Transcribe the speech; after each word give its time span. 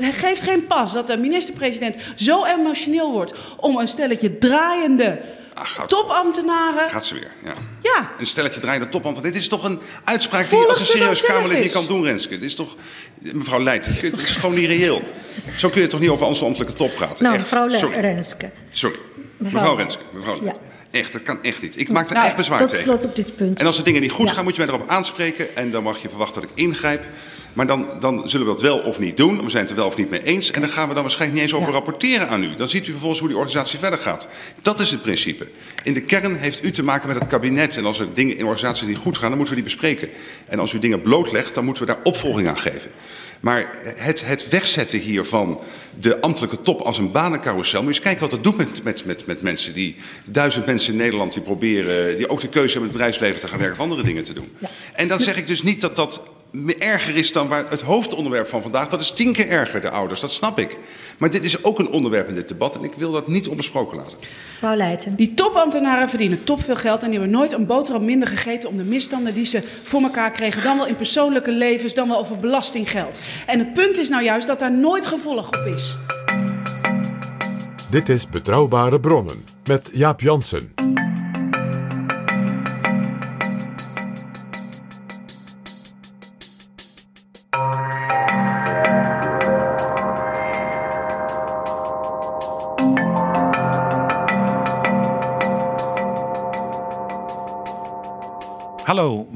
Het 0.00 0.14
geeft 0.14 0.42
geen 0.42 0.66
pas 0.66 0.92
dat 0.92 1.06
de 1.06 1.16
minister-president 1.16 1.96
zo 2.16 2.44
emotioneel 2.44 3.12
wordt 3.12 3.32
om 3.56 3.76
een 3.78 3.88
stelletje 3.88 4.38
draaiende 4.38 5.20
topambtenaren. 5.86 6.88
gaat 6.90 7.04
ze 7.04 7.14
weer, 7.14 7.30
ja. 7.44 7.52
Ja, 7.82 8.10
Een 8.18 8.26
stelletje 8.26 8.60
draaiende 8.60 8.88
topambtenaar. 8.88 9.32
Dit 9.32 9.40
is 9.40 9.48
toch 9.48 9.64
een 9.64 9.78
uitspraak 10.04 10.40
die 10.40 10.48
Volg 10.48 10.62
je 10.64 10.68
als 10.70 10.78
een 10.80 10.86
serieus 10.86 11.20
Kamerlid 11.22 11.60
niet 11.62 11.72
kan 11.72 11.86
doen, 11.86 12.04
Renske. 12.04 12.28
Dit 12.34 12.42
is 12.44 12.54
toch... 12.54 12.76
Mevrouw 13.18 13.60
Leijt, 13.62 13.86
het 14.00 14.18
is 14.18 14.30
gewoon 14.30 14.54
niet 14.54 14.66
reëel. 14.66 15.02
Zo 15.56 15.68
kun 15.68 15.80
je 15.80 15.86
toch 15.86 16.00
niet 16.00 16.08
over 16.08 16.26
onze 16.26 16.44
ambtelijke 16.44 16.74
top 16.74 16.94
praten? 16.94 17.24
Nou, 17.24 17.36
Echt. 17.36 17.44
mevrouw 17.44 17.66
Le- 17.66 17.76
Sorry. 17.76 18.00
Renske. 18.00 18.50
Sorry. 18.72 18.96
Mevrouw- 19.36 19.60
Mevrouw 19.60 19.76
Renske. 19.76 20.02
Mevrouw 20.12 20.40
Leijt. 20.42 20.56
Ja. 20.90 20.98
Echt, 21.00 21.12
dat 21.12 21.22
kan 21.22 21.42
echt 21.42 21.62
niet. 21.62 21.78
Ik 21.80 21.88
maak 21.88 22.08
er 22.08 22.14
Nou, 22.14 22.26
echt 22.26 22.36
bezwaar 22.36 22.58
tot 22.58 22.68
tegen. 22.68 22.82
slot 22.84 23.04
op 23.04 23.16
dit 23.16 23.36
punt. 23.36 23.60
En 23.60 23.66
als 23.66 23.76
de 23.76 23.82
dingen 23.82 24.00
niet 24.00 24.10
goed 24.10 24.28
Ja. 24.28 24.34
gaan, 24.34 24.44
moet 24.44 24.56
je 24.56 24.64
mij 24.64 24.74
erop 24.74 24.88
aanspreken. 24.88 25.56
En 25.56 25.70
dan 25.70 25.82
mag 25.82 26.02
je 26.02 26.08
verwachten 26.08 26.40
dat 26.42 26.50
ik 26.50 26.56
ingrijp. 26.58 27.02
Maar 27.52 27.66
dan, 27.66 27.86
dan 28.00 28.28
zullen 28.28 28.46
we 28.46 28.52
dat 28.52 28.62
wel 28.62 28.78
of 28.78 28.98
niet 28.98 29.16
doen. 29.16 29.44
We 29.44 29.50
zijn 29.50 29.62
het 29.62 29.70
er 29.70 29.76
wel 29.78 29.86
of 29.86 29.96
niet 29.96 30.10
mee 30.10 30.22
eens. 30.22 30.50
En 30.50 30.60
dan 30.60 30.70
gaan 30.70 30.88
we 30.88 30.94
dan 30.94 31.02
waarschijnlijk 31.02 31.40
niet 31.40 31.50
eens 31.50 31.58
over 31.60 31.72
Ja. 31.72 31.78
rapporteren 31.78 32.28
aan 32.28 32.42
u. 32.44 32.54
Dan 32.56 32.68
ziet 32.68 32.86
u 32.86 32.90
vervolgens 32.90 33.20
hoe 33.20 33.28
die 33.28 33.38
organisatie 33.38 33.78
verder 33.78 33.98
gaat. 33.98 34.26
Dat 34.62 34.80
is 34.80 34.90
het 34.90 35.02
principe. 35.02 35.46
In 35.84 35.92
de 35.94 36.00
kern 36.00 36.36
heeft 36.36 36.64
u 36.64 36.70
te 36.70 36.82
maken 36.82 37.08
met 37.08 37.18
het 37.18 37.28
kabinet. 37.28 37.76
En 37.76 37.84
als 37.84 37.98
er 38.00 38.14
dingen 38.14 38.36
in 38.36 38.44
organisaties 38.44 38.88
niet 38.88 38.96
goed 38.96 39.18
gaan, 39.18 39.28
dan 39.28 39.38
moeten 39.38 39.56
we 39.56 39.62
die 39.62 39.70
bespreken. 39.72 40.08
En 40.48 40.58
als 40.58 40.72
u 40.72 40.78
dingen 40.78 41.00
blootlegt, 41.00 41.54
dan 41.54 41.64
moeten 41.64 41.86
we 41.86 41.92
daar 41.92 42.02
opvolging 42.02 42.48
aan 42.48 42.58
geven. 42.58 42.90
Maar 43.40 43.78
het, 43.96 44.26
het 44.26 44.48
wegzetten 44.48 44.98
hier 44.98 45.24
van 45.24 45.60
de 46.00 46.20
ambtelijke 46.20 46.62
top 46.62 46.80
als 46.80 46.98
een 46.98 47.12
banencarousel. 47.12 47.82
Moet 47.82 47.88
je 47.88 47.94
eens 48.00 48.04
kijken 48.08 48.20
wat 48.20 48.30
dat 48.30 48.44
doet 48.44 48.56
met, 48.56 48.82
met, 48.84 49.04
met, 49.04 49.26
met 49.26 49.42
mensen. 49.42 49.72
Die 49.74 49.96
duizend 50.30 50.66
mensen 50.66 50.92
in 50.92 50.98
Nederland 50.98 51.32
die 51.32 51.42
proberen. 51.42 52.16
die 52.16 52.28
ook 52.28 52.40
de 52.40 52.48
keuze 52.48 52.70
hebben 52.72 52.88
het 52.88 52.92
bedrijfsleven 52.92 53.40
te 53.40 53.48
gaan 53.48 53.58
werken 53.58 53.76
of 53.76 53.82
andere 53.82 54.02
dingen 54.02 54.22
te 54.22 54.32
doen. 54.32 54.48
En 54.92 55.08
dan 55.08 55.20
zeg 55.20 55.36
ik 55.36 55.46
dus 55.46 55.62
niet 55.62 55.80
dat 55.80 55.96
dat 55.96 56.20
erger 56.78 57.16
is 57.16 57.32
dan 57.32 57.48
waar 57.48 57.64
het 57.68 57.80
hoofdonderwerp 57.80 58.48
van 58.48 58.62
vandaag. 58.62 58.88
Dat 58.88 59.00
is 59.00 59.10
tien 59.10 59.32
keer 59.32 59.48
erger, 59.48 59.80
de 59.80 59.90
ouders. 59.90 60.20
Dat 60.20 60.32
snap 60.32 60.58
ik. 60.58 60.78
Maar 61.18 61.30
dit 61.30 61.44
is 61.44 61.64
ook 61.64 61.78
een 61.78 61.90
onderwerp 61.90 62.28
in 62.28 62.34
dit 62.34 62.48
debat. 62.48 62.76
En 62.76 62.84
ik 62.84 62.92
wil 62.96 63.12
dat 63.12 63.28
niet 63.28 63.48
onbesproken 63.48 63.96
laten. 63.96 64.18
Mevrouw 64.52 64.76
Leijten. 64.76 65.16
die 65.16 65.34
topambtenaren 65.34 66.08
verdienen 66.08 66.44
topveel 66.44 66.74
geld 66.74 67.02
en 67.02 67.10
die 67.10 67.18
hebben 67.18 67.38
nooit 67.38 67.52
een 67.52 67.66
boterham 67.66 68.04
minder 68.04 68.28
gegeten 68.28 68.68
om 68.68 68.76
de 68.76 68.84
misstanden 68.84 69.34
die 69.34 69.46
ze 69.46 69.62
voor 69.82 70.02
elkaar 70.02 70.30
kregen. 70.30 70.62
Dan 70.62 70.76
wel 70.76 70.86
in 70.86 70.96
persoonlijke 70.96 71.52
levens, 71.52 71.94
dan 71.94 72.08
wel 72.08 72.18
over 72.18 72.38
belastinggeld. 72.38 73.20
En 73.46 73.58
het 73.58 73.74
punt 73.74 73.98
is 73.98 74.08
nou 74.08 74.22
juist 74.22 74.46
dat 74.46 74.58
daar 74.58 74.72
nooit 74.72 75.06
gevolg 75.06 75.46
op 75.46 75.66
is. 75.66 75.96
Dit 77.90 78.08
is 78.08 78.28
Betrouwbare 78.28 79.00
Bronnen 79.00 79.44
met 79.64 79.90
Jaap 79.92 80.20
Jansen. 80.20 80.72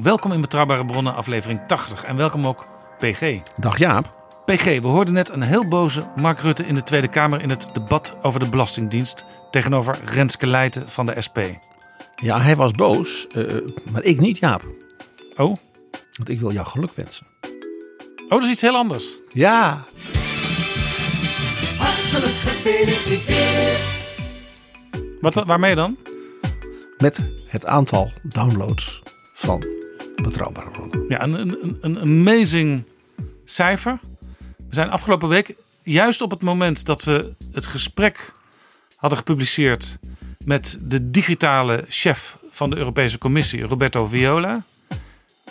Welkom 0.07 0.31
in 0.31 0.41
Betrouwbare 0.41 0.85
Bronnen, 0.85 1.15
aflevering 1.15 1.59
80. 1.67 2.03
En 2.03 2.15
welkom 2.15 2.47
ook 2.47 2.67
PG. 2.99 3.39
Dag 3.59 3.77
Jaap. 3.77 4.31
PG, 4.45 4.63
we 4.63 4.87
hoorden 4.87 5.13
net 5.13 5.29
een 5.29 5.41
heel 5.41 5.67
boze 5.67 6.05
Mark 6.15 6.39
Rutte 6.39 6.65
in 6.65 6.75
de 6.75 6.83
Tweede 6.83 7.07
Kamer 7.07 7.41
in 7.41 7.49
het 7.49 7.69
debat 7.73 8.15
over 8.21 8.39
de 8.39 8.49
Belastingdienst 8.49 9.25
tegenover 9.51 9.99
Renske 10.03 10.47
Leijten 10.47 10.89
van 10.89 11.05
de 11.05 11.21
SP. 11.25 11.39
Ja, 12.15 12.41
hij 12.41 12.55
was 12.55 12.71
boos, 12.71 13.27
eh, 13.27 13.43
maar 13.91 14.03
ik 14.03 14.19
niet, 14.19 14.37
Jaap. 14.37 14.63
Oh? 15.35 15.55
Want 16.13 16.29
ik 16.29 16.39
wil 16.39 16.51
jou 16.51 16.67
geluk 16.67 16.93
wensen. 16.93 17.27
Oh, 18.23 18.29
dat 18.29 18.43
is 18.43 18.49
iets 18.49 18.61
heel 18.61 18.75
anders. 18.75 19.05
Ja, 19.29 19.83
Wat, 25.19 25.33
waarmee 25.33 25.75
dan? 25.75 25.97
met 26.97 27.19
het 27.47 27.65
aantal 27.65 28.11
downloads 28.23 29.01
van 29.33 29.76
Betrouwbare 30.23 30.69
Bronnen. 30.69 31.05
Ja, 31.07 31.23
een, 31.23 31.39
een, 31.39 31.77
een 31.81 31.99
amazing 31.99 32.83
cijfer. 33.45 33.99
We 34.57 34.75
zijn 34.75 34.89
afgelopen 34.89 35.29
week, 35.29 35.55
juist 35.83 36.21
op 36.21 36.29
het 36.29 36.41
moment 36.41 36.85
dat 36.85 37.03
we 37.03 37.33
het 37.51 37.65
gesprek 37.65 38.31
hadden 38.95 39.17
gepubliceerd 39.17 39.97
met 40.45 40.77
de 40.81 41.11
digitale 41.11 41.85
chef 41.87 42.37
van 42.51 42.69
de 42.69 42.75
Europese 42.75 43.17
Commissie, 43.17 43.63
Roberto 43.63 44.07
Viola, 44.07 44.63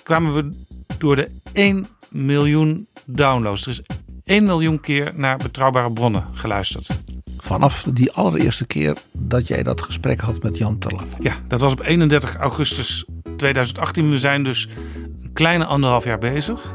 kwamen 0.02 0.34
we 0.34 0.64
door 0.98 1.16
de 1.16 1.30
1 1.52 1.86
miljoen 2.08 2.86
downloads. 3.04 3.62
Er 3.62 3.68
is 3.68 3.82
1 4.24 4.44
miljoen 4.44 4.80
keer 4.80 5.12
naar 5.14 5.36
betrouwbare 5.36 5.92
bronnen 5.92 6.24
geluisterd. 6.32 6.98
Vanaf 7.38 7.86
die 7.92 8.12
allereerste 8.12 8.66
keer 8.66 8.96
dat 9.12 9.46
jij 9.46 9.62
dat 9.62 9.82
gesprek 9.82 10.20
had 10.20 10.42
met 10.42 10.56
Jan 10.56 10.78
Terlat. 10.78 11.16
Ja, 11.20 11.34
dat 11.48 11.60
was 11.60 11.72
op 11.72 11.80
31 11.80 12.36
augustus 12.36 13.04
2018. 13.36 14.10
We 14.10 14.18
zijn 14.18 14.44
dus 14.44 14.68
een 15.22 15.32
kleine 15.32 15.64
anderhalf 15.64 16.04
jaar 16.04 16.18
bezig. 16.18 16.74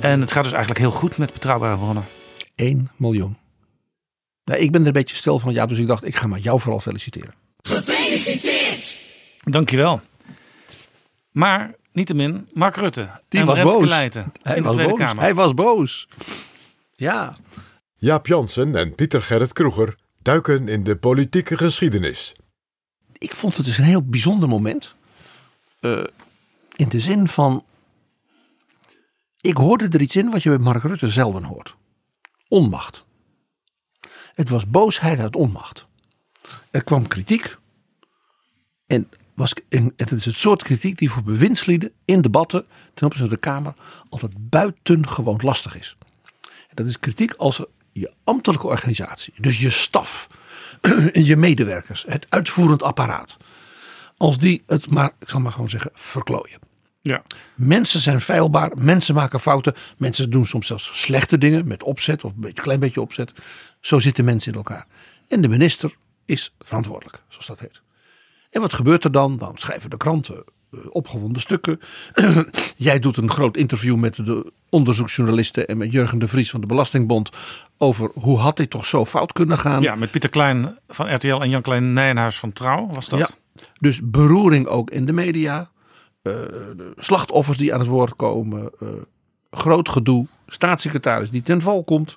En 0.00 0.20
het 0.20 0.32
gaat 0.32 0.42
dus 0.42 0.52
eigenlijk 0.52 0.80
heel 0.80 0.90
goed 0.90 1.16
met 1.16 1.32
betrouwbare 1.32 1.76
bronnen. 1.76 2.04
1 2.54 2.90
miljoen. 2.96 3.36
Nou, 4.44 4.60
ik 4.60 4.70
ben 4.70 4.80
er 4.80 4.86
een 4.86 4.92
beetje 4.92 5.16
stil 5.16 5.38
van, 5.38 5.52
Jaap, 5.52 5.68
dus 5.68 5.78
ik 5.78 5.86
dacht, 5.86 6.06
ik 6.06 6.16
ga 6.16 6.26
maar 6.26 6.38
jou 6.38 6.60
vooral 6.60 6.80
feliciteren. 6.80 7.34
Dankjewel. 9.40 10.00
Maar 11.30 11.74
niettemin, 11.92 12.48
Mark 12.52 12.76
Rutte 12.76 13.08
Die 13.28 13.40
en 13.40 13.46
was 13.46 13.56
Renske 13.56 13.78
boos. 13.78 13.88
Leijten 13.88 14.32
Hij 14.42 14.56
in 14.56 14.62
de 14.62 14.66
was 14.66 14.76
Tweede 14.76 14.92
boos. 14.92 15.06
Kamer. 15.06 15.22
Hij 15.22 15.34
was 15.34 15.54
boos. 15.54 16.08
Ja, 16.94 17.36
Jaap 17.96 18.26
Jansen 18.26 18.74
en 18.74 18.94
Pieter 18.94 19.22
Gerrit 19.22 19.52
Kroeger 19.52 19.94
duiken 20.22 20.68
in 20.68 20.84
de 20.84 20.96
politieke 20.96 21.56
geschiedenis. 21.56 22.34
ik 23.18 23.34
vond 23.34 23.56
het 23.56 23.66
dus 23.66 23.78
een 23.78 23.84
heel 23.84 24.02
bijzonder 24.04 24.48
moment. 24.48 24.94
Eh, 25.80 26.04
in 26.76 26.88
de 26.88 27.00
zin 27.00 27.28
van. 27.28 27.64
Ik 29.40 29.56
hoorde 29.56 29.88
er 29.88 30.00
iets 30.00 30.16
in 30.16 30.30
wat 30.30 30.42
je 30.42 30.48
bij 30.48 30.58
Mark 30.58 30.82
Rutte 30.82 31.08
zelden 31.08 31.44
hoort: 31.44 31.76
onmacht. 32.48 33.06
Het 34.34 34.48
was 34.48 34.66
boosheid 34.66 35.18
uit 35.18 35.36
onmacht. 35.36 35.88
Er 36.70 36.84
kwam 36.84 37.06
kritiek. 37.06 37.56
En, 38.86 39.10
was, 39.34 39.52
en 39.68 39.92
het 39.96 40.10
is 40.10 40.24
het 40.24 40.38
soort 40.38 40.62
kritiek 40.62 40.98
die 40.98 41.10
voor 41.10 41.22
bewindslieden 41.22 41.92
in 42.04 42.20
debatten 42.20 42.66
ten 42.94 43.06
opzichte 43.06 43.28
van 43.28 43.28
de 43.28 43.36
Kamer 43.36 43.74
altijd 44.08 44.32
buitengewoon 44.36 45.40
lastig 45.42 45.78
is. 45.78 45.96
Dat 46.74 46.86
is 46.86 47.00
kritiek 47.00 47.32
als 47.32 47.62
je 47.92 48.12
ambtelijke 48.24 48.66
organisatie, 48.66 49.34
dus 49.40 49.60
je 49.60 49.70
staf, 49.70 50.28
je 51.12 51.36
medewerkers, 51.36 52.04
het 52.08 52.26
uitvoerend 52.28 52.82
apparaat, 52.82 53.36
als 54.18 54.38
die 54.38 54.62
het 54.66 54.90
maar, 54.90 55.12
ik 55.18 55.28
zal 55.28 55.40
maar 55.40 55.52
gewoon 55.52 55.70
zeggen, 55.70 55.90
verklooien. 55.94 56.58
Ja. 57.02 57.22
Mensen 57.54 58.00
zijn 58.00 58.20
feilbaar, 58.20 58.72
mensen 58.76 59.14
maken 59.14 59.40
fouten, 59.40 59.74
mensen 59.96 60.30
doen 60.30 60.46
soms 60.46 60.66
zelfs 60.66 61.00
slechte 61.00 61.38
dingen 61.38 61.66
met 61.66 61.82
opzet 61.82 62.24
of 62.24 62.32
een 62.32 62.40
beetje, 62.40 62.62
klein 62.62 62.80
beetje 62.80 63.00
opzet. 63.00 63.32
Zo 63.80 63.98
zitten 63.98 64.24
mensen 64.24 64.52
in 64.52 64.58
elkaar. 64.58 64.86
En 65.28 65.40
de 65.40 65.48
minister 65.48 65.94
is 66.24 66.54
verantwoordelijk, 66.58 67.22
zoals 67.28 67.46
dat 67.46 67.60
heet. 67.60 67.82
En 68.50 68.60
wat 68.60 68.72
gebeurt 68.72 69.04
er 69.04 69.12
dan? 69.12 69.38
Dan 69.38 69.58
schrijven 69.58 69.90
de 69.90 69.96
kranten 69.96 70.44
eh, 70.72 70.78
opgewonden 70.90 71.42
stukken. 71.42 71.80
Jij 72.76 72.98
doet 72.98 73.16
een 73.16 73.30
groot 73.30 73.56
interview 73.56 73.96
met 73.96 74.26
de 74.26 74.52
onderzoeksjournalisten 74.68 75.66
en 75.66 75.76
met 75.76 75.92
Jurgen 75.92 76.18
de 76.18 76.28
Vries 76.28 76.50
van 76.50 76.60
de 76.60 76.66
Belastingbond 76.66 77.30
over 77.78 78.10
hoe 78.14 78.38
had 78.38 78.56
dit 78.56 78.70
toch 78.70 78.86
zo 78.86 79.04
fout 79.04 79.32
kunnen 79.32 79.58
gaan. 79.58 79.82
Ja, 79.82 79.94
met 79.94 80.10
Pieter 80.10 80.30
Klein 80.30 80.78
van 80.88 81.14
RTL 81.14 81.40
en 81.40 81.50
Jan 81.50 81.62
Klein 81.62 81.92
Nijenhuis 81.92 82.38
van 82.38 82.52
Trouw 82.52 82.86
was 82.86 83.08
dat. 83.08 83.18
Ja, 83.18 83.28
dus 83.78 84.00
beroering 84.04 84.66
ook 84.66 84.90
in 84.90 85.04
de 85.06 85.12
media. 85.12 85.70
Eh, 86.22 86.34
slachtoffers 86.96 87.58
die 87.58 87.72
aan 87.72 87.78
het 87.80 87.88
woord 87.88 88.16
komen. 88.16 88.70
eh, 88.80 88.88
groot 89.50 89.88
gedoe. 89.88 90.26
Staatssecretaris 90.46 91.30
die 91.30 91.42
ten 91.42 91.60
val 91.60 91.84
komt. 91.84 92.16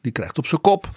Die 0.00 0.12
krijgt 0.12 0.38
op 0.38 0.46
zijn 0.46 0.60
kop. 0.60 0.90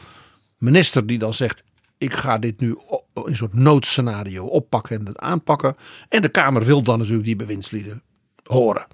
Minister 0.58 1.08
die 1.08 1.18
dan 1.18 1.34
zegt 1.34 1.64
ik 1.98 2.14
ga 2.14 2.38
dit 2.38 2.60
nu 2.60 2.70
in 2.70 3.00
een 3.14 3.38
soort 3.38 3.54
noodscenario 3.54 4.46
oppakken 4.46 5.00
en 5.00 5.06
het 5.06 5.20
aanpakken. 5.20 5.76
En 6.10 6.22
de 6.22 6.30
Kamer 6.30 6.64
wil 6.64 6.82
dan 6.82 6.98
natuurlijk 6.98 7.26
die 7.26 7.36
bewindslieden 7.36 8.04
horen. 8.44 8.88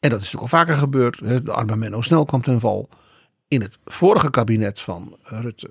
En 0.00 0.10
dat 0.10 0.20
is 0.20 0.32
natuurlijk 0.32 0.52
al 0.52 0.58
vaker 0.58 0.74
gebeurd. 0.74 1.18
De 1.44 1.52
arme 1.52 1.76
Menno 1.76 2.00
Snel 2.00 2.24
kwam 2.24 2.42
ten 2.42 2.60
val. 2.60 2.88
In 3.48 3.62
het 3.62 3.78
vorige 3.84 4.30
kabinet 4.30 4.80
van 4.80 5.16
Rutte 5.22 5.70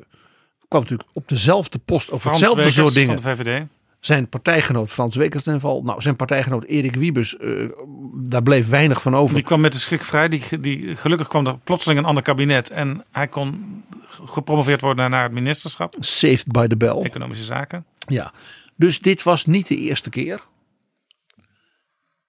kwam 0.72 0.82
natuurlijk 0.82 1.10
op 1.14 1.28
dezelfde 1.28 1.80
post 1.80 2.12
over 2.12 2.30
hetzelfde 2.30 2.56
Wekers 2.56 2.76
soort 2.76 2.94
dingen. 2.94 3.22
van 3.22 3.36
de 3.36 3.44
VVD. 3.44 3.66
Zijn 4.00 4.30
partijgenoot 4.30 4.92
Frans 4.92 5.16
Wekers 5.16 5.44
ten 5.44 5.60
val. 5.60 5.84
Nou, 5.84 6.02
zijn 6.02 6.16
partijgenoot 6.16 6.64
Erik 6.64 6.96
Wiebes, 6.96 7.38
eh, 7.38 7.70
daar 8.14 8.44
bleef 8.44 8.70
weinig 8.70 9.02
van 9.02 9.16
over. 9.16 9.36
Die 9.36 9.44
kwam 9.44 9.62
met 9.62 9.74
de 9.74 9.80
schrik 9.80 10.04
vrij. 10.04 10.30
Die, 10.30 10.58
die, 10.58 10.96
gelukkig 10.96 11.28
kwam 11.28 11.48
er 11.48 11.58
plotseling 11.58 12.00
een 12.00 12.06
ander 12.06 12.24
kabinet. 12.24 12.70
En 12.70 13.06
hij 13.12 13.28
kon 13.28 13.84
gepromoveerd 14.26 14.82
worden 14.82 15.10
naar 15.10 15.24
het 15.24 15.32
ministerschap. 15.32 15.96
Saved 16.00 16.48
by 16.48 16.68
the 16.68 16.78
bell. 16.78 17.02
Economische 17.02 17.46
zaken. 17.46 17.86
Ja, 18.08 18.34
dus 18.76 19.00
dit 19.00 19.24
was 19.24 19.46
niet 19.46 19.68
de 19.68 19.76
eerste 19.76 20.10
keer. 20.10 20.42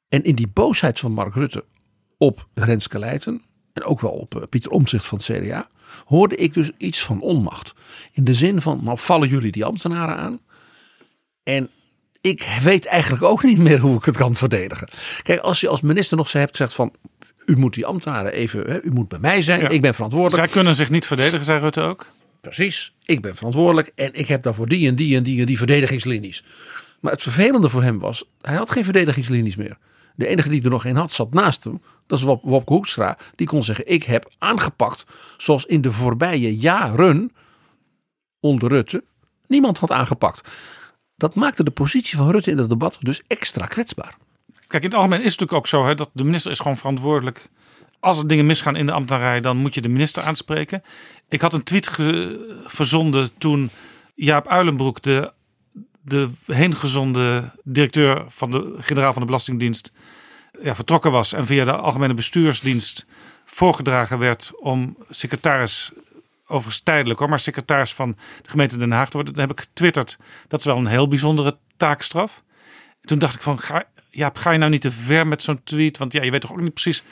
En 0.08 0.22
in 0.22 0.34
die 0.34 0.48
boosheid 0.48 1.00
van 1.00 1.12
Mark 1.12 1.34
Rutte 1.34 1.64
op 2.18 2.46
Renske 2.54 2.98
Leijten 2.98 3.42
en 3.72 3.84
ook 3.84 4.00
wel 4.00 4.10
op 4.10 4.36
eh, 4.36 4.42
Pieter 4.48 4.70
Omtzigt 4.70 5.06
van 5.06 5.18
het 5.18 5.26
CDA, 5.26 5.68
hoorde 6.12 6.36
ik 6.36 6.54
dus 6.54 6.70
iets 6.76 7.00
van 7.02 7.20
onmacht. 7.20 7.74
In 8.12 8.24
de 8.24 8.34
zin 8.34 8.60
van, 8.60 8.80
nou 8.82 8.98
vallen 8.98 9.28
jullie 9.28 9.52
die 9.52 9.64
ambtenaren 9.64 10.16
aan 10.16 10.40
en 11.42 11.70
ik 12.20 12.58
weet 12.62 12.86
eigenlijk 12.86 13.22
ook 13.22 13.42
niet 13.42 13.58
meer 13.58 13.78
hoe 13.78 13.96
ik 13.96 14.04
het 14.04 14.16
kan 14.16 14.34
verdedigen. 14.34 14.88
Kijk, 15.22 15.40
als 15.40 15.60
je 15.60 15.68
als 15.68 15.80
minister 15.80 16.16
nog 16.16 16.28
zo 16.28 16.38
hebt 16.38 16.50
gezegd 16.56 16.72
van, 16.74 16.92
u 17.44 17.56
moet 17.56 17.74
die 17.74 17.86
ambtenaren 17.86 18.32
even, 18.32 18.70
hè, 18.70 18.82
u 18.82 18.90
moet 18.90 19.08
bij 19.08 19.18
mij 19.18 19.42
zijn, 19.42 19.60
Ja. 19.60 19.68
ik 19.68 19.80
ben 19.80 19.94
verantwoordelijk. 19.94 20.44
Zij 20.44 20.52
kunnen 20.54 20.74
zich 20.74 20.90
niet 20.90 21.06
verdedigen, 21.06 21.44
zei 21.44 21.60
Rutte 21.60 21.80
ook. 21.80 22.06
Precies, 22.40 22.94
ik 23.04 23.20
ben 23.20 23.36
verantwoordelijk 23.36 23.92
en 23.94 24.10
ik 24.14 24.28
heb 24.28 24.42
daarvoor 24.42 24.68
die 24.68 24.88
en 24.88 24.94
die 24.94 25.16
en 25.16 25.22
die 25.22 25.40
en 25.40 25.46
die 25.46 25.58
verdedigingslinies. 25.58 26.44
Maar 27.00 27.12
het 27.12 27.22
vervelende 27.22 27.68
voor 27.68 27.82
hem 27.82 27.98
was, 27.98 28.24
hij 28.40 28.54
had 28.56 28.70
geen 28.70 28.84
verdedigingslinies 28.84 29.56
meer. 29.56 29.78
De 30.22 30.28
enige 30.28 30.48
die 30.48 30.62
er 30.62 30.70
nog 30.70 30.84
een 30.84 30.96
had, 30.96 31.12
zat 31.12 31.34
naast 31.34 31.64
hem. 31.64 31.82
Dat 32.06 32.18
is 32.18 32.24
Wop- 32.24 32.42
Wopke 32.44 32.72
Hoekstra. 32.72 33.18
Die 33.34 33.46
kon 33.46 33.64
zeggen, 33.64 33.88
ik 33.88 34.02
heb 34.02 34.30
aangepakt 34.38 35.04
zoals 35.36 35.64
in 35.64 35.80
de 35.80 35.92
voorbije 35.92 36.56
jaren 36.58 37.32
onder 38.40 38.68
Rutte 38.68 39.04
niemand 39.46 39.78
had 39.78 39.90
aangepakt. 39.90 40.48
Dat 41.16 41.34
maakte 41.34 41.64
de 41.64 41.70
positie 41.70 42.16
van 42.16 42.30
Rutte 42.30 42.50
in 42.50 42.58
het 42.58 42.68
debat 42.68 42.96
dus 43.00 43.22
extra 43.26 43.66
kwetsbaar. 43.66 44.16
Kijk, 44.66 44.82
in 44.82 44.88
het 44.88 44.98
algemeen 44.98 45.22
is 45.22 45.30
het 45.30 45.40
natuurlijk 45.40 45.58
ook 45.58 45.66
zo 45.66 45.86
hè, 45.86 45.94
dat 45.94 46.10
de 46.12 46.24
minister 46.24 46.50
is 46.50 46.58
gewoon 46.58 46.76
verantwoordelijk. 46.76 47.48
Als 48.00 48.18
er 48.18 48.26
dingen 48.26 48.46
misgaan 48.46 48.76
in 48.76 48.86
de 48.86 48.92
ambtenarij, 48.92 49.40
dan 49.40 49.56
moet 49.56 49.74
je 49.74 49.80
de 49.80 49.88
minister 49.88 50.22
aanspreken. 50.22 50.82
Ik 51.28 51.40
had 51.40 51.52
een 51.52 51.62
tweet 51.62 51.90
verzonden 52.66 53.30
toen 53.38 53.70
Jaap 54.14 54.48
Uilenbroek, 54.48 55.02
de, 55.02 55.32
de 56.02 56.30
heengezonden 56.46 57.52
directeur 57.64 58.24
van 58.28 58.50
de 58.50 58.76
generaal 58.78 59.12
van 59.12 59.20
de 59.20 59.26
Belastingdienst, 59.26 59.92
ja, 60.62 60.74
vertrokken 60.74 61.12
was 61.12 61.32
en 61.32 61.46
via 61.46 61.64
de 61.64 61.72
Algemene 61.72 62.14
Bestuursdienst 62.14 63.06
voorgedragen 63.44 64.18
werd 64.18 64.50
om 64.60 64.96
secretaris, 65.10 65.90
overigens 66.42 66.80
tijdelijk 66.80 67.18
hoor, 67.18 67.28
maar 67.28 67.40
secretaris 67.40 67.94
van 67.94 68.16
de 68.42 68.50
gemeente 68.50 68.76
Den 68.76 68.92
Haag 68.92 69.08
te 69.08 69.16
worden. 69.16 69.34
Dan 69.34 69.42
heb 69.42 69.52
ik 69.52 69.60
getwitterd, 69.60 70.18
dat 70.48 70.58
is 70.58 70.66
wel 70.66 70.76
een 70.76 70.86
heel 70.86 71.08
bijzondere 71.08 71.58
taakstraf. 71.76 72.42
Toen 73.04 73.18
dacht 73.18 73.34
ik 73.34 73.40
van, 73.40 73.60
ga, 73.60 73.84
Jaap, 74.10 74.36
ga 74.36 74.50
je 74.50 74.58
nou 74.58 74.70
niet 74.70 74.80
te 74.80 74.90
ver 74.90 75.26
met 75.26 75.42
zo'n 75.42 75.62
tweet? 75.64 75.98
Want 75.98 76.12
ja, 76.12 76.22
je 76.22 76.30
weet 76.30 76.40
toch 76.40 76.52
ook 76.52 76.60
niet 76.60 76.74
precies 76.74 77.02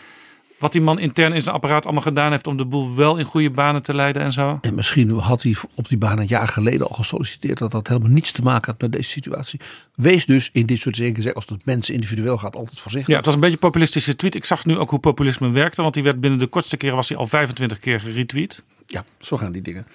wat 0.60 0.72
die 0.72 0.80
man 0.80 0.98
intern 0.98 1.32
in 1.32 1.42
zijn 1.42 1.54
apparaat 1.54 1.84
allemaal 1.84 2.02
gedaan 2.02 2.30
heeft 2.30 2.46
om 2.46 2.56
de 2.56 2.64
boel 2.64 2.94
wel 2.94 3.16
in 3.16 3.24
goede 3.24 3.50
banen 3.50 3.82
te 3.82 3.94
leiden 3.94 4.22
en 4.22 4.32
zo. 4.32 4.58
En 4.60 4.74
misschien 4.74 5.18
had 5.18 5.42
hij 5.42 5.56
op 5.74 5.88
die 5.88 5.98
baan 5.98 6.18
een 6.18 6.26
jaar 6.26 6.48
geleden 6.48 6.88
al 6.88 6.94
gesolliciteerd 6.94 7.58
dat 7.58 7.70
dat 7.70 7.88
helemaal 7.88 8.10
niets 8.10 8.32
te 8.32 8.42
maken 8.42 8.70
had 8.70 8.80
met 8.80 8.92
deze 8.92 9.10
situatie. 9.10 9.60
Wees 9.94 10.26
dus 10.26 10.50
in 10.52 10.66
dit 10.66 10.80
soort 10.80 10.96
dingen, 10.96 11.34
als 11.34 11.46
het 11.46 11.64
mensen 11.64 11.94
individueel 11.94 12.38
gaat, 12.38 12.56
altijd 12.56 12.80
voorzichtig. 12.80 13.10
Ja, 13.10 13.16
het 13.16 13.24
was 13.24 13.34
een 13.34 13.40
beetje 13.40 13.56
een 13.56 13.62
populistische 13.62 14.16
tweet. 14.16 14.34
Ik 14.34 14.44
zag 14.44 14.64
nu 14.64 14.78
ook 14.78 14.90
hoe 14.90 14.98
populisme 14.98 15.50
werkte, 15.50 15.82
want 15.82 15.94
die 15.94 16.02
werd 16.02 16.20
binnen 16.20 16.38
de 16.38 16.46
kortste 16.46 16.76
keren 16.76 16.96
was 16.96 17.08
hij 17.08 17.18
al 17.18 17.26
25 17.26 17.78
keer 17.78 18.00
geretweet. 18.00 18.62
Ja, 18.86 19.04
zo 19.20 19.36
gaan 19.36 19.52
die 19.52 19.62
dingen. 19.62 19.86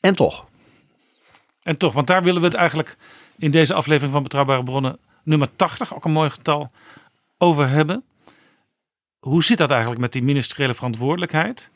En 0.00 0.14
toch. 0.14 0.46
En 1.62 1.76
toch, 1.76 1.92
want 1.92 2.06
daar 2.06 2.22
willen 2.22 2.40
we 2.40 2.46
het 2.46 2.56
eigenlijk 2.56 2.96
in 3.38 3.50
deze 3.50 3.74
aflevering 3.74 4.12
van 4.12 4.22
Betrouwbare 4.22 4.62
Bronnen 4.62 4.98
nummer 5.22 5.48
80, 5.56 5.94
ook 5.94 6.04
een 6.04 6.12
mooi 6.12 6.30
getal, 6.30 6.70
over 7.38 7.68
hebben. 7.68 8.04
Hoe 9.22 9.42
zit 9.42 9.58
dat 9.58 9.70
eigenlijk 9.70 10.00
met 10.00 10.12
die 10.12 10.22
ministeriële 10.22 10.74
verantwoordelijkheid? 10.74 11.70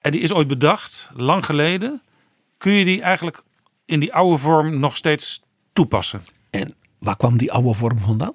En 0.00 0.10
die 0.10 0.20
is 0.20 0.32
ooit 0.32 0.48
bedacht, 0.48 1.10
lang 1.14 1.44
geleden. 1.44 2.02
Kun 2.58 2.72
je 2.72 2.84
die 2.84 3.02
eigenlijk 3.02 3.42
in 3.84 4.00
die 4.00 4.14
oude 4.14 4.38
vorm 4.38 4.78
nog 4.78 4.96
steeds 4.96 5.42
toepassen? 5.72 6.22
En 6.50 6.74
waar 6.98 7.16
kwam 7.16 7.38
die 7.38 7.52
oude 7.52 7.74
vorm 7.74 7.98
vandaan? 7.98 8.34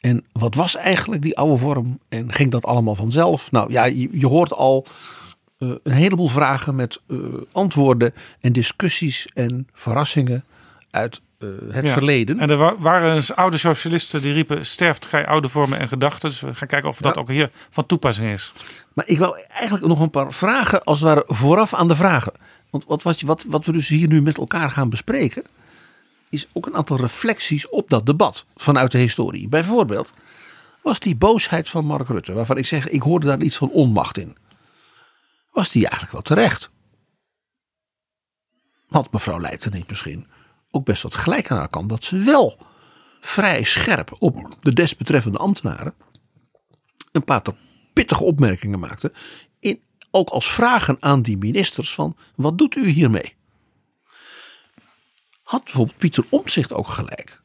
En 0.00 0.24
wat 0.32 0.54
was 0.54 0.76
eigenlijk 0.76 1.22
die 1.22 1.38
oude 1.38 1.56
vorm? 1.56 1.98
En 2.08 2.32
ging 2.32 2.50
dat 2.50 2.64
allemaal 2.64 2.94
vanzelf? 2.94 3.50
Nou 3.50 3.70
ja, 3.70 3.84
je, 3.84 4.26
hoort 4.26 4.52
al 4.52 4.86
eh, 5.58 5.70
een 5.82 5.92
heleboel 5.92 6.28
vragen 6.28 6.74
met 6.74 7.00
eh, 7.06 7.18
antwoorden 7.52 8.14
en 8.40 8.52
discussies 8.52 9.26
en 9.34 9.68
verrassingen 9.72 10.44
uit 10.90 11.20
het 11.70 11.84
Ja. 11.86 11.92
verleden. 11.92 12.40
En 12.40 12.50
er 12.50 12.56
wa- 12.56 12.78
waren 12.78 13.14
eens 13.14 13.32
oude 13.34 13.58
socialisten 13.58 14.22
die 14.22 14.32
riepen: 14.32 14.66
sterft 14.66 15.06
gij 15.06 15.26
oude 15.26 15.48
vormen 15.48 15.78
en 15.78 15.88
gedachten. 15.88 16.28
Dus 16.28 16.40
we 16.40 16.54
gaan 16.54 16.68
kijken 16.68 16.88
of 16.88 17.00
dat 17.00 17.14
Ja. 17.14 17.20
ook 17.20 17.28
hier 17.28 17.50
van 17.70 17.86
toepassing 17.86 18.28
is. 18.32 18.52
Maar 18.92 19.08
ik 19.08 19.18
wil 19.18 19.36
eigenlijk 19.36 19.86
nog 19.86 20.00
een 20.00 20.10
paar 20.10 20.32
vragen 20.32 20.84
als 20.84 20.98
het 21.00 21.08
ware 21.08 21.24
vooraf 21.26 21.74
aan 21.74 21.88
de 21.88 21.96
vragen. 21.96 22.32
Want 22.70 22.84
wat, 22.84 23.02
wat, 23.02 23.20
wat, 23.20 23.44
wat 23.48 23.64
we 23.64 23.72
dus 23.72 23.88
hier 23.88 24.08
nu 24.08 24.22
met 24.22 24.38
elkaar 24.38 24.70
gaan 24.70 24.88
bespreken, 24.90 25.44
is 26.30 26.46
ook 26.52 26.66
een 26.66 26.74
aantal 26.76 26.96
reflecties 26.96 27.68
op 27.68 27.88
dat 27.90 28.06
debat 28.06 28.44
vanuit 28.56 28.90
de 28.90 28.98
historie. 28.98 29.48
Bijvoorbeeld 29.48 30.12
was 30.82 30.98
die 31.00 31.16
boosheid 31.16 31.68
van 31.68 31.84
Mark 31.84 32.08
Rutte, 32.08 32.32
waarvan 32.32 32.56
ik 32.56 32.66
zeg, 32.66 32.88
ik 32.88 33.02
hoorde 33.02 33.26
daar 33.26 33.40
iets 33.42 33.56
van 33.56 33.70
onmacht 33.70 34.18
in. 34.18 34.36
Was 35.52 35.70
die 35.70 35.82
eigenlijk 35.82 36.12
wel 36.12 36.22
terecht? 36.22 36.70
Had 38.88 39.12
mevrouw 39.12 39.40
Leijten 39.40 39.72
niet 39.72 39.88
misschien 39.88 40.26
ook 40.76 40.84
best 40.84 41.02
wat 41.02 41.14
gelijk 41.14 41.50
aan 41.50 41.58
haar 41.58 41.68
kant 41.68 41.88
dat 41.88 42.04
ze 42.04 42.18
wel 42.18 42.58
vrij 43.20 43.64
scherp 43.64 44.16
op 44.18 44.56
de 44.60 44.72
desbetreffende 44.72 45.38
ambtenaren 45.38 45.94
een 47.12 47.24
paar 47.24 47.42
pittige 47.92 48.24
opmerkingen 48.24 48.78
maakte. 48.78 49.12
In, 49.58 49.80
ook 50.10 50.28
als 50.28 50.52
vragen 50.52 50.96
aan 51.00 51.22
die 51.22 51.36
ministers 51.36 51.94
van 51.94 52.16
wat 52.34 52.58
doet 52.58 52.76
u 52.76 52.88
hiermee? 52.88 53.34
Had 55.42 55.64
bijvoorbeeld 55.64 55.98
Pieter 55.98 56.24
Omtzigt 56.28 56.72
ook 56.72 56.88
gelijk. 56.88 57.42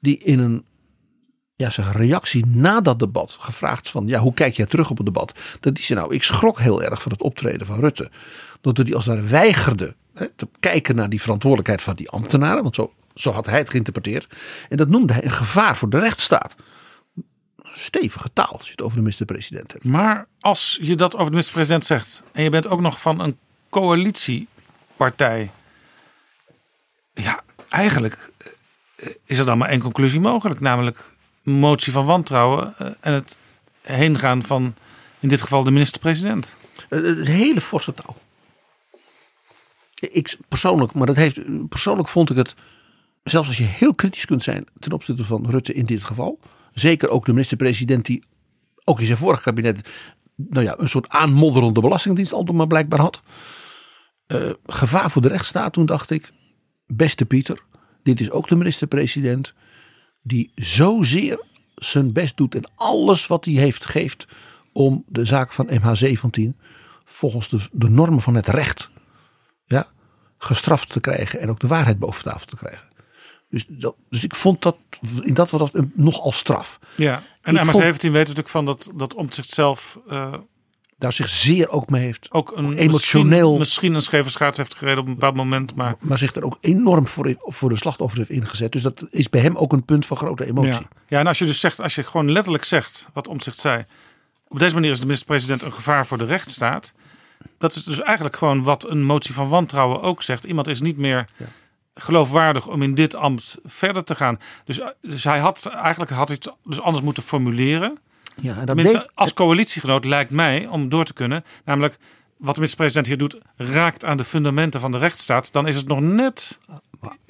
Die 0.00 0.18
in 0.18 0.38
een 0.38 0.64
ja, 1.56 1.70
zeg, 1.70 1.92
reactie 1.92 2.46
na 2.46 2.80
dat 2.80 2.98
debat 2.98 3.36
gevraagd 3.40 3.88
van 3.88 4.06
ja, 4.08 4.18
hoe 4.18 4.34
kijk 4.34 4.56
jij 4.56 4.66
terug 4.66 4.90
op 4.90 4.96
het 4.96 5.06
debat? 5.06 5.38
Dat 5.60 5.74
die 5.74 5.84
zei 5.84 5.98
nou, 5.98 6.14
ik 6.14 6.22
schrok 6.22 6.58
heel 6.58 6.82
erg 6.82 7.02
van 7.02 7.12
het 7.12 7.22
optreden 7.22 7.66
van 7.66 7.80
Rutte. 7.80 8.10
Doordat 8.60 8.86
hij 8.86 8.94
als 8.94 9.06
ware 9.06 9.22
weigerde 9.22 9.96
te 10.36 10.48
kijken 10.60 10.96
naar 10.96 11.08
die 11.08 11.20
verantwoordelijkheid 11.20 11.82
van 11.82 11.94
die 11.96 12.10
ambtenaren. 12.10 12.62
Want 12.62 12.74
zo, 12.74 12.92
zo 13.14 13.30
had 13.32 13.46
hij 13.46 13.58
het 13.58 13.70
geïnterpreteerd. 13.70 14.26
En 14.68 14.76
dat 14.76 14.88
noemde 14.88 15.12
hij 15.12 15.24
een 15.24 15.30
gevaar 15.30 15.76
voor 15.76 15.88
de 15.90 15.98
rechtsstaat. 15.98 16.54
Stevige 17.62 18.30
taal 18.32 18.52
als 18.52 18.64
je 18.64 18.70
het 18.70 18.82
over 18.82 18.94
de 18.96 19.02
minister-president 19.02 19.72
hebt. 19.72 19.84
Maar 19.84 20.26
als 20.40 20.78
je 20.82 20.94
dat 20.96 21.12
over 21.12 21.24
de 21.24 21.30
minister-president 21.30 21.84
zegt. 21.84 22.22
en 22.32 22.42
je 22.42 22.50
bent 22.50 22.66
ook 22.68 22.80
nog 22.80 23.00
van 23.00 23.20
een 23.20 23.38
coalitiepartij. 23.68 25.50
Ja, 27.14 27.42
eigenlijk 27.68 28.30
eh, 28.96 29.08
is 29.24 29.38
er 29.38 29.44
dan 29.44 29.58
maar 29.58 29.68
één 29.68 29.80
conclusie 29.80 30.20
mogelijk. 30.20 30.60
Namelijk 30.60 31.04
motie 31.42 31.92
van 31.92 32.04
wantrouwen. 32.04 32.74
eh, 32.78 32.86
en 33.00 33.12
het 33.12 33.36
heengaan 33.82 34.42
van 34.42 34.74
in 35.20 35.28
dit 35.28 35.42
geval 35.42 35.64
de 35.64 35.70
minister-president. 35.70 36.54
Het 36.88 37.04
is 37.04 37.28
hele 37.28 37.60
forse 37.60 37.94
taal. 37.94 38.16
Ik 40.00 40.36
persoonlijk, 40.48 40.94
maar 40.94 41.06
dat 41.06 41.16
heeft, 41.16 41.68
persoonlijk 41.68 42.08
vond 42.08 42.30
ik 42.30 42.36
het, 42.36 42.54
zelfs 43.22 43.48
als 43.48 43.58
je 43.58 43.64
heel 43.64 43.94
kritisch 43.94 44.24
kunt 44.24 44.42
zijn 44.42 44.66
ten 44.78 44.92
opzichte 44.92 45.24
van 45.24 45.50
Rutte 45.50 45.72
in 45.72 45.84
dit 45.84 46.04
geval, 46.04 46.38
zeker 46.72 47.08
ook 47.08 47.24
de 47.24 47.32
minister-president 47.32 48.04
die 48.04 48.24
ook 48.84 49.00
in 49.00 49.06
zijn 49.06 49.18
vorige 49.18 49.42
kabinet, 49.42 49.88
nou 50.36 50.64
ja, 50.64 50.74
een 50.78 50.88
soort 50.88 51.08
aanmodderende 51.08 51.80
belastingdienst 51.80 52.32
altijd 52.32 52.56
maar 52.56 52.66
blijkbaar 52.66 53.00
had. 53.00 53.22
Eh, 54.26 54.50
gevaar 54.66 55.10
voor 55.10 55.22
de 55.22 55.28
rechtsstaat, 55.28 55.72
toen 55.72 55.86
dacht 55.86 56.10
ik, 56.10 56.32
beste 56.86 57.24
Pieter, 57.24 57.62
dit 58.02 58.20
is 58.20 58.30
ook 58.30 58.48
de 58.48 58.56
minister-president. 58.56 59.54
die 60.22 60.50
zozeer 60.54 61.44
zijn 61.74 62.12
best 62.12 62.36
doet 62.36 62.54
en 62.54 62.70
alles 62.74 63.26
wat 63.26 63.44
hij 63.44 63.54
heeft 63.54 63.84
geeft 63.84 64.26
om 64.72 65.04
de 65.08 65.24
zaak 65.24 65.52
van 65.52 65.68
MH17 65.70 66.56
volgens 67.04 67.48
de, 67.48 67.58
de 67.72 67.88
normen 67.88 68.20
van 68.20 68.34
het 68.34 68.48
recht 68.48 68.90
gestraft 70.38 70.92
te 70.92 71.00
krijgen 71.00 71.40
en 71.40 71.50
ook 71.50 71.60
de 71.60 71.66
waarheid 71.66 71.98
boven 71.98 72.22
tafel 72.22 72.46
te 72.46 72.56
krijgen. 72.56 72.88
Dus, 73.50 73.64
dat, 73.68 73.94
dus 74.10 74.24
ik 74.24 74.34
vond 74.34 74.62
dat 74.62 74.76
in 75.20 75.34
dat 75.34 75.50
wat 75.50 75.72
dat 75.72 75.84
nogal 75.94 76.32
straf. 76.32 76.78
Ja, 76.96 77.22
en 77.42 77.54
Ik 77.56 77.60
MH17 77.60 77.70
vond- 77.70 77.82
weten 77.82 78.10
natuurlijk 78.12 78.48
van 78.48 78.64
dat, 78.64 78.90
dat 78.94 79.14
Omtzigt 79.14 79.50
zelf 79.50 79.98
eh, 80.08 80.32
Daar 80.98 81.12
zich 81.12 81.28
zeer 81.28 81.68
ook 81.68 81.90
mee 81.90 82.02
heeft. 82.02 82.32
ook 82.32 82.52
een 82.56 82.72
emotioneel. 82.76 83.28
Misschien, 83.38 83.58
misschien 83.58 83.94
een 83.94 84.00
scheve 84.02 84.30
schaats 84.30 84.56
heeft 84.58 84.74
gereden 84.74 84.98
op 85.00 85.06
een 85.06 85.12
bepaald 85.14 85.34
moment. 85.34 85.74
Maar 85.74 85.94
Maar 86.00 86.18
zich 86.18 86.34
er 86.34 86.44
ook 86.44 86.58
enorm 86.60 87.06
voor, 87.06 87.34
voor 87.38 87.68
de 87.68 87.76
slachtoffers 87.76 88.18
heeft 88.18 88.40
ingezet. 88.42 88.72
Dus 88.72 88.82
dat 88.82 89.06
is 89.10 89.30
bij 89.30 89.40
hem 89.40 89.56
ook 89.56 89.72
een 89.72 89.84
punt 89.84 90.06
van 90.06 90.16
grote 90.16 90.46
emotie. 90.46 90.70
Ja. 90.72 90.88
ja, 91.08 91.18
en 91.18 91.26
als 91.26 91.38
je 91.38 91.44
dus 91.44 91.60
zegt, 91.60 91.80
als 91.80 91.94
je 91.94 92.02
gewoon 92.02 92.32
letterlijk 92.32 92.64
zegt 92.64 93.08
wat 93.12 93.28
Omtzigt 93.28 93.58
zei. 93.58 93.84
Op 94.48 94.58
deze 94.58 94.74
manier 94.74 94.90
is 94.90 94.98
de 94.98 95.04
minister-president 95.04 95.62
een 95.62 95.72
gevaar 95.72 96.06
voor 96.06 96.18
de 96.18 96.24
rechtsstaat. 96.24 96.92
Dat 97.58 97.74
is 97.74 97.84
dus 97.84 98.00
eigenlijk 98.00 98.36
gewoon 98.36 98.62
wat 98.62 98.88
een 98.90 99.04
motie 99.04 99.34
van 99.34 99.48
wantrouwen 99.48 100.02
ook 100.02 100.22
zegt. 100.22 100.44
Iemand 100.44 100.68
is 100.68 100.80
niet 100.80 100.96
meer 100.96 101.26
geloofwaardig 101.94 102.68
om 102.68 102.82
in 102.82 102.94
dit 102.94 103.14
ambt 103.14 103.58
verder 103.64 104.04
te 104.04 104.14
gaan. 104.14 104.40
Dus, 104.64 104.80
dus 105.00 105.24
hij 105.24 105.38
had 105.38 105.66
eigenlijk 105.66 106.10
had 106.10 106.28
het 106.28 106.52
dus 106.64 106.80
anders 106.80 107.04
moeten 107.04 107.22
formuleren. 107.22 107.98
Ja, 108.36 108.54
dat 108.54 108.66
Tenminste, 108.66 108.98
deed- 108.98 109.10
als 109.14 109.32
coalitiegenoot 109.32 110.04
lijkt 110.04 110.30
mij 110.30 110.66
om 110.66 110.88
door 110.88 111.04
te 111.04 111.12
kunnen. 111.12 111.44
Namelijk, 111.64 111.98
wat 112.36 112.54
de 112.54 112.60
minister-president 112.60 113.06
hier 113.06 113.18
doet, 113.18 113.38
raakt 113.56 114.04
aan 114.04 114.16
de 114.16 114.24
fundamenten 114.24 114.80
van 114.80 114.92
de 114.92 114.98
rechtsstaat. 114.98 115.52
Dan 115.52 115.66
is 115.66 115.76
het 115.76 115.88
nog 115.88 116.00
net, 116.00 116.58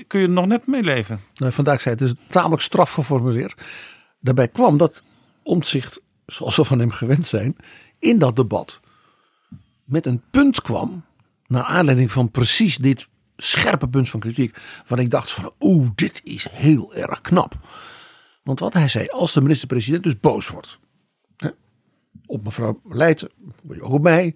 kun 0.06 0.20
je 0.20 0.26
er 0.26 0.32
nog 0.32 0.46
net 0.46 0.66
meeleven. 0.66 1.20
Nou, 1.34 1.52
vandaag 1.52 1.80
zei 1.80 1.94
het, 1.94 2.08
het 2.08 2.18
is 2.18 2.26
tamelijk 2.28 2.62
straf 2.62 2.92
geformuleerd. 2.92 3.54
Daarbij 4.20 4.48
kwam 4.48 4.76
dat 4.76 5.02
Omtzigt, 5.42 6.00
zoals 6.26 6.56
we 6.56 6.64
van 6.64 6.78
hem 6.78 6.90
gewend 6.90 7.26
zijn, 7.26 7.56
in 7.98 8.18
dat 8.18 8.36
debat 8.36 8.80
met 9.86 10.06
een 10.06 10.22
punt 10.30 10.62
kwam, 10.62 11.04
naar 11.46 11.62
aanleiding 11.62 12.12
van 12.12 12.30
precies 12.30 12.76
dit 12.76 13.08
scherpe 13.36 13.88
punt 13.88 14.08
van 14.08 14.20
kritiek, 14.20 14.56
waar 14.86 14.98
ik 14.98 15.10
dacht 15.10 15.30
van, 15.30 15.52
oeh, 15.60 15.88
dit 15.94 16.20
is 16.24 16.48
heel 16.50 16.94
erg 16.94 17.20
knap. 17.20 17.54
Want 18.42 18.60
wat 18.60 18.72
hij 18.72 18.88
zei, 18.88 19.08
als 19.08 19.32
de 19.32 19.40
minister-president 19.40 20.02
dus 20.02 20.20
boos 20.20 20.48
wordt, 20.48 20.78
hè, 21.36 21.48
op 22.26 22.44
mevrouw 22.44 22.80
Leijten, 22.88 23.30
ook 23.80 23.92
op 23.92 24.02
mij, 24.02 24.34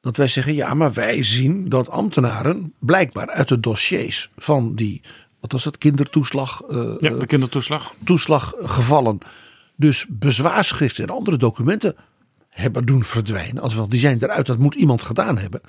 dat 0.00 0.16
wij 0.16 0.28
zeggen, 0.28 0.54
ja, 0.54 0.74
maar 0.74 0.92
wij 0.92 1.22
zien 1.22 1.68
dat 1.68 1.88
ambtenaren 1.88 2.74
blijkbaar 2.78 3.30
uit 3.30 3.48
de 3.48 3.60
dossiers 3.60 4.30
van 4.36 4.74
die, 4.74 5.02
wat 5.40 5.52
was 5.52 5.64
het, 5.64 5.78
kindertoeslag, 5.78 6.62
eh, 6.62 6.94
Ja, 6.98 7.10
de 7.10 7.26
kindertoeslag. 7.26 7.94
toeslaggevallen, 8.04 9.18
dus 9.76 10.06
bezwaarschriften 10.08 11.04
en 11.04 11.14
andere 11.14 11.36
documenten 11.36 11.96
hebben 12.50 12.86
doen 12.86 13.04
verdwijnen. 13.04 13.62
Als 13.62 13.74
wel, 13.74 13.88
die 13.88 14.00
zijn 14.00 14.22
eruit, 14.22 14.46
dat 14.46 14.58
moet 14.58 14.74
iemand 14.74 15.02
gedaan 15.02 15.38
hebben. 15.38 15.60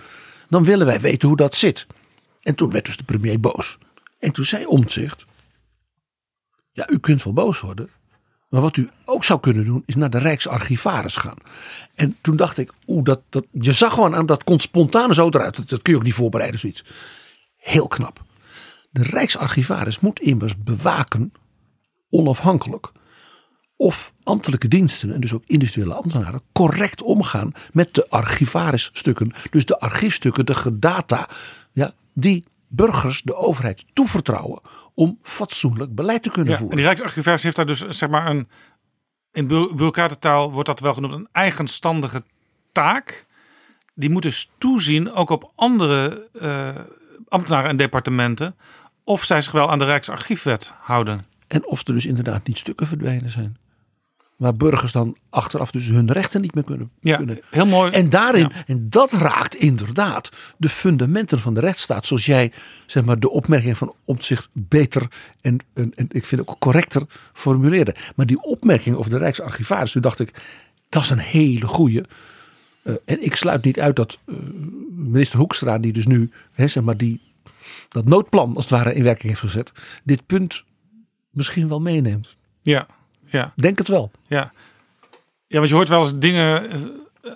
Dan 0.50 0.64
willen 0.64 0.86
wij 0.86 1.02
weten 1.02 1.28
hoe 1.28 1.38
dat 1.38 1.56
zit. 1.56 1.88
En 2.42 2.56
toen 2.56 2.72
werd 2.72 2.86
dus 2.86 2.98
de 2.98 3.04
premier 3.04 3.40
boos. 3.40 3.78
En 4.20 4.32
toen 4.32 4.46
zei 4.46 4.66
Omtzigt, 4.66 5.26
ja, 6.72 6.90
u 6.90 7.00
kunt 7.00 7.24
wel 7.24 7.34
boos 7.34 7.60
worden. 7.60 7.90
Maar 8.50 8.62
wat 8.62 8.78
u 8.78 8.90
ook 9.06 9.24
zou 9.24 9.40
kunnen 9.40 9.66
doen, 9.66 9.84
is 9.86 9.96
naar 9.96 10.10
de 10.10 10.18
Rijksarchivaris 10.18 11.16
gaan. 11.16 11.38
En 11.96 12.18
toen 12.22 12.36
dacht 12.36 12.58
ik, 12.58 12.74
oeh, 12.88 13.04
dat, 13.04 13.22
dat, 13.30 13.46
je 13.52 13.74
zag 13.74 13.94
gewoon 13.94 14.16
aan, 14.16 14.26
dat 14.26 14.44
komt 14.44 14.62
spontaan 14.62 15.14
zo 15.14 15.28
eruit. 15.28 15.56
Dat, 15.56 15.70
dat 15.70 15.82
kun 15.82 15.94
je 15.94 16.00
ook 16.00 16.06
niet 16.06 16.14
voorbereiden, 16.14 16.60
zoiets. 16.60 16.84
Heel 17.56 17.88
knap. 17.88 18.24
De 18.90 19.04
Rijksarchivaris 19.04 20.00
moet 20.00 20.20
immers 20.20 20.58
bewaken, 20.58 21.34
onafhankelijk, 22.10 22.92
of 23.82 24.14
ambtelijke 24.24 24.68
diensten 24.68 25.14
en 25.14 25.22
dus 25.22 25.34
ook 25.34 25.44
individuele 25.46 25.94
ambtenaren 25.94 26.42
correct 26.52 27.02
omgaan 27.02 27.52
met 27.72 27.94
de 27.94 28.10
archivarisstukken. 28.10 29.32
Dus 29.50 29.66
de 29.66 29.80
archiefstukken, 29.80 30.46
de 30.46 30.54
gedata, 30.56 31.30
ja, 31.72 31.92
die 32.14 32.44
burgers 32.68 33.22
de 33.22 33.36
overheid 33.36 33.86
toevertrouwen 33.94 34.60
om 34.94 35.20
fatsoenlijk 35.24 35.96
beleid 35.96 36.24
te 36.24 36.30
kunnen 36.30 36.48
Ja, 36.48 36.54
en 36.54 36.60
voeren. 36.60 36.78
die 36.78 36.86
Rijksarchivaris 36.86 37.44
heeft 37.44 37.56
daar 37.56 37.66
dus 37.66 37.80
zeg 37.88 38.10
maar 38.10 38.26
een. 38.30 38.48
In 39.32 39.48
bu- 39.48 39.70
bureaucratentaal 39.74 40.52
wordt 40.52 40.68
dat 40.68 40.80
wel 40.80 40.94
genoemd 40.94 41.14
een 41.14 41.28
eigenstandige 41.32 42.24
taak. 42.72 43.26
Die 43.96 44.10
moet 44.10 44.22
dus 44.22 44.50
toezien 44.58 45.12
ook 45.14 45.30
op 45.30 45.52
andere 45.56 46.28
eh, 46.40 46.70
ambtenaren 47.28 47.70
en 47.70 47.78
departementen. 47.78 48.56
of 49.04 49.24
zij 49.24 49.42
zich 49.42 49.52
wel 49.52 49.72
aan 49.72 49.80
de 49.80 49.86
Rijksarchiefwet 49.86 50.74
houden. 50.82 51.26
En 51.48 51.66
of 51.68 51.88
er 51.88 51.94
dus 51.94 52.06
inderdaad 52.06 52.48
niet 52.48 52.58
stukken 52.58 52.88
verdwenen 52.88 53.30
zijn. 53.30 53.58
Waar 54.42 54.56
burgers 54.56 54.92
dan 54.92 55.18
achteraf 55.30 55.72
dus 55.72 55.88
hun 55.88 56.12
rechten 56.12 56.42
niet 56.42 56.56
meer 56.56 56.64
kunnen. 56.64 56.92
Ja, 57.00 57.18
kunnen. 57.18 57.40
heel 57.50 57.66
mooi. 57.66 57.92
En 57.92 58.10
daarin, 58.10 58.52
en 58.68 58.90
dat 58.90 59.12
raakt 59.12 59.56
inderdaad 59.56 60.30
de 60.58 60.70
fundamenten 60.70 61.40
van 61.40 61.54
de 61.54 61.60
rechtsstaat. 61.60 62.06
Zoals 62.06 62.26
jij 62.26 62.52
zeg 62.86 63.06
maar, 63.06 63.20
de 63.20 63.30
opmerking 63.30 63.78
van 63.78 63.94
opzicht 64.06 64.50
beter 64.54 65.08
en, 65.42 65.58
en, 65.74 65.92
en 65.96 66.08
ik 66.10 66.26
vind 66.26 66.42
ook 66.42 66.60
correcter 66.60 67.04
formuleerde. 67.34 67.96
Maar 68.16 68.26
die 68.26 68.42
opmerking 68.42 68.96
over 68.96 69.12
de 69.12 69.18
Rijksarchivaris, 69.18 69.92
toen 69.92 70.02
dacht 70.02 70.20
ik, 70.20 70.34
dat 70.90 71.04
is 71.04 71.10
een 71.10 71.18
hele 71.18 71.68
goeie. 71.68 72.02
Eh, 72.84 72.94
en 73.06 73.24
ik 73.24 73.36
sluit 73.36 73.64
niet 73.64 73.80
uit 73.80 73.96
dat 73.96 74.20
eh, 74.26 74.36
minister 74.90 75.40
Hoekstra, 75.40 75.78
die 75.78 75.94
dus 75.94 76.08
nu 76.08 76.32
hè, 76.52 76.68
zeg 76.68 76.84
maar 76.84 76.98
die, 76.98 77.22
dat 77.90 78.06
noodplan 78.06 78.56
als 78.56 78.70
het 78.70 78.74
ware 78.74 78.94
in 78.94 79.04
werking 79.04 79.28
heeft 79.28 79.40
gezet, 79.40 79.72
dit 80.04 80.26
punt 80.26 80.64
misschien 81.30 81.68
wel 81.68 81.82
meeneemt. 81.82 82.38
Ja, 82.62 82.88
ja. 83.32 83.54
Denk 83.56 83.78
het 83.78 83.88
wel. 83.88 84.12
Ja. 84.28 84.52
ja, 85.48 85.58
want 85.58 85.70
je 85.70 85.76
hoort 85.76 85.90
wel 85.90 86.02
eens 86.02 86.18
dingen. 86.20 86.70
eh, 86.72 86.82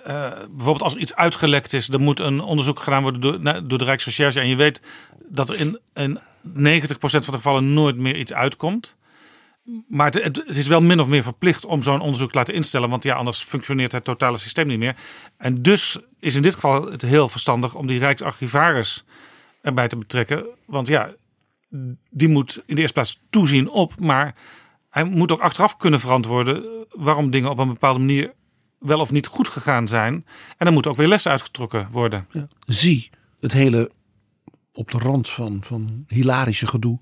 eh, 0.04 0.32
bijvoorbeeld 0.50 0.82
als 0.82 0.94
er 0.94 1.00
iets 1.00 1.14
uitgelekt 1.14 1.72
is, 1.72 1.86
dan 1.86 2.00
moet 2.00 2.20
een 2.20 2.40
onderzoek 2.40 2.78
gedaan 2.80 3.02
worden 3.02 3.20
door, 3.20 3.40
nou, 3.40 3.66
door 3.66 3.78
de 3.78 3.84
Rijksrecherche. 3.84 4.40
En 4.40 4.48
je 4.48 4.56
weet 4.56 4.80
dat 5.28 5.48
er 5.48 5.60
in, 5.60 5.78
in 5.94 6.18
90% 6.18 6.20
van 6.98 7.20
de 7.20 7.32
gevallen 7.32 7.72
nooit 7.74 7.96
meer 7.96 8.16
iets 8.16 8.32
uitkomt. 8.32 8.96
Maar 9.88 10.06
het, 10.06 10.22
het- 10.24 10.42
het 10.46 10.56
is 10.56 10.66
wel 10.66 10.80
min 10.80 11.00
of 11.00 11.06
meer 11.06 11.22
verplicht 11.22 11.64
om 11.64 11.82
zo'n 11.82 12.00
onderzoek 12.00 12.30
te 12.30 12.38
laten 12.38 12.54
instellen. 12.54 12.88
Want 12.88 13.04
ja, 13.04 13.14
anders 13.14 13.42
functioneert 13.42 13.92
het 13.92 14.04
totale 14.04 14.38
systeem 14.38 14.66
niet 14.66 14.78
meer. 14.78 14.96
En 15.36 15.62
dus 15.62 15.98
is 16.20 16.34
in 16.34 16.42
dit 16.42 16.54
geval 16.54 16.90
het 16.90 17.02
heel 17.02 17.28
verstandig 17.28 17.74
om 17.74 17.86
die 17.86 17.98
Rijksarchivaris 17.98 19.04
erbij 19.62 19.88
te 19.88 19.96
betrekken. 19.96 20.44
Want 20.66 20.88
ja, 20.88 21.10
die 22.10 22.28
moet 22.28 22.62
in 22.66 22.74
de 22.74 22.80
eerste 22.80 22.94
plaats 22.94 23.20
toezien 23.30 23.68
op. 23.70 24.00
Maar 24.00 24.34
hij 24.96 25.04
moet 25.04 25.32
ook 25.32 25.40
achteraf 25.40 25.76
kunnen 25.76 26.00
verantwoorden 26.00 26.64
waarom 26.90 27.30
dingen 27.30 27.50
op 27.50 27.58
een 27.58 27.68
bepaalde 27.68 27.98
manier 27.98 28.32
wel 28.78 29.00
of 29.00 29.10
niet 29.10 29.26
goed 29.26 29.48
gegaan 29.48 29.88
zijn. 29.88 30.26
En 30.56 30.64
dan 30.64 30.72
moet 30.72 30.86
ook 30.86 30.96
weer 30.96 31.08
lessen 31.08 31.30
uitgetrokken 31.30 31.88
worden. 31.90 32.26
Ja. 32.30 32.48
Zie 32.66 33.10
het 33.40 33.52
hele 33.52 33.90
op 34.72 34.90
de 34.90 34.98
rand 34.98 35.28
van, 35.28 35.58
van 35.64 36.04
hilarische 36.08 36.66
gedoe 36.66 36.98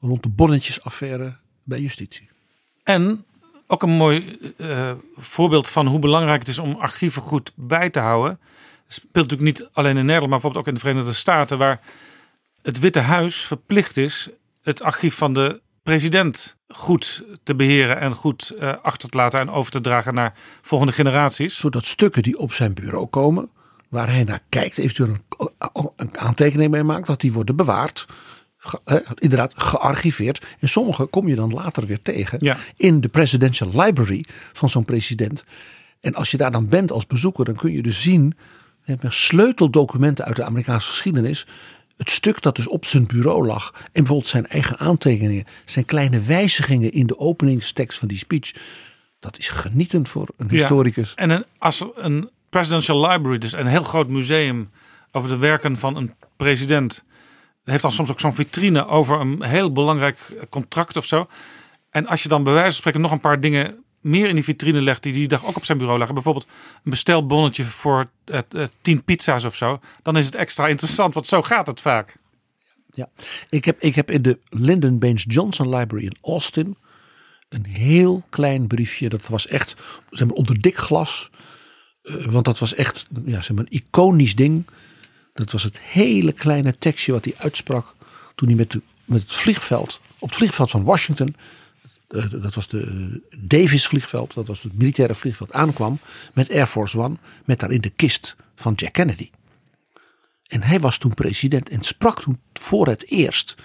rond 0.00 0.22
de 0.22 0.28
bonnetjesaffaire 0.28 1.36
bij 1.62 1.80
justitie. 1.80 2.28
En 2.82 3.24
ook 3.66 3.82
een 3.82 3.90
mooi 3.90 4.38
eh, 4.56 4.92
voorbeeld 5.16 5.68
van 5.68 5.86
hoe 5.86 5.98
belangrijk 5.98 6.38
het 6.38 6.48
is 6.48 6.58
om 6.58 6.74
archieven 6.74 7.22
goed 7.22 7.52
bij 7.54 7.90
te 7.90 8.00
houden. 8.00 8.40
Speelt 8.88 9.30
natuurlijk 9.30 9.58
niet 9.58 9.68
alleen 9.72 9.96
in 9.96 10.06
Nederland, 10.06 10.30
maar 10.30 10.40
bijvoorbeeld 10.40 10.62
ook 10.62 10.68
in 10.68 10.74
de 10.74 10.80
Verenigde 10.80 11.12
Staten, 11.12 11.58
waar 11.58 11.80
het 12.62 12.78
Witte 12.78 13.00
Huis 13.00 13.36
verplicht 13.40 13.96
is 13.96 14.28
het 14.62 14.82
archief 14.82 15.14
van 15.14 15.32
de 15.32 15.60
president 15.82 16.57
goed 16.68 17.24
te 17.42 17.54
beheren 17.54 18.00
en 18.00 18.14
goed 18.14 18.50
eh, 18.50 18.72
achter 18.82 19.08
te 19.08 19.16
laten 19.16 19.40
en 19.40 19.50
over 19.50 19.70
te 19.72 19.80
dragen 19.80 20.14
naar 20.14 20.34
volgende 20.62 20.92
generaties. 20.92 21.56
Zodat 21.56 21.84
stukken 21.86 22.22
die 22.22 22.38
op 22.38 22.52
zijn 22.52 22.74
bureau 22.74 23.06
komen, 23.06 23.50
waar 23.88 24.08
hij 24.12 24.24
naar 24.24 24.40
kijkt, 24.48 24.78
eventueel 24.78 25.16
een, 25.38 25.90
een 25.96 26.18
aantekening 26.18 26.70
mee 26.70 26.82
maakt, 26.82 27.06
dat 27.06 27.20
die 27.20 27.32
worden 27.32 27.56
bewaard. 27.56 28.06
Ge- 28.56 28.80
eh, 28.84 28.96
inderdaad, 29.14 29.54
gearchiveerd. 29.56 30.46
En 30.58 30.68
sommige 30.68 31.04
kom 31.04 31.28
je 31.28 31.34
dan 31.34 31.52
later 31.52 31.86
weer 31.86 32.02
tegen 32.02 32.38
Ja. 32.40 32.56
in 32.76 33.00
de 33.00 33.08
presidential 33.08 33.70
library 33.74 34.24
van 34.52 34.70
zo'n 34.70 34.84
president. 34.84 35.44
En 36.00 36.14
als 36.14 36.30
je 36.30 36.36
daar 36.36 36.50
dan 36.50 36.68
bent 36.68 36.92
als 36.92 37.06
bezoeker, 37.06 37.44
dan 37.44 37.54
kun 37.56 37.72
je 37.72 37.82
dus 37.82 38.02
zien 38.02 38.36
sleuteldocumenten 39.08 40.24
uit 40.24 40.36
de 40.36 40.44
Amerikaanse 40.44 40.88
geschiedenis. 40.90 41.46
Het 41.98 42.10
stuk 42.10 42.42
dat 42.42 42.56
dus 42.56 42.68
op 42.68 42.84
zijn 42.86 43.06
bureau 43.06 43.46
lag. 43.46 43.70
En 43.74 43.90
bijvoorbeeld 43.92 44.28
zijn 44.28 44.46
eigen 44.46 44.78
aantekeningen. 44.78 45.44
Zijn 45.64 45.84
kleine 45.84 46.20
wijzigingen 46.20 46.92
in 46.92 47.06
de 47.06 47.18
openingstekst 47.18 47.98
van 47.98 48.08
die 48.08 48.18
speech. 48.18 48.52
Dat 49.20 49.38
is 49.38 49.48
genietend 49.48 50.08
voor 50.08 50.28
een 50.36 50.46
Ja. 50.50 50.54
historicus. 50.56 51.14
En 51.14 51.30
een, 51.30 51.44
als 51.58 51.84
een 51.94 52.30
presidential 52.50 53.08
library, 53.08 53.38
dus 53.38 53.52
een 53.52 53.66
heel 53.66 53.82
groot 53.82 54.08
museum 54.08 54.70
over 55.12 55.28
de 55.28 55.36
werken 55.36 55.76
van 55.78 55.96
een 55.96 56.14
president, 56.36 57.04
heeft 57.64 57.82
dan 57.82 57.92
soms 57.92 58.10
ook 58.10 58.20
zo'n 58.20 58.34
vitrine 58.34 58.86
over 58.86 59.20
een 59.20 59.42
heel 59.42 59.72
belangrijk 59.72 60.46
contract 60.48 60.96
of 60.96 61.04
zo. 61.06 61.28
En 61.90 62.06
als 62.06 62.22
je 62.22 62.28
dan 62.28 62.42
bij 62.42 62.52
wijze 62.52 62.66
van 62.68 62.76
spreken 62.76 63.00
nog 63.00 63.10
een 63.10 63.20
paar 63.20 63.40
dingen 63.40 63.84
meer 64.00 64.28
in 64.28 64.34
die 64.34 64.44
vitrine 64.44 64.80
legt 64.80 65.02
die 65.02 65.12
die 65.12 65.28
dag 65.28 65.44
ook 65.44 65.56
op 65.56 65.64
zijn 65.64 65.78
bureau 65.78 65.98
lagen, 65.98 66.14
bijvoorbeeld 66.14 66.46
een 66.84 66.90
bestelbonnetje 66.90 67.64
voor 67.64 68.10
eh, 68.24 68.38
eh, 68.50 68.66
tien 68.80 69.04
pizza's 69.04 69.44
of 69.44 69.56
zo, 69.56 69.80
dan 70.02 70.16
is 70.16 70.26
het 70.26 70.34
extra 70.34 70.68
interessant, 70.68 71.14
want 71.14 71.26
zo 71.26 71.42
gaat 71.42 71.66
het 71.66 71.80
vaak. 71.80 72.16
Ja, 72.98 73.08
ik 73.48 73.64
heb, 73.64 73.80
ik 73.80 73.94
heb 73.94 74.10
in 74.10 74.22
de 74.22 74.38
Lyndon 74.48 74.98
Baines 74.98 75.24
Johnson 75.28 75.76
Library 75.76 76.04
in 76.04 76.16
Austin 76.22 76.76
Een 77.48 77.66
heel 77.66 78.22
klein 78.28 78.66
briefje. 78.66 79.08
Dat 79.08 79.26
was 79.26 79.46
echt 79.46 79.76
zeg 80.10 80.26
maar, 80.26 80.36
onder 80.36 80.60
dik 80.60 80.76
glas. 80.76 81.30
Eh, 82.02 82.26
want 82.26 82.44
dat 82.44 82.58
was 82.58 82.74
echt 82.74 83.06
ja, 83.24 83.40
zeg 83.40 83.56
maar, 83.56 83.64
een 83.64 83.80
iconisch 83.80 84.34
ding. 84.34 84.66
Dat 85.34 85.52
was 85.52 85.62
het 85.62 85.78
hele 85.78 86.32
kleine 86.32 86.78
tekstje 86.78 87.12
wat 87.12 87.24
hij 87.24 87.34
uitsprak. 87.38 87.94
toen 88.34 88.48
hij 88.48 88.56
met, 88.56 88.70
de, 88.70 88.82
met 89.04 89.20
het 89.20 89.34
vliegveld. 89.34 90.00
op 90.18 90.28
het 90.28 90.38
vliegveld 90.38 90.70
van 90.70 90.84
Washington. 90.84 91.34
Eh, 92.08 92.30
dat 92.30 92.54
was 92.54 92.68
de 92.68 93.22
Davis 93.38 93.86
vliegveld. 93.86 94.34
Dat 94.34 94.46
was 94.46 94.62
het 94.62 94.78
militaire 94.78 95.14
vliegveld. 95.14 95.52
aankwam. 95.52 95.98
met 96.34 96.50
Air 96.50 96.66
Force 96.66 96.98
One. 96.98 97.16
met 97.44 97.60
daarin 97.60 97.80
de 97.80 97.90
kist 97.90 98.36
van 98.56 98.72
Jack 98.74 98.92
Kennedy. 98.92 99.30
En 100.46 100.62
hij 100.62 100.80
was 100.80 100.98
toen 100.98 101.14
president 101.14 101.68
en 101.68 101.82
sprak 101.82 102.20
toen 102.20 102.40
voor 102.52 102.86
het 102.86 103.10
eerst. 103.10 103.56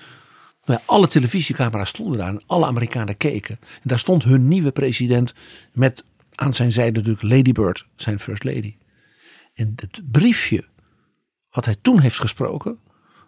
Nou 0.65 0.79
alle 0.85 1.07
televisiecamera's 1.07 1.89
stonden 1.89 2.17
daar 2.17 2.29
en 2.29 2.43
alle 2.45 2.65
Amerikanen 2.65 3.17
keken. 3.17 3.57
En 3.62 3.81
daar 3.83 4.00
stond 4.00 4.23
hun 4.23 4.47
nieuwe 4.47 4.71
president 4.71 5.33
met 5.71 6.03
aan 6.35 6.53
zijn 6.53 6.71
zijde 6.71 7.00
natuurlijk 7.00 7.23
Lady 7.23 7.51
Bird, 7.51 7.85
zijn 7.95 8.19
first 8.19 8.43
lady. 8.43 8.75
En 9.53 9.73
het 9.75 10.12
briefje 10.12 10.65
wat 11.51 11.65
hij 11.65 11.75
toen 11.81 12.00
heeft 12.00 12.19
gesproken, 12.19 12.79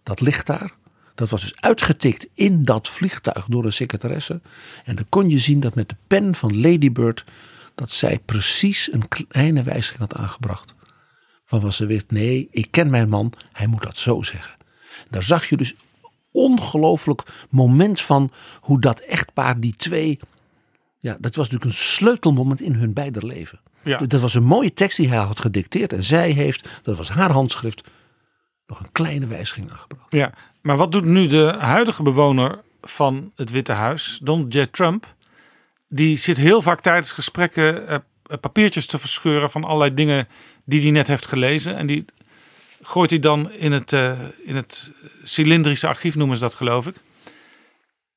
dat 0.03 0.21
ligt 0.21 0.45
daar. 0.45 0.71
Dat 1.15 1.29
was 1.29 1.41
dus 1.41 1.55
uitgetikt 1.55 2.27
in 2.33 2.63
dat 2.63 2.89
vliegtuig 2.89 3.45
door 3.45 3.65
een 3.65 3.73
secretaresse. 3.73 4.41
En 4.83 4.95
dan 4.95 5.05
kon 5.09 5.29
je 5.29 5.39
zien 5.39 5.59
dat 5.59 5.75
met 5.75 5.89
de 5.89 5.95
pen 6.07 6.35
van 6.35 6.59
Lady 6.61 6.91
Bird, 6.91 7.23
dat 7.75 7.91
zij 7.91 8.19
precies 8.25 8.93
een 8.93 9.07
kleine 9.07 9.63
wijziging 9.63 9.99
had 9.99 10.15
aangebracht. 10.15 10.73
Van 11.45 11.59
was 11.59 11.75
ze 11.75 11.85
wist, 11.85 12.11
nee, 12.11 12.47
ik 12.51 12.67
ken 12.71 12.89
mijn 12.89 13.09
man, 13.09 13.33
hij 13.51 13.67
moet 13.67 13.83
dat 13.83 13.97
zo 13.97 14.21
zeggen. 14.21 14.55
Daar 15.09 15.23
zag 15.23 15.49
je 15.49 15.57
dus 15.57 15.75
ongelooflijk 16.31 17.23
moment 17.49 18.01
van 18.01 18.31
hoe 18.61 18.79
dat 18.81 18.99
echtpaar, 18.99 19.59
die 19.59 19.75
twee. 19.75 20.19
Ja, 20.99 21.17
dat 21.19 21.35
was 21.35 21.49
natuurlijk 21.49 21.71
een 21.71 21.83
sleutelmoment 21.85 22.61
in 22.61 22.73
hun 22.73 22.93
beider 22.93 23.25
leven. 23.25 23.59
Ja. 23.83 23.97
Dat 23.97 24.21
was 24.21 24.33
een 24.33 24.43
mooie 24.43 24.73
tekst 24.73 24.97
die 24.97 25.07
hij 25.07 25.17
had 25.17 25.39
gedicteerd. 25.39 25.93
En 25.93 26.03
zij 26.03 26.31
heeft, 26.31 26.69
dat 26.83 26.97
was 26.97 27.09
haar 27.09 27.31
handschrift, 27.31 27.87
nog 28.67 28.79
een 28.79 28.91
kleine 28.91 29.27
wijziging 29.27 29.71
aangebracht. 29.71 30.13
Ja, 30.13 30.33
maar 30.61 30.77
wat 30.77 30.91
doet 30.91 31.05
nu 31.05 31.27
de 31.27 31.55
huidige 31.59 32.03
bewoner 32.03 32.61
van 32.81 33.31
het 33.35 33.51
Witte 33.51 33.71
Huis, 33.71 34.19
Donald 34.23 34.53
J. 34.53 34.65
Trump? 34.65 35.15
Die 35.87 36.15
zit 36.15 36.37
heel 36.37 36.61
vaak 36.61 36.81
tijdens 36.81 37.11
gesprekken 37.11 37.87
eh, 37.87 37.97
papiertjes 38.41 38.85
te 38.85 38.97
verscheuren 38.97 39.51
van 39.51 39.63
allerlei 39.63 39.93
dingen 39.93 40.27
die 40.65 40.81
hij 40.81 40.91
net 40.91 41.07
heeft 41.07 41.25
gelezen. 41.25 41.75
En 41.75 41.87
die 41.87 42.05
gooit 42.81 43.09
hij 43.09 43.19
dan 43.19 43.51
in 43.51 43.71
het, 43.71 43.91
uh, 43.91 44.19
in 44.43 44.55
het 44.55 44.91
cilindrische 45.23 45.87
archief, 45.87 46.15
noemen 46.15 46.37
ze 46.37 46.43
dat 46.43 46.55
geloof 46.55 46.87
ik. 46.87 46.95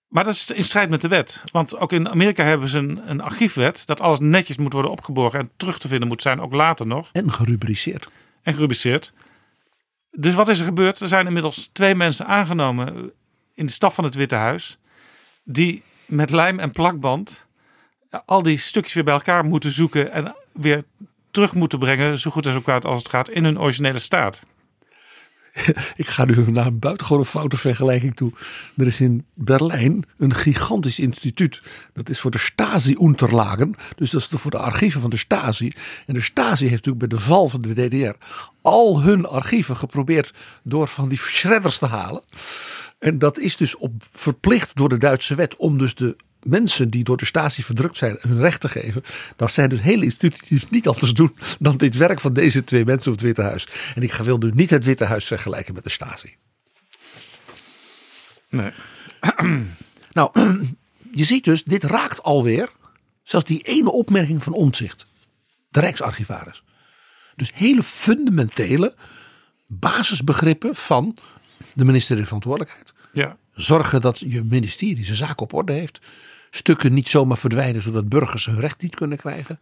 Maar 0.09 0.25
dat 0.25 0.33
is 0.33 0.51
in 0.51 0.65
strijd 0.65 0.91
met 0.91 1.01
de 1.01 1.09
wet. 1.09 1.43
Want 1.53 1.79
ook 1.79 1.93
in 1.93 2.09
Amerika 2.09 2.45
hebben 2.45 2.69
ze 2.69 2.79
een, 2.79 3.01
een 3.11 3.21
archiefwet 3.21 3.87
dat 3.87 4.01
alles 4.01 4.19
netjes 4.19 4.57
moet 4.57 4.73
worden 4.73 4.91
opgeborgen 4.91 5.39
en 5.39 5.51
terug 5.57 5.79
te 5.79 5.89
vinden 5.89 6.09
moet 6.09 6.23
zijn, 6.23 6.41
ook 6.41 6.53
later 6.53 6.87
nog. 6.87 7.09
En 7.13 7.33
gerubriceerd. 7.33 8.09
En 8.43 8.55
gerubriceerd. 8.55 9.13
Dus 10.11 10.35
wat 10.35 10.49
is 10.49 10.59
er 10.59 10.65
gebeurd? 10.65 11.01
Er 11.01 11.09
zijn 11.09 11.27
inmiddels 11.27 11.67
twee 11.73 11.95
mensen 11.95 12.27
aangenomen 12.27 13.13
in 13.55 13.67
de 13.67 13.73
staf 13.73 13.95
van 13.95 14.05
het 14.05 14.15
Witte 14.15 14.35
Huis. 14.35 14.79
Die 15.45 15.83
met 16.07 16.31
lijm 16.31 16.59
en 16.59 16.71
plakband 16.71 17.49
al 18.25 18.43
die 18.43 18.59
stukjes 18.59 18.95
weer 18.95 19.05
bij 19.05 19.15
elkaar 19.15 19.45
moeten 19.45 19.73
zoeken. 19.73 20.13
En 20.13 20.35
weer 20.53 20.83
terug 21.31 21.55
moeten 21.55 21.79
brengen, 21.79 22.19
zo 22.19 22.31
goed 22.31 22.47
en 22.47 22.53
zo 22.53 22.61
kwaad 22.61 22.85
als 22.85 22.99
het 22.99 23.09
gaat, 23.09 23.29
in 23.29 23.45
hun 23.45 23.61
originele 23.61 23.99
staat. 23.99 24.47
Ik 25.97 26.07
ga 26.07 26.25
nu 26.25 26.51
naar 26.51 26.67
een 26.67 26.79
buitengewone 26.79 27.25
foute 27.25 27.57
vergelijking 27.57 28.17
toe. 28.17 28.33
Er 28.77 28.87
is 28.87 29.01
in 29.01 29.25
Berlijn 29.35 30.05
een 30.19 30.35
gigantisch 30.35 30.99
instituut. 30.99 31.63
Dat 31.93 32.09
is 32.09 32.21
voor 32.21 32.31
de 32.31 32.39
Stasi-Unterlagen. 32.39 33.75
Dus 33.97 34.11
dat 34.11 34.21
is 34.21 34.29
voor 34.31 34.51
de 34.51 34.59
archieven 34.59 35.01
van 35.01 35.11
de 35.11 35.17
Stasi. 35.17 35.73
En 36.07 36.15
de 36.15 36.21
Stasi 36.21 36.69
heeft 36.69 36.87
natuurlijk 36.87 37.09
bij 37.09 37.19
de 37.19 37.25
val 37.25 37.49
van 37.49 37.61
de 37.61 37.89
DDR 37.89 38.25
al 38.63 39.03
hun 39.03 39.27
archieven 39.27 39.77
geprobeerd 39.77 40.35
door 40.63 40.89
van 40.89 41.09
die 41.09 41.19
shredders 41.19 41.79
te 41.79 41.87
halen. 41.87 42.23
En 42.99 43.19
dat 43.19 43.39
is 43.39 43.57
dus 43.57 43.77
op, 43.77 43.93
verplicht 44.13 44.77
door 44.77 44.89
de 44.89 44.97
Duitse 44.97 45.35
wet 45.35 45.57
om 45.57 45.79
dus 45.79 45.95
de 45.95 46.17
mensen 46.43 46.91
die 46.91 47.05
door 47.05 47.17
de 47.17 47.25
Stasi 47.25 47.63
verdrukt 47.63 47.97
zijn 47.97 48.17
hun 48.21 48.41
recht 48.41 48.61
te 48.61 48.69
geven. 48.69 49.03
Dan 49.37 49.49
zijn 49.49 49.69
dus 49.69 49.81
hele 49.81 50.05
instituties 50.05 50.71
niet 50.71 50.89
anders 50.89 51.13
doen 51.13 51.37
dan 51.59 51.77
dit 51.77 51.97
werk 51.97 52.21
van 52.21 52.33
deze 52.33 52.65
twee 52.65 52.85
mensen 52.85 53.13
op 53.13 53.19
het 53.19 53.27
Witte 53.27 53.43
Huis. 53.43 53.69
En 53.95 54.03
ik 54.03 54.13
wil 54.13 54.39
nu 54.39 54.51
niet 54.55 54.71
het 54.71 54.85
Witte 54.85 55.05
Huis 55.05 55.25
vergelijken 55.25 55.75
met 55.75 55.85
de 55.85 55.91
Stasi. 55.91 56.37
Nee. 58.49 58.71
nou, 60.13 60.31
je 61.21 61.25
ziet 61.25 61.45
dus, 61.45 61.65
dit 61.65 61.85
raakt 61.85 62.23
alweer 62.23 62.69
zelfs 63.23 63.47
die 63.47 63.63
ene 63.63 63.91
opmerking 63.91 64.43
van 64.43 64.53
Omtzigt. 64.53 65.07
De 65.69 65.81
Rijksarchivaris. 65.81 66.63
Dus 67.37 67.51
hele 67.55 67.83
fundamentele 67.83 68.95
basisbegrippen 69.67 70.75
van 70.75 71.17
de 71.73 71.85
minister 71.85 72.19
in 72.19 72.25
verantwoordelijkheid. 72.25 72.93
Ja. 73.13 73.37
Zorgen 73.59 74.01
dat 74.01 74.19
je 74.19 74.45
ministerie 74.45 75.05
zijn 75.05 75.17
zaken 75.17 75.39
op 75.39 75.53
orde 75.53 75.73
heeft. 75.73 76.01
Stukken 76.51 76.93
niet 76.93 77.09
zomaar 77.09 77.39
verdwijnen 77.39 77.83
zodat 77.83 78.09
burgers 78.09 78.47
hun 78.47 78.61
recht 78.61 78.83
niet 78.83 78.95
kunnen 78.95 79.19
krijgen. 79.19 79.61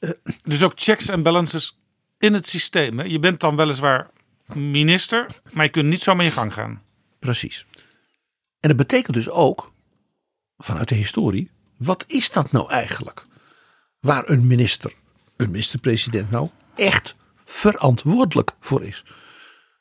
Uh, 0.00 0.10
dus 0.42 0.62
ook 0.62 0.72
checks 0.74 1.08
en 1.08 1.22
balances 1.22 1.78
in 2.18 2.34
het 2.34 2.48
systeem. 2.48 2.98
Hè? 2.98 3.04
Je 3.04 3.18
bent 3.18 3.40
dan 3.40 3.56
weliswaar 3.56 4.10
minister, 4.54 5.26
maar 5.52 5.64
je 5.64 5.70
kunt 5.70 5.88
niet 5.88 6.02
zomaar 6.02 6.24
in 6.24 6.30
gang 6.30 6.52
gaan. 6.52 6.82
Precies. 7.18 7.66
En 8.60 8.68
dat 8.68 8.76
betekent 8.76 9.14
dus 9.14 9.30
ook, 9.30 9.72
vanuit 10.58 10.88
de 10.88 10.94
historie, 10.94 11.50
wat 11.76 12.04
is 12.06 12.30
dat 12.30 12.52
nou 12.52 12.70
eigenlijk? 12.70 13.26
Waar 14.00 14.28
een 14.28 14.46
minister, 14.46 14.92
een 15.36 15.50
minister-president 15.50 16.30
nou, 16.30 16.48
echt 16.74 17.14
verantwoordelijk 17.44 18.50
voor 18.60 18.82
is. 18.82 19.04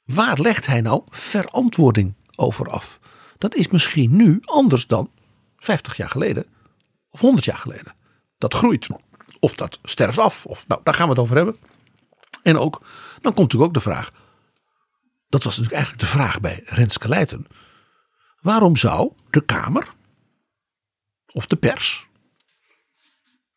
Waar 0.06 0.39
legt 0.39 0.65
hij 0.65 0.82
nou 0.82 1.02
verantwoording 1.10 2.13
over 2.36 2.69
af? 2.69 3.00
Dat 3.41 3.56
is 3.56 3.67
misschien 3.67 4.15
nu 4.15 4.39
anders 4.45 4.88
dan 4.88 5.12
50 5.58 5.97
jaar 5.97 6.10
geleden 6.10 6.45
of 7.10 7.19
100 7.19 7.45
jaar 7.45 7.58
geleden. 7.58 7.93
Dat 8.38 8.54
groeit 8.54 8.88
of 9.39 9.54
dat 9.54 9.80
sterft 9.84 10.17
af. 10.17 10.45
Of, 10.45 10.67
nou, 10.67 10.82
daar 10.84 10.93
gaan 10.93 11.06
we 11.06 11.12
het 11.12 11.21
over 11.21 11.36
hebben. 11.36 11.56
En 12.43 12.58
ook, 12.58 12.82
dan 13.21 13.34
komt 13.34 13.38
natuurlijk 13.38 13.63
ook 13.63 13.73
de 13.73 13.89
vraag. 13.89 14.12
Dat 15.27 15.43
was 15.43 15.58
natuurlijk 15.58 15.73
eigenlijk 15.73 16.04
de 16.04 16.17
vraag 16.17 16.39
bij 16.39 16.62
Renske 16.65 17.08
Leijten. 17.08 17.45
Waarom 18.39 18.75
zou 18.75 19.12
de 19.30 19.45
Kamer 19.45 19.88
of 21.34 21.45
de 21.45 21.56
pers 21.56 22.06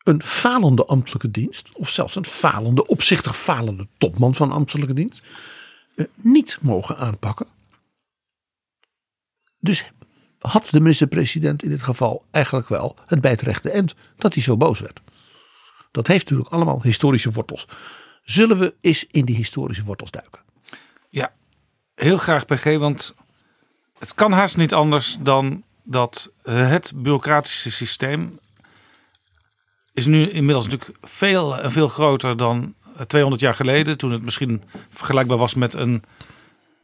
een 0.03 0.23
falende 0.23 0.85
ambtelijke 0.85 1.31
dienst, 1.31 1.71
of 1.73 1.89
zelfs 1.89 2.15
een 2.15 2.25
falende, 2.25 2.87
opzichtig 2.87 3.37
falende 3.37 3.87
topman 3.97 4.35
van 4.35 4.51
ambtelijke 4.51 4.93
dienst, 4.93 5.23
eh, 5.95 6.05
niet 6.15 6.57
mogen 6.61 6.97
aanpakken? 6.97 7.54
Dus 9.65 9.91
had 10.39 10.67
de 10.71 10.79
minister-president 10.79 11.63
in 11.63 11.69
dit 11.69 11.81
geval 11.81 12.25
eigenlijk 12.31 12.69
wel 12.69 12.95
het 13.05 13.21
bij 13.21 13.31
het 13.31 13.95
dat 14.17 14.33
hij 14.33 14.43
zo 14.43 14.57
boos 14.57 14.79
werd. 14.79 15.01
Dat 15.91 16.07
heeft 16.07 16.23
natuurlijk 16.23 16.53
allemaal 16.53 16.81
historische 16.81 17.31
wortels. 17.31 17.67
Zullen 18.23 18.59
we 18.59 18.73
eens 18.81 19.05
in 19.11 19.25
die 19.25 19.35
historische 19.35 19.83
wortels 19.83 20.11
duiken? 20.11 20.41
Ja, 21.09 21.33
heel 21.95 22.17
graag 22.17 22.45
PG, 22.45 22.77
want 22.77 23.13
het 23.99 24.13
kan 24.13 24.31
haast 24.31 24.57
niet 24.57 24.73
anders 24.73 25.17
dan 25.19 25.63
dat 25.83 26.31
het 26.43 26.91
bureaucratische 26.95 27.71
systeem 27.71 28.39
is 29.93 30.05
nu 30.05 30.29
inmiddels 30.29 30.67
natuurlijk 30.67 30.97
veel 31.01 31.59
en 31.59 31.71
veel 31.71 31.87
groter 31.87 32.37
dan 32.37 32.75
200 33.07 33.41
jaar 33.41 33.55
geleden, 33.55 33.97
toen 33.97 34.11
het 34.11 34.21
misschien 34.21 34.63
vergelijkbaar 34.89 35.37
was 35.37 35.53
met 35.53 35.73
een 35.73 36.03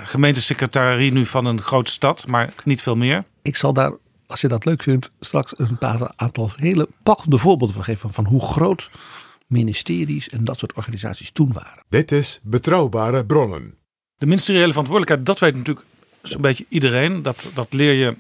gemeentesecretarie 0.03 1.11
nu 1.11 1.25
van 1.25 1.45
een 1.45 1.61
grote 1.61 1.91
stad, 1.91 2.27
maar 2.27 2.53
niet 2.63 2.81
veel 2.81 2.95
meer. 2.95 3.23
Ik 3.41 3.55
zal 3.55 3.73
daar, 3.73 3.91
als 4.25 4.41
je 4.41 4.47
dat 4.47 4.65
leuk 4.65 4.83
vindt, 4.83 5.11
straks 5.19 5.59
een 5.59 5.77
paar 5.77 6.11
aantal 6.15 6.51
hele 6.55 6.87
pakkende 7.03 7.37
voorbeelden 7.37 7.75
van 7.75 7.85
geven 7.85 8.13
van 8.13 8.25
hoe 8.25 8.41
groot 8.41 8.89
ministeries 9.47 10.29
en 10.29 10.43
dat 10.43 10.59
soort 10.59 10.73
organisaties 10.73 11.31
toen 11.31 11.51
waren. 11.53 11.83
Dit 11.89 12.11
is 12.11 12.39
Betrouwbare 12.43 13.25
Bronnen. 13.25 13.75
De 14.17 14.25
ministeriële 14.25 14.69
verantwoordelijkheid, 14.69 15.25
dat 15.25 15.39
weet 15.39 15.55
natuurlijk 15.55 15.85
zo'n 16.21 16.41
beetje 16.41 16.65
iedereen. 16.69 17.21
Dat, 17.21 17.49
dat 17.53 17.73
leer 17.73 17.93
je, 17.93 18.15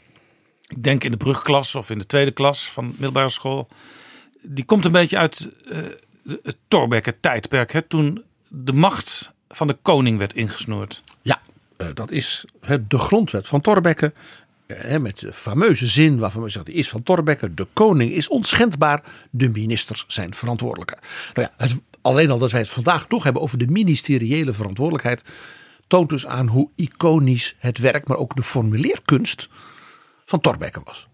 ik 0.67 0.83
denk 0.83 1.03
in 1.03 1.11
de 1.11 1.17
brugklas 1.17 1.75
of 1.75 1.89
in 1.89 1.97
de 1.97 2.05
tweede 2.05 2.31
klas 2.31 2.69
van 2.69 2.85
middelbare 2.85 3.29
school. 3.29 3.67
Die 4.41 4.65
komt 4.65 4.85
een 4.85 4.91
beetje 4.91 5.17
uit 5.17 5.49
uh, 5.71 5.77
het 6.43 6.57
Torbekke 6.67 7.19
tijdperk, 7.19 7.71
hè, 7.71 7.81
toen 7.81 8.23
de 8.47 8.73
macht 8.73 9.31
van 9.47 9.67
de 9.67 9.77
koning 9.81 10.17
werd 10.17 10.33
ingesnoerd. 10.33 11.03
Ja, 11.21 11.41
dat 11.93 12.11
is 12.11 12.45
de 12.87 12.97
grondwet 12.97 13.47
van 13.47 13.61
Thorbecke. 13.61 14.13
Uh, 14.67 14.97
met 14.97 15.19
de 15.19 15.33
fameuze 15.33 15.87
zin 15.87 16.17
waarvan 16.19 16.43
we 16.43 16.49
zeggen, 16.49 16.73
is 16.73 16.89
van 16.89 17.03
Thorbecke. 17.03 17.53
De 17.53 17.67
koning 17.73 18.11
is 18.11 18.27
onschendbaar, 18.27 19.03
de 19.29 19.49
ministers 19.49 20.05
zijn 20.07 20.33
verantwoordelijke. 20.33 20.97
Nou 21.33 21.47
ja, 21.57 21.67
alleen 22.01 22.31
al 22.31 22.37
dat 22.37 22.51
wij 22.51 22.59
het 22.59 22.69
vandaag 22.69 23.07
nog 23.09 23.23
hebben 23.23 23.41
over 23.41 23.57
de 23.57 23.67
ministeriële 23.67 24.53
verantwoordelijkheid. 24.53 25.23
toont 25.87 26.09
dus 26.09 26.27
aan 26.27 26.47
hoe 26.47 26.69
iconisch 26.75 27.55
het 27.57 27.77
werk, 27.77 28.07
maar 28.07 28.17
ook 28.17 28.35
de 28.35 28.43
formuleerkunst 28.43 29.49
van 30.25 30.39
Thorbecke 30.39 30.81
was. 30.83 31.07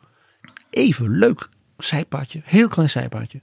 Even 0.69 1.17
leuk 1.17 1.49
zijpaadje, 1.77 2.41
heel 2.43 2.67
klein 2.67 2.89
zijpaadje. 2.89 3.41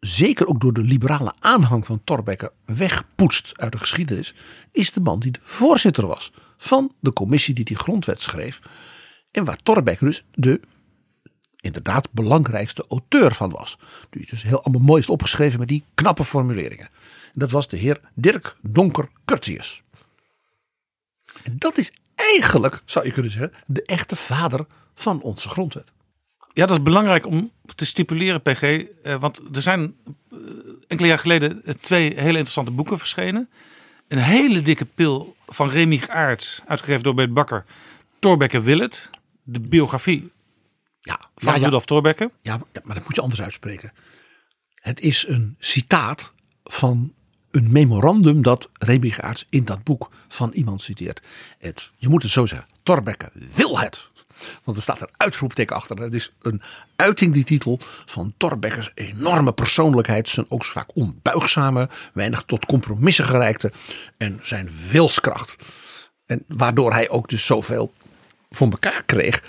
Zeker 0.00 0.46
ook 0.46 0.60
door 0.60 0.72
de 0.72 0.80
liberale 0.80 1.34
aanhang 1.38 1.86
van 1.86 2.04
Thorbecke 2.04 2.52
wegpoetst 2.64 3.52
uit 3.56 3.72
de 3.72 3.78
geschiedenis. 3.78 4.34
Is 4.72 4.92
de 4.92 5.00
man 5.00 5.18
die 5.18 5.30
de 5.30 5.40
voorzitter 5.42 6.06
was 6.06 6.32
van 6.56 6.94
de 7.00 7.12
commissie 7.12 7.54
die 7.54 7.64
die 7.64 7.76
grondwet 7.76 8.20
schreef. 8.20 8.60
En 9.30 9.44
waar 9.44 9.62
Thorbecke 9.62 10.04
dus 10.04 10.24
de 10.34 10.60
inderdaad 11.60 12.10
belangrijkste 12.10 12.84
auteur 12.88 13.34
van 13.34 13.50
was. 13.50 13.78
Die 14.10 14.26
dus 14.30 14.42
heel 14.42 14.62
allemaal 14.62 14.82
mooi 14.82 14.96
heeft 14.96 15.10
opgeschreven 15.10 15.58
met 15.58 15.68
die 15.68 15.84
knappe 15.94 16.24
formuleringen. 16.24 16.88
En 17.24 17.34
dat 17.34 17.50
was 17.50 17.68
de 17.68 17.76
heer 17.76 18.00
Dirk 18.14 18.56
Donker 18.62 19.08
Curtius. 19.24 19.82
Dat 21.52 21.78
is 21.78 21.92
eigenlijk, 22.14 22.80
zou 22.84 23.06
je 23.06 23.12
kunnen 23.12 23.30
zeggen, 23.30 23.52
de 23.66 23.84
echte 23.84 24.16
vader 24.16 24.66
van 24.94 25.22
onze 25.22 25.48
grondwet. 25.48 25.92
Ja, 26.58 26.66
dat 26.66 26.76
is 26.76 26.82
belangrijk 26.82 27.26
om 27.26 27.50
te 27.74 27.86
stipuleren, 27.86 28.42
PG. 28.42 28.62
eh, 28.62 29.20
want 29.20 29.40
er 29.52 29.62
zijn 29.62 29.94
eh, 30.30 30.38
enkele 30.86 31.08
jaar 31.08 31.18
geleden 31.18 31.64
eh, 31.64 31.74
twee 31.80 32.14
hele 32.14 32.26
interessante 32.26 32.70
boeken 32.70 32.98
verschenen. 32.98 33.48
Een 34.08 34.18
hele 34.18 34.62
dikke 34.62 34.84
pil 34.84 35.36
van 35.46 35.70
Remy 35.70 36.02
Aerts, 36.08 36.60
uitgegeven 36.66 37.02
door 37.02 37.14
Beet 37.14 37.32
Bakker. 37.32 37.64
Thorbecke 38.18 38.60
Willet, 38.60 39.10
de 39.42 39.60
biografie 39.60 40.30
Ja, 41.00 41.20
van 41.36 41.52
ja, 41.52 41.58
ja. 41.58 41.64
Rudolf 41.64 41.84
Thorbecke. 41.84 42.30
Ja, 42.40 42.60
ja, 42.72 42.80
maar 42.84 42.94
dat 42.94 43.04
moet 43.04 43.14
je 43.14 43.22
anders 43.22 43.42
uitspreken. 43.42 43.92
Het 44.74 45.00
is 45.00 45.24
een 45.28 45.56
citaat 45.58 46.32
van 46.64 47.14
een 47.50 47.72
memorandum 47.72 48.42
dat 48.42 48.70
Remy 48.72 49.10
Gaerts 49.10 49.46
in 49.50 49.64
dat 49.64 49.84
boek 49.84 50.10
van 50.28 50.50
iemand 50.52 50.82
citeert. 50.82 51.20
Het, 51.58 51.90
je 51.96 52.08
moet 52.08 52.22
het 52.22 52.32
zo 52.32 52.46
zeggen, 52.46 52.68
Thorbecke 52.82 53.30
wil 53.54 53.78
het. 53.78 54.08
Want 54.64 54.76
er 54.76 54.82
staat 54.82 55.00
een 55.00 55.10
uitroepteken 55.16 55.76
achter. 55.76 55.96
Het 55.96 56.14
is 56.14 56.32
een 56.42 56.62
uiting, 56.96 57.32
die 57.32 57.44
titel, 57.44 57.78
van 58.06 58.34
Thorbecke's 58.36 58.92
enorme 58.94 59.52
persoonlijkheid. 59.52 60.28
Zijn 60.28 60.46
ook 60.48 60.64
vaak 60.64 60.90
onbuigzame, 60.94 61.88
weinig 62.12 62.42
tot 62.42 62.66
compromissen 62.66 63.24
gereikte. 63.24 63.72
En 64.16 64.40
zijn 64.42 64.70
wilskracht. 64.90 65.56
En 66.26 66.44
waardoor 66.48 66.92
hij 66.92 67.08
ook 67.08 67.28
dus 67.28 67.46
zoveel 67.46 67.92
voor 68.50 68.70
elkaar 68.70 69.02
kreeg. 69.04 69.40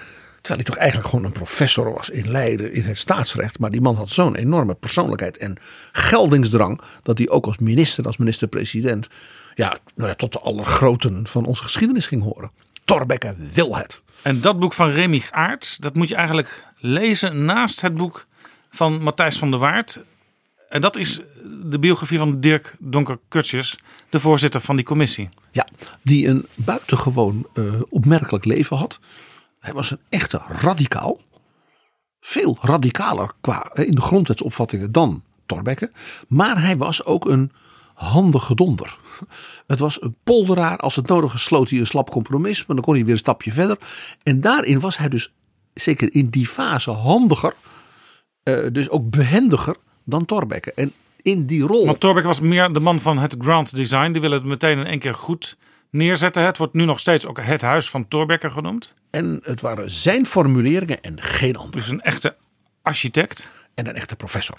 Terwijl 0.41 0.65
hij 0.65 0.73
toch 0.73 0.75
eigenlijk 0.75 1.09
gewoon 1.09 1.25
een 1.25 1.31
professor 1.31 1.93
was 1.93 2.09
in 2.09 2.31
Leiden 2.31 2.73
in 2.73 2.83
het 2.83 2.97
staatsrecht. 2.97 3.59
Maar 3.59 3.71
die 3.71 3.81
man 3.81 3.95
had 3.95 4.11
zo'n 4.11 4.35
enorme 4.35 4.75
persoonlijkheid 4.75 5.37
en 5.37 5.57
geldingsdrang. 5.91 6.81
Dat 7.03 7.17
hij 7.17 7.29
ook 7.29 7.45
als 7.45 7.57
minister, 7.57 8.05
als 8.05 8.17
minister-president. 8.17 9.07
Ja, 9.55 9.77
nou 9.95 10.09
ja, 10.09 10.15
tot 10.15 10.31
de 10.31 10.39
allergroten 10.39 11.27
van 11.27 11.45
onze 11.45 11.63
geschiedenis 11.63 12.05
ging 12.05 12.23
horen. 12.23 12.51
Thorbecke 12.89 13.35
wil 13.53 13.75
het. 13.75 14.01
En 14.21 14.41
dat 14.41 14.59
boek 14.59 14.73
van 14.73 14.89
Remy 14.89 15.23
Aerts, 15.31 15.77
dat 15.77 15.95
moet 15.95 16.07
je 16.07 16.15
eigenlijk 16.15 16.63
lezen 16.77 17.45
naast 17.45 17.81
het 17.81 17.95
boek 17.95 18.25
van 18.69 19.01
Matthijs 19.01 19.37
van 19.37 19.51
der 19.51 19.59
Waard. 19.59 19.99
En 20.69 20.81
dat 20.81 20.95
is 20.95 21.19
de 21.63 21.79
biografie 21.79 22.17
van 22.17 22.39
Dirk 22.39 22.75
Donker 22.79 23.19
Curtius, 23.29 23.77
de 24.09 24.19
voorzitter 24.19 24.61
van 24.61 24.75
die 24.75 24.85
commissie. 24.85 25.29
Ja, 25.51 25.67
die 26.01 26.27
een 26.27 26.47
buitengewoon 26.55 27.47
eh, 27.53 27.63
opmerkelijk 27.89 28.45
leven 28.45 28.77
had. 28.77 28.99
Hij 29.59 29.73
was 29.73 29.91
een 29.91 30.01
echte 30.09 30.41
radicaal. 30.47 31.19
Veel 32.19 32.57
radicaler 32.61 33.31
qua, 33.41 33.61
eh, 33.61 33.87
in 33.87 33.95
de 33.95 34.01
grondwetsopvattingen 34.01 34.91
dan 34.91 35.23
Thorbecke. 35.45 35.91
Maar 36.27 36.61
hij 36.61 36.77
was 36.77 37.05
ook 37.05 37.27
een 37.27 37.51
handige 37.93 38.55
donder. 38.55 38.97
Het 39.67 39.79
was 39.79 40.01
een 40.01 40.15
polderaar. 40.23 40.77
Als 40.77 40.95
het 40.95 41.07
nodig 41.07 41.33
is 41.33 41.43
sloot 41.43 41.69
hij 41.69 41.79
een 41.79 41.87
slap 41.87 42.09
compromis. 42.09 42.65
Maar 42.65 42.75
dan 42.75 42.85
kon 42.85 42.93
hij 42.93 43.03
weer 43.03 43.13
een 43.13 43.19
stapje 43.19 43.51
verder. 43.51 43.77
En 44.23 44.41
daarin 44.41 44.79
was 44.79 44.97
hij 44.97 45.09
dus 45.09 45.33
zeker 45.73 46.13
in 46.13 46.29
die 46.29 46.47
fase 46.47 46.91
handiger. 46.91 47.53
eh, 48.43 48.65
dus 48.71 48.89
ook 48.89 49.09
behendiger 49.09 49.75
dan 50.03 50.25
Thorbecke. 50.25 50.73
En 50.73 50.93
in 51.21 51.45
die 51.45 51.61
rol... 51.61 51.85
Want 51.85 51.99
Thorbecke 51.99 52.27
was 52.27 52.39
meer 52.39 52.73
de 52.73 52.79
man 52.79 52.99
van 52.99 53.17
het 53.17 53.35
grand 53.39 53.75
design. 53.75 54.11
Die 54.11 54.21
willen 54.21 54.37
het 54.37 54.47
meteen 54.47 54.77
in 54.77 54.85
één 54.85 54.99
keer 54.99 55.13
goed 55.13 55.57
neerzetten. 55.89 56.43
Het 56.43 56.57
wordt 56.57 56.73
nu 56.73 56.85
nog 56.85 56.99
steeds 56.99 57.25
ook 57.25 57.41
het 57.41 57.61
huis 57.61 57.89
van 57.89 58.07
Thorbecke 58.07 58.49
genoemd. 58.49 58.93
En 59.09 59.39
het 59.43 59.61
waren 59.61 59.91
zijn 59.91 60.25
formuleringen 60.25 61.01
en 61.01 61.21
geen 61.21 61.55
andere. 61.55 61.77
Dus 61.77 61.89
een 61.89 62.01
echte 62.01 62.35
architect. 62.81 63.51
En 63.73 63.87
een 63.87 63.95
echte 63.95 64.15
professor. 64.15 64.57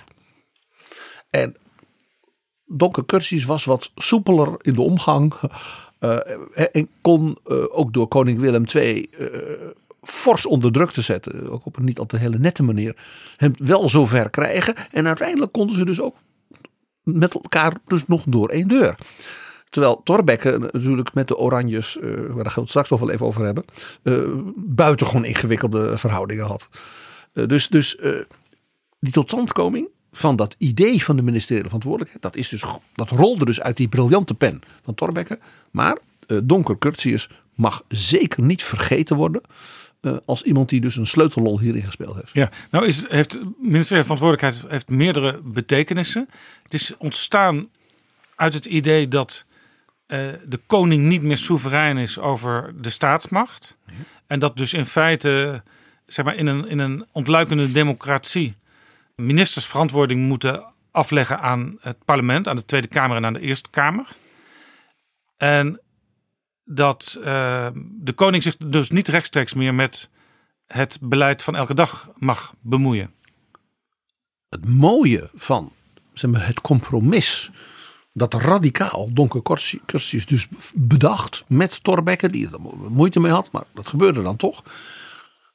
En 1.31 1.57
Donker 2.73 3.07
Curtius 3.07 3.45
was 3.45 3.65
wat 3.65 3.91
soepeler 3.97 4.55
in 4.59 4.75
de 4.75 4.81
omgang. 4.81 5.33
eh, 5.99 6.17
en 6.73 6.89
kon 7.01 7.39
eh, 7.47 7.57
ook 7.69 7.93
door 7.93 8.09
koning 8.09 8.39
Willem 8.39 8.65
II 8.75 9.11
eh, 9.19 9.27
fors 10.03 10.47
onder 10.47 10.73
druk 10.73 10.91
te 10.91 11.01
zetten. 11.01 11.51
Ook 11.51 11.67
op 11.67 11.77
een 11.77 11.85
niet 11.85 11.99
altijd 11.99 12.23
hele 12.23 12.39
nette 12.39 12.63
manier. 12.63 12.97
Hem 13.37 13.53
wel 13.57 13.89
zover 13.89 14.31
krijgen. 14.31 14.75
En 14.91 15.07
uiteindelijk 15.07 15.53
konden 15.53 15.77
ze 15.77 15.85
dus 15.85 16.01
ook 16.01 16.17
met 17.03 17.35
elkaar 17.35 17.77
dus 17.87 18.07
nog 18.07 18.25
door 18.27 18.49
één 18.49 18.69
deur. 18.69 18.95
Terwijl 19.71 20.01
Thorbecke 20.03 20.71
natuurlijk 20.73 21.15
met 21.15 21.29
de 21.29 21.37
Oranjes, 21.37 21.99
eh, 21.99 22.11
waar 22.11 22.53
we 22.55 22.61
het 22.61 22.69
straks 22.69 22.91
nog 22.91 23.01
wel 23.01 23.11
even 23.11 23.27
over 23.27 23.45
hebben, 23.45 23.65
eh 24.03 24.23
buitengewoon 24.57 25.25
ingewikkelde 25.25 25.99
verhoudingen 25.99 26.47
had. 26.47 26.69
Eh, 27.33 27.47
dus 27.47 27.69
dus 27.69 27.97
eh, 27.97 28.13
die 29.01 29.13
totstandkoming 29.13 29.89
van 30.12 30.37
dat 30.37 30.55
idee 30.59 31.05
van 31.05 31.16
de 31.16 31.23
ministeriële 31.23 31.64
verantwoordelijkheid, 31.64 32.23
dat, 32.23 32.37
is 32.37 32.49
dus, 32.49 32.62
dat 32.94 33.11
rolde 33.11 33.44
dus 33.44 33.61
uit 33.61 33.77
die 33.77 33.88
briljante 33.88 34.35
pen 34.35 34.61
van 34.83 34.94
Thorbecke. 34.94 35.38
Maar 35.70 35.99
eh, 36.27 36.38
Donker 36.42 36.79
Curtius 36.79 37.29
mag 37.55 37.85
zeker 37.88 38.42
niet 38.42 38.62
vergeten 38.62 39.16
worden 39.16 39.42
eh, 40.01 40.16
als 40.25 40.42
iemand 40.42 40.68
die 40.68 40.81
dus 40.81 40.96
een 40.96 41.07
sleutelrol 41.07 41.61
hierin 41.61 41.83
gespeeld 41.83 42.14
heeft. 42.14 42.31
Ja, 42.33 42.51
nou 42.70 42.87
is, 42.87 43.09
heeft 43.09 43.38
ministeriële 43.59 44.07
verantwoordelijkheid 44.07 44.70
heeft 44.70 44.88
meerdere 44.88 45.40
betekenissen. 45.44 46.29
Het 46.62 46.75
is 46.75 46.96
ontstaan 46.99 47.68
uit 48.35 48.55
het 48.55 48.66
idee 48.66 49.09
dat 49.09 49.44
eh, 50.07 50.18
de 50.46 50.61
koning 50.66 51.07
niet 51.07 51.23
meer 51.23 51.37
soeverein 51.37 51.96
is 51.96 52.18
over 52.18 52.75
de 52.81 52.90
staatsmacht. 52.90 53.77
En 54.27 54.38
dat 54.38 54.57
dus 54.57 54.75
in 54.75 54.87
feite, 54.87 55.62
zeg 56.07 56.25
maar, 56.25 56.35
in 56.35 56.46
een, 56.46 56.68
in 56.68 56.79
een 56.79 57.07
ontluikende 57.12 57.73
democratie 57.73 58.55
ministers 59.21 59.67
verantwoording 59.67 60.27
moeten 60.29 60.65
afleggen 60.91 61.41
aan 61.41 61.77
het 61.81 62.05
parlement, 62.05 62.49
aan 62.49 62.57
de 62.57 62.65
Tweede 62.65 62.89
Kamer 62.89 63.17
en 63.17 63.25
aan 63.25 63.33
de 63.33 63.41
Eerste 63.41 63.71
Kamer. 63.71 64.17
En 65.37 65.81
dat 66.65 67.19
eh, 67.25 67.69
de 67.75 68.13
koning 68.13 68.43
zich 68.43 68.57
dus 68.57 68.91
niet 68.91 69.09
rechtstreeks 69.09 69.55
meer 69.55 69.75
met 69.75 70.09
het 70.67 70.99
beleid 71.01 71.43
van 71.43 71.57
elke 71.57 71.75
dag 71.75 72.11
mag 72.17 72.55
bemoeien. 72.61 73.15
Het 74.49 74.67
mooie 74.67 75.31
van 75.35 75.73
zeg 76.13 76.31
maar, 76.31 76.47
het 76.47 76.61
compromis 76.61 77.51
dat 78.13 78.35
radicaal 78.35 79.13
Donker 79.13 79.43
dus 80.27 80.49
bedacht 80.75 81.45
met 81.47 81.85
Thorbecke, 81.85 82.31
die 82.31 82.49
er 82.51 82.61
moeite 82.91 83.21
mee 83.21 83.33
had, 83.33 83.53
maar 83.53 83.65
dat 83.75 83.89
gebeurde 83.89 84.23
dan 84.23 84.37
toch. 84.37 84.63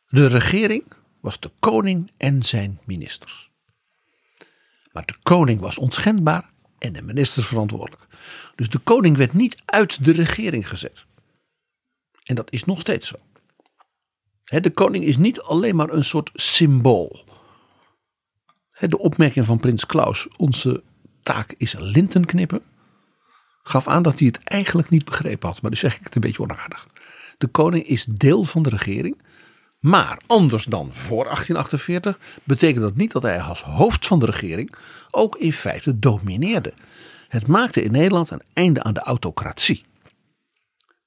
De 0.08 0.28
regering 0.28 0.84
was 1.20 1.40
de 1.40 1.52
koning 1.60 2.12
en 2.18 2.44
zijn 2.44 2.80
ministers. 2.86 3.45
Maar 4.96 5.06
de 5.06 5.16
koning 5.24 5.60
was 5.60 5.78
onschendbaar 5.78 6.50
en 6.78 6.94
de 6.94 7.02
ministers 7.02 7.46
verantwoordelijk. 7.46 8.08
Dus 8.56 8.70
de 8.70 8.80
koning 8.80 9.18
werd 9.18 9.34
niet 9.34 9.56
uit 9.66 10.06
de 10.06 10.12
regering 10.12 10.70
gezet. 10.70 11.06
En 12.24 12.36
dat 12.36 12.52
is 12.52 12.64
nog 12.64 12.80
steeds 12.80 13.08
zo. 13.08 13.16
De 14.44 14.70
koning 14.70 15.06
is 15.06 15.18
niet 15.18 15.42
alleen 15.42 15.76
maar 15.76 15.90
een 15.90 16.06
soort 16.06 16.30
symbool. 16.34 17.24
De 18.80 18.98
opmerking 18.98 19.46
van 19.46 19.60
prins 19.60 19.86
Klaus, 19.86 20.28
onze 20.38 20.84
taak 21.24 21.54
is 21.58 21.76
linten 21.78 22.26
knippen, 22.26 22.64
gaf 23.64 23.88
aan 23.88 24.04
dat 24.04 24.20
hij 24.20 24.28
het 24.28 24.44
eigenlijk 24.44 24.90
niet 24.90 25.06
begrepen 25.06 25.50
had. 25.50 25.62
Maar 25.62 25.72
dus 25.72 25.80
zeg 25.80 25.98
ik 25.98 26.04
het 26.04 26.16
een 26.16 26.22
beetje 26.22 26.44
onaardig. 26.44 26.88
De 27.38 27.48
koning 27.48 27.86
is 27.86 28.06
deel 28.06 28.44
van 28.44 28.64
de 28.64 28.70
regering. 28.70 29.22
Maar 29.86 30.20
anders 30.28 30.64
dan 30.64 30.90
voor 30.94 31.24
1848 31.24 32.20
betekent 32.44 32.82
dat 32.82 32.96
niet 32.96 33.12
dat 33.12 33.22
hij 33.22 33.42
als 33.42 33.62
hoofd 33.62 34.08
van 34.08 34.20
de 34.20 34.26
regering 34.26 34.76
ook 35.12 35.36
in 35.36 35.54
feite 35.54 36.00
domineerde. 36.00 36.74
Het 37.28 37.48
maakte 37.48 37.84
in 37.84 37.92
Nederland 37.92 38.30
een 38.30 38.42
einde 38.54 38.84
aan 38.84 38.94
de 38.94 39.00
autocratie. 39.00 39.84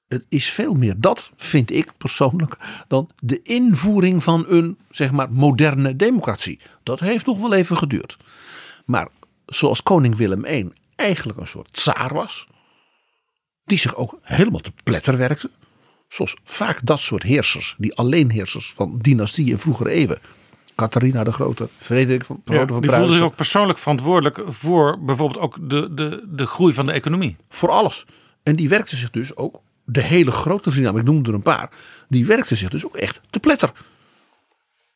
Het 0.07 0.25
is 0.29 0.49
veel 0.49 0.73
meer 0.73 0.95
dat, 0.97 1.31
vind 1.35 1.71
ik 1.71 1.97
persoonlijk, 1.97 2.57
dan 2.87 3.09
de 3.23 3.41
invoering 3.41 4.23
van 4.23 4.45
een 4.47 4.77
zeg 4.89 5.11
maar 5.11 5.31
moderne 5.31 5.95
democratie. 5.95 6.59
Dat 6.83 6.99
heeft 6.99 7.25
nog 7.25 7.39
wel 7.39 7.53
even 7.53 7.77
geduurd. 7.77 8.17
Maar 8.85 9.07
zoals 9.45 9.83
koning 9.83 10.15
Willem 10.15 10.45
I 10.45 10.71
eigenlijk 10.95 11.39
een 11.39 11.47
soort 11.47 11.73
tsaar 11.73 12.13
was, 12.13 12.47
die 13.63 13.77
zich 13.77 13.95
ook 13.95 14.19
helemaal 14.21 14.59
te 14.59 14.73
pletter 14.83 15.17
werkte. 15.17 15.49
Zoals 16.09 16.35
vaak 16.43 16.79
dat 16.83 16.99
soort 16.99 17.23
heersers, 17.23 17.75
die 17.77 17.95
alleenheersers 17.95 18.73
van 18.75 18.97
dynastieën 19.01 19.49
in 19.49 19.59
vroegere 19.59 19.89
eeuwen. 19.89 20.17
Catharina 20.75 21.23
de 21.23 21.31
Grote, 21.31 21.69
Frederik 21.77 22.25
van, 22.25 22.41
Ja, 22.45 22.65
van 22.67 22.81
die 22.81 22.91
voelde 22.91 23.13
zich 23.13 23.21
ook 23.21 23.35
persoonlijk 23.35 23.79
verantwoordelijk 23.79 24.41
voor 24.47 24.97
bijvoorbeeld 25.03 25.39
ook 25.39 25.69
de, 25.69 25.93
de, 25.93 26.23
de 26.29 26.45
groei 26.45 26.73
van 26.73 26.85
de 26.85 26.91
economie. 26.91 27.35
Voor 27.49 27.69
alles. 27.69 28.05
En 28.43 28.55
die 28.55 28.69
werkte 28.69 28.95
zich 28.95 29.09
dus 29.09 29.35
ook, 29.35 29.61
de 29.83 30.01
hele 30.01 30.31
grote 30.31 30.71
vrienden, 30.71 30.95
ik 30.95 31.03
noemde 31.03 31.29
er 31.29 31.35
een 31.35 31.41
paar. 31.41 31.69
Die 32.07 32.25
werkte 32.25 32.55
zich 32.55 32.69
dus 32.69 32.85
ook 32.85 32.97
echt 32.97 33.21
te 33.29 33.39
pletter. 33.39 33.71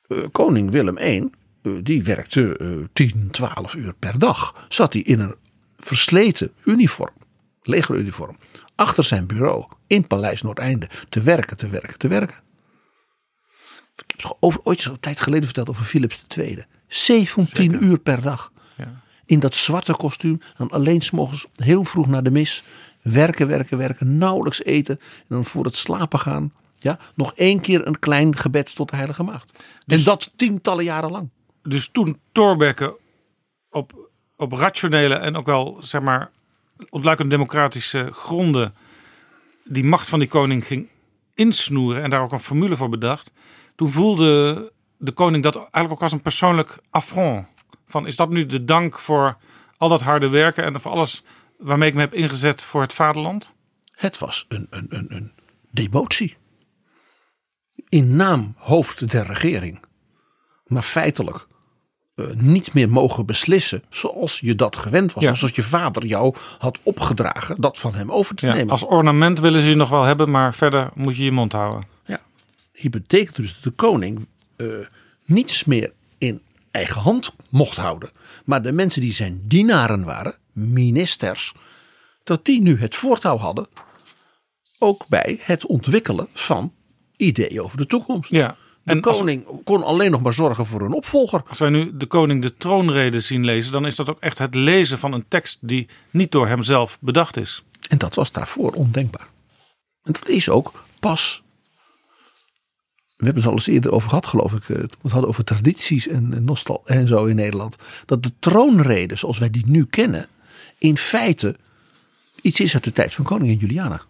eh, 0.07 0.17
koning 0.31 0.71
Willem 0.71 0.97
I, 0.97 1.29
eh, 1.61 1.71
die 1.83 2.03
werkte 2.03 2.57
eh 2.57 2.67
10, 2.93 3.27
12 3.31 3.73
uur 3.73 3.93
per 3.99 4.19
dag. 4.19 4.65
Zat 4.69 4.93
hij 4.93 5.01
in 5.01 5.19
een 5.19 5.35
versleten 5.77 6.51
uniform, 6.65 7.13
legeruniform, 7.63 8.37
achter 8.75 9.03
zijn 9.03 9.27
bureau 9.27 9.65
in 9.87 10.07
Paleis 10.07 10.41
Noordeinde 10.41 10.89
te 11.09 11.21
werken, 11.21 11.57
te 11.57 11.67
werken, 11.67 11.97
te 11.97 12.07
werken. 12.07 12.37
Ik 13.95 14.03
heb 14.07 14.21
het 14.21 14.37
over, 14.39 14.59
ooit 14.63 14.79
zo'n 14.79 14.99
tijd 14.99 15.19
geleden 15.19 15.45
verteld 15.45 15.69
over 15.69 15.85
Philips 15.85 16.23
II. 16.37 16.63
17 16.87 17.83
uur 17.83 17.99
per 17.99 18.21
dag. 18.21 18.51
Ja. 18.77 19.01
In 19.25 19.39
dat 19.39 19.55
zwarte 19.55 19.95
kostuum. 19.95 20.39
Dan 20.57 20.69
alleen 20.69 21.01
s'morgens 21.01 21.45
heel 21.55 21.83
vroeg 21.83 22.07
naar 22.07 22.23
de 22.23 22.31
mis. 22.31 22.63
Werken, 23.01 23.47
werken, 23.47 23.77
werken. 23.77 24.17
Nauwelijks 24.17 24.63
eten. 24.63 24.99
En 24.99 25.25
dan 25.27 25.45
voor 25.45 25.65
het 25.65 25.75
slapen 25.75 26.19
gaan. 26.19 26.53
Ja, 26.77 26.99
nog 27.15 27.33
één 27.35 27.59
keer 27.59 27.87
een 27.87 27.99
klein 27.99 28.35
gebed 28.35 28.75
tot 28.75 28.89
de 28.89 28.95
Heilige 28.95 29.23
Maagd. 29.23 29.63
en 29.85 30.03
dat 30.03 30.31
tientallen 30.35 30.83
jaren 30.83 31.11
lang. 31.11 31.29
Dus 31.61 31.89
toen 31.89 32.19
Thorbecke 32.31 32.99
op, 33.69 34.09
op 34.35 34.51
rationele 34.51 35.15
en 35.15 35.35
ook 35.35 35.45
wel 35.45 35.77
zeg 35.79 36.01
maar 36.01 36.31
ontluikend 36.89 37.29
democratische 37.29 38.11
gronden 38.11 38.75
die 39.63 39.83
macht 39.83 40.09
van 40.09 40.19
die 40.19 40.27
koning 40.27 40.65
ging 40.65 40.89
insnoeren 41.33 42.03
en 42.03 42.09
daar 42.09 42.21
ook 42.21 42.31
een 42.31 42.39
formule 42.39 42.75
voor 42.75 42.89
bedacht. 42.89 43.31
Toen 43.75 43.89
voelde 43.89 44.71
de 44.97 45.11
koning 45.11 45.43
dat 45.43 45.55
eigenlijk 45.55 45.91
ook 45.91 46.01
als 46.01 46.11
een 46.11 46.21
persoonlijk 46.21 46.77
affront. 46.89 47.47
Van 47.87 48.07
is 48.07 48.15
dat 48.15 48.29
nu 48.29 48.45
de 48.45 48.65
dank 48.65 48.99
voor 48.99 49.37
al 49.77 49.89
dat 49.89 50.01
harde 50.01 50.29
werken 50.29 50.63
en 50.63 50.81
voor 50.81 50.91
alles 50.91 51.23
waarmee 51.57 51.89
ik 51.89 51.95
me 51.95 52.01
heb 52.01 52.13
ingezet 52.13 52.63
voor 52.63 52.81
het 52.81 52.93
vaderland? 52.93 53.53
Het 53.91 54.17
was 54.17 54.45
een, 54.47 54.67
een, 54.69 54.85
een, 54.89 55.05
een 55.09 55.31
demotie. 55.71 56.37
In 57.89 58.15
naam 58.15 58.53
hoofd 58.57 59.11
der 59.11 59.25
regering. 59.25 59.81
Maar 60.65 60.83
feitelijk 60.83 61.47
eh, 62.15 62.25
niet 62.35 62.73
meer 62.73 62.89
mogen 62.89 63.25
beslissen 63.25 63.83
zoals 63.89 64.39
je 64.39 64.55
dat 64.55 64.75
gewend 64.75 65.13
was. 65.13 65.23
Ja. 65.23 65.33
Zoals 65.33 65.55
je 65.55 65.63
vader 65.63 66.05
jou 66.05 66.35
had 66.59 66.79
opgedragen 66.83 67.61
dat 67.61 67.77
van 67.77 67.93
hem 67.95 68.11
over 68.11 68.35
te 68.35 68.45
Ja, 68.45 68.53
nemen. 68.53 68.69
als 68.71 68.83
ornament 68.83 69.39
willen 69.39 69.61
ze 69.61 69.69
je 69.69 69.75
nog 69.75 69.89
wel 69.89 70.03
hebben, 70.03 70.31
maar 70.31 70.53
verder 70.53 70.89
moet 70.93 71.17
je 71.17 71.23
je 71.23 71.31
mond 71.31 71.51
houden. 71.51 71.91
Hier 72.73 72.91
betekent 72.91 73.35
dus 73.35 73.53
dat 73.53 73.63
de 73.63 73.69
koning 73.69 74.27
eh, 74.55 74.67
niets 75.25 75.63
meer 75.63 75.91
in 76.17 76.41
eigen 76.71 77.01
hand 77.01 77.33
mocht 77.49 77.77
houden. 77.77 78.09
Maar 78.45 78.61
de 78.61 78.71
mensen 78.71 79.01
die 79.01 79.13
zijn 79.13 79.41
dienaren 79.47 80.03
waren, 80.03 80.35
ministers, 80.53 81.53
dat 82.23 82.45
die 82.45 82.61
nu 82.61 82.79
het 82.79 82.95
voortouw 82.95 83.37
hadden. 83.37 83.67
Ook 84.79 85.05
bij 85.07 85.39
het 85.41 85.65
ontwikkelen 85.65 86.27
van 86.33 86.73
ideeën 87.17 87.61
over 87.61 87.77
de 87.77 87.85
toekomst. 87.85 88.31
Ja. 88.31 88.55
De 88.83 88.91
En 88.91 89.01
als- 89.01 89.17
koning 89.17 89.45
kon 89.63 89.83
alleen 89.83 90.11
nog 90.11 90.21
maar 90.21 90.33
zorgen 90.33 90.65
voor 90.65 90.81
een 90.81 90.93
opvolger. 90.93 91.43
Als 91.47 91.59
wij 91.59 91.69
nu 91.69 91.97
de 91.97 92.05
koning 92.05 92.41
de 92.41 92.57
troonrede 92.57 93.19
zien 93.19 93.45
lezen, 93.45 93.71
dan 93.71 93.85
is 93.85 93.95
dat 93.95 94.09
ook 94.09 94.19
echt 94.19 94.37
het 94.37 94.55
lezen 94.55 94.99
van 94.99 95.13
een 95.13 95.27
tekst 95.27 95.57
die 95.61 95.87
niet 96.09 96.31
door 96.31 96.47
hemzelf 96.47 96.97
bedacht 97.01 97.37
is. 97.37 97.63
En 97.89 97.97
dat 97.97 98.15
was 98.15 98.31
daarvoor 98.31 98.71
ondenkbaar. 98.71 99.27
En 100.03 100.11
dat 100.13 100.27
is 100.27 100.49
ook 100.49 100.83
pas. 100.99 101.41
We 103.17 103.29
hebben 103.29 103.41
het 103.43 103.51
al 103.51 103.57
eens 103.57 103.67
eerder 103.67 103.91
over 103.91 104.09
gehad, 104.09 104.25
geloof 104.27 104.53
ik. 104.53 104.69
eh, 104.69 104.77
we 105.01 105.09
hadden 105.09 105.29
over 105.29 105.43
tradities 105.43 106.07
en, 106.07 106.33
en 106.33 106.43
nostal 106.43 106.81
en 106.85 107.07
zo 107.07 107.25
in 107.25 107.35
Nederland. 107.35 107.75
Dat 108.05 108.23
de 108.23 108.31
troonrede, 108.39 109.15
zoals 109.15 109.37
wij 109.37 109.49
die 109.49 109.63
nu 109.67 109.85
kennen, 109.85 110.27
in 110.77 110.97
feite 110.97 111.55
iets 112.41 112.59
is 112.59 112.73
uit 112.73 112.83
de 112.83 112.91
tijd 112.91 113.13
van 113.13 113.25
koningin 113.25 113.57
Juliana. 113.57 114.01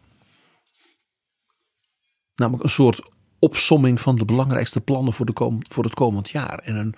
Namelijk 2.36 2.64
een 2.64 2.70
soort 2.70 3.02
opsomming 3.44 4.02
van 4.02 4.16
de 4.16 4.26
belangrijkste 4.26 4.82
plannen 4.82 5.14
voor, 5.14 5.26
de 5.26 5.34
kom, 5.34 5.60
voor 5.70 5.84
het 5.84 5.94
komend 5.94 6.30
jaar. 6.30 6.60
En 6.60 6.76
een 6.76 6.96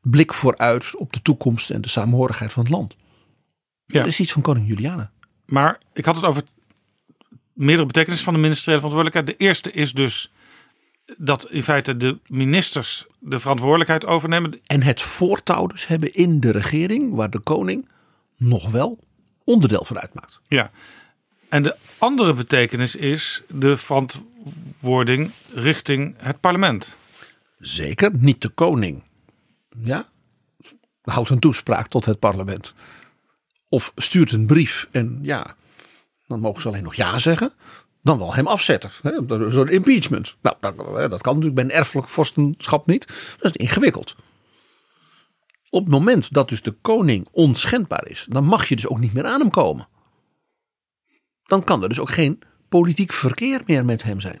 blik 0.00 0.34
vooruit 0.34 0.96
op 0.96 1.12
de 1.12 1.22
toekomst 1.22 1.70
en 1.70 1.80
de 1.80 1.88
samenhorigheid 1.88 2.52
van 2.52 2.62
het 2.62 2.72
land. 2.72 2.96
Ja. 3.86 3.98
Dat 3.98 4.08
is 4.08 4.20
iets 4.20 4.32
van 4.32 4.42
koningin 4.42 4.68
Juliana. 4.68 5.10
Maar 5.46 5.80
ik 5.92 6.04
had 6.04 6.16
het 6.16 6.24
over 6.24 6.42
meerdere 7.52 7.86
betekenissen 7.86 8.24
van 8.24 8.34
de 8.34 8.40
ministeriële 8.40 8.80
verantwoordelijkheid. 8.80 9.38
De 9.38 9.44
eerste 9.44 9.72
is 9.72 9.92
dus 9.92 10.32
dat 11.16 11.50
in 11.50 11.62
feite 11.62 11.96
de 11.96 12.18
ministers 12.26 13.06
de 13.18 13.38
verantwoordelijkheid 13.38 14.06
overnemen. 14.06 14.60
En 14.66 14.82
het 14.82 15.02
voortouw 15.02 15.66
dus 15.66 15.86
hebben 15.86 16.14
in 16.14 16.40
de 16.40 16.50
regering, 16.50 17.14
waar 17.14 17.30
de 17.30 17.38
koning 17.38 17.88
nog 18.36 18.70
wel 18.70 18.98
onderdeel 19.44 19.84
van 19.84 19.98
uitmaakt. 19.98 20.40
Ja. 20.42 20.70
En 21.48 21.62
de 21.62 21.76
andere 21.98 22.34
betekenis 22.34 22.96
is 22.96 23.42
de 23.48 23.76
verantwoording 23.76 25.30
richting 25.52 26.14
het 26.18 26.40
parlement. 26.40 26.96
Zeker 27.58 28.10
niet 28.14 28.42
de 28.42 28.48
koning. 28.48 29.02
Ja, 29.82 30.08
houdt 31.02 31.30
een 31.30 31.38
toespraak 31.38 31.88
tot 31.88 32.04
het 32.04 32.18
parlement. 32.18 32.74
Of 33.68 33.92
stuurt 33.96 34.32
een 34.32 34.46
brief 34.46 34.88
en 34.90 35.18
ja, 35.22 35.56
dan 36.26 36.40
mogen 36.40 36.62
ze 36.62 36.68
alleen 36.68 36.82
nog 36.82 36.94
ja 36.94 37.18
zeggen. 37.18 37.52
Dan 38.02 38.18
wel 38.18 38.34
hem 38.34 38.46
afzetten. 38.46 38.90
Zo'n 39.52 39.68
impeachment. 39.68 40.36
Nou, 40.42 40.56
dat 40.60 41.20
kan 41.20 41.34
natuurlijk 41.34 41.54
bij 41.54 41.64
een 41.64 41.70
erfelijk 41.70 42.08
vorstenschap 42.08 42.86
niet. 42.86 43.06
Dat 43.38 43.50
is 43.54 43.66
ingewikkeld. 43.66 44.16
Op 45.70 45.82
het 45.82 45.92
moment 45.92 46.32
dat 46.32 46.48
dus 46.48 46.62
de 46.62 46.76
koning 46.80 47.28
onschendbaar 47.30 48.06
is, 48.06 48.26
dan 48.28 48.44
mag 48.44 48.68
je 48.68 48.76
dus 48.76 48.86
ook 48.86 48.98
niet 48.98 49.12
meer 49.12 49.24
aan 49.24 49.40
hem 49.40 49.50
komen. 49.50 49.88
Dan 51.48 51.64
kan 51.64 51.82
er 51.82 51.88
dus 51.88 52.00
ook 52.00 52.10
geen 52.10 52.38
politiek 52.68 53.12
verkeer 53.12 53.60
meer 53.66 53.84
met 53.84 54.02
hem 54.02 54.20
zijn. 54.20 54.40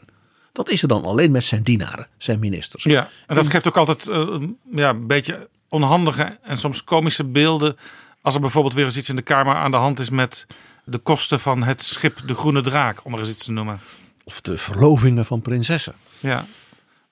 Dat 0.52 0.68
is 0.70 0.82
er 0.82 0.88
dan 0.88 1.04
alleen 1.04 1.30
met 1.30 1.44
zijn 1.44 1.62
dienaren, 1.62 2.06
zijn 2.18 2.38
ministers. 2.38 2.84
Ja, 2.84 3.10
en 3.26 3.34
dat 3.34 3.48
geeft 3.48 3.66
ook 3.68 3.76
altijd 3.76 4.06
eh, 4.08 4.42
ja, 4.70 4.88
een 4.88 5.06
beetje 5.06 5.48
onhandige 5.68 6.38
en 6.42 6.58
soms 6.58 6.84
komische 6.84 7.24
beelden. 7.24 7.76
Als 8.22 8.34
er 8.34 8.40
bijvoorbeeld 8.40 8.74
weer 8.74 8.84
eens 8.84 8.96
iets 8.96 9.08
in 9.08 9.16
de 9.16 9.22
Kamer 9.22 9.54
aan 9.54 9.70
de 9.70 9.76
hand 9.76 10.00
is 10.00 10.10
met 10.10 10.46
de 10.84 10.98
kosten 10.98 11.40
van 11.40 11.62
het 11.62 11.82
schip 11.82 12.20
De 12.26 12.34
Groene 12.34 12.60
Draak, 12.60 13.04
om 13.04 13.12
er 13.12 13.18
eens 13.18 13.28
iets 13.28 13.44
te 13.44 13.52
noemen. 13.52 13.80
Of 14.24 14.40
de 14.40 14.58
verlovingen 14.58 15.24
van 15.24 15.40
prinsessen. 15.40 15.94
Ja. 16.20 16.44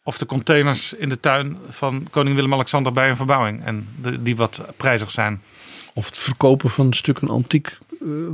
Of 0.03 0.19
de 0.19 0.27
containers 0.27 0.93
in 0.93 1.09
de 1.09 1.21
tuin 1.21 1.59
van 1.69 2.07
koning 2.11 2.35
Willem-Alexander 2.35 2.93
bij 2.93 3.11
een 3.11 3.17
verbouwing. 3.17 3.65
En 3.65 3.89
de, 4.03 4.23
die 4.23 4.37
wat 4.37 4.65
prijzig 4.77 5.11
zijn. 5.11 5.43
Of 5.95 6.07
het 6.07 6.19
verkopen 6.19 6.71
van 6.71 6.93
stukken 6.93 7.29
antiek 7.29 7.79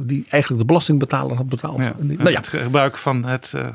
die 0.06 0.24
eigenlijk 0.28 0.62
de 0.62 0.66
belastingbetaler 0.66 1.37
had 1.37 1.48
betaald. 1.48 1.78
Ja. 1.78 1.94
Nou 1.98 2.30
ja, 2.30 2.37
Het 2.37 2.48
gebruik 2.48 2.96
van 2.96 3.24
het 3.24 3.52
eh, 3.54 3.68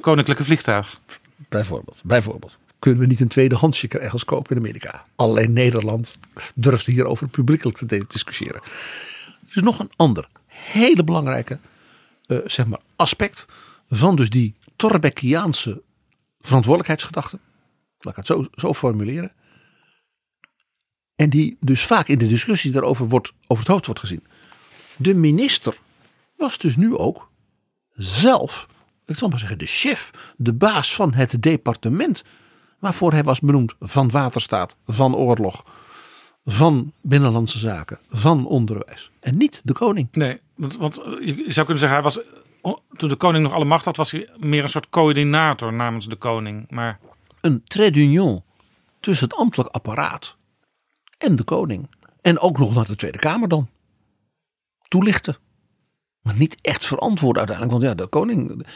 koninklijke 0.00 0.44
vliegtuig. 0.44 1.00
bijvoorbeeld, 1.48 2.00
bijvoorbeeld. 2.04 2.58
Kunnen 2.78 3.00
we 3.00 3.06
niet 3.06 3.20
een 3.20 3.28
tweedehandsje 3.28 3.88
ergens 3.88 4.24
kopen 4.24 4.56
in 4.56 4.62
Amerika? 4.62 5.06
Alleen 5.16 5.52
Nederland 5.52 6.18
durft 6.54 6.86
hierover 6.86 7.28
publiekelijk 7.28 7.76
te 7.76 8.04
discussiëren. 8.08 8.60
Er 9.42 9.56
is 9.56 9.62
nog 9.62 9.78
een 9.78 9.90
ander 9.96 10.28
hele 10.46 11.04
belangrijke 11.04 11.58
eh, 12.26 12.38
zeg 12.44 12.66
maar 12.66 12.80
aspect 12.96 13.46
van 13.88 14.16
dus 14.16 14.30
die 14.30 14.54
Torbeckiaanse 14.76 15.82
verantwoordelijkheidsgedachte. 16.40 17.38
Laat 17.98 18.12
ik 18.12 18.16
het 18.16 18.26
zo, 18.26 18.46
zo 18.54 18.74
formuleren. 18.74 19.32
En 21.16 21.30
die 21.30 21.56
dus 21.60 21.86
vaak 21.86 22.08
in 22.08 22.18
de 22.18 22.26
discussie 22.26 22.72
daarover 22.72 23.08
wordt, 23.08 23.32
over 23.46 23.64
het 23.64 23.72
hoofd 23.72 23.86
wordt 23.86 24.00
gezien. 24.00 24.22
De 25.02 25.14
minister 25.14 25.78
was 26.36 26.58
dus 26.58 26.76
nu 26.76 26.96
ook 26.96 27.30
zelf, 27.94 28.66
ik 29.06 29.16
zal 29.16 29.28
maar 29.28 29.38
zeggen, 29.38 29.58
de 29.58 29.66
chef, 29.66 30.10
de 30.36 30.52
baas 30.52 30.94
van 30.94 31.14
het 31.14 31.42
departement 31.42 32.24
waarvoor 32.78 33.12
hij 33.12 33.22
was 33.22 33.40
benoemd 33.40 33.74
van 33.80 34.10
waterstaat, 34.10 34.76
van 34.86 35.16
oorlog, 35.16 35.64
van 36.44 36.92
binnenlandse 37.00 37.58
zaken, 37.58 37.98
van 38.08 38.46
onderwijs. 38.46 39.10
En 39.20 39.36
niet 39.36 39.60
de 39.64 39.72
koning. 39.72 40.08
Nee, 40.12 40.40
want, 40.54 40.76
want 40.76 40.98
eh, 40.98 41.26
je 41.26 41.52
zou 41.52 41.66
kunnen 41.66 41.78
zeggen, 41.78 41.88
hij 41.88 42.02
was, 42.02 42.20
toen 42.96 43.08
de 43.08 43.16
koning 43.16 43.44
nog 43.44 43.52
alle 43.52 43.64
macht 43.64 43.84
had, 43.84 43.96
was 43.96 44.10
hij 44.10 44.28
meer 44.38 44.62
een 44.62 44.68
soort 44.68 44.88
coördinator 44.88 45.72
namens 45.72 46.08
de 46.08 46.16
koning. 46.16 46.70
Maar 46.70 46.98
Een 47.40 47.62
trait 47.64 47.94
d'union 47.94 48.42
tussen 49.00 49.28
het 49.28 49.36
ambtelijk 49.36 49.74
apparaat 49.74 50.36
en 51.18 51.36
de 51.36 51.44
koning. 51.44 51.88
En 52.20 52.38
ook 52.38 52.58
nog 52.58 52.74
naar 52.74 52.86
de 52.86 52.96
Tweede 52.96 53.18
Kamer 53.18 53.48
dan. 53.48 53.68
Toelichten. 54.92 55.36
Maar 56.22 56.34
niet 56.36 56.56
echt 56.60 56.86
verantwoorden 56.86 57.46
uiteindelijk. 57.46 57.78
Want 57.80 57.98
ja, 57.98 58.04
de 58.04 58.10
koning, 58.10 58.66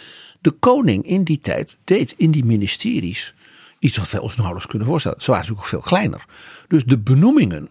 de 0.40 0.50
koning 0.50 1.06
in 1.06 1.24
die 1.24 1.38
tijd 1.38 1.78
deed 1.84 2.14
in 2.16 2.30
die 2.30 2.44
ministeries 2.44 3.34
iets 3.78 3.96
wat 3.96 4.10
wij 4.10 4.20
ons 4.20 4.36
nauwelijks 4.36 4.68
kunnen 4.68 4.88
voorstellen. 4.88 5.20
Ze 5.20 5.30
waren 5.30 5.46
natuurlijk 5.46 5.74
ook 5.74 5.80
veel 5.82 5.90
kleiner. 5.90 6.24
Dus 6.68 6.84
de 6.84 6.98
benoemingen 6.98 7.68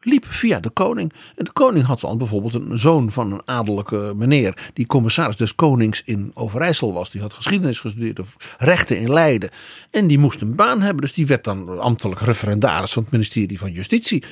liepen 0.00 0.30
via 0.30 0.60
de 0.60 0.70
koning. 0.70 1.12
En 1.36 1.44
de 1.44 1.52
koning 1.52 1.84
had 1.84 2.00
dan 2.00 2.18
bijvoorbeeld 2.18 2.54
een 2.54 2.78
zoon 2.78 3.10
van 3.10 3.32
een 3.32 3.42
adellijke 3.44 4.12
meneer. 4.16 4.70
die 4.74 4.86
commissaris 4.86 5.36
des 5.36 5.54
konings 5.54 6.02
in 6.04 6.30
Overijssel 6.34 6.92
was. 6.92 7.10
Die 7.10 7.20
had 7.20 7.32
geschiedenis 7.32 7.80
gestudeerd 7.80 8.18
of 8.18 8.56
rechten 8.58 8.98
in 8.98 9.12
Leiden. 9.12 9.50
En 9.90 10.06
die 10.06 10.18
moest 10.18 10.40
een 10.40 10.54
baan 10.54 10.80
hebben. 10.82 11.02
Dus 11.02 11.12
die 11.12 11.26
werd 11.26 11.44
dan 11.44 11.80
ambtelijk 11.80 12.20
referendaris 12.20 12.92
van 12.92 13.02
het 13.02 13.12
ministerie 13.12 13.58
van 13.58 13.72
Justitie. 13.72 14.24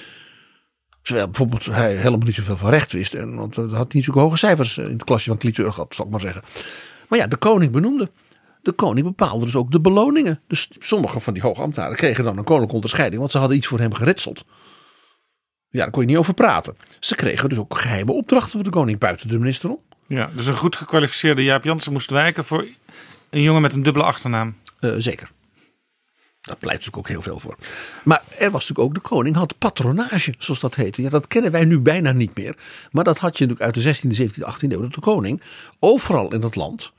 Terwijl 1.02 1.26
bijvoorbeeld 1.26 1.64
hij 1.64 1.96
helemaal 1.96 2.26
niet 2.26 2.34
zoveel 2.34 2.56
van 2.56 2.70
recht 2.70 2.92
wist. 2.92 3.14
En, 3.14 3.34
want 3.34 3.56
hij 3.56 3.66
had 3.66 3.92
niet 3.92 4.04
zulke 4.04 4.18
hoge 4.18 4.36
cijfers 4.36 4.78
in 4.78 4.92
het 4.92 5.04
klasje 5.04 5.28
van 5.28 5.38
Cliteur 5.38 5.72
gehad, 5.72 5.94
zal 5.94 6.04
ik 6.04 6.10
maar 6.10 6.20
zeggen. 6.20 6.42
Maar 7.08 7.18
ja, 7.18 7.26
de 7.26 7.36
koning 7.36 7.72
benoemde. 7.72 8.10
de 8.62 8.72
koning 8.72 9.06
bepaalde 9.06 9.44
dus 9.44 9.56
ook 9.56 9.70
de 9.70 9.80
beloningen. 9.80 10.40
Dus 10.46 10.68
sommige 10.78 11.20
van 11.20 11.32
die 11.32 11.42
hoogambtenaren 11.42 11.96
kregen 11.96 12.24
dan 12.24 12.32
een 12.38 12.44
koninklijke 12.44 12.74
onderscheiding, 12.74 13.20
want 13.20 13.32
ze 13.32 13.38
hadden 13.38 13.56
iets 13.56 13.66
voor 13.66 13.78
hem 13.78 13.94
geritseld. 13.94 14.44
Ja, 15.68 15.82
daar 15.82 15.90
kon 15.90 16.02
je 16.02 16.08
niet 16.08 16.16
over 16.16 16.34
praten. 16.34 16.76
Ze 17.00 17.14
kregen 17.14 17.48
dus 17.48 17.58
ook 17.58 17.78
geheime 17.78 18.12
opdrachten 18.12 18.52
van 18.52 18.62
de 18.62 18.70
koning 18.70 18.98
buiten 18.98 19.28
de 19.28 19.38
minister 19.38 19.70
om. 19.70 19.78
Ja, 20.06 20.30
dus 20.34 20.46
een 20.46 20.56
goed 20.56 20.76
gekwalificeerde 20.76 21.44
Jaap 21.44 21.64
Jansen 21.64 21.92
moest 21.92 22.10
wijken 22.10 22.44
voor 22.44 22.66
een 23.30 23.42
jongen 23.42 23.62
met 23.62 23.74
een 23.74 23.82
dubbele 23.82 24.04
achternaam. 24.04 24.56
Uh, 24.80 24.94
zeker. 24.98 25.30
Daar 26.40 26.56
pleit 26.56 26.78
natuurlijk 26.78 26.96
ook 26.96 27.08
heel 27.08 27.22
veel 27.22 27.38
voor. 27.38 27.56
Maar 28.04 28.22
er 28.38 28.50
was 28.50 28.68
natuurlijk 28.68 28.88
ook, 28.88 28.94
de 28.94 29.08
koning 29.08 29.36
had 29.36 29.58
patronage, 29.58 30.34
zoals 30.38 30.60
dat 30.60 30.74
heette. 30.74 31.02
Ja, 31.02 31.10
dat 31.10 31.26
kennen 31.26 31.50
wij 31.50 31.64
nu 31.64 31.78
bijna 31.78 32.12
niet 32.12 32.36
meer. 32.36 32.56
Maar 32.90 33.04
dat 33.04 33.18
had 33.18 33.38
je 33.38 33.46
natuurlijk 33.46 33.76
uit 33.76 34.02
de 34.02 34.26
16e, 34.26 34.30
17e, 34.30 34.54
18e 34.54 34.72
eeuw. 34.72 34.80
Dat 34.80 34.94
de 34.94 35.00
koning 35.00 35.42
overal 35.78 36.32
in 36.32 36.42
het 36.42 36.54
land, 36.54 36.92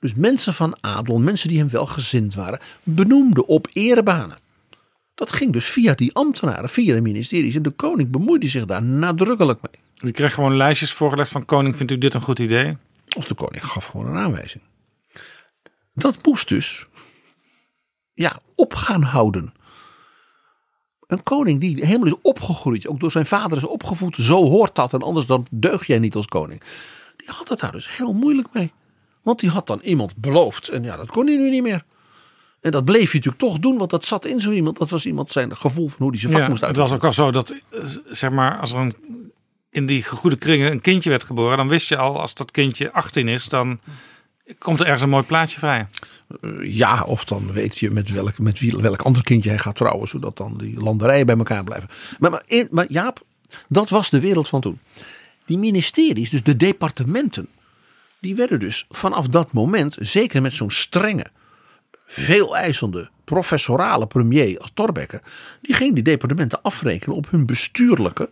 dus 0.00 0.14
mensen 0.14 0.54
van 0.54 0.76
adel, 0.80 1.18
mensen 1.18 1.48
die 1.48 1.58
hem 1.58 1.68
wel 1.68 1.86
gezind 1.86 2.34
waren, 2.34 2.60
benoemde 2.82 3.46
op 3.46 3.68
erebanen. 3.72 4.36
Dat 5.14 5.32
ging 5.32 5.52
dus 5.52 5.64
via 5.64 5.94
die 5.94 6.14
ambtenaren, 6.14 6.68
via 6.68 6.94
de 6.94 7.00
ministeries. 7.00 7.54
En 7.54 7.62
de 7.62 7.70
koning 7.70 8.10
bemoeide 8.10 8.48
zich 8.48 8.64
daar 8.64 8.82
nadrukkelijk 8.82 9.60
mee. 9.62 9.82
Die 9.94 10.12
kreeg 10.12 10.34
gewoon 10.34 10.56
lijstjes 10.56 10.92
voorgelegd 10.92 11.30
van 11.30 11.44
koning, 11.44 11.76
vindt 11.76 11.92
u 11.92 11.98
dit 11.98 12.14
een 12.14 12.20
goed 12.20 12.38
idee? 12.38 12.76
Of 13.16 13.24
de 13.24 13.34
koning 13.34 13.66
gaf 13.66 13.84
gewoon 13.84 14.06
een 14.06 14.16
aanwijzing. 14.16 14.62
Dat 15.94 16.18
moest 16.24 16.48
dus 16.48 16.86
ja, 18.18 18.38
op 18.54 18.74
gaan 18.74 19.02
houden. 19.02 19.52
Een 21.06 21.22
koning 21.22 21.60
die 21.60 21.86
helemaal 21.86 22.06
is 22.06 22.22
opgegroeid, 22.22 22.86
ook 22.86 23.00
door 23.00 23.10
zijn 23.10 23.26
vader 23.26 23.56
is 23.56 23.64
opgevoed, 23.64 24.16
zo 24.16 24.44
hoort 24.44 24.74
dat 24.74 24.92
en 24.92 25.02
anders 25.02 25.26
dan 25.26 25.46
deug 25.50 25.86
jij 25.86 25.98
niet 25.98 26.14
als 26.14 26.26
koning. 26.26 26.62
Die 27.16 27.28
had 27.30 27.48
het 27.48 27.60
daar 27.60 27.72
dus 27.72 27.96
heel 27.96 28.12
moeilijk 28.12 28.48
mee. 28.52 28.72
Want 29.22 29.40
die 29.40 29.50
had 29.50 29.66
dan 29.66 29.80
iemand 29.82 30.16
beloofd 30.16 30.68
en 30.68 30.82
ja, 30.82 30.96
dat 30.96 31.10
kon 31.10 31.26
hij 31.26 31.36
nu 31.36 31.50
niet 31.50 31.62
meer. 31.62 31.84
En 32.60 32.70
dat 32.70 32.84
bleef 32.84 33.10
hij 33.10 33.20
natuurlijk 33.20 33.38
toch 33.38 33.58
doen, 33.58 33.78
want 33.78 33.90
dat 33.90 34.04
zat 34.04 34.24
in 34.24 34.40
zo 34.40 34.50
iemand. 34.50 34.78
Dat 34.78 34.90
was 34.90 35.06
iemand 35.06 35.30
zijn 35.30 35.56
gevoel 35.56 35.88
van 35.88 35.96
hoe 35.98 36.10
hij 36.10 36.18
zijn 36.18 36.32
vak 36.32 36.40
ja, 36.40 36.48
moest 36.48 36.60
Het 36.60 36.76
was 36.76 36.92
ook 36.92 37.04
al 37.04 37.12
zo 37.12 37.30
dat, 37.30 37.50
eh, 37.50 37.80
zeg 38.10 38.30
maar, 38.30 38.58
als 38.58 38.72
er 38.72 38.78
een, 38.78 38.94
in 39.70 39.86
die 39.86 40.04
goede 40.04 40.36
kringen 40.36 40.72
een 40.72 40.80
kindje 40.80 41.10
werd 41.10 41.24
geboren, 41.24 41.56
dan 41.56 41.68
wist 41.68 41.88
je 41.88 41.96
al, 41.96 42.20
als 42.20 42.34
dat 42.34 42.50
kindje 42.50 42.92
18 42.92 43.28
is, 43.28 43.48
dan 43.48 43.80
komt 44.58 44.80
er 44.80 44.84
ergens 44.84 45.02
een 45.02 45.08
mooi 45.08 45.24
plaatje 45.24 45.58
vrij. 45.58 45.86
Uh, 46.40 46.74
ja, 46.74 47.02
of 47.02 47.24
dan 47.24 47.52
weet 47.52 47.78
je 47.78 47.90
met 47.90 48.10
welk, 48.10 48.38
met 48.38 48.58
wie, 48.58 48.76
welk 48.76 49.02
ander 49.02 49.22
kindje 49.22 49.48
hij 49.48 49.58
gaat 49.58 49.76
trouwen, 49.76 50.08
zodat 50.08 50.36
dan 50.36 50.56
die 50.58 50.80
landerijen 50.80 51.26
bij 51.26 51.36
elkaar 51.36 51.64
blijven. 51.64 51.88
Maar, 52.18 52.30
maar, 52.30 52.44
maar 52.70 52.86
Jaap, 52.88 53.22
dat 53.68 53.88
was 53.88 54.10
de 54.10 54.20
wereld 54.20 54.48
van 54.48 54.60
toen. 54.60 54.78
Die 55.44 55.58
ministeries, 55.58 56.30
dus 56.30 56.42
de 56.42 56.56
departementen, 56.56 57.48
die 58.20 58.34
werden 58.34 58.58
dus 58.58 58.86
vanaf 58.90 59.26
dat 59.26 59.52
moment, 59.52 59.96
zeker 60.00 60.42
met 60.42 60.52
zo'n 60.52 60.70
strenge, 60.70 61.26
veel 62.06 62.56
eisende 62.56 63.10
professorale 63.24 64.06
premier 64.06 64.58
als 64.58 64.70
Torbekke, 64.74 65.22
die 65.60 65.74
ging 65.74 65.94
die 65.94 66.02
departementen 66.02 66.62
afrekenen 66.62 67.16
op 67.16 67.30
hun 67.30 67.46
bestuurlijke, 67.46 68.30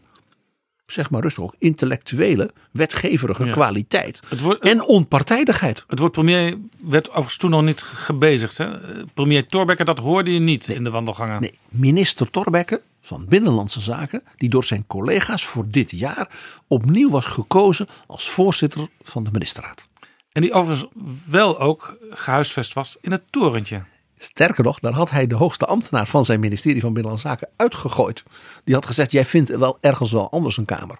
zeg 0.86 1.10
maar 1.10 1.22
rustig 1.22 1.42
ook, 1.42 1.54
intellectuele, 1.58 2.50
wetgeverige 2.70 3.44
Ja. 3.44 3.52
kwaliteit 3.52 4.20
Het 4.28 4.40
woord, 4.40 4.60
en 4.62 4.82
onpartijdigheid. 4.84 5.84
het 5.86 5.98
woord 5.98 6.12
premier 6.12 6.54
werd 6.84 7.08
overigens 7.08 7.36
toen 7.36 7.50
nog 7.50 7.62
niet 7.62 7.82
gebezigd. 7.82 8.58
Hè? 8.58 8.68
Premier 9.14 9.46
Thorbecke, 9.46 9.84
dat 9.84 9.98
hoorde 9.98 10.32
je 10.32 10.38
niet 10.40 10.68
in 10.68 10.84
de 10.84 10.90
wandelgangen. 10.90 11.40
Nee, 11.40 11.58
minister 11.68 12.30
Torbekke 12.30 12.80
van 13.02 13.26
Binnenlandse 13.28 13.80
Zaken, 13.80 14.22
die 14.36 14.48
door 14.48 14.64
zijn 14.64 14.86
collega's 14.86 15.44
voor 15.44 15.64
dit 15.68 15.90
jaar 15.90 16.28
opnieuw 16.66 17.10
was 17.10 17.26
gekozen 17.26 17.86
als 18.06 18.30
voorzitter 18.30 18.88
van 19.02 19.24
de 19.24 19.30
ministerraad. 19.32 19.86
En 20.32 20.42
die 20.42 20.52
overigens 20.52 20.90
wel 21.26 21.58
ook 21.60 21.98
gehuisvest 22.10 22.72
was 22.72 22.98
in 23.00 23.10
het 23.10 23.22
torentje. 23.30 23.84
Sterker 24.18 24.64
nog, 24.64 24.78
daar 24.78 24.92
had 24.92 25.10
hij 25.10 25.26
de 25.26 25.34
hoogste 25.34 25.66
ambtenaar 25.66 26.06
van 26.06 26.24
zijn 26.24 26.40
ministerie 26.40 26.80
van 26.80 26.92
Binnenlandse 26.92 27.28
Zaken 27.28 27.48
uitgegooid. 27.56 28.22
Die 28.64 28.74
had 28.74 28.86
gezegd, 28.86 29.12
jij 29.12 29.24
vindt 29.24 29.56
wel 29.56 29.78
ergens 29.80 30.12
wel 30.12 30.30
anders 30.30 30.56
een 30.56 30.64
kamer. 30.64 30.98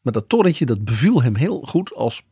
Maar 0.00 0.12
dat 0.12 0.28
torentje, 0.28 0.66
dat 0.66 0.84
beviel 0.84 1.22
hem 1.22 1.34
heel 1.34 1.60
goed 1.60 1.94
als 1.94 2.22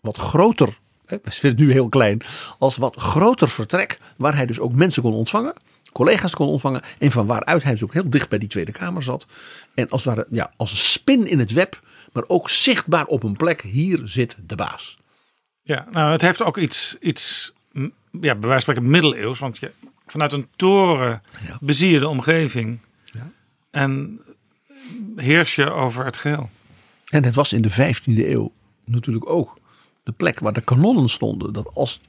wat 0.00 0.16
groter, 0.16 0.78
hè, 1.04 1.16
we 1.22 1.30
vinden 1.30 1.58
het 1.58 1.68
nu 1.68 1.72
heel 1.72 1.88
klein, 1.88 2.20
als 2.58 2.76
wat 2.76 2.96
groter 2.96 3.48
vertrek. 3.48 3.98
Waar 4.16 4.34
hij 4.34 4.46
dus 4.46 4.60
ook 4.60 4.72
mensen 4.72 5.02
kon 5.02 5.12
ontvangen, 5.12 5.54
collega's 5.92 6.34
kon 6.34 6.48
ontvangen. 6.48 6.82
En 6.98 7.10
van 7.10 7.26
waaruit 7.26 7.62
hij 7.62 7.72
dus 7.72 7.82
ook 7.82 7.92
heel 7.92 8.10
dicht 8.10 8.28
bij 8.28 8.38
die 8.38 8.48
Tweede 8.48 8.72
Kamer 8.72 9.02
zat. 9.02 9.26
En 9.74 9.88
als, 9.88 10.04
ware, 10.04 10.26
ja, 10.30 10.52
als 10.56 10.70
een 10.70 10.76
spin 10.76 11.26
in 11.26 11.38
het 11.38 11.52
web, 11.52 11.80
maar 12.12 12.24
ook 12.26 12.50
zichtbaar 12.50 13.04
op 13.04 13.22
een 13.22 13.36
plek, 13.36 13.62
hier 13.62 14.00
zit 14.04 14.36
de 14.46 14.56
baas. 14.56 14.98
Ja, 15.62 15.86
nou, 15.90 16.12
het 16.12 16.22
heeft 16.22 16.42
ook 16.42 16.56
iets, 16.56 16.96
iets 17.00 17.52
ja, 17.72 18.34
bij 18.34 18.48
wijze 18.48 18.48
van 18.48 18.60
spreken 18.60 18.90
middeleeuws. 18.90 19.38
Want 19.38 19.58
je, 19.58 19.72
vanuit 20.06 20.32
een 20.32 20.46
toren 20.56 21.22
Ja. 21.46 21.58
bezie 21.60 21.90
je 21.90 21.98
de 21.98 22.08
omgeving. 22.08 22.78
Ja. 23.04 23.30
En 23.70 24.20
heers 25.16 25.54
je 25.54 25.70
over 25.70 26.04
het 26.04 26.16
geheel. 26.16 26.50
En 27.08 27.24
het 27.24 27.34
was 27.34 27.52
in 27.52 27.62
de 27.62 27.70
15e 27.70 28.04
eeuw 28.28 28.52
natuurlijk 28.84 29.30
ook 29.30 29.58
de 30.02 30.12
plek 30.12 30.38
waar 30.40 30.52
de 30.52 30.60
kanonnen 30.60 31.08
stonden. 31.08 31.52
Dat 31.52 31.70
als 31.74 32.00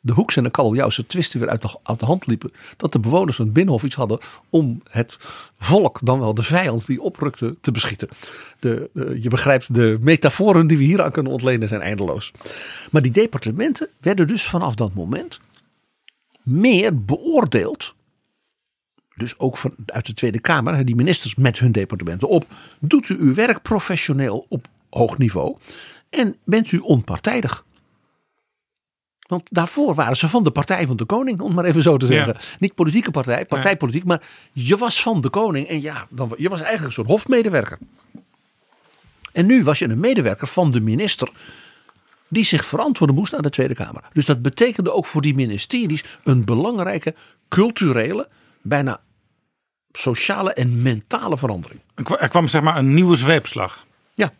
de 0.00 0.12
Hoeks 0.12 0.36
en 0.36 0.44
de 0.44 0.50
Kabeljauwse 0.50 1.06
twisten 1.06 1.40
weer 1.40 1.48
uit 1.48 1.62
de, 1.98 2.06
hand 2.06 2.26
liepen. 2.26 2.52
Dat 2.76 2.92
de 2.92 3.00
bewoners 3.00 3.36
van 3.36 3.44
het 3.44 3.54
Binnenhof 3.54 3.82
iets 3.82 3.94
hadden 3.94 4.18
om 4.50 4.82
het 4.90 5.18
volk, 5.58 5.98
dan 6.02 6.18
wel 6.18 6.34
de 6.34 6.42
vijand 6.42 6.86
die 6.86 7.00
oprukte, 7.00 7.56
te 7.60 7.70
beschieten. 7.70 8.08
De, 8.58 8.90
je 9.20 9.28
begrijpt, 9.28 9.74
de 9.74 9.98
metaforen 10.00 10.66
die 10.66 10.78
we 10.78 10.84
hier 10.84 11.02
aan 11.02 11.12
kunnen 11.12 11.32
ontlenen 11.32 11.68
zijn 11.68 11.80
eindeloos. 11.80 12.32
Maar 12.90 13.02
die 13.02 13.12
departementen 13.12 13.88
werden 14.00 14.26
dus 14.26 14.44
vanaf 14.44 14.74
dat 14.74 14.94
moment 14.94 15.40
meer 16.42 17.04
beoordeeld 17.04 17.94
dus 19.14 19.38
ook 19.38 19.56
van, 19.56 19.74
uit 19.86 20.06
de 20.06 20.14
Tweede 20.14 20.40
Kamer, 20.40 20.84
die 20.84 20.96
ministers 20.96 21.34
met 21.34 21.58
hun 21.58 21.72
departementen 21.72 22.28
op. 22.28 22.46
Doet 22.80 23.08
u 23.08 23.16
uw 23.18 23.34
werk 23.34 23.62
professioneel 23.62 24.46
op 24.48 24.66
hoog 24.90 25.18
niveau 25.18 25.56
en 26.10 26.36
bent 26.44 26.72
u 26.72 26.78
onpartijdig? 26.78 27.64
Want 29.26 29.42
daarvoor 29.50 29.94
waren 29.94 30.16
ze 30.16 30.28
van 30.28 30.44
de 30.44 30.50
partij 30.50 30.86
van 30.86 30.96
de 30.96 31.04
koning, 31.04 31.40
om 31.40 31.54
maar 31.54 31.64
even 31.64 31.82
zo 31.82 31.96
te 31.96 32.06
zeggen. 32.06 32.36
Niet 32.58 32.74
politieke 32.74 33.10
partij, 33.10 33.44
partijpolitiek, 33.44 34.04
maar 34.04 34.22
je 34.52 34.76
was 34.76 35.02
van 35.02 35.20
de 35.20 35.30
koning. 35.30 35.68
En 35.68 35.80
ja, 35.82 36.06
dan, 36.10 36.32
je 36.36 36.48
was 36.48 36.58
eigenlijk 36.58 36.86
een 36.86 36.92
soort 36.92 37.06
hofmedewerker. 37.06 37.78
En 39.32 39.46
nu 39.46 39.64
was 39.64 39.78
je 39.78 39.88
een 39.88 40.00
medewerker 40.00 40.46
van 40.46 40.70
de 40.70 40.80
minister 40.80 41.30
die 42.28 42.44
zich 42.44 42.64
verantwoorden 42.64 43.16
moest 43.16 43.34
aan 43.34 43.42
de 43.42 43.50
Tweede 43.50 43.74
Kamer. 43.74 44.02
Dus 44.12 44.24
dat 44.24 44.42
betekende 44.42 44.92
ook 44.92 45.06
voor 45.06 45.22
die 45.22 45.34
ministeries 45.34 46.04
een 46.24 46.44
belangrijke 46.44 47.14
culturele, 47.48 48.28
bijna 48.62 49.00
sociale 49.92 50.52
en 50.52 50.82
mentale 50.82 51.38
verandering. 51.38 51.80
Er 51.94 52.02
kwa- 52.04 52.26
kwam 52.28 52.48
zeg 52.48 52.62
maar 52.62 52.76
een 52.76 52.94
nieuwe 52.94 53.16
zweepslag. 53.16 53.86
Ja. 54.12 54.32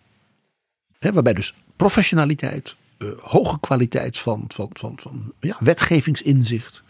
Waarbij 0.98 1.34
dus 1.34 1.54
professionaliteit, 1.76 2.74
eh, 3.06 3.18
hoge 3.18 3.60
kwaliteit 3.60 4.18
van, 4.18 4.44
van, 4.48 4.70
van, 4.72 4.98
van 5.00 5.32
ja, 5.40 5.56
wetgevingsinzicht, 5.60 6.82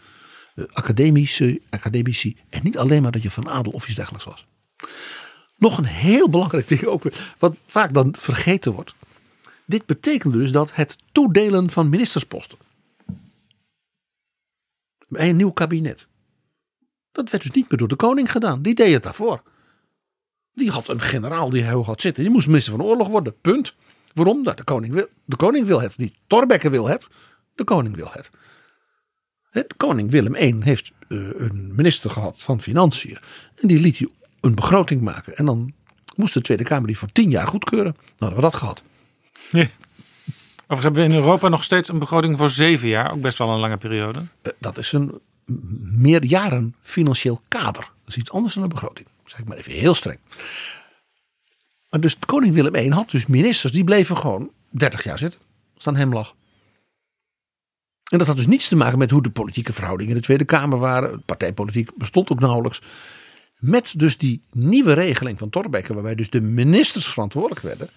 eh, 0.55 0.65
academische, 0.73 1.61
academici 1.69 2.37
en 2.49 2.63
niet 2.63 2.77
alleen 2.77 3.01
maar 3.01 3.11
dat 3.11 3.21
je 3.21 3.31
van 3.31 3.49
adel 3.49 3.71
of 3.71 3.85
iets 3.85 3.95
dergelijks 3.95 4.25
was. 4.25 4.45
Nog 5.57 5.77
een 5.77 5.85
heel 5.85 6.29
belangrijk 6.29 6.67
ding 6.67 6.83
ook, 6.83 7.03
wat 7.37 7.57
vaak 7.65 7.93
dan 7.93 8.15
vergeten 8.17 8.71
wordt. 8.71 8.95
Dit 9.65 9.85
betekende 9.85 10.37
dus 10.37 10.51
dat 10.51 10.75
het 10.75 10.97
toedelen 11.11 11.69
van 11.69 11.89
ministersposten 11.89 12.57
bij 15.07 15.29
een 15.29 15.35
nieuw 15.35 15.51
kabinet. 15.51 16.07
Dat 17.11 17.29
werd 17.29 17.43
dus 17.43 17.51
niet 17.51 17.69
meer 17.69 17.79
door 17.79 17.87
de 17.87 17.95
koning 17.95 18.31
gedaan. 18.31 18.61
Die 18.61 18.75
deed 18.75 18.93
het 18.93 19.03
daarvoor. 19.03 19.41
Die 20.53 20.71
had 20.71 20.87
een 20.87 21.01
generaal 21.01 21.49
die 21.49 21.69
hoog 21.69 21.85
had 21.85 22.01
zitten. 22.01 22.23
Die 22.23 22.31
moest 22.31 22.47
minister 22.47 22.73
van 22.73 22.85
Oorlog 22.85 23.07
worden. 23.07 23.39
Punt. 23.41 23.75
Waarom? 24.15 24.43
Nou, 24.43 24.55
de, 24.55 24.63
koning 24.63 24.93
wil, 24.93 25.07
de 25.25 25.35
koning 25.35 25.65
wil 25.65 25.81
het 25.81 25.97
niet. 25.97 26.13
Torbekke 26.27 26.69
wil 26.69 26.87
het. 26.87 27.07
De 27.55 27.63
koning 27.63 27.95
wil 27.95 28.09
het. 28.11 28.29
Het 29.49 29.73
koning 29.77 30.11
Willem 30.11 30.35
I 30.35 30.55
heeft 30.59 30.91
eh, 31.07 31.17
een 31.37 31.71
minister 31.75 32.09
gehad 32.09 32.41
van 32.41 32.61
Financiën. 32.61 33.17
En 33.55 33.67
die 33.67 33.79
liet 33.79 33.97
hij 33.97 34.09
een 34.41 34.55
begroting 34.55 35.01
maken. 35.01 35.35
En 35.35 35.45
dan 35.45 35.73
moest 36.15 36.33
de 36.33 36.41
Tweede 36.41 36.63
Kamer 36.63 36.87
die 36.87 36.97
voor 36.97 37.07
tien 37.07 37.29
jaar 37.29 37.47
goedkeuren. 37.47 37.95
Nou, 37.95 38.15
hadden 38.17 38.35
we 38.35 38.41
dat 38.41 38.55
gehad. 38.55 38.83
Ja. 39.51 39.67
Overigens 40.67 40.83
hebben 40.83 41.01
we 41.01 41.09
in 41.09 41.23
Europa 41.23 41.47
nog 41.47 41.63
steeds 41.63 41.89
een 41.89 41.99
begroting 41.99 42.37
voor 42.37 42.49
zeven 42.49 42.87
jaar. 42.87 43.11
Ook 43.11 43.21
best 43.21 43.37
wel 43.37 43.49
een 43.49 43.59
lange 43.59 43.77
periode. 43.77 44.27
Eh, 44.41 44.51
dat 44.59 44.77
is 44.77 44.91
een 44.91 45.19
meerjaren 45.81 46.75
financieel 46.81 47.41
kader. 47.47 47.81
Dat 47.81 48.07
is 48.07 48.17
iets 48.17 48.31
anders 48.31 48.53
dan 48.53 48.63
een 48.63 48.69
begroting. 48.69 49.07
Zeg 49.25 49.39
ik 49.39 49.47
maar 49.47 49.57
even 49.57 49.71
heel 49.71 49.93
streng. 49.93 50.19
Dus 51.99 52.17
koning 52.19 52.53
Willem 52.53 52.75
I 52.75 52.89
had 52.91 53.09
dus 53.09 53.25
ministers 53.25 53.71
die 53.71 53.83
bleven 53.83 54.17
gewoon 54.17 54.49
30 54.69 55.03
jaar 55.03 55.17
zitten. 55.17 55.39
Als 55.73 55.85
het 55.85 55.93
aan 55.93 55.99
hem 55.99 56.13
lag. 56.13 56.35
En 58.11 58.17
dat 58.17 58.27
had 58.27 58.35
dus 58.35 58.47
niets 58.47 58.67
te 58.67 58.75
maken 58.75 58.97
met 58.97 59.11
hoe 59.11 59.21
de 59.21 59.29
politieke 59.29 59.73
verhoudingen 59.73 60.11
in 60.11 60.17
de 60.17 60.25
Tweede 60.25 60.45
Kamer 60.45 60.79
waren. 60.79 61.23
Partijpolitiek 61.25 61.89
bestond 61.95 62.31
ook 62.31 62.39
nauwelijks. 62.39 62.81
Met 63.59 63.93
dus 63.97 64.17
die 64.17 64.41
nieuwe 64.51 64.93
regeling 64.93 65.39
van 65.39 65.49
Thorbecke, 65.49 65.93
waarbij 65.93 66.15
dus 66.15 66.29
de 66.29 66.41
ministers 66.41 67.07
verantwoordelijk 67.07 67.61
werden, 67.61 67.89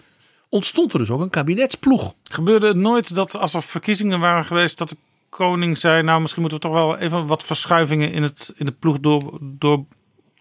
ontstond 0.49 0.93
er 0.93 0.99
dus 0.99 1.09
ook 1.09 1.21
een 1.21 1.29
kabinetsploeg. 1.29 2.13
Gebeurde 2.23 2.67
het 2.67 2.75
nooit 2.75 3.15
dat 3.15 3.35
als 3.35 3.53
er 3.53 3.63
verkiezingen 3.63 4.19
waren 4.19 4.45
geweest, 4.45 4.77
dat 4.77 4.89
de 4.89 4.97
koning 5.29 5.77
zei... 5.77 6.03
nou, 6.03 6.21
misschien 6.21 6.41
moeten 6.41 6.59
we 6.59 6.67
toch 6.67 6.75
wel 6.75 6.97
even 6.97 7.25
wat 7.25 7.43
verschuivingen 7.43 8.11
in, 8.11 8.23
het, 8.23 8.53
in 8.55 8.65
de 8.65 8.71
ploeg 8.71 8.99
door, 8.99 9.39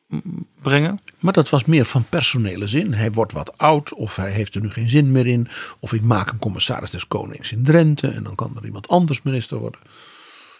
doorbrengen. 0.09 1.01
Maar 1.19 1.33
dat 1.33 1.49
was 1.49 1.65
meer 1.65 1.85
van 1.85 2.05
personele 2.09 2.69
zin. 2.69 2.95
Hij 2.95 3.13
wordt 3.13 3.33
wat 3.33 3.59
oud 3.59 3.95
of 3.95 4.17
hij 4.17 4.31
heeft 4.31 4.55
er 4.55 4.61
nu 4.61 4.71
geen 4.71 4.89
zin 4.89 5.13
meer 5.13 5.27
in. 5.27 5.49
Of 5.81 5.93
ik 5.93 6.03
maak 6.03 6.31
een 6.31 6.39
commissaris 6.39 6.91
des 6.91 7.07
konings 7.07 7.53
in 7.53 7.65
Drenthe 7.65 8.09
en 8.09 8.23
dan 8.23 8.35
kan 8.35 8.57
er 8.57 8.65
iemand 8.65 8.89
anders 8.89 9.23
minister 9.23 9.59
worden. 9.59 9.81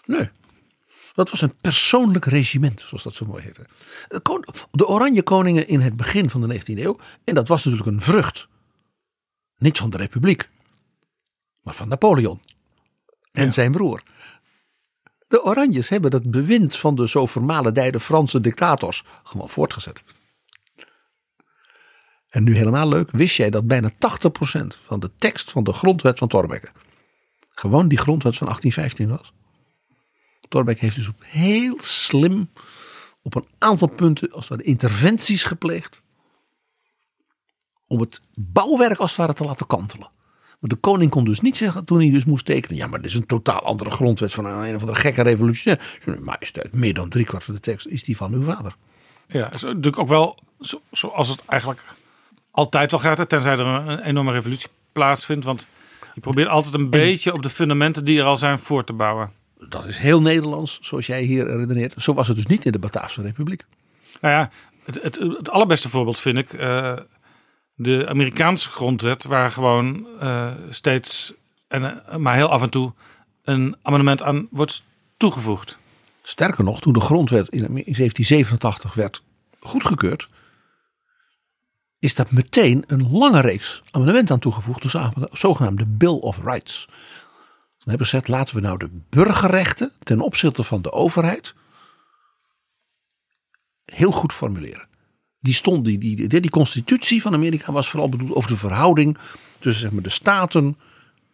Nee, 0.05 0.29
dat 1.13 1.29
was 1.29 1.41
een 1.41 1.53
persoonlijk 1.61 2.25
regiment, 2.25 2.83
zoals 2.87 3.03
dat 3.03 3.13
zo 3.13 3.25
mooi 3.25 3.43
heette. 3.43 3.65
De 4.71 4.87
Oranje 4.87 5.23
Koningen 5.23 5.67
in 5.67 5.81
het 5.81 5.95
begin 5.95 6.29
van 6.29 6.47
de 6.47 6.59
19e 6.59 6.79
eeuw. 6.79 6.99
En 7.23 7.35
dat 7.35 7.47
was 7.47 7.63
natuurlijk 7.63 7.91
een 7.91 8.01
vrucht. 8.01 8.47
Niet 9.57 9.77
van 9.77 9.89
de 9.89 9.97
Republiek, 9.97 10.49
maar 11.61 11.73
van 11.73 11.87
Napoleon 11.87 12.41
en 13.31 13.53
zijn 13.53 13.71
broer. 13.71 14.03
De 15.29 15.43
Oranjes 15.43 15.89
hebben 15.89 16.11
dat 16.11 16.31
bewind 16.31 16.75
van 16.75 16.95
de 16.95 17.07
zo 17.07 17.25
vermalendijde 17.25 17.99
Franse 17.99 18.41
dictators 18.41 19.03
gewoon 19.23 19.49
voortgezet. 19.49 20.03
En 22.29 22.43
nu 22.43 22.55
helemaal 22.55 22.87
leuk, 22.87 23.11
wist 23.11 23.35
jij 23.35 23.49
dat 23.49 23.67
bijna 23.67 23.91
80% 23.91 23.95
van 24.85 24.99
de 24.99 25.11
tekst 25.17 25.51
van 25.51 25.63
de 25.63 25.73
grondwet 25.73 26.17
van 26.17 26.27
Thorbecke 26.27 26.71
gewoon 27.49 27.87
die 27.87 27.97
grondwet 27.97 28.37
van 28.37 28.47
1815 28.47 29.17
was? 29.17 29.33
Thorbecke 30.47 30.79
heeft 30.79 30.95
dus 30.95 31.07
op 31.07 31.23
heel 31.25 31.77
slim 31.81 32.51
op 33.21 33.35
een 33.35 33.47
aantal 33.57 33.89
punten 33.89 34.31
als 34.31 34.49
het 34.49 34.61
interventies 34.61 35.43
gepleegd 35.43 36.01
om 37.87 37.99
het 37.99 38.21
bouwwerk 38.33 38.97
als 38.97 39.09
het 39.09 39.19
ware 39.19 39.33
te 39.33 39.43
laten 39.43 39.67
kantelen. 39.67 40.09
Maar 40.59 40.69
de 40.69 40.75
koning 40.75 41.11
kon 41.11 41.23
dus 41.23 41.39
niet 41.39 41.57
zeggen 41.57 41.85
toen 41.85 41.99
hij 41.99 42.11
dus 42.11 42.25
moest 42.25 42.45
tekenen. 42.45 42.77
Ja, 42.77 42.87
maar 42.87 43.01
dit 43.01 43.11
is 43.11 43.17
een 43.17 43.25
totaal 43.25 43.61
andere 43.61 43.89
grondwet 43.89 44.33
van 44.33 44.45
een, 44.45 44.67
een 44.67 44.75
of 44.75 44.81
andere 44.81 44.99
gekke 44.99 45.21
revolutionair. 45.21 45.99
Majesteit, 46.19 46.73
meer 46.73 46.93
dan 46.93 47.09
driekwart 47.09 47.43
van 47.43 47.53
de 47.53 47.59
tekst 47.59 47.87
is 47.87 48.03
die 48.03 48.17
van 48.17 48.33
uw 48.33 48.43
vader. 48.43 48.75
Ja, 49.27 49.53
is 49.53 49.61
natuurlijk 49.61 49.99
ook 49.99 50.07
wel 50.07 50.39
zoals 50.91 51.29
het 51.29 51.43
eigenlijk 51.45 51.81
altijd 52.51 52.91
wel 52.91 52.99
gaat. 52.99 53.29
Tenzij 53.29 53.51
er 53.51 53.59
een 53.59 53.99
enorme 53.99 54.31
revolutie 54.31 54.69
plaatsvindt. 54.91 55.45
Want 55.45 55.67
je 56.13 56.21
probeert 56.21 56.47
altijd 56.47 56.75
een 56.75 56.89
beetje 56.89 57.33
op 57.33 57.43
de 57.43 57.49
fundamenten 57.49 58.05
die 58.05 58.19
er 58.19 58.25
al 58.25 58.37
zijn 58.37 58.59
voor 58.59 58.83
te 58.83 58.93
bouwen. 58.93 59.31
Dat 59.69 59.85
is 59.85 59.97
heel 59.97 60.21
Nederlands, 60.21 60.79
zoals 60.81 61.05
jij 61.05 61.23
hier 61.23 61.57
redeneert. 61.57 61.93
Zo 61.97 62.13
was 62.13 62.27
het 62.27 62.35
dus 62.35 62.45
niet 62.45 62.65
in 62.65 62.71
de 62.71 62.79
Bataafse 62.79 63.21
Republiek. 63.21 63.63
Nou 64.21 64.33
ja, 64.33 64.51
het, 64.83 64.99
het, 65.01 65.15
het 65.37 65.49
allerbeste 65.49 65.89
voorbeeld 65.89 66.19
vind 66.19 66.37
ik... 66.37 66.53
Uh, 66.53 66.93
de 67.81 68.07
Amerikaanse 68.07 68.69
grondwet, 68.69 69.23
waar 69.23 69.51
gewoon 69.51 70.07
uh, 70.21 70.51
steeds, 70.69 71.33
en, 71.67 71.81
uh, 71.81 72.15
maar 72.15 72.35
heel 72.35 72.49
af 72.49 72.61
en 72.61 72.69
toe, 72.69 72.93
een 73.43 73.75
amendement 73.81 74.21
aan 74.21 74.47
wordt 74.51 74.83
toegevoegd. 75.17 75.77
Sterker 76.21 76.63
nog, 76.63 76.81
toen 76.81 76.93
de 76.93 76.99
grondwet 76.99 77.47
in 77.47 77.59
1787 77.59 78.93
werd 78.93 79.23
goedgekeurd, 79.59 80.29
is 81.99 82.15
dat 82.15 82.31
meteen 82.31 82.83
een 82.87 83.11
lange 83.11 83.41
reeks 83.41 83.83
amendementen 83.91 84.33
aan 84.33 84.41
toegevoegd, 84.41 84.81
de 84.81 85.29
zogenaamde 85.31 85.85
Bill 85.85 86.17
of 86.19 86.39
Rights. 86.43 86.85
Dan 87.77 87.89
hebben 87.89 88.07
ze 88.07 88.15
gezegd, 88.15 88.27
laten 88.27 88.55
we 88.55 88.61
nou 88.61 88.77
de 88.77 88.89
burgerrechten 89.09 89.91
ten 90.03 90.21
opzichte 90.21 90.63
van 90.63 90.81
de 90.81 90.91
overheid 90.91 91.53
heel 93.85 94.11
goed 94.11 94.33
formuleren 94.33 94.88
die 95.39 95.53
stond, 95.53 95.85
die, 95.85 95.97
die, 95.97 96.27
die, 96.27 96.41
die 96.41 96.49
constitutie 96.49 97.21
van 97.21 97.33
Amerika 97.33 97.71
was 97.71 97.89
vooral 97.89 98.09
bedoeld 98.09 98.33
over 98.33 98.49
de 98.49 98.57
verhouding 98.57 99.17
tussen 99.59 99.81
zeg 99.81 99.91
maar, 99.91 100.03
de 100.03 100.09
staten, 100.09 100.77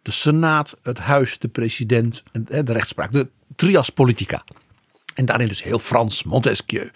de 0.02 0.10
senaat, 0.10 0.76
het 0.82 0.98
huis, 0.98 1.38
de 1.38 1.48
president 1.48 2.22
en 2.32 2.64
de 2.64 2.72
rechtspraak. 2.72 3.12
De 3.12 3.30
trias 3.56 3.90
politica. 3.90 4.44
En 5.14 5.24
daarin 5.24 5.48
dus 5.48 5.62
heel 5.62 5.78
Frans, 5.78 6.22
Montesquieu. 6.22 6.90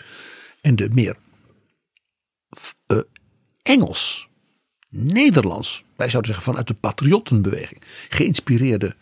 En 0.61 0.76
de 0.76 0.88
meer 0.92 1.16
uh, 2.86 2.98
Engels, 3.62 4.28
Nederlands, 4.90 5.84
wij 5.96 6.11
zouden 6.11 6.32
zeggen 6.32 6.50
vanuit 6.50 6.66
de 6.66 6.74
patriottenbeweging, 6.74 7.82
geïnspireerde, 8.08 8.96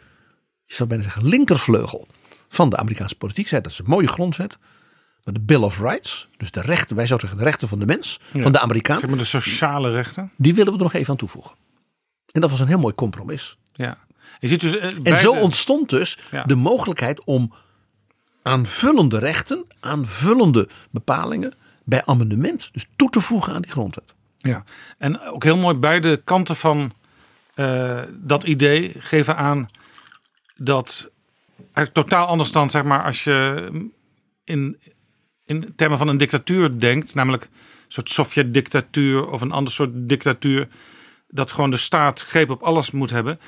zou 0.65 0.89
bijna 0.89 1.03
zeggen 1.05 1.27
linkervleugel 1.27 2.07
van 2.49 2.71
de 2.71 2.77
Amerikaanse 2.77 3.17
politiek. 3.17 3.49
Zei 3.49 3.63
dat 3.63 3.73
is 3.73 3.79
een 3.79 3.85
mooie 3.89 4.09
grondwet 4.09 4.59
de 5.35 5.41
Bill 5.41 5.63
of 5.63 5.79
Rights, 5.81 6.29
dus 6.37 6.51
de 6.51 6.61
rechten, 6.61 6.97
wij 6.97 7.07
zouden 7.07 7.29
zeggen 7.29 7.45
de 7.45 7.51
rechten 7.51 7.69
van 7.69 7.79
de 7.79 7.87
mens, 7.87 8.21
van 8.35 8.53
de 8.53 8.61
Amerikaan. 8.61 8.99
Zeg 8.99 9.09
maar 9.09 9.19
de 9.19 9.25
sociale 9.25 9.91
rechten. 9.91 10.31
Die 10.37 10.55
willen 10.55 10.73
we 10.73 10.79
er 10.79 10.85
nog 10.85 10.93
even 10.93 11.11
aan 11.11 11.17
toevoegen. 11.17 11.55
En 12.31 12.41
dat 12.41 12.51
was 12.51 12.61
een 12.61 12.67
heel 12.67 12.79
mooi 12.79 12.95
compromis. 12.95 13.57
Ja. 13.73 13.99
Je 14.41 14.49
ziet 14.49 14.61
dus, 14.61 14.75
uh, 14.75 14.85
en 15.03 15.17
zo 15.17 15.33
ontstond 15.33 15.89
dus 15.89 16.19
de 16.47 16.55
mogelijkheid 16.55 17.25
om 17.25 17.53
aanvullende 18.43 19.19
rechten, 19.19 19.65
aanvullende 19.81 20.69
bepalingen 20.91 21.55
bij 21.85 22.05
amendement 22.05 22.69
dus 22.73 22.87
toe 22.97 23.11
te 23.11 23.21
voegen 23.21 23.55
aan 23.55 23.63
die 23.63 23.71
grondwet. 23.71 24.15
Ja, 24.37 24.65
en 24.99 25.21
ook 25.21 25.45
heel 25.45 25.57
mooi 25.57 25.77
beide 25.77 26.17
kanten 26.17 26.57
van 26.57 26.93
uh, 27.55 28.01
dat 28.13 28.45
idee 28.45 28.95
geven 28.99 29.37
aan 29.37 29.69
dat 30.57 31.11
er 31.73 31.93
totaal 31.93 32.27
anders 32.27 32.53
dan 32.53 32.71
zeg 32.71 32.83
maar 32.83 33.05
als 33.05 33.25
je 33.25 33.69
in 34.45 34.79
in 35.49 35.73
termen 35.77 35.99
van 35.99 36.09
een 36.09 36.17
dictatuur 36.17 36.81
denkt, 36.81 37.15
namelijk 37.15 37.43
een 37.43 37.51
soort 37.89 38.11
Sovjet-dictatuur 38.11 39.31
of 39.31 39.41
een 39.41 39.53
ander 39.53 39.73
soort 39.73 39.91
dictatuur, 39.95 40.69
dat 41.29 41.53
gewoon 41.53 41.71
de 41.71 41.77
staat 41.77 42.21
greep 42.21 42.51
op 42.51 42.63
alles 42.63 42.91
moet 42.91 43.11
hebben. 43.11 43.41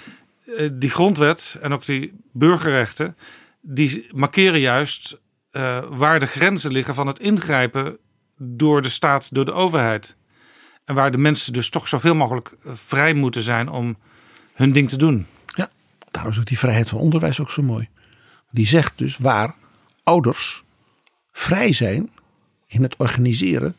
Eh, 0.56 0.68
die 0.72 0.90
grondwet 0.90 1.58
en 1.60 1.72
ook 1.72 1.84
die 1.84 2.12
burgerrechten, 2.32 3.16
die 3.60 4.08
markeren 4.12 4.60
juist 4.60 5.20
uh, 5.52 5.78
waar 5.88 6.18
de 6.18 6.26
grenzen 6.26 6.72
liggen 6.72 6.94
van 6.94 7.06
het 7.06 7.18
ingrijpen 7.18 7.98
door 8.36 8.82
de 8.82 8.88
staat, 8.88 9.34
door 9.34 9.44
de 9.44 9.52
overheid. 9.52 10.16
En 10.84 10.94
waar 10.94 11.10
de 11.10 11.18
mensen 11.18 11.52
dus 11.52 11.70
toch 11.70 11.88
zoveel 11.88 12.14
mogelijk 12.14 12.56
eh, 12.62 12.72
vrij 12.74 13.14
moeten 13.14 13.42
zijn 13.42 13.68
om 13.68 13.96
hun 14.52 14.72
ding 14.72 14.88
te 14.88 14.96
doen. 14.96 15.26
Ja, 15.46 15.70
daarom 16.10 16.32
is 16.32 16.38
ook 16.38 16.46
die 16.46 16.58
vrijheid 16.58 16.88
van 16.88 16.98
onderwijs 16.98 17.40
ook 17.40 17.50
zo 17.50 17.62
mooi. 17.62 17.88
Die 18.50 18.66
zegt 18.66 18.98
dus 18.98 19.16
waar 19.16 19.54
ouders 20.02 20.64
vrij 21.32 21.72
zijn 21.72 22.10
in 22.66 22.82
het 22.82 22.96
organiseren 22.96 23.76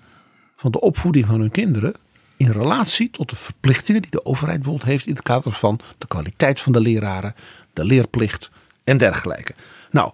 van 0.56 0.72
de 0.72 0.82
opvoeding 0.82 1.26
van 1.26 1.40
hun 1.40 1.52
kinderen 1.52 1.94
in 2.38 2.52
relatie 2.52 3.10
tot 3.10 3.30
de 3.30 3.36
verplichtingen 3.36 4.02
die 4.02 4.12
de 4.12 4.26
overheid 4.26 4.58
bijvoorbeeld 4.58 4.90
heeft 4.90 5.06
in 5.06 5.14
het 5.14 5.24
kader 5.24 5.52
van 5.52 5.80
de 5.98 6.08
kwaliteit 6.08 6.60
van 6.60 6.72
de 6.72 6.80
leraren, 6.80 7.36
de 7.74 7.86
leerplicht 7.86 8.52
en 8.84 8.98
dergelijke. 8.98 9.54
Nou, 9.92 10.14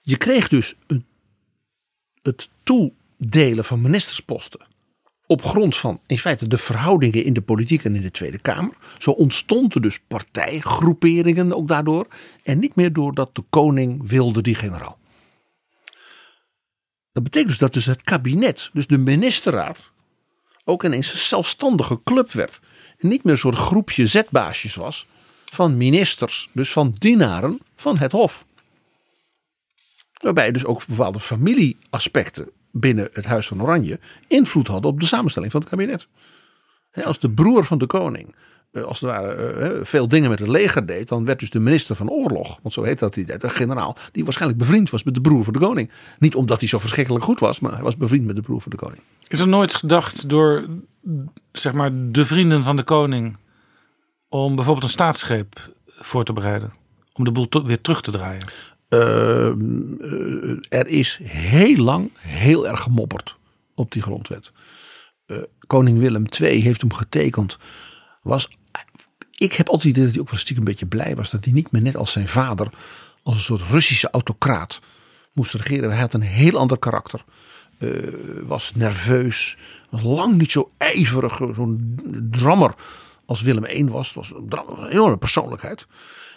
je 0.00 0.16
kreeg 0.16 0.48
dus 0.48 0.76
het 2.22 2.48
toedelen 2.62 3.64
van 3.64 3.80
ministersposten 3.80 4.70
op 5.26 5.44
grond 5.44 5.76
van 5.76 6.00
in 6.06 6.18
feite 6.18 6.48
de 6.48 6.58
verhoudingen 6.58 7.24
in 7.24 7.32
de 7.32 7.40
politiek 7.40 7.84
en 7.84 7.96
in 7.96 8.02
de 8.02 8.10
Tweede 8.10 8.38
Kamer. 8.38 8.74
Zo 8.98 9.10
ontstonden 9.10 9.82
dus 9.82 10.00
partijgroeperingen 10.08 11.56
ook 11.56 11.68
daardoor 11.68 12.06
en 12.42 12.58
niet 12.58 12.74
meer 12.74 12.92
doordat 12.92 13.34
de 13.34 13.42
koning 13.50 14.08
wilde 14.08 14.42
die 14.42 14.54
generaal. 14.54 14.98
Dat 17.12 17.22
betekent 17.22 17.48
dus 17.50 17.58
dat 17.58 17.72
dus 17.72 17.86
het 17.86 18.02
kabinet, 18.02 18.70
dus 18.72 18.86
de 18.86 18.98
ministerraad, 18.98 19.90
ook 20.64 20.84
ineens 20.84 21.12
een 21.12 21.18
zelfstandige 21.18 22.00
club 22.04 22.32
werd. 22.32 22.60
En 22.98 23.08
niet 23.08 23.24
meer 23.24 23.32
een 23.32 23.38
soort 23.38 23.56
groepje 23.56 24.06
zetbaasjes 24.06 24.74
was 24.74 25.06
van 25.44 25.76
ministers, 25.76 26.48
dus 26.52 26.72
van 26.72 26.94
dienaren 26.98 27.60
van 27.76 27.98
het 27.98 28.12
Hof. 28.12 28.44
Waarbij 30.22 30.52
dus 30.52 30.64
ook 30.64 30.86
bepaalde 30.86 31.20
familieaspecten 31.20 32.50
binnen 32.70 33.08
het 33.12 33.24
Huis 33.24 33.46
van 33.46 33.62
Oranje 33.62 34.00
invloed 34.26 34.68
hadden 34.68 34.90
op 34.90 35.00
de 35.00 35.06
samenstelling 35.06 35.52
van 35.52 35.60
het 35.60 35.70
kabinet. 35.70 36.08
Als 37.04 37.18
de 37.18 37.30
broer 37.30 37.64
van 37.64 37.78
de 37.78 37.86
koning 37.86 38.34
als 38.72 39.00
het 39.00 39.10
ware 39.10 39.34
eh, 39.34 39.84
veel 39.84 40.08
dingen 40.08 40.30
met 40.30 40.38
het 40.38 40.48
leger 40.48 40.86
deed, 40.86 41.08
dan 41.08 41.24
werd 41.24 41.38
dus 41.38 41.50
de 41.50 41.60
minister 41.60 41.96
van 41.96 42.10
oorlog, 42.10 42.58
want 42.62 42.74
zo 42.74 42.82
heet 42.82 42.98
dat 42.98 43.14
die 43.14 43.38
de 43.38 43.48
generaal, 43.48 43.96
die 44.12 44.24
waarschijnlijk 44.24 44.60
bevriend 44.60 44.90
was 44.90 45.02
met 45.04 45.14
de 45.14 45.20
broer 45.20 45.44
van 45.44 45.52
de 45.52 45.58
koning. 45.58 45.90
Niet 46.18 46.34
omdat 46.34 46.60
hij 46.60 46.68
zo 46.68 46.78
verschrikkelijk 46.78 47.24
goed 47.24 47.40
was, 47.40 47.60
maar 47.60 47.72
hij 47.72 47.82
was 47.82 47.96
bevriend 47.96 48.24
met 48.24 48.36
de 48.36 48.42
broer 48.42 48.60
van 48.60 48.70
de 48.70 48.76
koning. 48.76 49.00
Is 49.28 49.40
er 49.40 49.48
nooit 49.48 49.74
gedacht 49.74 50.28
door, 50.28 50.66
zeg 51.52 51.72
maar, 51.72 51.90
de 51.94 52.24
vrienden 52.24 52.62
van 52.62 52.76
de 52.76 52.82
koning 52.82 53.36
om 54.28 54.54
bijvoorbeeld 54.54 54.84
een 54.84 54.90
staatsgreep 54.90 55.70
voor 55.86 56.24
te 56.24 56.32
bereiden? 56.32 56.72
Om 57.12 57.24
de 57.24 57.32
boel 57.32 57.48
weer 57.64 57.80
terug 57.80 58.00
te 58.00 58.10
draaien? 58.10 58.46
Ehm, 58.88 59.94
eh, 60.00 60.78
er 60.78 60.86
is 60.86 61.18
heel 61.22 61.76
lang 61.76 62.10
heel 62.18 62.68
erg 62.68 62.80
gemopperd 62.80 63.36
op 63.74 63.92
die 63.92 64.02
grondwet. 64.02 64.52
koning 65.66 65.98
Willem 65.98 66.24
II 66.40 66.60
heeft 66.60 66.80
hem 66.80 66.92
getekend 66.92 67.58
was 68.22 68.48
ik 69.42 69.52
heb 69.52 69.68
altijd 69.68 69.88
idee 69.88 70.04
dat 70.04 70.12
hij 70.12 70.20
ook 70.20 70.30
wel 70.30 70.56
een 70.56 70.64
beetje 70.64 70.86
blij 70.86 71.16
was 71.16 71.30
dat 71.30 71.44
hij 71.44 71.52
niet 71.52 71.72
meer 71.72 71.82
net 71.82 71.96
als 71.96 72.12
zijn 72.12 72.28
vader 72.28 72.68
als 73.22 73.34
een 73.34 73.42
soort 73.42 73.62
Russische 73.70 74.10
autocraat 74.10 74.80
moest 75.32 75.54
regeren. 75.54 75.90
Hij 75.90 76.00
had 76.00 76.14
een 76.14 76.20
heel 76.20 76.58
ander 76.58 76.78
karakter. 76.78 77.24
Uh, 77.78 77.90
was 78.46 78.72
nerveus. 78.74 79.56
Was 79.90 80.02
lang 80.02 80.38
niet 80.38 80.52
zo 80.52 80.70
ijverig. 80.78 81.36
Zo'n 81.36 81.98
drammer 82.30 82.74
als 83.26 83.40
Willem 83.40 83.64
I 83.64 83.84
was. 83.84 84.06
Het 84.06 84.16
was 84.16 84.30
een, 84.30 84.88
enorme 84.88 85.16
persoonlijkheid. 85.16 85.86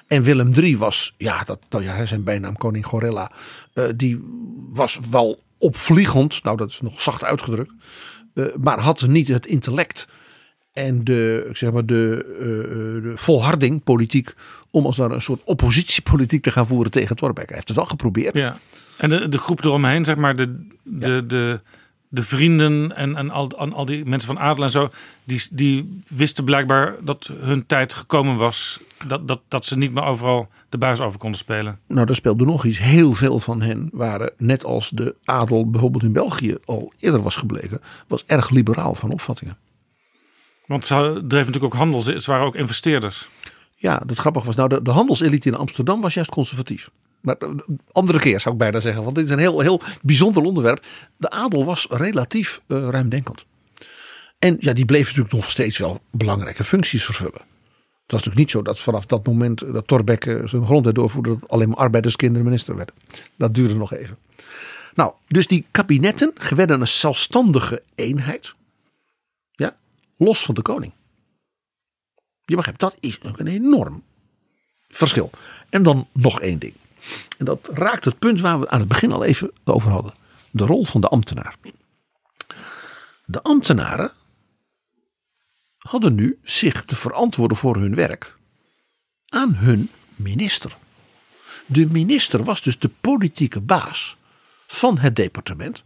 En 0.07 0.23
Willem 0.23 0.53
III 0.53 0.77
was, 0.77 1.13
ja, 1.17 1.43
dat, 1.43 1.59
nou 1.69 1.83
ja 1.83 2.05
zijn 2.05 2.23
bijnaam 2.23 2.57
koning 2.57 2.85
Gorilla, 2.85 3.31
eh, 3.73 3.83
die 3.95 4.23
was 4.71 4.99
wel 5.09 5.39
opvliegend, 5.57 6.43
nou 6.43 6.57
dat 6.57 6.69
is 6.69 6.81
nog 6.81 7.01
zacht 7.01 7.23
uitgedrukt, 7.23 7.71
eh, 8.33 8.45
maar 8.61 8.79
had 8.79 9.07
niet 9.07 9.27
het 9.27 9.45
intellect 9.45 10.07
en 10.75 11.03
de, 11.03 11.45
ik 11.49 11.57
zeg 11.57 11.71
maar 11.71 11.85
de, 11.85 12.25
eh, 12.39 13.09
de 13.09 13.11
volharding 13.15 13.83
politiek 13.83 14.33
om 14.71 14.85
als 14.85 14.95
daar 14.95 15.11
een 15.11 15.21
soort 15.21 15.41
oppositiepolitiek 15.43 16.43
te 16.43 16.51
gaan 16.51 16.67
voeren 16.67 16.91
tegen 16.91 17.15
Thorbecke. 17.15 17.47
Hij 17.47 17.55
heeft 17.55 17.67
het 17.67 17.77
wel 17.77 17.85
geprobeerd. 17.85 18.37
Ja. 18.37 18.57
En 18.97 19.09
de, 19.09 19.29
de 19.29 19.37
groep 19.37 19.63
eromheen, 19.63 20.05
zeg 20.05 20.15
maar, 20.15 20.35
de, 20.35 20.67
de, 20.83 21.25
de, 21.25 21.61
de 22.07 22.23
vrienden 22.23 22.95
en, 22.95 23.15
en 23.15 23.29
al, 23.29 23.49
en 23.49 23.73
al 23.73 23.85
die 23.85 24.05
mensen 24.05 24.27
van 24.33 24.39
adel 24.39 24.63
en 24.63 24.71
zo, 24.71 24.89
die, 25.23 25.41
die 25.51 26.01
wisten 26.07 26.43
blijkbaar 26.43 26.95
dat 27.03 27.31
hun 27.33 27.65
tijd 27.65 27.93
gekomen 27.93 28.37
was. 28.37 28.79
Dat, 29.07 29.27
dat, 29.27 29.41
dat 29.47 29.65
ze 29.65 29.77
niet 29.77 29.93
meer 29.93 30.03
overal 30.03 30.47
de 30.69 30.77
buis 30.77 30.99
over 30.99 31.19
konden 31.19 31.39
spelen. 31.39 31.79
Nou, 31.87 32.05
daar 32.05 32.15
speelde 32.15 32.45
nog 32.45 32.65
iets. 32.65 32.79
Heel 32.79 33.13
veel 33.13 33.39
van 33.39 33.61
hen 33.61 33.89
waren, 33.91 34.31
net 34.37 34.65
als 34.65 34.89
de 34.89 35.15
adel 35.23 35.69
bijvoorbeeld 35.69 36.03
in 36.03 36.13
België 36.13 36.57
al 36.65 36.93
eerder 36.99 37.21
was 37.21 37.35
gebleken, 37.35 37.81
was 38.07 38.23
erg 38.25 38.49
liberaal 38.49 38.95
van 38.95 39.11
opvattingen. 39.11 39.57
Want 40.67 40.85
ze 40.85 40.95
dreven 41.27 41.45
natuurlijk 41.45 41.63
ook 41.63 41.73
handel, 41.73 42.01
ze 42.01 42.23
waren 42.25 42.45
ook 42.45 42.55
investeerders. 42.55 43.29
Ja, 43.75 44.01
dat 44.05 44.17
grappig 44.17 44.43
was. 44.43 44.55
Nou, 44.55 44.69
de, 44.69 44.81
de 44.81 44.91
handelselite 44.91 45.47
in 45.47 45.55
Amsterdam 45.55 46.01
was 46.01 46.13
juist 46.13 46.29
conservatief. 46.29 46.89
Maar 47.21 47.35
eh, 47.35 47.49
andere 47.91 48.19
keer 48.19 48.41
zou 48.41 48.53
ik 48.53 48.59
bijna 48.59 48.79
zeggen, 48.79 49.03
want 49.03 49.15
dit 49.15 49.25
is 49.25 49.31
een 49.31 49.39
heel, 49.39 49.59
heel 49.59 49.81
bijzonder 50.01 50.43
onderwerp. 50.43 50.85
De 51.17 51.29
adel 51.29 51.65
was 51.65 51.87
relatief 51.89 52.61
uh, 52.67 52.87
ruimdenkend. 52.89 53.45
En 54.39 54.57
ja, 54.59 54.73
die 54.73 54.85
bleef 54.85 55.05
natuurlijk 55.07 55.33
nog 55.33 55.49
steeds 55.49 55.77
wel 55.77 56.01
belangrijke 56.11 56.63
functies 56.63 57.05
vervullen. 57.05 57.41
Het 58.05 58.13
was 58.13 58.23
natuurlijk 58.23 58.37
niet 58.37 58.51
zo 58.51 58.61
dat 58.61 58.79
vanaf 58.79 59.05
dat 59.05 59.25
moment 59.25 59.73
dat 59.73 59.87
Thorbecke 59.87 60.41
zijn 60.45 60.65
grondwet 60.65 60.95
doorvoerde, 60.95 61.29
dat 61.29 61.49
alleen 61.49 61.69
maar 61.69 61.77
arbeiderskinderen 61.77 62.45
minister 62.45 62.75
werden. 62.75 62.95
Dat 63.35 63.53
duurde 63.53 63.75
nog 63.75 63.93
even. 63.93 64.17
Nou, 64.95 65.13
dus 65.27 65.47
die 65.47 65.65
kabinetten 65.71 66.33
werden 66.55 66.81
een 66.81 66.87
zelfstandige 66.87 67.81
eenheid. 67.95 68.55
Los 70.17 70.43
van 70.45 70.55
de 70.55 70.61
koning. 70.61 70.93
Je 72.45 72.55
begrijpt, 72.55 72.79
dat 72.79 72.97
is 72.99 73.19
een 73.21 73.47
enorm 73.47 74.03
verschil. 74.87 75.29
En 75.69 75.83
dan 75.83 76.07
nog 76.11 76.39
één 76.39 76.59
ding. 76.59 76.73
En 77.37 77.45
dat 77.45 77.69
raakt 77.73 78.05
het 78.05 78.19
punt 78.19 78.41
waar 78.41 78.59
we 78.59 78.69
aan 78.69 78.79
het 78.79 78.87
begin 78.87 79.11
al 79.11 79.23
even 79.23 79.51
over 79.63 79.91
hadden. 79.91 80.13
De 80.51 80.65
rol 80.65 80.85
van 80.85 81.01
de 81.01 81.07
ambtenaar. 81.07 81.55
De 83.25 83.41
ambtenaren 83.41 84.11
hadden 85.77 86.15
nu 86.15 86.39
zich 86.43 86.85
te 86.85 86.95
verantwoorden 86.95 87.57
voor 87.57 87.75
hun 87.75 87.95
werk 87.95 88.37
aan 89.27 89.55
hun 89.55 89.89
minister. 90.15 90.77
De 91.65 91.87
minister 91.87 92.43
was 92.43 92.61
dus 92.61 92.79
de 92.79 92.89
politieke 93.01 93.61
baas 93.61 94.17
van 94.67 94.97
het 94.97 95.15
departement. 95.15 95.83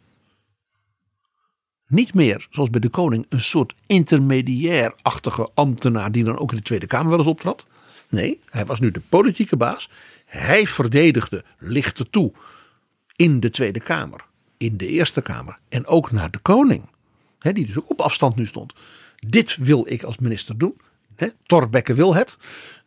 Niet 1.90 2.14
meer, 2.14 2.48
zoals 2.50 2.70
bij 2.70 2.80
de 2.80 2.90
koning, 2.90 3.26
een 3.30 3.42
soort 3.42 3.74
intermediair-achtige 3.88 5.50
ambtenaar 5.54 6.12
die 6.12 6.24
dan 6.24 6.38
ook 6.38 6.52
in 6.52 6.58
de 6.58 6.64
Tweede 6.64 6.88
Kamer 6.88 7.10
wel 7.10 7.18
eens 7.18 7.28
optrad. 7.28 7.66
Nee, 8.10 8.40
hij 8.50 8.66
was 8.66 8.80
nu 8.80 8.92
de 8.92 9.02
politieke 9.10 9.58
baas. 9.58 9.90
Hij 10.26 10.68
verdedigde 10.68 11.44
lichten 11.58 12.10
toe 12.10 12.32
in 13.16 13.40
de 13.40 13.50
Tweede 13.50 13.80
Kamer, 13.80 14.26
in 14.58 14.78
de 14.78 14.88
Eerste 14.88 15.22
Kamer 15.22 15.60
en 15.70 15.88
ook 15.88 16.12
naar 16.12 16.32
de 16.32 16.38
koning. 16.38 16.90
Hè, 17.40 17.54
die 17.54 17.66
dus 17.66 17.78
ook 17.78 17.90
op 17.90 18.02
afstand 18.02 18.36
nu 18.36 18.46
stond. 18.46 18.74
Dit 19.16 19.58
wil 19.58 19.84
ik 19.88 20.04
als 20.04 20.18
minister 20.18 20.58
doen. 20.58 20.78
Hè, 21.16 21.28
Torbekke 21.46 21.94
wil 21.94 22.16
het. 22.16 22.38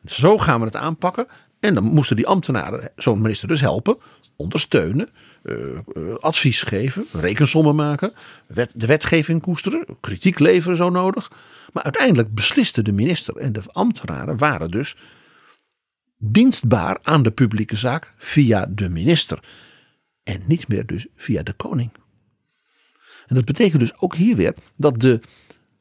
Zo 0.04 0.38
gaan 0.38 0.60
we 0.60 0.66
het 0.66 0.76
aanpakken. 0.76 1.26
En 1.60 1.74
dan 1.74 1.84
moesten 1.84 2.16
die 2.16 2.26
ambtenaren 2.26 2.90
zo'n 2.96 3.20
minister 3.20 3.48
dus 3.48 3.60
helpen, 3.60 3.96
ondersteunen, 4.36 5.08
advies 6.20 6.62
geven, 6.62 7.06
rekensommen 7.12 7.74
maken, 7.74 8.12
wet, 8.46 8.72
de 8.74 8.86
wetgeving 8.86 9.42
koesteren, 9.42 9.86
kritiek 10.00 10.38
leveren 10.38 10.76
zo 10.76 10.90
nodig. 10.90 11.30
Maar 11.72 11.82
uiteindelijk 11.82 12.34
besliste 12.34 12.82
de 12.82 12.92
minister 12.92 13.36
en 13.36 13.52
de 13.52 13.62
ambtenaren 13.66 14.38
waren 14.38 14.70
dus 14.70 14.96
dienstbaar 16.16 16.98
aan 17.02 17.22
de 17.22 17.30
publieke 17.30 17.76
zaak 17.76 18.12
via 18.16 18.66
de 18.66 18.88
minister. 18.88 19.44
En 20.22 20.42
niet 20.46 20.68
meer 20.68 20.86
dus 20.86 21.06
via 21.16 21.42
de 21.42 21.52
koning. 21.52 21.90
En 23.26 23.34
dat 23.34 23.44
betekent 23.44 23.80
dus 23.80 23.98
ook 23.98 24.14
hier 24.14 24.36
weer 24.36 24.54
dat 24.76 25.00
de, 25.00 25.20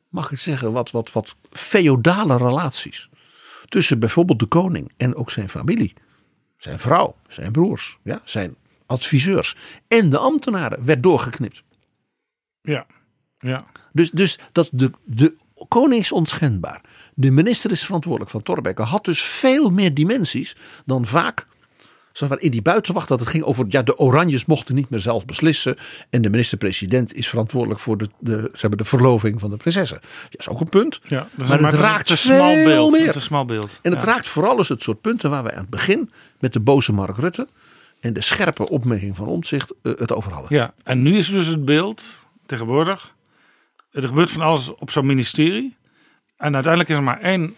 mag 0.09 0.31
ik 0.31 0.39
zeggen, 0.39 0.71
wat, 0.71 0.91
wat, 0.91 1.11
wat 1.11 1.35
feodale 1.51 2.37
relaties 2.37 3.09
tussen 3.67 3.99
bijvoorbeeld 3.99 4.39
de 4.39 4.45
koning 4.45 4.91
en 4.97 5.15
ook 5.15 5.31
zijn 5.31 5.49
familie, 5.49 5.93
zijn 6.57 6.79
vrouw, 6.79 7.15
zijn 7.27 7.51
broers, 7.51 7.97
ja, 8.03 8.21
zijn 8.23 8.55
adviseurs 8.91 9.55
en 9.87 10.09
de 10.09 10.17
ambtenaren 10.17 10.85
werd 10.85 11.03
doorgeknipt. 11.03 11.63
Ja, 12.61 12.85
ja. 13.39 13.65
Dus, 13.93 14.11
dus 14.11 14.39
dat 14.51 14.69
de, 14.71 14.91
de 15.05 15.35
koning 15.67 16.01
is 16.01 16.11
onschendbaar. 16.11 16.81
De 17.13 17.31
minister 17.31 17.71
is 17.71 17.85
verantwoordelijk 17.85 18.31
van 18.31 18.43
Thorbecke. 18.43 18.81
Had 18.81 19.05
dus 19.05 19.23
veel 19.23 19.69
meer 19.69 19.93
dimensies 19.93 20.55
dan 20.85 21.05
vaak 21.05 21.45
in 22.37 22.51
die 22.51 22.61
buitenwacht 22.61 23.07
dat 23.07 23.19
het 23.19 23.29
ging 23.29 23.43
over 23.43 23.65
ja, 23.69 23.81
de 23.81 23.97
Oranjes 23.97 24.45
mochten 24.45 24.75
niet 24.75 24.89
meer 24.89 24.99
zelf 24.99 25.25
beslissen. 25.25 25.77
En 26.09 26.21
de 26.21 26.29
minister-president 26.29 27.13
is 27.13 27.27
verantwoordelijk 27.27 27.79
voor 27.79 27.97
de, 27.97 28.09
de, 28.19 28.49
ze 28.53 28.59
hebben 28.59 28.77
de 28.77 28.83
verloving 28.83 29.39
van 29.39 29.49
de 29.49 29.57
prinsessen. 29.57 29.99
Dat 30.29 30.39
is 30.39 30.49
ook 30.49 30.59
een 30.59 30.69
punt. 30.69 30.99
Ja, 31.03 31.27
maar, 31.35 31.59
het, 31.59 31.73
raakt 31.73 32.09
een 32.09 32.17
smal 32.17 32.63
beeld. 32.63 32.91
Meer. 32.91 33.15
Een 33.15 33.21
smal 33.21 33.45
beeld. 33.45 33.79
En 33.81 33.91
het 33.91 34.03
raakt 34.03 34.27
vooral 34.27 34.57
eens 34.57 34.69
het 34.69 34.81
soort 34.81 35.01
punten 35.01 35.29
waar 35.29 35.43
wij 35.43 35.53
aan 35.53 35.61
het 35.61 35.69
begin 35.69 36.11
met 36.39 36.53
de 36.53 36.59
boze 36.59 36.93
Mark 36.93 37.17
Rutte 37.17 37.47
en 38.01 38.13
de 38.13 38.21
scherpe 38.21 38.69
opmerking 38.69 39.15
van 39.15 39.27
Omtzigt 39.27 39.73
uh, 39.83 39.93
het 39.97 40.11
over 40.11 40.31
hadden. 40.31 40.57
Ja, 40.57 40.73
en 40.83 41.01
nu 41.01 41.17
is 41.17 41.29
dus 41.29 41.47
het 41.47 41.65
beeld 41.65 42.25
tegenwoordig. 42.45 43.15
Er 43.91 44.07
gebeurt 44.07 44.31
van 44.31 44.41
alles 44.41 44.75
op 44.75 44.91
zo'n 44.91 45.05
ministerie. 45.05 45.77
En 46.37 46.53
uiteindelijk 46.53 46.89
is 46.89 46.97
er 46.97 47.03
maar 47.03 47.19
één 47.19 47.55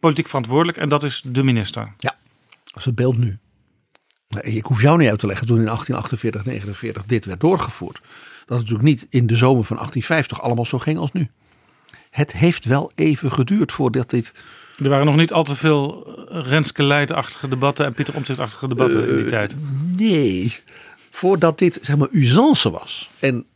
politiek 0.00 0.28
verantwoordelijk 0.28 0.78
en 0.78 0.88
dat 0.88 1.02
is 1.02 1.22
de 1.26 1.42
minister. 1.42 1.92
Ja, 1.98 2.16
dat 2.64 2.76
is 2.76 2.84
het 2.84 2.94
beeld 2.94 3.18
nu. 3.18 3.38
Ik 4.40 4.64
hoef 4.64 4.82
jou 4.82 4.98
niet 4.98 5.08
uit 5.08 5.18
te 5.18 5.26
leggen 5.26 5.46
toen 5.46 5.58
in 5.58 5.64
1848, 5.64 6.44
49 6.44 7.04
dit 7.06 7.24
werd 7.24 7.40
doorgevoerd. 7.40 8.00
Dat 8.00 8.58
het 8.58 8.70
natuurlijk 8.70 8.82
niet 8.82 9.06
in 9.10 9.26
de 9.26 9.36
zomer 9.36 9.64
van 9.64 9.76
1850 9.76 10.42
allemaal 10.42 10.66
zo 10.66 10.78
ging 10.78 10.98
als 10.98 11.12
nu. 11.12 11.30
Het 12.10 12.32
heeft 12.32 12.64
wel 12.64 12.92
even 12.94 13.32
geduurd 13.32 13.72
voordat 13.72 14.10
dit. 14.10 14.32
Er 14.76 14.88
waren 14.88 15.06
nog 15.06 15.16
niet 15.16 15.32
al 15.32 15.44
te 15.44 15.56
veel 15.56 16.10
Renske 16.28 16.82
Leijten-achtige 16.82 17.48
debatten 17.48 17.86
en 17.86 17.92
Pieter 17.92 18.14
Omtzigt-achtige 18.14 18.68
debatten 18.68 19.02
uh, 19.02 19.08
in 19.08 19.16
die 19.16 19.24
tijd. 19.24 19.56
Nee, 19.96 20.56
voordat 21.10 21.58
dit 21.58 21.78
zeg 21.82 21.96
maar 21.96 22.08
usance 22.12 22.70
was. 22.70 23.10
En 23.18 23.46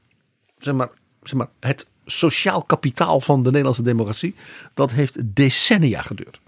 zeg 0.59 0.75
maar, 0.75 0.89
zeg 1.23 1.35
maar, 1.35 1.49
het 1.61 1.87
sociaal 2.05 2.63
kapitaal 2.63 3.21
van 3.21 3.43
de 3.43 3.49
Nederlandse 3.49 3.83
democratie, 3.83 4.35
dat 4.75 4.91
heeft 4.91 5.35
decennia 5.35 6.03
geduurd. 6.03 6.41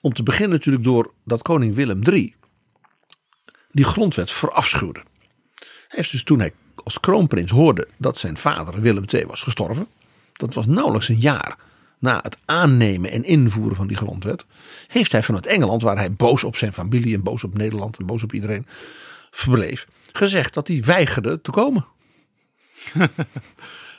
Om 0.00 0.12
te 0.12 0.22
beginnen 0.22 0.50
natuurlijk 0.50 0.84
door 0.84 1.12
dat 1.24 1.42
koning 1.42 1.74
Willem 1.74 2.02
III 2.02 2.34
die 3.70 3.84
grondwet 3.84 4.30
verafschuwde. 4.30 5.00
Hij 5.58 5.66
heeft 5.88 6.10
dus 6.10 6.24
toen 6.24 6.38
hij 6.38 6.52
als 6.84 7.00
kroonprins 7.00 7.50
hoorde 7.50 7.88
dat 7.96 8.18
zijn 8.18 8.36
vader 8.36 8.80
Willem 8.80 9.04
II 9.06 9.26
was 9.26 9.42
gestorven. 9.42 9.86
Dat 10.32 10.54
was 10.54 10.66
nauwelijks 10.66 11.08
een 11.08 11.20
jaar 11.20 11.56
na 12.02 12.20
het 12.22 12.36
aannemen 12.44 13.10
en 13.10 13.24
invoeren 13.24 13.76
van 13.76 13.86
die 13.86 13.96
grondwet. 13.96 14.44
Heeft 14.86 15.12
hij 15.12 15.22
vanuit 15.22 15.46
Engeland, 15.46 15.82
waar 15.82 15.96
hij 15.96 16.12
boos 16.12 16.44
op 16.44 16.56
zijn 16.56 16.72
familie 16.72 17.14
en 17.14 17.22
boos 17.22 17.44
op 17.44 17.56
Nederland 17.56 17.98
en 17.98 18.06
boos 18.06 18.22
op 18.22 18.32
iedereen 18.32 18.66
verbleef. 19.30 19.86
Gezegd 20.12 20.54
dat 20.54 20.68
hij 20.68 20.82
weigerde 20.84 21.40
te 21.40 21.50
komen. 21.50 21.86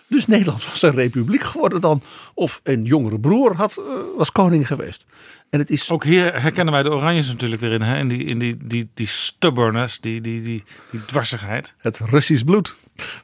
Dus 0.08 0.28
Nederland 0.28 0.66
was 0.70 0.82
een 0.82 0.92
republiek 0.92 1.44
geworden 1.44 1.82
dan. 1.82 2.02
Of 2.34 2.60
een 2.64 2.84
jongere 2.84 3.20
broer 3.20 3.56
had, 3.56 3.78
uh, 3.80 3.86
was 4.18 4.32
koning 4.32 4.68
geweest. 4.68 5.06
En 5.50 5.60
het 5.60 5.70
is... 5.70 5.92
Ook 5.92 6.04
hier 6.04 6.42
herkennen 6.42 6.74
wij 6.74 6.84
de 6.84 6.90
Oranjes 6.90 7.28
natuurlijk 7.28 7.62
weer 7.62 7.72
in. 7.72 7.82
Hè? 7.82 7.98
In, 7.98 8.08
die, 8.08 8.24
in 8.24 8.40
die, 8.40 8.58
die, 8.58 8.90
die 8.94 9.08
stubbornness, 9.08 10.00
die, 10.00 10.22
die, 10.22 10.44
die, 10.44 10.64
die 10.90 11.06
dwarsigheid. 11.06 11.74
Het 11.78 11.98
Russisch 11.98 12.44
bloed. 12.44 12.76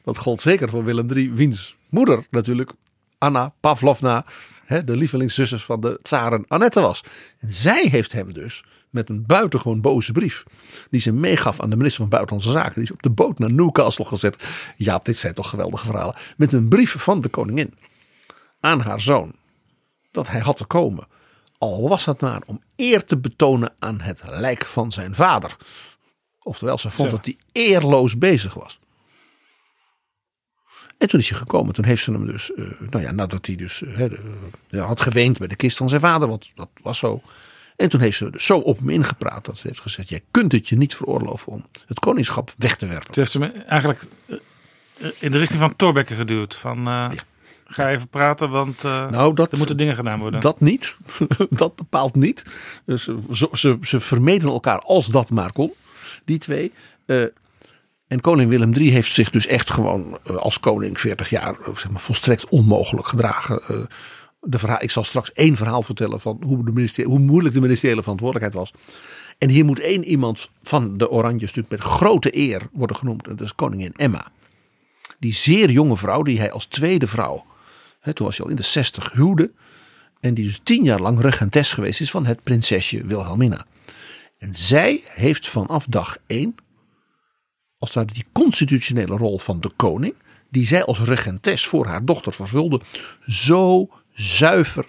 Dat 0.04 0.18
gold 0.18 0.40
zeker 0.40 0.68
voor 0.68 0.84
Willem 0.84 1.10
III. 1.12 1.32
Wiens 1.32 1.76
moeder 1.88 2.26
natuurlijk, 2.30 2.72
Anna 3.18 3.52
Pavlovna, 3.60 4.24
hè, 4.70 4.84
de 4.84 4.96
lievelingszuster 4.96 5.58
van 5.58 5.80
de 5.80 5.98
tsaren 6.02 6.44
Annette 6.48 6.80
was. 6.80 7.04
En 7.38 7.52
zij 7.52 7.88
heeft 7.90 8.12
hem 8.12 8.32
dus 8.32 8.64
met 8.90 9.08
een 9.08 9.26
buitengewoon 9.26 9.80
boze 9.80 10.12
brief. 10.12 10.42
Die 10.90 11.00
ze 11.00 11.12
meegaf 11.12 11.60
aan 11.60 11.70
de 11.70 11.76
minister 11.76 12.00
van 12.00 12.10
Buitenlandse 12.10 12.52
Zaken. 12.52 12.74
Die 12.74 12.82
is 12.82 12.90
op 12.90 13.02
de 13.02 13.10
boot 13.10 13.38
naar 13.38 13.52
Newcastle 13.52 14.04
gezet. 14.04 14.44
Ja, 14.76 15.00
dit 15.02 15.16
zijn 15.16 15.34
toch 15.34 15.48
geweldige 15.48 15.84
verhalen. 15.84 16.14
Met 16.36 16.52
een 16.52 16.68
brief 16.68 16.94
van 16.98 17.20
de 17.20 17.28
koningin 17.28 17.74
aan 18.60 18.80
haar 18.80 19.00
zoon. 19.00 19.32
Dat 20.10 20.28
hij 20.28 20.40
had 20.40 20.56
te 20.56 20.64
komen. 20.64 21.06
Al 21.58 21.88
was 21.88 22.04
het 22.04 22.20
maar 22.20 22.42
om 22.46 22.62
eer 22.76 23.04
te 23.04 23.18
betonen 23.18 23.72
aan 23.78 24.00
het 24.00 24.22
lijk 24.28 24.66
van 24.66 24.92
zijn 24.92 25.14
vader. 25.14 25.56
Oftewel, 26.42 26.78
ze 26.78 26.90
vond 26.90 27.10
Zo. 27.10 27.16
dat 27.16 27.24
hij 27.24 27.36
eerloos 27.52 28.18
bezig 28.18 28.54
was. 28.54 28.78
En 31.00 31.08
toen 31.08 31.20
is 31.20 31.28
hij 31.28 31.38
gekomen. 31.38 31.74
Toen 31.74 31.84
heeft 31.84 32.02
ze 32.02 32.12
hem 32.12 32.26
dus, 32.26 32.52
uh, 32.56 32.64
nou 32.90 33.02
ja, 33.04 33.10
nadat 33.12 33.46
hij 33.46 33.56
dus 33.56 33.82
uh, 34.70 34.86
had 34.86 35.00
geweend 35.00 35.38
bij 35.38 35.48
de 35.48 35.56
kist 35.56 35.76
van 35.76 35.88
zijn 35.88 36.00
vader. 36.00 36.28
Want 36.28 36.52
dat 36.54 36.68
was 36.82 36.98
zo. 36.98 37.22
En 37.76 37.88
toen 37.88 38.00
heeft 38.00 38.16
ze 38.16 38.30
dus 38.30 38.44
zo 38.44 38.58
op 38.58 38.80
me 38.80 38.92
ingepraat 38.92 39.44
dat 39.44 39.56
ze 39.56 39.66
heeft 39.66 39.80
gezegd: 39.80 40.08
Jij 40.08 40.22
kunt 40.30 40.52
het 40.52 40.68
je 40.68 40.76
niet 40.76 40.94
veroorloven 40.94 41.52
om 41.52 41.64
het 41.86 41.98
koningschap 41.98 42.54
weg 42.58 42.76
te 42.76 42.86
werpen. 42.86 43.06
Toen 43.06 43.14
heeft 43.22 43.30
ze 43.30 43.38
me 43.38 43.46
eigenlijk 43.46 44.02
eh, 44.26 44.36
in 45.18 45.30
de 45.30 45.38
richting 45.38 45.60
van 45.60 45.76
Thorbecke 45.76 46.14
geduwd. 46.14 46.56
Van, 46.56 46.86
eh, 46.86 47.10
Ga 47.64 47.90
even 47.90 48.08
praten, 48.08 48.50
want 48.50 48.84
eh, 48.84 49.10
Nou, 49.10 49.34
dat- 49.34 49.52
er 49.52 49.58
moeten 49.58 49.76
dingen 49.76 49.94
gedaan 49.94 50.18
worden. 50.18 50.40
Dat 50.40 50.60
niet. 50.60 50.96
dat 51.50 51.76
bepaalt 51.76 52.14
niet. 52.14 52.44
Dus 52.84 53.08
ze, 53.32 53.78
ze, 53.82 54.00
vermeden 54.00 54.48
elkaar 54.48 54.78
als 54.78 55.06
dat 55.06 55.30
maar 55.30 55.52
kon. 55.52 55.72
Die 56.24 56.38
twee. 56.38 56.72
Eh, 57.06 57.22
en 58.10 58.20
koning 58.20 58.50
Willem 58.50 58.72
III 58.72 58.90
heeft 58.90 59.12
zich 59.12 59.30
dus 59.30 59.46
echt 59.46 59.70
gewoon 59.70 60.18
eh, 60.24 60.36
als 60.36 60.60
koning 60.60 61.00
40 61.00 61.30
jaar 61.30 61.54
eh, 61.60 61.76
zeg 61.76 61.90
maar, 61.90 62.00
volstrekt 62.00 62.48
onmogelijk 62.48 63.06
gedragen. 63.06 63.62
Eh, 63.68 63.76
de 64.40 64.58
verhaal, 64.58 64.82
ik 64.82 64.90
zal 64.90 65.04
straks 65.04 65.32
één 65.32 65.56
verhaal 65.56 65.82
vertellen 65.82 66.20
van 66.20 66.42
hoe, 66.46 66.64
de 66.64 67.02
hoe 67.02 67.18
moeilijk 67.18 67.54
de 67.54 67.60
ministeriële 67.60 68.02
verantwoordelijkheid 68.02 68.54
was. 68.54 68.80
En 69.38 69.48
hier 69.48 69.64
moet 69.64 69.80
één 69.80 70.04
iemand 70.04 70.50
van 70.62 70.98
de 70.98 71.10
Oranjes 71.10 71.40
natuurlijk 71.40 71.70
met 71.70 71.80
grote 71.80 72.36
eer 72.36 72.62
worden 72.72 72.96
genoemd. 72.96 73.26
En 73.26 73.36
dat 73.36 73.46
is 73.46 73.54
koningin 73.54 73.92
Emma. 73.96 74.26
Die 75.18 75.34
zeer 75.34 75.70
jonge 75.70 75.96
vrouw, 75.96 76.22
die 76.22 76.38
hij 76.38 76.52
als 76.52 76.66
tweede 76.66 77.06
vrouw, 77.06 77.44
hè, 78.00 78.12
toen 78.12 78.26
was 78.26 78.36
hij 78.36 78.44
al 78.44 78.50
in 78.50 78.56
de 78.56 78.62
60, 78.62 79.12
huwde. 79.12 79.52
En 80.20 80.34
die 80.34 80.44
dus 80.44 80.60
tien 80.62 80.84
jaar 80.84 81.00
lang 81.00 81.20
regentes 81.20 81.72
geweest 81.72 82.00
is 82.00 82.10
van 82.10 82.26
het 82.26 82.42
prinsesje 82.42 83.06
Wilhelmina. 83.06 83.66
En 84.38 84.54
zij 84.54 85.02
heeft 85.04 85.48
vanaf 85.48 85.86
dag 85.88 86.16
één, 86.26 86.54
als 87.80 87.94
het 87.94 88.08
die 88.08 88.24
constitutionele 88.32 89.16
rol 89.16 89.38
van 89.38 89.60
de 89.60 89.70
koning, 89.76 90.14
die 90.48 90.66
zij 90.66 90.84
als 90.84 91.00
regentes 91.00 91.66
voor 91.66 91.86
haar 91.86 92.04
dochter 92.04 92.32
vervulde, 92.32 92.80
zo 93.26 93.88
zuiver 94.14 94.88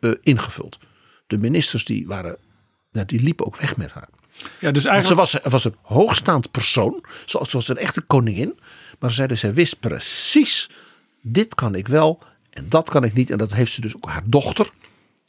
eh, 0.00 0.10
ingevuld. 0.22 0.78
De 1.26 1.38
ministers 1.38 1.84
die 1.84 2.06
waren, 2.06 2.36
nou, 2.92 3.06
die 3.06 3.20
liepen 3.20 3.46
ook 3.46 3.56
weg 3.56 3.76
met 3.76 3.92
haar. 3.92 4.08
Ja, 4.60 4.70
dus 4.70 4.82
Want 4.82 4.86
eigenlijk 4.86 5.30
Ze 5.30 5.38
was, 5.40 5.52
was 5.52 5.64
een 5.64 5.76
hoogstaand 5.82 6.50
persoon, 6.50 7.04
zoals 7.24 7.50
ze 7.50 7.56
was 7.56 7.68
een 7.68 7.76
echte 7.76 8.00
koningin. 8.00 8.58
Maar 8.98 9.10
ze 9.10 9.16
zeiden, 9.16 9.38
zij 9.38 9.54
wist 9.54 9.80
precies, 9.80 10.70
dit 11.22 11.54
kan 11.54 11.74
ik 11.74 11.88
wel 11.88 12.22
en 12.50 12.68
dat 12.68 12.90
kan 12.90 13.04
ik 13.04 13.14
niet. 13.14 13.30
En 13.30 13.38
dat 13.38 13.52
heeft 13.52 13.72
ze 13.72 13.80
dus 13.80 13.96
ook 13.96 14.08
haar 14.08 14.22
dochter 14.26 14.70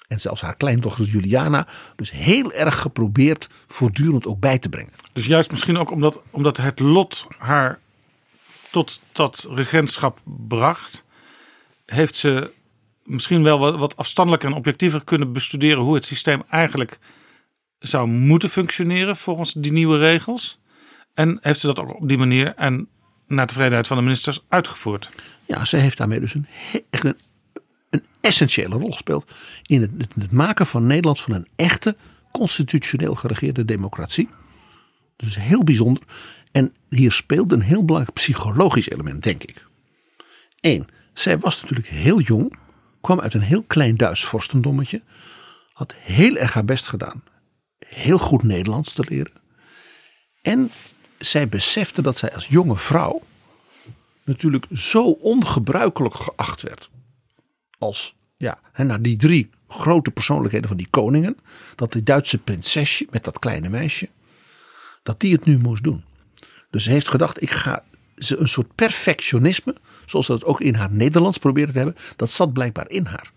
en 0.07 0.19
zelfs 0.19 0.41
haar 0.41 0.55
kleindochter 0.55 1.05
Juliana 1.05 1.67
dus 1.95 2.11
heel 2.11 2.53
erg 2.53 2.79
geprobeerd 2.79 3.49
voortdurend 3.67 4.27
ook 4.27 4.39
bij 4.39 4.59
te 4.59 4.69
brengen. 4.69 4.93
Dus 5.13 5.25
juist 5.25 5.51
misschien 5.51 5.77
ook 5.77 5.91
omdat, 5.91 6.21
omdat 6.29 6.57
het 6.57 6.79
lot 6.79 7.25
haar 7.37 7.79
tot 8.71 9.01
dat 9.11 9.47
regentschap 9.49 10.19
bracht, 10.47 11.03
heeft 11.85 12.15
ze 12.15 12.53
misschien 13.03 13.43
wel 13.43 13.59
wat, 13.59 13.75
wat 13.77 13.97
afstandelijker 13.97 14.49
en 14.49 14.55
objectiever 14.55 15.03
kunnen 15.03 15.33
bestuderen 15.33 15.83
hoe 15.83 15.95
het 15.95 16.05
systeem 16.05 16.43
eigenlijk 16.49 16.99
zou 17.79 18.07
moeten 18.07 18.49
functioneren 18.49 19.17
volgens 19.17 19.53
die 19.53 19.71
nieuwe 19.71 19.97
regels. 19.97 20.59
En 21.13 21.37
heeft 21.41 21.59
ze 21.59 21.67
dat 21.67 21.79
ook 21.79 21.95
op 21.95 22.09
die 22.09 22.17
manier 22.17 22.53
en 22.55 22.87
naar 23.27 23.47
tevredenheid 23.47 23.87
van 23.87 23.97
de 23.97 24.03
ministers 24.03 24.43
uitgevoerd. 24.49 25.09
Ja, 25.45 25.65
zij 25.65 25.79
heeft 25.79 25.97
daarmee 25.97 26.19
dus 26.19 26.33
een, 26.33 26.47
echt 26.89 27.03
een, 27.03 27.17
een 27.95 28.05
essentiële 28.21 28.75
rol 28.75 28.91
gespeeld 28.91 29.31
in 29.65 29.81
het, 29.81 29.91
het, 30.19 30.31
maken 30.31 30.65
van 30.65 30.87
Nederland 30.87 31.21
van 31.21 31.33
een 31.33 31.47
echte 31.55 31.95
constitutioneel 32.31 33.15
geregeerde 33.15 33.65
democratie. 33.65 34.29
Dus 35.15 35.35
heel 35.35 35.63
bijzonder. 35.63 36.03
En 36.51 36.73
hier 36.89 37.11
speelde 37.11 37.55
een 37.55 37.61
heel 37.61 37.85
belangrijk 37.85 38.15
psychologisch 38.15 38.89
element, 38.89 39.23
denk 39.23 39.43
ik. 39.43 39.65
Eén, 40.59 40.87
zij 41.13 41.39
was 41.39 41.61
natuurlijk 41.61 41.87
heel 41.87 42.19
jong, 42.19 42.55
kwam 43.01 43.19
uit 43.19 43.33
een 43.33 43.41
heel 43.41 43.63
klein 43.63 43.97
Duits 43.97 44.25
vorstendommetje, 44.25 45.01
had 45.73 45.95
heel 45.97 46.35
erg 46.35 46.53
haar 46.53 46.65
best 46.65 46.87
gedaan, 46.87 47.23
heel 47.85 48.17
goed 48.17 48.43
Nederlands 48.43 48.93
te 48.93 49.05
leren. 49.09 49.33
En 50.41 50.71
zij 51.19 51.49
besefte 51.49 52.01
dat 52.01 52.17
zij 52.17 52.33
als 52.33 52.47
jonge 52.47 52.77
vrouw 52.77 53.21
natuurlijk 54.23 54.65
zo 54.73 55.03
ongebruikelijk 55.09 56.15
geacht 56.15 56.61
werd. 56.61 56.89
Als 57.77 58.15
ja, 58.37 58.59
hè, 58.71 58.83
nou, 58.83 59.01
die 59.01 59.17
drie 59.17 59.49
grote 59.67 60.11
persoonlijkheden 60.11 60.67
van 60.67 60.77
die 60.77 60.87
koningen. 60.89 61.37
Dat 61.75 61.91
die 61.91 62.03
Duitse 62.03 62.37
prinsesje 62.37 63.07
met 63.09 63.23
dat 63.23 63.39
kleine 63.39 63.69
meisje. 63.69 64.09
Dat 65.03 65.19
die 65.19 65.33
het 65.33 65.45
nu 65.45 65.57
moest 65.57 65.83
doen. 65.83 66.03
Dus 66.69 66.83
ze 66.83 66.89
heeft 66.89 67.07
gedacht, 67.07 67.41
ik 67.41 67.51
ga 67.51 67.83
ze 68.17 68.37
een 68.37 68.47
soort 68.47 68.75
perfectionisme. 68.75 69.75
Zoals 70.05 70.25
ze 70.25 70.31
dat 70.31 70.43
ook 70.43 70.61
in 70.61 70.75
haar 70.75 70.91
Nederlands 70.91 71.37
probeerde 71.37 71.71
te 71.71 71.77
hebben. 71.77 71.95
Dat 72.15 72.29
zat 72.29 72.53
blijkbaar 72.53 72.89
in 72.89 73.05
haar. 73.05 73.31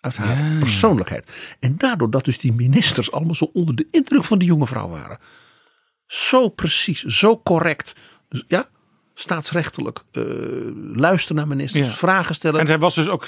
Uit 0.00 0.16
haar 0.16 0.58
persoonlijkheid. 0.58 1.56
En 1.60 1.74
daardoor 1.76 2.10
dat 2.10 2.24
dus 2.24 2.38
die 2.38 2.52
ministers 2.52 3.12
allemaal 3.12 3.34
zo 3.34 3.50
onder 3.52 3.74
de 3.74 3.86
indruk 3.90 4.24
van 4.24 4.38
die 4.38 4.48
jonge 4.48 4.66
vrouw 4.66 4.88
waren. 4.88 5.18
Zo 6.06 6.48
precies, 6.48 7.04
zo 7.04 7.40
correct. 7.42 7.94
Dus 8.28 8.44
ja, 8.48 8.68
staatsrechtelijk. 9.20 9.98
eh 10.12 10.22
luisteren 10.94 11.36
naar 11.36 11.48
ministers, 11.48 11.86
Ja. 11.86 11.92
vragen 11.92 12.34
stellen. 12.34 12.60
En 12.60 12.66
zij 12.66 12.78
was 12.78 12.94
dus 12.94 13.08
ook 13.08 13.26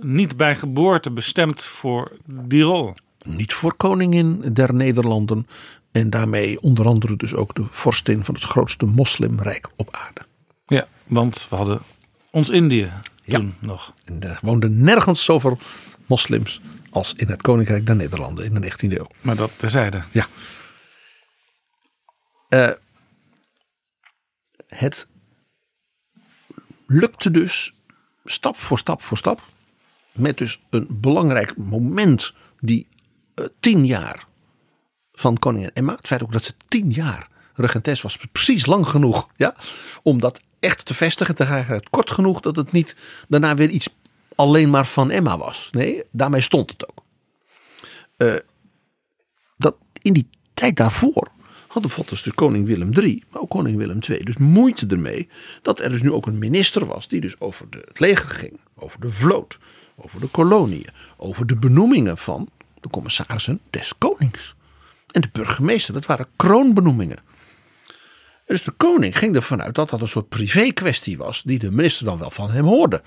niet 0.00 0.36
bij 0.36 0.56
geboorte 0.56 1.10
bestemd 1.10 1.64
voor 1.64 2.12
die 2.26 2.62
rol. 2.62 2.94
Niet 3.26 3.52
voor 3.52 3.74
koningin 3.74 4.40
der 4.52 4.74
Nederlanden. 4.74 5.46
En 5.92 6.10
daarmee 6.10 6.60
onder 6.60 6.86
andere 6.86 7.16
dus 7.16 7.34
ook 7.34 7.54
de 7.54 7.64
vorstin 7.70 8.24
van 8.24 8.34
het 8.34 8.44
grootste 8.44 8.84
moslimrijk 8.86 9.68
op 9.76 9.88
aarde. 9.90 10.20
Ja, 10.66 10.86
want 11.06 11.46
we 11.50 11.56
hadden 11.56 11.80
ons 12.30 12.48
Indië 12.50 12.92
toen 13.26 13.54
nog. 13.58 13.92
En 14.04 14.22
er 14.22 14.38
woonden 14.42 14.78
nergens 14.78 15.24
zoveel 15.24 15.58
moslims 16.06 16.60
als 16.90 17.12
in 17.14 17.28
het 17.28 17.42
Koninkrijk 17.42 17.86
der 17.86 17.96
Nederlanden 17.96 18.44
in 18.44 18.54
de 18.54 18.60
19e 18.60 18.96
eeuw. 18.98 19.06
Maar 19.22 19.36
dat 19.36 19.50
terzijde. 19.56 20.02
Ja. 20.12 20.26
Eh, 22.48 22.68
het 24.76 25.08
lukte 26.86 27.30
dus 27.30 27.74
stap 28.24 28.56
voor 28.56 28.78
stap 28.78 29.02
voor 29.02 29.16
stap. 29.16 29.42
Met 30.12 30.38
dus 30.38 30.60
een 30.70 30.86
belangrijk 30.90 31.56
moment 31.56 32.32
die 32.60 32.88
eh, 33.34 33.44
tien 33.60 33.86
jaar 33.86 34.26
van 35.12 35.38
koningin 35.38 35.70
Emma. 35.72 35.94
Het 35.94 36.06
feit 36.06 36.22
ook 36.22 36.32
dat 36.32 36.44
ze 36.44 36.52
tien 36.68 36.90
jaar 36.90 37.28
regentes 37.54 38.02
was. 38.02 38.18
Precies 38.32 38.66
lang 38.66 38.88
genoeg 38.88 39.28
ja, 39.36 39.54
om 40.02 40.20
dat 40.20 40.40
echt 40.60 40.84
te 40.84 40.94
vestigen. 40.94 41.34
Tegelijkertijd 41.34 41.90
kort 41.90 42.10
genoeg 42.10 42.40
dat 42.40 42.56
het 42.56 42.72
niet 42.72 42.96
daarna 43.28 43.54
weer 43.54 43.68
iets 43.68 43.88
alleen 44.34 44.70
maar 44.70 44.86
van 44.86 45.10
Emma 45.10 45.38
was. 45.38 45.68
Nee, 45.70 46.02
daarmee 46.10 46.40
stond 46.40 46.70
het 46.70 46.88
ook. 46.88 47.04
Eh, 48.16 48.34
dat 49.56 49.76
in 50.02 50.12
die 50.12 50.28
tijd 50.54 50.76
daarvoor 50.76 51.30
had 51.76 51.84
bijvoorbeeld 51.84 52.16
dus 52.16 52.32
de 52.32 52.40
koning 52.40 52.66
Willem 52.66 52.92
III, 52.92 53.22
maar 53.30 53.42
ook 53.42 53.50
koning 53.50 53.76
Willem 53.76 53.98
II, 54.08 54.24
dus 54.24 54.36
moeite 54.36 54.86
ermee 54.86 55.28
dat 55.62 55.80
er 55.80 55.90
dus 55.90 56.02
nu 56.02 56.12
ook 56.12 56.26
een 56.26 56.38
minister 56.38 56.86
was 56.86 57.08
die 57.08 57.20
dus 57.20 57.40
over 57.40 57.70
de, 57.70 57.82
het 57.88 58.00
leger 58.00 58.28
ging, 58.28 58.60
over 58.74 59.00
de 59.00 59.10
vloot, 59.10 59.58
over 59.96 60.20
de 60.20 60.26
koloniën, 60.26 60.88
over 61.16 61.46
de 61.46 61.56
benoemingen 61.56 62.18
van 62.18 62.48
de 62.80 62.88
commissarissen 62.88 63.60
des 63.70 63.92
konings. 63.98 64.54
En 65.10 65.20
de 65.20 65.28
burgemeester, 65.32 65.94
dat 65.94 66.06
waren 66.06 66.26
kroonbenoemingen. 66.36 67.18
Dus 68.46 68.62
de 68.62 68.70
koning 68.70 69.18
ging 69.18 69.34
ervan 69.34 69.62
uit 69.62 69.74
dat 69.74 69.90
dat 69.90 70.00
een 70.00 70.08
soort 70.08 70.28
privé 70.28 70.72
kwestie 70.72 71.18
was, 71.18 71.42
die 71.42 71.58
de 71.58 71.70
minister 71.70 72.04
dan 72.04 72.18
wel 72.18 72.30
van 72.30 72.50
hem 72.50 72.64
hoorde. 72.64 73.02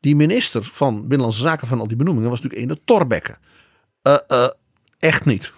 Die 0.00 0.16
minister 0.16 0.64
van 0.64 1.00
Binnenlandse 1.00 1.40
Zaken 1.40 1.66
van 1.66 1.80
al 1.80 1.88
die 1.88 1.96
benoemingen 1.96 2.30
was 2.30 2.40
natuurlijk 2.40 2.70
een 2.70 2.76
de 2.76 2.84
Thorbecke. 2.84 3.38
Eh, 4.02 4.16
eh, 4.28 4.48
echt 4.98 5.24
niet. 5.24 5.52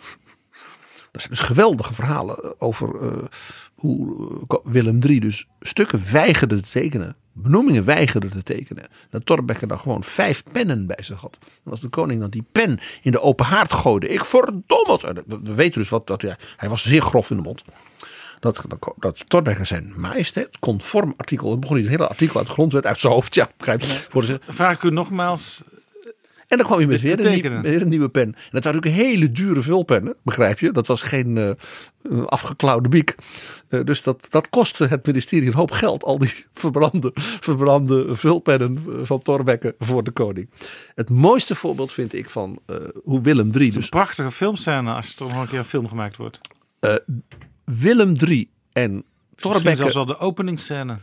Er 1.13 1.21
zijn 1.21 1.33
dus 1.33 1.41
geweldige 1.41 1.95
verhalen 1.95 2.61
over 2.61 3.01
eh, 3.01 3.25
hoe 3.75 4.47
eh, 4.49 4.57
Willem 4.65 5.01
III 5.03 5.21
dus 5.21 5.47
stukken 5.61 6.13
weigerde 6.13 6.61
te 6.61 6.71
tekenen. 6.71 7.17
Benoemingen 7.33 7.85
weigerde 7.85 8.29
te 8.29 8.43
tekenen. 8.43 8.89
Dat 9.11 9.27
Thorbecke 9.27 9.67
dan 9.67 9.81
gewoon 9.81 10.05
vijf 10.05 10.43
pennen 10.53 10.87
bij 10.87 11.03
zich 11.03 11.21
had. 11.21 11.39
En 11.65 11.71
als 11.71 11.81
de 11.81 11.89
koning 11.89 12.21
dan 12.21 12.31
die 12.31 12.45
pen 12.53 12.79
in 13.03 13.13
de 13.13 13.21
open 13.21 13.47
haard 13.47 13.73
gooide. 13.73 14.09
Ik 14.09 14.25
verdom 14.25 14.91
het. 14.91 15.03
En 15.03 15.15
We 15.27 15.41
we 15.43 15.55
weten 15.55 15.81
dus 15.81 15.89
wat 15.89 16.07
dat. 16.07 16.23
Hij 16.57 16.69
was 16.69 16.83
zeer 16.83 17.03
grof 17.03 17.31
in 17.31 17.37
de 17.37 17.43
mond. 17.43 17.65
Dat, 18.41 18.65
dat, 18.99 19.25
dat 19.29 19.57
zijn 19.63 19.93
majesteit, 19.97 20.59
conform 20.59 21.15
artikel. 21.17 21.49
Dan 21.49 21.61
begon 21.61 21.77
hij 21.77 21.85
het 21.85 21.95
hele 21.95 22.09
artikel 22.09 22.37
uit 22.37 22.47
de 22.47 22.53
grondwet 22.53 22.87
uit 22.87 23.01
zijn 23.01 23.13
hoofd. 23.13 23.35
Ja, 23.35 23.49
begrijp 23.57 23.81
je. 23.81 24.41
Vraag 24.49 24.75
ik 24.75 24.83
u 24.83 24.91
nogmaals. 24.91 25.63
En 26.53 26.59
dan 26.59 26.67
kwam 26.67 26.81
je 26.81 26.87
met 26.87 27.01
weer 27.01 27.13
een, 27.13 27.19
nieuw- 27.19 27.35
tekenen. 27.35 27.63
weer 27.63 27.83
een 27.83 27.89
nieuwe 27.89 28.09
pen. 28.09 28.23
En 28.23 28.49
dat 28.51 28.65
waren 28.65 28.79
ook 28.79 28.87
hele 28.87 29.33
dure 29.33 29.63
vulpennen, 29.63 30.17
begrijp 30.23 30.59
je? 30.59 30.73
Dat 30.73 30.87
was 30.87 31.03
geen 31.03 31.39
eh, 31.39 32.25
afgeklauwde 32.25 32.89
biek. 32.89 33.15
Eh, 33.69 33.81
dus 33.85 34.03
dat, 34.03 34.27
dat 34.31 34.49
kostte 34.49 34.87
het 34.87 35.07
ministerie 35.07 35.47
een 35.49 35.55
hoop 35.55 35.71
geld. 35.71 36.05
Al 36.05 36.19
die 36.19 36.35
verbrande, 36.53 37.11
verbrande 37.15 38.15
vulpennen 38.15 38.85
van 39.01 39.23
Thorbecke 39.23 39.75
voor 39.79 40.05
de 40.05 40.11
koning. 40.11 40.51
Het 40.95 41.11
mooiste 41.11 41.55
voorbeeld 41.55 41.93
vind 41.93 42.15
ik 42.15 42.31
van 42.31 42.59
hoe 43.05 43.21
Willem 43.21 43.51
III 43.55 43.67
Een 43.67 43.73
dus 43.73 43.89
prachtige 43.89 44.31
filmscène 44.31 44.93
als 44.93 45.09
er 45.09 45.17
toch 45.17 45.33
nog 45.33 45.43
een 45.43 45.49
keer 45.49 45.59
een 45.59 45.65
film 45.65 45.89
gemaakt 45.89 46.17
wordt. 46.17 46.41
Willem 47.65 48.15
III 48.27 48.51
en 48.73 49.05
Thorbecke 49.35 49.77
zelfs 49.77 49.95
wel 49.95 50.07
de 50.07 50.19
openingsscène. 50.19 50.97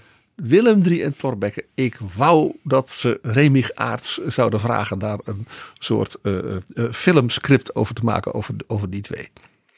Willem 0.43 0.81
III 0.85 1.03
en 1.03 1.17
Thorbecke, 1.17 1.65
ik 1.75 1.97
wou 2.15 2.55
dat 2.63 2.89
ze 2.89 3.19
Remig 3.21 3.73
Aarts 3.73 4.17
zouden 4.27 4.59
vragen 4.59 4.99
daar 4.99 5.19
een 5.23 5.47
soort 5.77 6.17
uh, 6.23 6.55
uh, 6.73 6.91
filmscript 6.91 7.75
over 7.75 7.95
te 7.95 8.03
maken 8.03 8.33
over, 8.33 8.55
over 8.67 8.89
die 8.89 9.01
twee. 9.01 9.29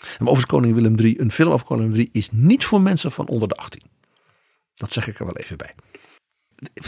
En 0.01 0.19
overigens 0.19 0.45
Koning 0.45 0.73
Willem 0.73 0.99
III, 0.99 1.19
een 1.19 1.31
film 1.31 1.51
over 1.51 1.65
Koning 1.65 1.91
Willem 1.91 2.05
III 2.05 2.09
is 2.21 2.29
niet 2.31 2.65
voor 2.65 2.81
mensen 2.81 3.11
van 3.11 3.27
onder 3.27 3.47
de 3.47 3.55
18. 3.55 3.81
Dat 4.73 4.91
zeg 4.91 5.07
ik 5.07 5.19
er 5.19 5.25
wel 5.25 5.37
even 5.37 5.57
bij. 5.57 5.75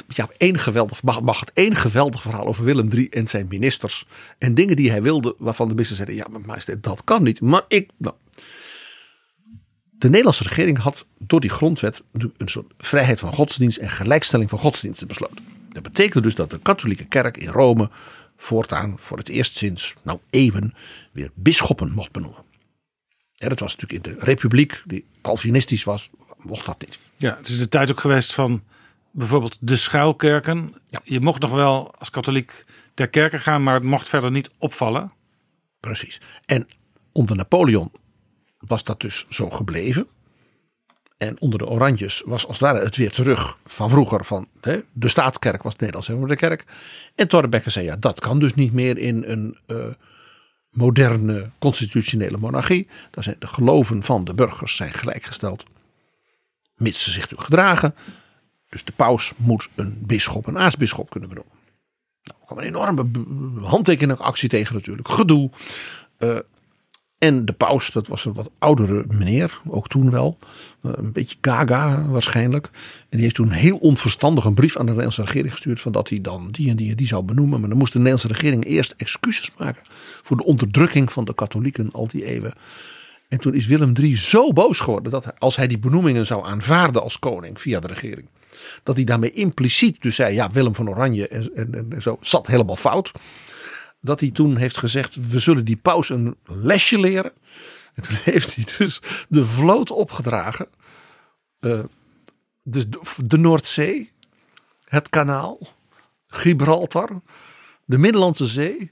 Ja, 0.07 0.29
één 0.37 0.57
geweldig, 0.57 1.03
mag, 1.03 1.21
mag 1.21 1.39
het 1.39 1.51
één 1.53 1.75
geweldig 1.75 2.21
verhaal 2.21 2.45
over 2.45 2.63
Willem 2.63 2.89
III 2.91 3.09
en 3.09 3.27
zijn 3.27 3.45
ministers. 3.49 4.07
En 4.37 4.53
dingen 4.53 4.75
die 4.75 4.89
hij 4.89 5.01
wilde, 5.01 5.35
waarvan 5.37 5.67
de 5.67 5.73
ministers 5.73 5.99
zeiden: 5.99 6.17
ja, 6.33 6.39
maar 6.45 6.65
dat 6.81 7.03
kan 7.03 7.23
niet. 7.23 7.41
Maar 7.41 7.65
ik. 7.67 7.89
Nou. 7.97 8.15
De 10.03 10.09
Nederlandse 10.09 10.43
regering 10.43 10.77
had 10.77 11.05
door 11.17 11.39
die 11.39 11.49
grondwet 11.49 12.03
een 12.11 12.31
soort 12.45 12.73
vrijheid 12.77 13.19
van 13.19 13.33
godsdienst 13.33 13.77
en 13.77 13.89
gelijkstelling 13.89 14.49
van 14.49 14.59
godsdiensten 14.59 15.07
besloten. 15.07 15.45
Dat 15.69 15.83
betekende 15.83 16.21
dus 16.21 16.35
dat 16.35 16.49
de 16.49 16.59
katholieke 16.59 17.05
kerk 17.05 17.37
in 17.37 17.47
Rome 17.47 17.89
voortaan 18.37 18.95
voor 18.99 19.17
het 19.17 19.29
eerst 19.29 19.57
sinds 19.57 19.93
nou 20.03 20.19
eeuwen 20.29 20.73
weer 21.11 21.29
bisschoppen 21.33 21.91
mocht 21.91 22.11
benoemen. 22.11 22.43
Ja, 23.33 23.49
dat 23.49 23.59
was 23.59 23.75
natuurlijk 23.75 24.07
in 24.07 24.13
de 24.13 24.25
republiek 24.25 24.81
die 24.85 25.05
calvinistisch 25.21 25.83
was, 25.83 26.09
mocht 26.37 26.65
dat 26.65 26.81
niet. 26.81 26.99
Ja, 27.15 27.35
het 27.37 27.47
is 27.47 27.57
de 27.57 27.69
tijd 27.69 27.91
ook 27.91 27.99
geweest 27.99 28.33
van 28.33 28.63
bijvoorbeeld 29.11 29.57
de 29.61 29.75
schuilkerken. 29.75 30.73
Ja. 30.89 31.01
Je 31.03 31.19
mocht 31.19 31.41
nog 31.41 31.51
wel 31.51 31.95
als 31.97 32.09
katholiek 32.09 32.65
ter 32.93 33.09
kerken 33.09 33.39
gaan, 33.39 33.63
maar 33.63 33.73
het 33.73 33.83
mocht 33.83 34.07
verder 34.07 34.31
niet 34.31 34.51
opvallen. 34.57 35.11
Precies. 35.79 36.21
En 36.45 36.67
onder 37.11 37.35
Napoleon 37.35 37.91
was 38.67 38.83
dat 38.83 39.01
dus 39.01 39.25
zo 39.29 39.49
gebleven. 39.49 40.07
En 41.17 41.41
onder 41.41 41.59
de 41.59 41.67
Oranjes 41.67 42.23
was 42.25 42.47
als 42.47 42.59
het 42.59 42.71
ware 42.71 42.83
het 42.83 42.95
weer 42.95 43.11
terug 43.11 43.57
van 43.65 43.89
vroeger. 43.89 44.25
Van 44.25 44.47
hè, 44.61 44.79
de 44.93 45.07
staatskerk 45.07 45.63
was 45.63 45.77
de 45.77 46.35
kerk. 46.35 46.65
En 47.15 47.27
Torbekke 47.27 47.69
zei 47.69 47.85
ja, 47.85 47.95
dat 47.95 48.19
kan 48.19 48.39
dus 48.39 48.53
niet 48.53 48.73
meer 48.73 48.97
in 48.97 49.23
een 49.27 49.57
uh, 49.67 49.85
moderne 50.69 51.49
constitutionele 51.59 52.37
monarchie. 52.37 52.87
Daar 53.11 53.23
zijn 53.23 53.35
de 53.39 53.47
geloven 53.47 54.03
van 54.03 54.23
de 54.23 54.33
burgers 54.33 54.75
zijn 54.75 54.93
gelijkgesteld. 54.93 55.63
Mits 56.75 57.03
ze 57.03 57.11
zich 57.11 57.21
natuurlijk 57.21 57.49
gedragen. 57.49 57.95
Dus 58.69 58.83
de 58.83 58.91
paus 58.91 59.33
moet 59.35 59.69
een 59.75 59.97
bisschop, 60.05 60.47
een 60.47 60.57
aartsbisschop 60.57 61.09
kunnen 61.09 61.29
benoemen. 61.29 61.53
Nou, 62.23 62.39
er 62.39 62.45
kwam 62.45 62.57
een 62.57 62.63
enorme 62.63 63.05
handtekeningactie 63.65 64.49
tegen 64.49 64.75
natuurlijk. 64.75 65.07
Gedoe. 65.07 65.49
Uh, 66.19 66.37
en 67.23 67.45
de 67.45 67.53
paus, 67.53 67.91
dat 67.91 68.07
was 68.07 68.25
een 68.25 68.33
wat 68.33 68.51
oudere 68.59 69.05
meneer, 69.07 69.61
ook 69.67 69.87
toen 69.87 70.11
wel. 70.11 70.37
Eh, 70.81 70.91
een 70.95 71.11
beetje 71.11 71.35
gaga 71.41 72.05
waarschijnlijk. 72.07 72.69
En 72.73 73.07
die 73.09 73.21
heeft 73.21 73.35
toen 73.35 73.49
heel 73.49 73.77
onverstandig 73.77 74.45
een 74.45 74.53
brief 74.53 74.77
aan 74.77 74.85
de 74.85 74.91
Nederlandse 74.91 75.23
regering 75.23 75.51
gestuurd. 75.51 75.81
Van 75.81 75.91
dat 75.91 76.09
hij 76.09 76.21
dan 76.21 76.47
die 76.51 76.69
en 76.69 76.75
die 76.75 76.89
en 76.89 76.95
die 76.95 77.07
zou 77.07 77.23
benoemen. 77.23 77.59
Maar 77.59 77.69
dan 77.69 77.77
moest 77.77 77.93
de 77.93 77.99
Nederlandse 77.99 78.33
regering 78.33 78.65
eerst 78.65 78.93
excuses 78.97 79.51
maken. 79.57 79.81
Voor 80.21 80.37
de 80.37 80.43
onderdrukking 80.43 81.11
van 81.11 81.25
de 81.25 81.35
katholieken 81.35 81.91
al 81.91 82.07
die 82.07 82.25
eeuwen. 82.25 82.53
En 83.27 83.39
toen 83.39 83.53
is 83.53 83.65
Willem 83.65 83.93
III 83.99 84.17
zo 84.17 84.53
boos 84.53 84.79
geworden. 84.79 85.11
Dat 85.11 85.39
als 85.39 85.55
hij 85.55 85.67
die 85.67 85.79
benoemingen 85.79 86.25
zou 86.25 86.45
aanvaarden 86.45 87.01
als 87.03 87.19
koning 87.19 87.61
via 87.61 87.79
de 87.79 87.87
regering. 87.87 88.27
Dat 88.83 88.95
hij 88.95 89.05
daarmee 89.05 89.31
impliciet 89.31 90.01
dus 90.01 90.15
zei. 90.15 90.33
Ja 90.33 90.51
Willem 90.51 90.75
van 90.75 90.89
Oranje 90.89 91.27
en, 91.27 91.55
en, 91.55 91.85
en 91.89 92.01
zo 92.01 92.17
zat 92.21 92.47
helemaal 92.47 92.75
fout 92.75 93.11
dat 94.03 94.19
hij 94.19 94.31
toen 94.31 94.55
heeft 94.57 94.77
gezegd: 94.77 95.17
we 95.29 95.39
zullen 95.39 95.65
die 95.65 95.77
paus 95.77 96.09
een 96.09 96.35
lesje 96.43 96.99
leren. 96.99 97.31
En 97.93 98.03
toen 98.03 98.17
heeft 98.33 98.55
hij 98.55 98.65
dus 98.77 99.01
de 99.29 99.45
vloot 99.45 99.91
opgedragen. 99.91 100.67
Dus 102.63 102.85
de, 102.89 102.99
de, 103.25 103.37
Noordzee, 103.37 104.11
het 104.87 105.09
kanaal, 105.09 105.59
Gibraltar, 106.27 107.21
de 107.85 107.97
Middellandse 107.97 108.47
Zee. 108.47 108.91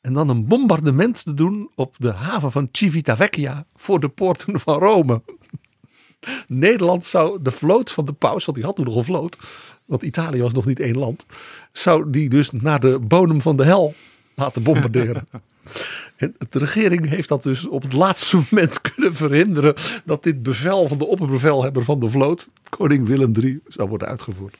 En 0.00 0.12
dan 0.12 0.28
een 0.28 0.46
bombardement 0.46 1.24
te 1.24 1.34
doen 1.34 1.70
op 1.74 1.94
de 1.98 2.12
haven 2.12 2.52
van 2.52 2.68
Civitavecchia 2.72 3.66
voor 3.74 4.00
de 4.00 4.08
poorten 4.08 4.60
van 4.60 4.78
Rome. 4.78 5.22
Nederland 6.46 7.04
zou 7.04 7.42
de 7.42 7.50
vloot 7.50 7.92
van 7.92 8.04
de 8.04 8.12
paus, 8.12 8.44
want 8.44 8.56
die 8.56 8.66
had 8.66 8.76
toen 8.76 8.84
nog 8.84 8.96
een 8.96 9.04
vloot, 9.04 9.38
want 9.84 10.02
Italië 10.02 10.42
was 10.42 10.52
nog 10.52 10.66
niet 10.66 10.80
één 10.80 10.98
land, 10.98 11.26
zou 11.72 12.10
die 12.10 12.28
dus 12.28 12.50
naar 12.50 12.80
de 12.80 12.98
bodem 12.98 13.40
van 13.40 13.56
de 13.56 13.64
hel 13.64 13.94
laten 14.34 14.62
bombarderen. 14.62 15.24
En 16.16 16.34
de 16.50 16.58
regering 16.58 17.08
heeft 17.08 17.28
dat 17.28 17.42
dus 17.42 17.66
op 17.66 17.82
het 17.82 17.92
laatste 17.92 18.36
moment 18.36 18.80
kunnen 18.94 19.14
verhinderen 19.14 19.74
dat 20.04 20.22
dit 20.22 20.42
bevel 20.42 20.88
van 20.88 20.98
de 20.98 21.06
opperbevelhebber 21.06 21.84
van 21.84 22.00
de 22.00 22.10
vloot, 22.10 22.48
koning 22.68 23.06
Willem 23.06 23.32
III, 23.36 23.60
zou 23.66 23.88
worden 23.88 24.08
uitgevoerd. 24.08 24.56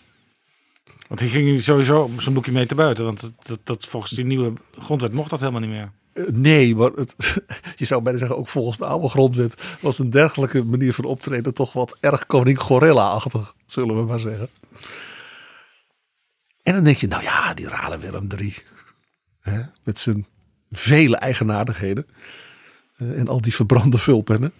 Want 1.08 1.20
hij 1.20 1.28
ging 1.28 1.60
sowieso 1.60 2.10
zijn 2.18 2.34
boekje 2.34 2.52
mee 2.52 2.66
te 2.66 2.74
buiten, 2.74 3.04
want 3.04 3.32
dat, 3.42 3.58
dat, 3.64 3.86
volgens 3.86 4.12
die 4.12 4.24
nieuwe 4.24 4.52
grondwet 4.78 5.12
mocht 5.12 5.30
dat 5.30 5.40
helemaal 5.40 5.60
niet 5.60 5.70
meer. 5.70 5.90
Eh, 6.12 6.24
nee, 6.32 6.74
maar 6.74 6.90
het, 6.90 7.14
je 7.76 7.84
zou 7.84 8.02
bijna 8.02 8.18
zeggen, 8.18 8.36
ook 8.36 8.48
volgens 8.48 8.78
de 8.78 8.84
oude 8.84 9.08
grondwet 9.08 9.62
was 9.80 9.98
een 9.98 10.10
dergelijke 10.10 10.64
manier 10.64 10.94
van 10.94 11.04
optreden 11.04 11.54
toch 11.54 11.72
wat 11.72 11.96
erg 12.00 12.26
koning 12.26 12.60
Gorilla-achtig, 12.60 13.54
zullen 13.66 13.96
we 13.96 14.02
maar 14.02 14.20
zeggen. 14.20 14.48
En 16.62 16.74
dan 16.74 16.84
denk 16.84 16.96
je, 16.96 17.06
nou 17.06 17.22
ja, 17.22 17.54
die 17.54 17.68
rale 17.68 17.98
Willem 17.98 18.26
III. 18.38 18.54
Hè, 19.40 19.62
met 19.84 19.98
zijn 19.98 20.26
vele 20.70 21.16
eigenaardigheden. 21.16 22.06
Uh, 22.98 23.18
en 23.18 23.28
al 23.28 23.40
die 23.40 23.54
verbrande 23.54 23.98
vulpennen. 23.98 24.52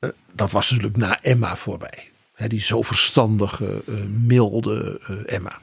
Uh, 0.00 0.10
dat 0.32 0.50
was 0.50 0.70
natuurlijk 0.70 0.96
na 0.96 1.20
Emma 1.22 1.56
voorbij. 1.56 2.10
Hè, 2.32 2.48
die 2.48 2.60
zo 2.60 2.82
verstandige, 2.82 3.82
uh, 3.86 4.04
milde 4.04 5.00
Emma. 5.26 5.58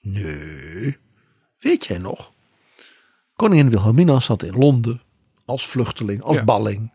Nee, 0.00 0.96
weet 1.58 1.86
jij 1.86 1.98
nog? 1.98 2.32
Koningin 3.34 3.70
Wilhelmina 3.70 4.20
zat 4.20 4.42
in 4.42 4.54
Londen 4.54 5.02
als 5.44 5.66
vluchteling, 5.66 6.22
als 6.22 6.36
ja. 6.36 6.44
balling 6.44 6.92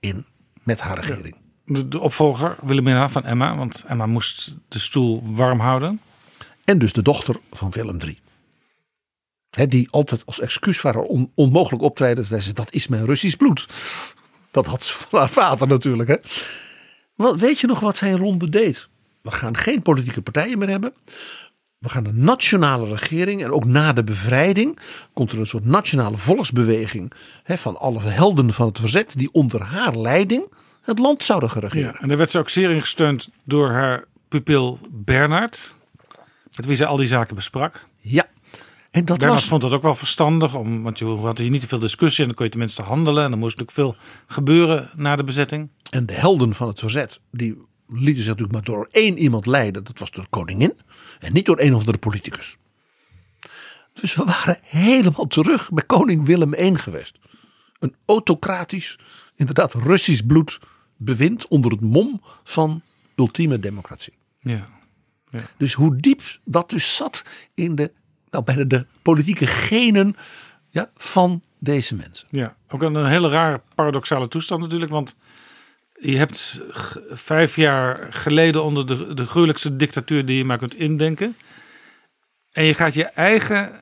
in, 0.00 0.24
met 0.62 0.80
haar 0.80 0.98
regering. 0.98 1.36
De, 1.64 1.88
de 1.88 2.00
opvolger 2.00 2.56
Wilhelmina 2.62 3.08
van 3.08 3.24
Emma, 3.24 3.56
want 3.56 3.84
Emma 3.88 4.06
moest 4.06 4.56
de 4.68 4.78
stoel 4.78 5.34
warm 5.34 5.60
houden. 5.60 6.00
En 6.64 6.78
dus 6.78 6.92
de 6.92 7.02
dochter 7.02 7.36
van 7.52 7.70
Willem 7.70 7.98
III. 8.00 8.18
Die 9.68 9.90
altijd 9.90 10.26
als 10.26 10.40
excuus 10.40 10.80
waren 10.80 11.08
on, 11.08 11.32
onmogelijk 11.34 11.82
optreden. 11.82 12.24
Zei 12.24 12.40
ze, 12.40 12.52
dat 12.52 12.72
is 12.72 12.88
mijn 12.88 13.04
Russisch 13.04 13.36
bloed. 13.36 13.66
Dat 14.50 14.66
had 14.66 14.82
ze 14.82 14.92
van 15.08 15.18
haar 15.18 15.30
vader 15.30 15.68
natuurlijk. 15.68 16.08
Hè. 16.08 16.16
Wat, 17.14 17.40
weet 17.40 17.60
je 17.60 17.66
nog 17.66 17.80
wat 17.80 17.96
zij 17.96 18.10
in 18.10 18.38
deed? 18.38 18.88
We 19.20 19.30
gaan 19.30 19.56
geen 19.56 19.82
politieke 19.82 20.22
partijen 20.22 20.58
meer 20.58 20.68
hebben. 20.68 20.92
We 21.78 21.88
gaan 21.88 22.06
een 22.06 22.24
nationale 22.24 22.88
regering. 22.88 23.44
En 23.44 23.50
ook 23.52 23.64
na 23.64 23.92
de 23.92 24.04
bevrijding 24.04 24.78
komt 25.12 25.32
er 25.32 25.38
een 25.38 25.46
soort 25.46 25.64
nationale 25.64 26.16
volksbeweging. 26.16 27.12
Van 27.44 27.78
alle 27.78 28.00
helden 28.00 28.52
van 28.52 28.66
het 28.66 28.78
verzet. 28.78 29.18
Die 29.18 29.32
onder 29.32 29.62
haar 29.62 29.96
leiding 29.96 30.52
het 30.82 30.98
land 30.98 31.22
zouden 31.22 31.50
gaan 31.50 31.60
regeren. 31.60 31.92
Ja, 31.92 32.00
en 32.00 32.08
daar 32.08 32.16
werd 32.16 32.30
ze 32.30 32.38
ook 32.38 32.48
zeer 32.48 32.70
in 32.70 32.80
gesteund 32.80 33.28
door 33.44 33.70
haar 33.70 34.04
pupil 34.28 34.78
Bernard 34.90 35.74
met 36.56 36.66
wie 36.66 36.76
ze 36.76 36.86
al 36.86 36.96
die 36.96 37.06
zaken 37.06 37.34
besprak. 37.34 37.86
Ja. 37.98 38.26
En 38.90 39.04
dat 39.04 39.18
Bernard 39.18 39.40
was... 39.40 39.48
vond 39.48 39.62
dat 39.62 39.72
ook 39.72 39.82
wel 39.82 39.94
verstandig, 39.94 40.54
om, 40.54 40.82
want 40.82 40.98
je 40.98 41.04
had 41.04 41.38
hier 41.38 41.50
niet 41.50 41.60
te 41.60 41.68
veel 41.68 41.78
discussie 41.78 42.20
en 42.20 42.26
dan 42.26 42.34
kon 42.34 42.44
je 42.44 42.50
tenminste 42.50 42.82
handelen. 42.82 43.24
En 43.24 43.30
dan 43.30 43.38
moest 43.38 43.58
natuurlijk 43.58 43.96
veel 43.96 44.08
gebeuren 44.26 44.90
na 44.96 45.16
de 45.16 45.24
bezetting. 45.24 45.68
En 45.90 46.06
de 46.06 46.12
helden 46.12 46.54
van 46.54 46.68
het 46.68 46.78
verzet, 46.78 47.20
die 47.30 47.56
lieten 47.88 48.22
zich 48.22 48.36
natuurlijk 48.36 48.52
maar 48.52 48.76
door 48.76 48.88
één 48.90 49.18
iemand 49.18 49.46
leiden. 49.46 49.84
Dat 49.84 49.98
was 49.98 50.10
de 50.10 50.26
koningin 50.30 50.72
en 51.20 51.32
niet 51.32 51.46
door 51.46 51.60
een 51.60 51.74
of 51.74 51.78
andere 51.78 51.98
politicus. 51.98 52.56
Dus 53.92 54.14
we 54.14 54.24
waren 54.24 54.58
helemaal 54.62 55.26
terug 55.26 55.70
bij 55.70 55.84
koning 55.84 56.26
Willem 56.26 56.54
I 56.54 56.74
geweest. 56.76 57.18
Een 57.78 57.94
autocratisch, 58.06 58.98
inderdaad 59.34 59.72
Russisch 59.72 60.22
bloed 60.26 60.58
bewind 60.96 61.48
onder 61.48 61.70
het 61.70 61.80
mom 61.80 62.20
van 62.44 62.82
ultieme 63.16 63.58
democratie. 63.58 64.14
Ja. 64.40 64.64
Dus 65.56 65.72
hoe 65.72 65.96
diep 65.96 66.20
dat 66.44 66.70
dus 66.70 66.96
zat 66.96 67.24
in 67.54 67.74
de, 67.74 67.92
nou 68.30 68.44
bijna 68.44 68.64
de 68.64 68.86
politieke 69.02 69.46
genen 69.46 70.16
ja, 70.70 70.90
van 70.96 71.42
deze 71.58 71.94
mensen. 71.94 72.28
Ja, 72.30 72.56
ook 72.68 72.82
een 72.82 73.06
hele 73.06 73.28
rare 73.28 73.60
paradoxale 73.74 74.28
toestand 74.28 74.62
natuurlijk. 74.62 74.90
Want 74.90 75.16
je 76.00 76.16
hebt 76.16 76.60
vijf 77.10 77.56
jaar 77.56 78.06
geleden 78.10 78.64
onder 78.64 78.86
de, 78.86 79.14
de 79.14 79.26
gruwelijkste 79.26 79.76
dictatuur 79.76 80.26
die 80.26 80.36
je 80.36 80.44
maar 80.44 80.58
kunt 80.58 80.74
indenken. 80.74 81.36
En 82.52 82.64
je 82.64 82.74
gaat 82.74 82.94
je 82.94 83.04
eigen 83.04 83.80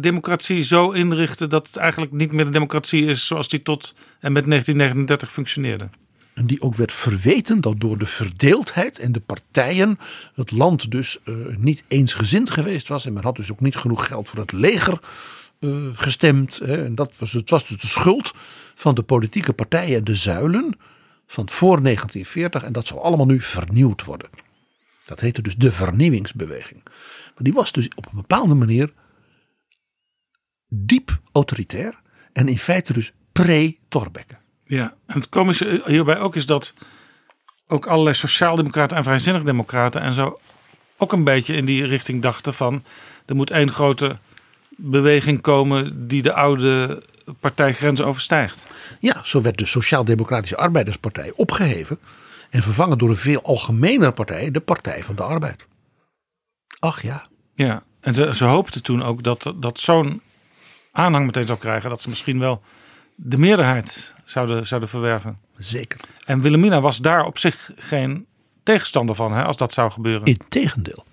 democratie 0.00 0.62
zo 0.62 0.90
inrichten 0.90 1.50
dat 1.50 1.66
het 1.66 1.76
eigenlijk 1.76 2.12
niet 2.12 2.32
meer 2.32 2.44
de 2.44 2.50
democratie 2.50 3.04
is 3.04 3.26
zoals 3.26 3.48
die 3.48 3.62
tot 3.62 3.94
en 4.20 4.32
met 4.32 4.44
1939 4.46 5.32
functioneerde. 5.32 5.88
En 6.34 6.46
die 6.46 6.62
ook 6.62 6.74
werd 6.74 6.92
verweten 6.92 7.60
dat 7.60 7.80
door 7.80 7.98
de 7.98 8.06
verdeeldheid 8.06 8.98
en 8.98 9.12
de 9.12 9.20
partijen 9.20 9.98
het 10.34 10.50
land 10.50 10.90
dus 10.90 11.18
uh, 11.24 11.56
niet 11.56 11.84
eensgezind 11.88 12.50
geweest 12.50 12.88
was. 12.88 13.06
En 13.06 13.12
men 13.12 13.22
had 13.22 13.36
dus 13.36 13.52
ook 13.52 13.60
niet 13.60 13.76
genoeg 13.76 14.06
geld 14.06 14.28
voor 14.28 14.38
het 14.38 14.52
leger 14.52 14.98
uh, 15.60 15.88
gestemd. 15.92 16.58
Hè. 16.64 16.84
En 16.84 16.94
dat 16.94 17.16
was, 17.18 17.32
het 17.32 17.50
was 17.50 17.68
dus 17.68 17.80
de 17.80 17.86
schuld 17.86 18.32
van 18.74 18.94
de 18.94 19.02
politieke 19.02 19.52
partijen 19.52 19.96
en 19.98 20.04
de 20.04 20.14
zuilen 20.14 20.78
van 21.26 21.48
voor 21.48 21.82
1940. 21.82 22.62
En 22.62 22.72
dat 22.72 22.86
zou 22.86 23.00
allemaal 23.00 23.26
nu 23.26 23.40
vernieuwd 23.40 24.04
worden. 24.04 24.28
Dat 25.04 25.20
heette 25.20 25.42
dus 25.42 25.56
de 25.56 25.72
vernieuwingsbeweging. 25.72 26.80
Maar 26.84 27.42
die 27.42 27.52
was 27.52 27.72
dus 27.72 27.88
op 27.94 28.06
een 28.06 28.16
bepaalde 28.16 28.54
manier 28.54 28.92
diep 30.68 31.20
autoritair 31.32 32.00
en 32.32 32.48
in 32.48 32.58
feite 32.58 32.92
dus 32.92 33.12
pre-Thorbecke. 33.32 34.43
Ja, 34.74 34.94
en 35.06 35.14
het 35.14 35.28
komische 35.28 35.82
hierbij 35.84 36.18
ook 36.18 36.36
is 36.36 36.46
dat 36.46 36.74
ook 37.66 37.86
allerlei 37.86 38.14
sociaaldemocraten 38.14 38.96
en 38.96 39.02
vrijzinnig 39.04 39.42
democraten 39.42 40.00
en 40.00 40.12
zo 40.12 40.38
ook 40.96 41.12
een 41.12 41.24
beetje 41.24 41.54
in 41.54 41.64
die 41.64 41.86
richting 41.86 42.22
dachten 42.22 42.54
van 42.54 42.84
er 43.26 43.34
moet 43.34 43.50
één 43.50 43.70
grote 43.70 44.18
beweging 44.76 45.40
komen 45.40 46.08
die 46.08 46.22
de 46.22 46.32
oude 46.32 47.02
partijgrenzen 47.40 48.06
overstijgt. 48.06 48.66
Ja, 49.00 49.20
zo 49.24 49.40
werd 49.40 49.58
de 49.58 49.66
Sociaal-Democratische 49.66 50.56
Arbeiderspartij 50.56 51.32
opgeheven 51.36 51.98
en 52.50 52.62
vervangen 52.62 52.98
door 52.98 53.08
een 53.08 53.16
veel 53.16 53.42
algemenere 53.42 54.12
partij, 54.12 54.50
de 54.50 54.60
Partij 54.60 55.04
van 55.04 55.14
de 55.14 55.22
Arbeid. 55.22 55.66
Ach 56.78 57.02
ja. 57.02 57.26
Ja, 57.54 57.82
en 58.00 58.14
ze, 58.14 58.34
ze 58.34 58.44
hoopten 58.44 58.82
toen 58.82 59.02
ook 59.02 59.22
dat 59.22 59.52
dat 59.56 59.78
zo'n 59.78 60.22
aanhang 60.92 61.26
meteen 61.26 61.46
zou 61.46 61.58
krijgen 61.58 61.90
dat 61.90 62.00
ze 62.00 62.08
misschien 62.08 62.38
wel 62.38 62.62
de 63.16 63.38
meerderheid 63.38 64.14
zouden, 64.24 64.66
zouden 64.66 64.88
verwerven. 64.88 65.38
Zeker. 65.56 66.00
En 66.24 66.40
Wilhelmina 66.40 66.80
was 66.80 66.98
daar 66.98 67.24
op 67.24 67.38
zich 67.38 67.70
geen 67.76 68.26
tegenstander 68.62 69.14
van, 69.14 69.32
hè, 69.32 69.44
als 69.44 69.56
dat 69.56 69.72
zou 69.72 69.90
gebeuren. 69.90 70.24
Integendeel. 70.26 71.04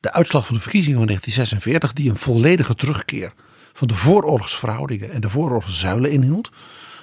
De 0.00 0.12
uitslag 0.12 0.46
van 0.46 0.54
de 0.54 0.60
verkiezingen 0.60 0.98
van 0.98 1.06
1946, 1.06 1.92
die 1.92 2.10
een 2.10 2.16
volledige 2.16 2.74
terugkeer 2.74 3.32
van 3.72 3.88
de 3.88 3.94
vooroorlogsverhoudingen 3.94 5.10
en 5.10 5.20
de 5.20 5.28
vooroorlogszuilen 5.28 6.10
inhield, 6.10 6.50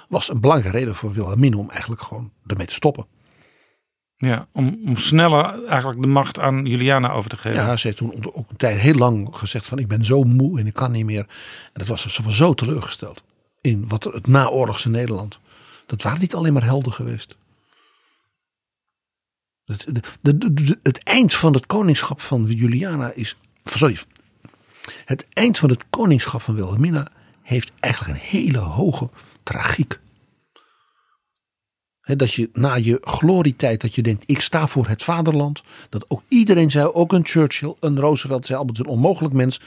was 0.08 0.28
een 0.30 0.40
belangrijke 0.40 0.78
reden 0.78 0.94
voor 0.94 1.12
Wilhelmina 1.12 1.56
om 1.56 1.70
eigenlijk 1.70 2.02
gewoon 2.02 2.32
ermee 2.46 2.66
te 2.66 2.74
stoppen. 2.74 3.06
Ja, 4.16 4.46
om, 4.52 4.78
om 4.86 4.96
sneller 4.96 5.64
eigenlijk 5.66 6.00
de 6.02 6.06
macht 6.06 6.38
aan 6.40 6.66
Juliana 6.66 7.10
over 7.10 7.30
te 7.30 7.36
geven. 7.36 7.64
Ja, 7.64 7.76
ze 7.76 7.86
heeft 7.86 7.98
toen 7.98 8.34
ook 8.34 8.50
een 8.50 8.56
tijd 8.56 8.78
heel 8.78 8.94
lang 8.94 9.28
gezegd 9.32 9.66
van 9.66 9.78
ik 9.78 9.88
ben 9.88 10.04
zo 10.04 10.22
moe 10.22 10.58
en 10.60 10.66
ik 10.66 10.72
kan 10.72 10.90
niet 10.90 11.04
meer. 11.04 11.26
En 11.72 11.72
dat 11.72 11.86
was 11.86 12.06
ze 12.06 12.22
was 12.22 12.36
zo 12.36 12.54
teleurgesteld 12.54 13.24
in 13.64 13.88
wat 13.88 14.04
het 14.04 14.26
naoorlogse 14.26 14.88
Nederland. 14.88 15.38
Dat 15.86 16.02
waren 16.02 16.20
niet 16.20 16.34
alleen 16.34 16.52
maar 16.52 16.64
helden 16.64 16.92
geweest. 16.92 17.36
Het, 19.64 19.86
het 20.82 21.02
eind 21.02 21.34
van 21.34 21.52
het 21.52 21.66
koningschap 21.66 22.20
van 22.20 22.44
Juliana 22.44 23.12
is. 23.12 23.36
Sorry. 23.64 23.98
Het 25.04 25.26
eind 25.32 25.58
van 25.58 25.70
het 25.70 25.84
koningschap 25.90 26.42
van 26.42 26.54
Wilhelmina 26.54 27.08
heeft 27.42 27.72
eigenlijk 27.80 28.14
een 28.14 28.26
hele 28.28 28.58
hoge 28.58 29.08
tragiek. 29.42 29.98
Dat 32.00 32.32
je 32.32 32.50
na 32.52 32.74
je 32.74 32.98
glorietijd, 33.00 33.80
dat 33.80 33.94
je 33.94 34.02
denkt, 34.02 34.24
ik 34.26 34.40
sta 34.40 34.66
voor 34.66 34.86
het 34.86 35.02
vaderland. 35.02 35.62
Dat 35.88 36.04
ook 36.08 36.22
iedereen 36.28 36.70
zei, 36.70 36.86
ook 36.86 37.12
een 37.12 37.26
Churchill, 37.26 37.74
een 37.80 38.00
Roosevelt, 38.00 38.46
zei 38.46 38.64
is 38.72 38.78
een 38.78 38.86
onmogelijk 38.86 39.34
mens. 39.34 39.60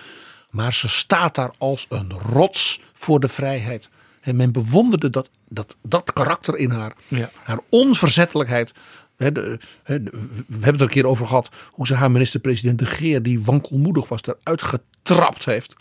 Maar 0.50 0.74
ze 0.74 0.90
staat 0.90 1.36
daar 1.36 1.52
als 1.58 1.86
een 1.90 2.12
rots 2.32 2.82
voor 2.94 3.20
de 3.20 3.28
vrijheid. 3.28 3.90
En 4.22 4.36
men 4.36 4.52
bewonderde 4.52 5.10
dat, 5.10 5.30
dat, 5.50 5.76
dat 5.82 6.14
karakter 6.14 6.58
in 6.58 6.70
haar. 6.70 6.94
Ja. 7.08 7.30
Haar 7.44 7.60
onverzettelijkheid. 7.70 8.74
De- 9.18 9.32
de- 9.32 9.60
we 9.84 9.94
hebben 9.94 10.72
het 10.72 10.76
er 10.76 10.82
een 10.82 10.88
keer 10.88 11.06
over 11.08 11.28
gehad. 11.28 11.50
Hoe 11.72 11.88
ze 11.88 11.94
haar 11.96 12.12
minister-president 12.12 12.80
De 12.80 12.86
Geer, 12.86 13.24
die 13.24 13.42
wankelmoedig 13.44 14.08
was, 14.08 14.20
eruit 14.22 14.62
getrapt 14.62 15.46
heeft. 15.46 15.76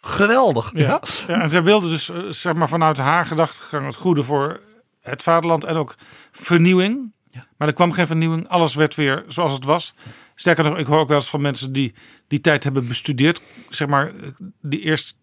Geweldig. 0.00 0.70
Ja. 0.74 0.80
Ja. 0.80 1.00
ja, 1.26 1.40
en 1.40 1.50
zij 1.50 1.62
wilde 1.62 1.88
dus 1.88 2.08
eh, 2.08 2.18
zeg 2.28 2.54
maar 2.54 2.68
vanuit 2.68 2.96
haar 2.98 3.26
gedachtegang 3.26 3.86
het 3.86 3.96
goede 3.96 4.24
voor 4.24 4.60
het 5.00 5.22
vaderland 5.22 5.64
en 5.64 5.76
ook 5.76 5.94
vernieuwing. 6.32 7.12
Maar 7.56 7.68
er 7.68 7.74
kwam 7.74 7.92
geen 7.92 8.06
vernieuwing. 8.06 8.48
Alles 8.48 8.74
werd 8.74 8.94
weer 8.94 9.24
zoals 9.28 9.52
het 9.52 9.64
was. 9.64 9.94
Sterker 10.34 10.64
nog, 10.64 10.78
ik 10.78 10.86
hoor 10.86 10.98
ook 10.98 11.08
wel 11.08 11.16
eens 11.16 11.28
van 11.28 11.40
mensen 11.40 11.72
die 11.72 11.94
die 12.28 12.40
tijd 12.40 12.64
hebben 12.64 12.88
bestudeerd. 12.88 13.42
Zeg 13.68 13.88
maar, 13.88 14.12
die 14.60 14.80
eerst 14.80 15.18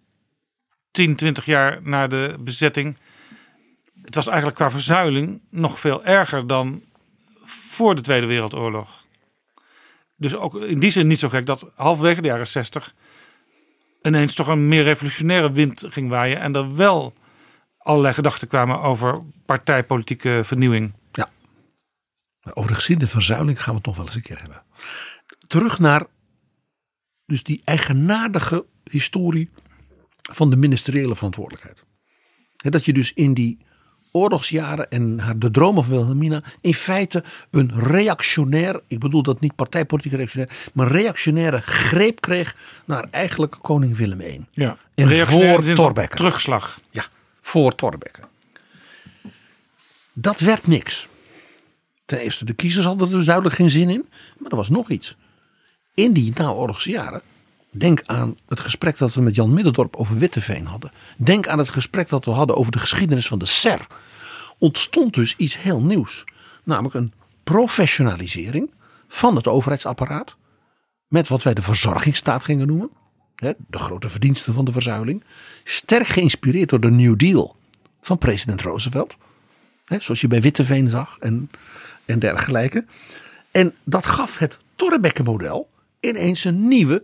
10, 0.91 1.15
20 1.15 1.45
jaar 1.45 1.79
na 1.83 2.07
de 2.07 2.35
bezetting. 2.39 2.97
Het 4.01 4.15
was 4.15 4.27
eigenlijk 4.27 4.57
qua 4.57 4.69
verzuiling 4.69 5.41
nog 5.49 5.79
veel 5.79 6.05
erger 6.05 6.47
dan 6.47 6.83
voor 7.45 7.95
de 7.95 8.01
Tweede 8.01 8.25
Wereldoorlog. 8.25 9.05
Dus 10.15 10.35
ook 10.35 10.55
in 10.55 10.79
die 10.79 10.89
zin 10.89 11.07
niet 11.07 11.19
zo 11.19 11.29
gek 11.29 11.45
dat 11.45 11.71
halverwege 11.75 12.21
de 12.21 12.27
jaren 12.27 12.47
60 12.47 12.93
ineens 14.01 14.35
toch 14.35 14.47
een 14.47 14.67
meer 14.67 14.83
revolutionaire 14.83 15.51
wind 15.51 15.85
ging 15.89 16.09
waaien. 16.09 16.39
En 16.39 16.55
er 16.55 16.75
wel 16.75 17.13
allerlei 17.77 18.13
gedachten 18.13 18.47
kwamen 18.47 18.81
over 18.81 19.21
partijpolitieke 19.45 20.41
vernieuwing. 20.43 20.93
Over 22.53 22.69
de 22.69 22.75
geschiedenis 22.75 23.11
van 23.11 23.21
verzuiling 23.21 23.63
gaan 23.63 23.75
we 23.75 23.81
het 23.83 23.95
wel 23.95 24.05
eens 24.05 24.15
een 24.15 24.21
keer 24.21 24.39
hebben. 24.39 24.63
Terug 25.47 25.79
naar 25.79 26.05
dus 27.25 27.43
die 27.43 27.61
eigenaardige 27.65 28.65
historie 28.83 29.49
van 30.21 30.49
de 30.49 30.55
ministeriële 30.55 31.15
verantwoordelijkheid. 31.15 31.83
Dat 32.55 32.85
je 32.85 32.93
dus 32.93 33.13
in 33.13 33.33
die 33.33 33.57
oorlogsjaren 34.11 34.89
en 34.89 35.19
haar, 35.19 35.39
de 35.39 35.51
dromen 35.51 35.83
van 35.83 35.93
Wilhelmina 35.93 36.43
in 36.61 36.73
feite 36.73 37.23
een 37.51 37.71
reactionair, 37.75 38.81
ik 38.87 38.99
bedoel 38.99 39.23
dat 39.23 39.39
niet 39.39 39.55
partijpolitiek 39.55 40.11
reactionair, 40.11 40.69
maar 40.73 40.87
reactionaire 40.87 41.61
greep 41.61 42.21
kreeg 42.21 42.55
naar 42.85 43.07
eigenlijk 43.11 43.57
koning 43.61 43.97
Willem 43.97 44.21
I. 44.21 44.45
Ja. 44.49 44.77
En 44.95 45.27
voor 45.27 45.73
Thorbecke. 45.73 46.15
Terugslag. 46.15 46.79
Ja, 46.89 47.05
voor 47.41 47.75
Thorbecke. 47.75 48.21
Dat 50.13 50.39
werd 50.39 50.67
niks. 50.67 51.07
Ten 52.09 52.19
eerste, 52.19 52.45
de 52.45 52.53
kiezers 52.53 52.85
hadden 52.85 53.07
er 53.07 53.13
dus 53.13 53.25
duidelijk 53.25 53.55
geen 53.55 53.69
zin 53.69 53.89
in. 53.89 54.05
Maar 54.37 54.51
er 54.51 54.57
was 54.57 54.69
nog 54.69 54.89
iets. 54.89 55.15
In 55.93 56.13
die 56.13 56.31
naoorlogse 56.35 56.89
jaren. 56.89 57.21
Denk 57.71 58.01
aan 58.05 58.37
het 58.47 58.59
gesprek 58.59 58.97
dat 58.97 59.13
we 59.13 59.21
met 59.21 59.35
Jan 59.35 59.53
Middendorp 59.53 59.95
over 59.95 60.17
Witteveen 60.17 60.65
hadden. 60.65 60.91
Denk 61.17 61.47
aan 61.47 61.57
het 61.57 61.69
gesprek 61.69 62.09
dat 62.09 62.25
we 62.25 62.31
hadden 62.31 62.55
over 62.55 62.71
de 62.71 62.79
geschiedenis 62.79 63.27
van 63.27 63.39
de 63.39 63.45
SER. 63.45 63.87
Ontstond 64.57 65.13
dus 65.13 65.35
iets 65.37 65.61
heel 65.61 65.81
nieuws. 65.81 66.23
Namelijk 66.63 66.95
een 66.95 67.13
professionalisering 67.43 68.73
van 69.07 69.35
het 69.35 69.47
overheidsapparaat. 69.47 70.35
Met 71.07 71.27
wat 71.27 71.43
wij 71.43 71.53
de 71.53 71.61
verzorgingsstaat 71.61 72.43
gingen 72.43 72.67
noemen. 72.67 72.89
De 73.35 73.55
grote 73.69 74.09
verdiensten 74.09 74.53
van 74.53 74.65
de 74.65 74.71
verzuiling. 74.71 75.23
Sterk 75.63 76.07
geïnspireerd 76.07 76.69
door 76.69 76.79
de 76.79 76.91
New 76.91 77.17
Deal 77.17 77.55
van 78.01 78.17
president 78.17 78.61
Roosevelt. 78.61 79.17
Zoals 79.85 80.21
je 80.21 80.27
bij 80.27 80.41
Witteveen 80.41 80.87
zag 80.87 81.17
en, 81.19 81.49
en 82.09 82.19
dergelijke. 82.19 82.85
En 83.51 83.75
dat 83.83 84.05
gaf 84.05 84.37
het 84.37 84.57
Torrebecke-model 84.75 85.69
ineens 85.99 86.43
een 86.43 86.67
nieuwe 86.67 87.03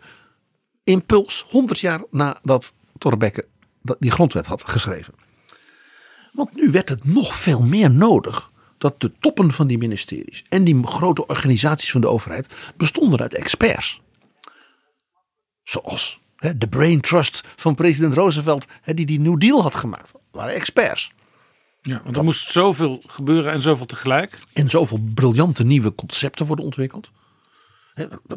impuls. 0.84 1.46
100 1.50 1.80
jaar 1.80 2.02
nadat 2.12 2.74
Torrebecke 2.98 3.48
dat- 3.82 3.98
die 4.00 4.12
grondwet 4.12 4.46
had 4.46 4.64
geschreven. 4.68 5.14
Want 6.34 6.56
nu 6.56 6.72
werd 6.72 6.90
het 6.90 7.06
nog 7.06 7.36
veel 7.36 7.62
meer 7.62 7.92
nodig 7.92 8.52
dat 8.78 9.02
de 9.02 9.12
toppen 9.20 9.52
van 9.52 9.68
die 9.68 9.78
ministeries 9.78 10.44
en 10.50 10.64
die 10.64 10.88
grote 10.88 11.28
organisaties 11.28 11.92
van 11.92 12.02
de 12.02 12.08
overheid 12.08 12.48
bestonden 12.78 13.20
uit 13.20 13.34
experts. 13.34 14.02
Zoals 15.64 16.20
de 16.36 16.68
Brain 16.70 17.02
Trust 17.02 17.42
van 17.56 17.76
president 17.76 18.14
Roosevelt, 18.14 18.66
die 18.86 19.06
die 19.06 19.20
New 19.20 19.40
Deal 19.40 19.62
had 19.62 19.76
gemaakt. 19.76 20.12
Waren 20.32 20.54
experts. 20.54 21.12
Ja, 21.88 22.02
want 22.04 22.18
er 22.18 22.24
moest 22.24 22.52
zoveel 22.52 23.02
gebeuren 23.08 23.52
en 23.52 23.62
zoveel 23.62 23.86
tegelijk. 23.86 24.38
En 24.54 24.70
zoveel 24.70 25.00
briljante 25.14 25.64
nieuwe 25.64 25.96
concepten 25.96 26.46
worden 26.46 26.66
ontwikkeld. 26.66 27.12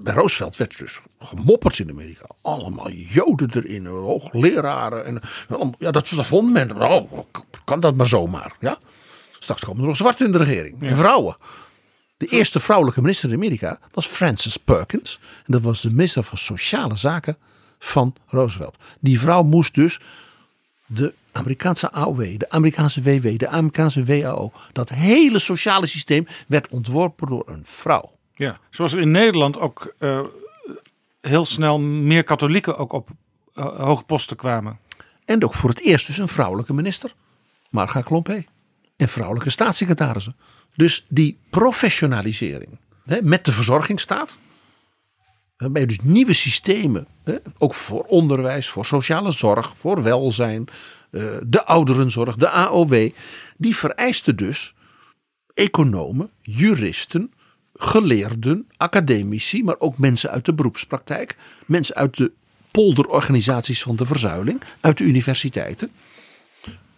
Bij 0.02 0.14
Roosevelt 0.14 0.56
werd 0.56 0.78
dus 0.78 1.00
gemopperd 1.18 1.78
in 1.78 1.90
Amerika. 1.90 2.26
Allemaal 2.42 2.90
joden 2.90 3.50
erin, 3.54 3.86
hoogleraren. 3.86 5.04
En, 5.04 5.20
ja, 5.78 5.90
dat, 5.90 6.08
dat 6.08 6.26
vond 6.26 6.52
men. 6.52 6.82
Oh, 6.82 7.12
kan 7.64 7.80
dat 7.80 7.94
maar 7.94 8.06
zomaar. 8.06 8.56
Ja? 8.60 8.78
Straks 9.38 9.64
komen 9.64 9.80
er 9.80 9.88
nog 9.88 9.96
zwart 9.96 10.20
in 10.20 10.32
de 10.32 10.38
regering. 10.38 10.82
En 10.82 10.96
vrouwen. 10.96 11.36
De 12.16 12.26
eerste 12.26 12.60
vrouwelijke 12.60 13.00
minister 13.00 13.28
in 13.28 13.34
Amerika 13.34 13.78
was 13.92 14.06
Frances 14.06 14.56
Perkins. 14.56 15.20
En 15.22 15.52
dat 15.52 15.62
was 15.62 15.80
de 15.80 15.90
minister 15.90 16.22
van 16.22 16.38
Sociale 16.38 16.96
Zaken 16.96 17.36
van 17.78 18.14
Roosevelt. 18.26 18.76
Die 19.00 19.20
vrouw 19.20 19.42
moest 19.42 19.74
dus 19.74 20.00
de 20.86 21.14
Amerikaanse 21.38 21.92
AOW, 21.92 22.38
de 22.38 22.50
Amerikaanse 22.50 23.02
WW, 23.02 23.38
de 23.38 23.48
Amerikaanse 23.48 24.04
WAO. 24.04 24.52
Dat 24.72 24.88
hele 24.88 25.38
sociale 25.38 25.86
systeem 25.86 26.26
werd 26.48 26.68
ontworpen 26.68 27.26
door 27.26 27.42
een 27.46 27.64
vrouw. 27.64 28.16
Ja, 28.32 28.58
zoals 28.70 28.92
er 28.92 29.00
in 29.00 29.10
Nederland 29.10 29.58
ook 29.58 29.94
eh, 29.98 30.20
heel 31.20 31.44
snel 31.44 31.80
meer 31.80 32.22
katholieken 32.22 32.78
ook 32.78 32.92
op 32.92 33.08
eh, 33.54 33.66
hoge 33.76 34.04
posten 34.04 34.36
kwamen. 34.36 34.78
En 35.24 35.44
ook 35.44 35.54
voor 35.54 35.70
het 35.70 35.80
eerst 35.80 36.06
dus 36.06 36.18
een 36.18 36.28
vrouwelijke 36.28 36.74
minister. 36.74 37.14
Marga 37.70 38.00
Klompé. 38.00 38.44
En 38.96 39.08
vrouwelijke 39.08 39.50
staatssecretarissen. 39.50 40.36
Dus 40.74 41.06
die 41.08 41.38
professionalisering 41.50 42.78
hè, 43.04 43.22
met 43.22 43.44
de 43.44 43.52
verzorgingsstaat. 43.52 44.38
Waarbij 45.56 45.86
dus 45.86 45.98
nieuwe 46.02 46.34
systemen, 46.34 47.06
hè, 47.24 47.36
ook 47.58 47.74
voor 47.74 48.02
onderwijs, 48.02 48.68
voor 48.68 48.84
sociale 48.84 49.32
zorg, 49.32 49.72
voor 49.76 50.02
welzijn, 50.02 50.68
de 51.46 51.64
ouderenzorg, 51.64 52.36
de 52.36 52.48
AOW. 52.48 53.10
Die 53.56 53.76
vereisten 53.76 54.36
dus 54.36 54.74
economen, 55.54 56.30
juristen, 56.42 57.32
geleerden, 57.74 58.68
academici, 58.76 59.64
maar 59.64 59.78
ook 59.78 59.98
mensen 59.98 60.30
uit 60.30 60.44
de 60.44 60.54
beroepspraktijk, 60.54 61.36
mensen 61.66 61.94
uit 61.94 62.16
de 62.16 62.32
polderorganisaties 62.70 63.82
van 63.82 63.96
de 63.96 64.06
verzuiling, 64.06 64.62
uit 64.80 64.98
de 64.98 65.04
universiteiten. 65.04 65.90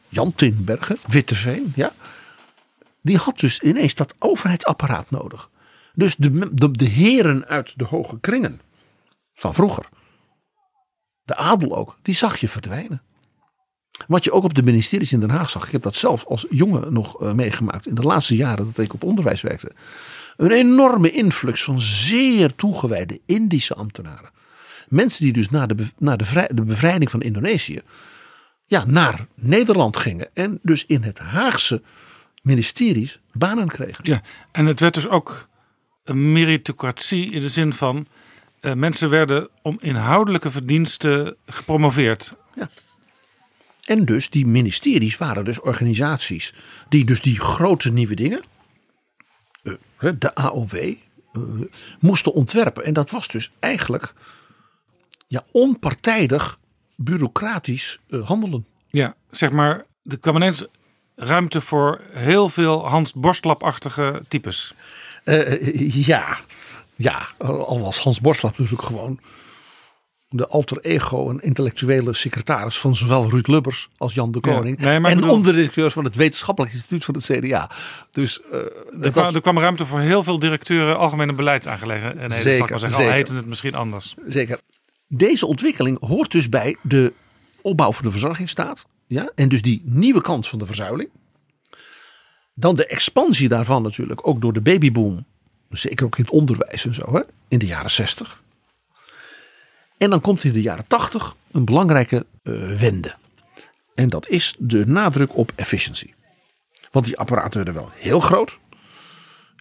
Jan 0.08 0.34
Tinbergen, 0.34 0.98
Witteveen, 1.06 1.72
ja. 1.76 1.92
Die 3.02 3.16
had 3.16 3.38
dus 3.38 3.60
ineens 3.60 3.94
dat 3.94 4.14
overheidsapparaat 4.18 5.10
nodig. 5.10 5.50
Dus 5.94 6.16
de, 6.16 6.48
de 6.72 6.84
heren 6.84 7.46
uit 7.46 7.72
de 7.76 7.84
hoge 7.84 8.20
kringen 8.20 8.60
van 9.34 9.54
vroeger, 9.54 9.88
de 11.22 11.36
adel 11.36 11.76
ook, 11.76 11.96
die 12.02 12.14
zag 12.14 12.36
je 12.36 12.48
verdwijnen. 12.48 13.02
Wat 14.08 14.24
je 14.24 14.32
ook 14.32 14.44
op 14.44 14.54
de 14.54 14.62
ministeries 14.62 15.12
in 15.12 15.20
Den 15.20 15.30
Haag 15.30 15.50
zag. 15.50 15.66
Ik 15.66 15.72
heb 15.72 15.82
dat 15.82 15.96
zelf 15.96 16.24
als 16.24 16.46
jongen 16.50 16.92
nog 16.92 17.22
uh, 17.22 17.32
meegemaakt. 17.32 17.86
In 17.86 17.94
de 17.94 18.02
laatste 18.02 18.36
jaren 18.36 18.66
dat 18.66 18.78
ik 18.78 18.92
op 18.92 19.04
onderwijs 19.04 19.40
werkte. 19.40 19.72
Een 20.36 20.50
enorme 20.50 21.10
influx 21.10 21.62
van 21.62 21.80
zeer 21.80 22.54
toegewijde 22.54 23.20
Indische 23.26 23.74
ambtenaren. 23.74 24.30
Mensen 24.88 25.24
die 25.24 25.32
dus 25.32 25.50
na 25.50 25.66
de, 25.66 25.74
na 25.98 26.16
de, 26.16 26.24
vrij, 26.24 26.50
de 26.54 26.62
bevrijding 26.62 27.10
van 27.10 27.22
Indonesië. 27.22 27.80
Ja, 28.66 28.84
naar 28.86 29.26
Nederland 29.34 29.96
gingen. 29.96 30.28
En 30.34 30.58
dus 30.62 30.84
in 30.86 31.02
het 31.02 31.18
Haagse 31.18 31.82
ministeries 32.42 33.20
banen 33.32 33.68
kregen. 33.68 34.04
Ja, 34.04 34.22
en 34.52 34.66
het 34.66 34.80
werd 34.80 34.94
dus 34.94 35.08
ook 35.08 35.48
een 36.04 36.32
meritocratie 36.32 37.30
in 37.30 37.40
de 37.40 37.48
zin 37.48 37.72
van. 37.72 38.06
Uh, 38.60 38.72
mensen 38.72 39.10
werden 39.10 39.48
om 39.62 39.76
inhoudelijke 39.80 40.50
verdiensten 40.50 41.36
gepromoveerd. 41.46 42.36
Ja. 42.54 42.68
En 43.90 44.04
dus 44.04 44.30
die 44.30 44.46
ministeries 44.46 45.16
waren 45.16 45.44
dus 45.44 45.60
organisaties 45.60 46.54
die 46.88 47.04
dus 47.04 47.20
die 47.20 47.40
grote 47.40 47.90
nieuwe 47.90 48.14
dingen, 48.14 48.42
uh, 49.62 49.74
de 50.18 50.34
AOW, 50.34 50.74
uh, 50.74 50.94
moesten 52.00 52.32
ontwerpen. 52.32 52.84
En 52.84 52.92
dat 52.92 53.10
was 53.10 53.28
dus 53.28 53.50
eigenlijk 53.58 54.14
ja, 55.26 55.44
onpartijdig, 55.52 56.58
bureaucratisch 56.96 57.98
uh, 58.08 58.26
handelen. 58.26 58.66
Ja, 58.90 59.14
zeg 59.30 59.50
maar, 59.50 59.84
er 60.04 60.18
kwam 60.18 60.36
ineens 60.36 60.66
ruimte 61.16 61.60
voor 61.60 62.00
heel 62.10 62.48
veel 62.48 62.88
Hans 62.88 63.12
Borstlap-achtige 63.12 64.22
types. 64.28 64.74
ja, 65.88 66.38
ja, 66.96 67.28
al 67.38 67.80
was 67.80 67.98
Hans 67.98 68.20
Borstlap 68.20 68.58
natuurlijk 68.58 68.86
gewoon 68.86 69.20
de 70.32 70.46
alter 70.46 70.78
ego 70.78 71.30
en 71.30 71.40
intellectuele 71.40 72.14
secretaris 72.14 72.78
van 72.78 72.94
zowel 72.94 73.30
Ruud 73.30 73.46
Lubbers 73.46 73.88
als 73.96 74.14
Jan 74.14 74.32
de 74.32 74.40
Koning. 74.40 74.80
Ja, 74.80 74.98
nee, 74.98 75.10
en 75.10 75.14
bedoel... 75.14 75.34
onderdirecteur 75.34 75.90
van 75.90 76.04
het 76.04 76.14
wetenschappelijk 76.14 76.72
instituut 76.72 77.04
van 77.04 77.14
het 77.14 77.24
CDA. 77.24 77.70
Dus, 78.10 78.40
uh, 78.40 78.58
er, 78.58 78.72
dat... 79.00 79.12
kwam, 79.12 79.34
er, 79.34 79.40
kwam, 79.40 79.58
ruimte 79.58 79.86
voor 79.86 80.00
heel 80.00 80.22
veel 80.22 80.38
directeuren 80.38 80.98
algemene 80.98 81.32
beleidsaangelegenheden. 81.32 82.30
Zeker, 82.30 82.78
zeggen, 82.78 82.80
zeker. 82.90 83.04
al 83.04 83.12
heette 83.12 83.34
het 83.34 83.46
misschien 83.46 83.74
anders. 83.74 84.14
Zeker. 84.26 84.60
Deze 85.06 85.46
ontwikkeling 85.46 85.98
hoort 86.00 86.30
dus 86.30 86.48
bij 86.48 86.76
de 86.82 87.12
opbouw 87.62 87.92
van 87.92 88.04
de 88.04 88.10
verzorgingsstaat. 88.10 88.86
Ja? 89.06 89.30
En 89.34 89.48
dus 89.48 89.62
die 89.62 89.82
nieuwe 89.84 90.20
kant 90.20 90.46
van 90.46 90.58
de 90.58 90.66
verzuiling. 90.66 91.08
Dan 92.54 92.76
de 92.76 92.86
expansie 92.86 93.48
daarvan 93.48 93.82
natuurlijk, 93.82 94.26
ook 94.26 94.40
door 94.40 94.52
de 94.52 94.60
babyboom. 94.60 95.24
Zeker 95.70 96.06
ook 96.06 96.18
in 96.18 96.24
het 96.24 96.32
onderwijs 96.32 96.86
en 96.86 96.94
zo, 96.94 97.12
hè? 97.12 97.20
in 97.48 97.58
de 97.58 97.66
jaren 97.66 97.90
zestig. 97.90 98.42
En 100.00 100.10
dan 100.10 100.20
komt 100.20 100.44
in 100.44 100.52
de 100.52 100.62
jaren 100.62 100.86
80 100.86 101.34
een 101.50 101.64
belangrijke 101.64 102.26
uh, 102.42 102.78
wende. 102.78 103.14
En 103.94 104.08
dat 104.08 104.28
is 104.28 104.54
de 104.58 104.86
nadruk 104.86 105.36
op 105.36 105.52
efficiëntie. 105.54 106.14
Want 106.90 107.06
die 107.06 107.18
apparaten 107.18 107.64
werden 107.64 107.74
wel 107.74 107.90
heel 107.94 108.20
groot. 108.20 108.58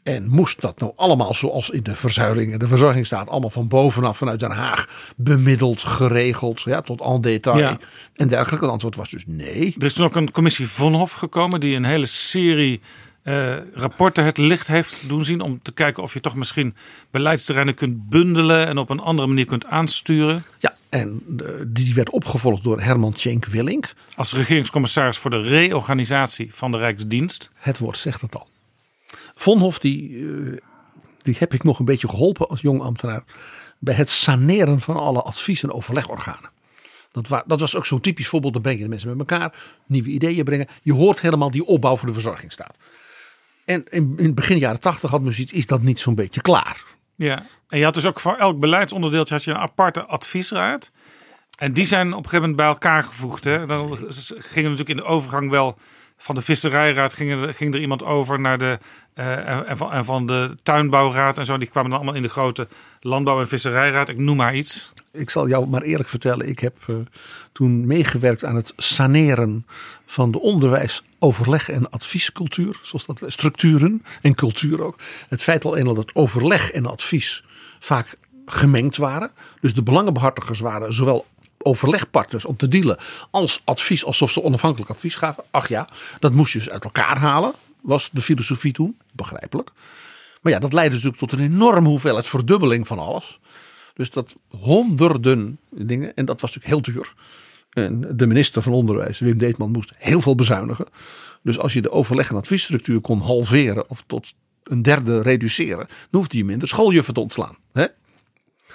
En 0.03 0.29
moest 0.29 0.61
dat 0.61 0.79
nou 0.79 0.91
allemaal 0.95 1.33
zoals 1.33 1.69
in 1.69 1.83
de 1.83 1.95
verzuiling 1.95 2.53
en 2.53 2.59
de 2.59 2.67
verzorgingsstaat 2.67 3.29
allemaal 3.29 3.49
van 3.49 3.67
bovenaf 3.67 4.17
vanuit 4.17 4.39
Den 4.39 4.51
Haag 4.51 5.13
bemiddeld, 5.17 5.81
geregeld, 5.81 6.61
ja, 6.61 6.81
tot 6.81 7.01
en 7.01 7.21
detail 7.21 7.57
ja. 7.57 7.77
en 8.15 8.27
dergelijke. 8.27 8.63
Het 8.63 8.73
antwoord 8.73 8.95
was 8.95 9.09
dus 9.09 9.23
nee. 9.27 9.75
Er 9.77 9.85
is 9.85 9.93
toen 9.93 10.05
ook 10.05 10.15
een 10.15 10.31
commissie 10.31 10.67
Vonhof 10.67 11.11
gekomen 11.11 11.59
die 11.59 11.75
een 11.75 11.85
hele 11.85 12.05
serie 12.05 12.81
uh, 13.23 13.55
rapporten 13.73 14.23
het 14.23 14.37
licht 14.37 14.67
heeft 14.67 15.03
doen 15.07 15.23
zien 15.23 15.41
om 15.41 15.61
te 15.61 15.71
kijken 15.71 16.03
of 16.03 16.13
je 16.13 16.19
toch 16.19 16.35
misschien 16.35 16.75
beleidsterreinen 17.11 17.73
kunt 17.73 18.09
bundelen 18.09 18.67
en 18.67 18.77
op 18.77 18.89
een 18.89 18.99
andere 18.99 19.27
manier 19.27 19.45
kunt 19.45 19.65
aansturen. 19.65 20.45
Ja, 20.59 20.77
en 20.89 21.23
die 21.67 21.93
werd 21.93 22.09
opgevolgd 22.09 22.63
door 22.63 22.81
Herman 22.81 23.13
Tjenk 23.13 23.45
Willink. 23.45 23.93
Als 24.15 24.33
regeringscommissaris 24.33 25.17
voor 25.17 25.31
de 25.31 25.41
reorganisatie 25.41 26.53
van 26.53 26.71
de 26.71 26.77
Rijksdienst. 26.77 27.51
Het 27.53 27.77
woord 27.77 27.97
zegt 27.97 28.21
het 28.21 28.35
al. 28.35 28.47
Vonhof, 29.35 29.79
die, 29.79 30.09
uh, 30.09 30.57
die 31.21 31.35
heb 31.39 31.53
ik 31.53 31.63
nog 31.63 31.79
een 31.79 31.85
beetje 31.85 32.07
geholpen 32.07 32.47
als 32.47 32.61
jong 32.61 32.81
ambtenaar 32.81 33.23
bij 33.79 33.93
het 33.93 34.09
saneren 34.09 34.79
van 34.79 34.97
alle 34.97 35.21
advies- 35.21 35.63
en 35.63 35.71
overlegorganen. 35.71 36.49
Dat, 37.11 37.27
wa 37.27 37.43
dat, 37.47 37.59
was 37.59 37.75
ook 37.75 37.85
zo'n 37.85 38.01
typisch 38.01 38.27
voorbeeld. 38.27 38.53
Dan 38.53 38.61
breng 38.61 38.77
je 38.77 38.83
de 38.83 38.89
mensen 38.89 39.09
met 39.09 39.19
elkaar, 39.19 39.53
nieuwe 39.85 40.09
ideeën 40.09 40.43
brengen. 40.43 40.67
Je 40.81 40.93
hoort 40.93 41.21
helemaal 41.21 41.51
die 41.51 41.65
opbouw 41.65 41.97
voor 41.97 42.07
de 42.07 42.13
verzorgingsstaat. 42.13 42.77
En 43.69 43.85
in, 43.89 44.13
in 44.17 44.33
begin 44.33 44.57
jaren 44.57 44.79
tachtig 44.79 45.11
had 45.11 45.21
men 45.21 45.33
zoiets, 45.33 45.53
is 45.53 45.65
dat 45.65 45.81
niet 45.81 45.99
zo'n 45.99 46.15
beetje 46.15 46.41
klaar? 46.41 46.83
Ja, 47.15 47.45
en 47.67 47.77
je 47.77 47.83
had 47.83 47.93
dus 47.93 48.05
ook 48.05 48.19
voor 48.19 48.35
elk 48.35 48.59
beleidsonderdeeltje 48.59 49.33
had 49.33 49.43
je 49.43 49.51
een 49.51 49.57
aparte 49.57 50.05
adviesraad. 50.05 50.91
En 51.57 51.73
die 51.73 51.85
zijn 51.85 52.07
op 52.07 52.23
een 52.23 52.29
gegeven 52.29 52.39
moment 52.39 52.55
bij 52.55 52.65
elkaar 52.65 53.03
gevoegd. 53.03 53.43
Hè? 53.43 53.65
Dan 53.65 53.97
gingen 54.27 54.69
natuurlijk 54.69 54.89
in 54.89 54.95
de 54.95 55.03
overgang 55.03 55.49
wel 55.49 55.77
van 56.21 56.35
de 56.35 56.41
visserijraad 56.41 57.13
ging 57.13 57.31
er, 57.31 57.53
ging 57.53 57.73
er 57.73 57.79
iemand 57.79 58.03
over 58.03 58.39
naar 58.39 58.57
de 58.57 58.77
uh, 59.15 59.69
en, 59.69 60.05
van, 60.05 60.25
de 60.25 60.55
tuinbouwraad 60.63 61.37
en 61.37 61.45
zo. 61.45 61.57
Die 61.57 61.67
kwamen 61.67 61.89
dan 61.89 61.99
allemaal 61.99 62.17
in 62.17 62.21
de 62.21 62.29
grote 62.29 62.67
landbouw- 62.99 63.39
en 63.39 63.47
visserijraad. 63.47 64.09
Ik 64.09 64.17
noem 64.17 64.37
maar 64.37 64.55
iets. 64.55 64.93
Ik 65.11 65.29
zal 65.29 65.47
jou 65.47 65.67
maar 65.67 65.81
eerlijk 65.81 66.09
vertellen. 66.09 66.47
Ik 66.47 66.59
heb 66.59 66.75
uh, 66.87 66.95
toen 67.51 67.87
meegewerkt 67.87 68.45
aan 68.45 68.55
het 68.55 68.73
saneren 68.77 69.65
van 70.05 70.31
de 70.31 70.39
onderwijs, 70.39 71.03
overleg 71.19 71.69
en 71.69 71.89
adviescultuur. 71.89 72.79
Zoals 72.81 73.05
dat 73.05 73.21
structuren 73.25 74.03
en 74.21 74.35
cultuur 74.35 74.83
ook. 74.83 74.99
Het 75.29 75.43
feit 75.43 75.65
al 75.65 75.77
eenmaal 75.77 75.93
dat 75.93 76.15
overleg 76.15 76.71
en 76.71 76.85
advies 76.85 77.43
vaak 77.79 78.15
gemengd 78.45 78.97
waren. 78.97 79.31
Dus 79.61 79.73
de 79.73 79.83
belangenbehartigers 79.83 80.59
waren 80.59 80.93
zowel 80.93 81.25
overlegpartners 81.63 82.45
om 82.45 82.55
te 82.55 82.67
dealen 82.67 82.97
als 83.31 83.61
advies, 83.63 84.05
alsof 84.05 84.31
ze 84.31 84.43
onafhankelijk 84.43 84.91
advies 84.91 85.15
gaven. 85.15 85.43
Ach 85.51 85.67
ja, 85.67 85.87
dat 86.19 86.33
moest 86.33 86.53
je 86.53 86.59
dus 86.59 86.69
uit 86.69 86.83
elkaar 86.83 87.17
halen, 87.17 87.53
was 87.81 88.09
de 88.11 88.21
filosofie 88.21 88.73
toen, 88.73 88.97
begrijpelijk. 89.11 89.69
Maar 90.41 90.51
ja, 90.51 90.59
dat 90.59 90.73
leidde 90.73 90.95
natuurlijk 90.95 91.21
tot 91.21 91.31
een 91.31 91.45
enorme 91.45 91.87
hoeveelheid 91.87 92.27
verdubbeling 92.27 92.87
van 92.87 92.99
alles. 92.99 93.39
Dus 93.93 94.09
dat 94.09 94.35
honderden 94.47 95.59
dingen, 95.69 96.15
en 96.15 96.25
dat 96.25 96.41
was 96.41 96.55
natuurlijk 96.55 96.85
heel 96.85 96.93
duur. 96.93 97.13
En 97.69 98.17
de 98.17 98.27
minister 98.27 98.61
van 98.61 98.73
Onderwijs, 98.73 99.19
Wim 99.19 99.37
Deetman, 99.37 99.71
moest 99.71 99.91
heel 99.95 100.21
veel 100.21 100.35
bezuinigen. 100.35 100.85
Dus 101.41 101.59
als 101.59 101.73
je 101.73 101.81
de 101.81 101.91
overleg- 101.91 102.29
en 102.29 102.35
adviesstructuur 102.35 103.01
kon 103.01 103.21
halveren 103.21 103.89
of 103.89 104.03
tot 104.07 104.33
een 104.63 104.81
derde 104.81 105.21
reduceren, 105.21 105.87
dan 105.87 106.19
hoefde 106.19 106.37
je 106.37 106.45
minder 106.45 106.67
schooljuffen 106.67 107.13
te 107.13 107.19
ontslaan. 107.19 107.57
Hè? 107.73 107.85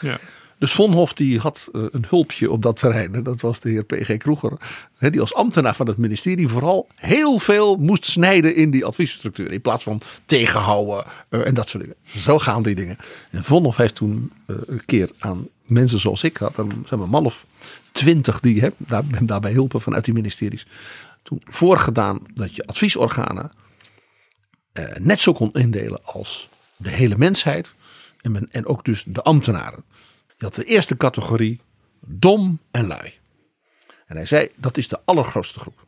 Ja. 0.01 0.19
Dus 0.59 0.73
Vonhof 0.73 1.13
die 1.13 1.39
had 1.39 1.69
uh, 1.73 1.83
een 1.91 2.05
hulpje 2.09 2.51
op 2.51 2.63
dat 2.63 2.77
terrein. 2.77 3.23
Dat 3.23 3.41
was 3.41 3.61
de 3.61 3.71
heer 3.71 3.85
P.G. 3.85 4.17
Kroeger. 4.17 4.53
Die 4.99 5.21
als 5.21 5.35
ambtenaar 5.35 5.75
van 5.75 5.87
het 5.87 5.97
ministerie 5.97 6.49
vooral 6.49 6.89
heel 6.95 7.39
veel 7.39 7.77
moest 7.77 8.05
snijden 8.05 8.57
in 8.57 8.71
die 8.71 8.85
adviesstructuur. 8.85 9.53
In 9.53 9.61
plaats 9.61 9.83
van 9.83 10.01
tegenhouden 10.25 11.05
uh, 11.31 11.47
en 11.47 11.55
dat 11.55 11.69
soort 11.69 11.83
dingen. 11.83 11.99
Zo 12.07 12.39
gaan 12.39 12.63
die 12.63 12.75
dingen. 12.75 12.97
En 13.31 13.45
Vonhof 13.45 13.77
heeft 13.77 13.95
toen 13.95 14.33
uh, 14.47 14.57
een 14.67 14.85
keer 14.85 15.11
aan 15.19 15.49
mensen 15.63 15.99
zoals 15.99 16.23
ik 16.23 16.37
had. 16.37 16.59
Een, 16.59 16.85
zijn 16.87 17.01
een 17.01 17.09
man 17.09 17.25
of 17.25 17.47
twintig 17.93 18.41
die 18.41 18.73
daar, 18.77 19.03
hem 19.11 19.27
daarbij 19.27 19.51
hielpen 19.51 19.81
vanuit 19.81 20.05
die 20.05 20.15
ministeries. 20.15 20.67
Toen 21.23 21.43
voorgedaan 21.45 22.21
dat 22.35 22.55
je 22.55 22.67
adviesorganen 22.67 23.51
net 24.95 25.21
zo 25.21 25.33
kon 25.33 25.53
indelen 25.53 26.05
als 26.05 26.49
de 26.77 26.91
hele 26.91 27.15
mensheid. 27.19 27.73
En, 28.21 28.51
en 28.51 28.67
ook 28.67 28.85
dus 28.85 29.05
de 29.07 29.23
ambtenaren. 29.23 29.85
Je 30.37 30.45
had 30.45 30.55
de 30.55 30.65
eerste 30.65 30.97
categorie 30.97 31.61
dom 32.01 32.61
en 32.71 32.87
lui. 32.87 33.13
En 34.07 34.17
hij 34.17 34.27
zei 34.27 34.49
dat 34.57 34.77
is 34.77 34.89
de 34.89 35.01
allergrootste 35.05 35.59
groep. 35.61 35.87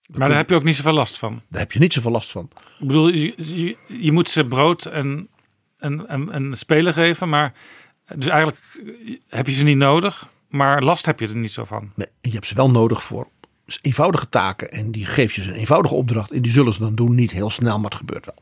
Dat 0.00 0.16
maar 0.18 0.28
daar 0.28 0.36
heb 0.36 0.48
je 0.48 0.54
ook 0.54 0.64
niet 0.64 0.76
zoveel 0.76 0.92
last 0.92 1.18
van. 1.18 1.42
Daar 1.48 1.60
heb 1.60 1.72
je 1.72 1.78
niet 1.78 1.92
zoveel 1.92 2.10
last 2.10 2.30
van. 2.30 2.50
Ik 2.78 2.86
bedoel, 2.86 3.08
je, 3.08 3.34
je, 3.36 3.76
je 3.86 4.12
moet 4.12 4.28
ze 4.28 4.46
brood 4.46 4.84
en, 4.84 5.28
en, 5.78 6.08
en, 6.08 6.30
en 6.30 6.56
spelen 6.56 6.92
geven, 6.92 7.28
maar 7.28 7.54
dus 8.14 8.26
eigenlijk 8.26 8.60
heb 9.28 9.46
je 9.46 9.52
ze 9.52 9.64
niet 9.64 9.76
nodig, 9.76 10.28
maar 10.48 10.82
last 10.82 11.06
heb 11.06 11.20
je 11.20 11.28
er 11.28 11.36
niet 11.36 11.52
zo 11.52 11.64
van. 11.64 11.92
Nee, 11.94 12.08
je 12.20 12.30
hebt 12.30 12.46
ze 12.46 12.54
wel 12.54 12.70
nodig 12.70 13.02
voor 13.02 13.28
eenvoudige 13.80 14.28
taken 14.28 14.70
en 14.70 14.92
die 14.92 15.06
geef 15.06 15.34
je 15.34 15.42
ze 15.42 15.48
een 15.48 15.54
eenvoudige 15.54 15.94
opdracht 15.94 16.30
en 16.30 16.42
die 16.42 16.52
zullen 16.52 16.72
ze 16.72 16.80
dan 16.80 16.94
doen, 16.94 17.14
niet 17.14 17.30
heel 17.30 17.50
snel, 17.50 17.76
maar 17.78 17.90
het 17.90 17.98
gebeurt 17.98 18.26
wel. 18.26 18.38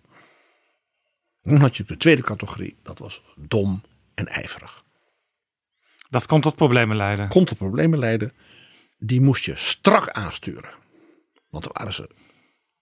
Dan 1.43 1.61
had 1.61 1.77
je 1.77 1.85
de 1.85 1.97
tweede 1.97 2.23
categorie, 2.23 2.77
dat 2.83 2.99
was 2.99 3.23
dom 3.37 3.83
en 4.15 4.29
ijverig. 4.29 4.85
Dat 6.11 6.27
kon 6.27 6.41
tot 6.41 6.55
problemen 6.55 6.97
leiden. 6.97 7.29
Kon 7.29 7.45
tot 7.45 7.59
problemen 7.59 7.99
leiden. 7.99 8.33
Die 8.99 9.21
moest 9.21 9.45
je 9.45 9.57
strak 9.57 10.11
aansturen. 10.11 10.71
Want 11.51 11.65
dan 11.65 11.73
waren 11.73 11.95
ze 11.95 12.11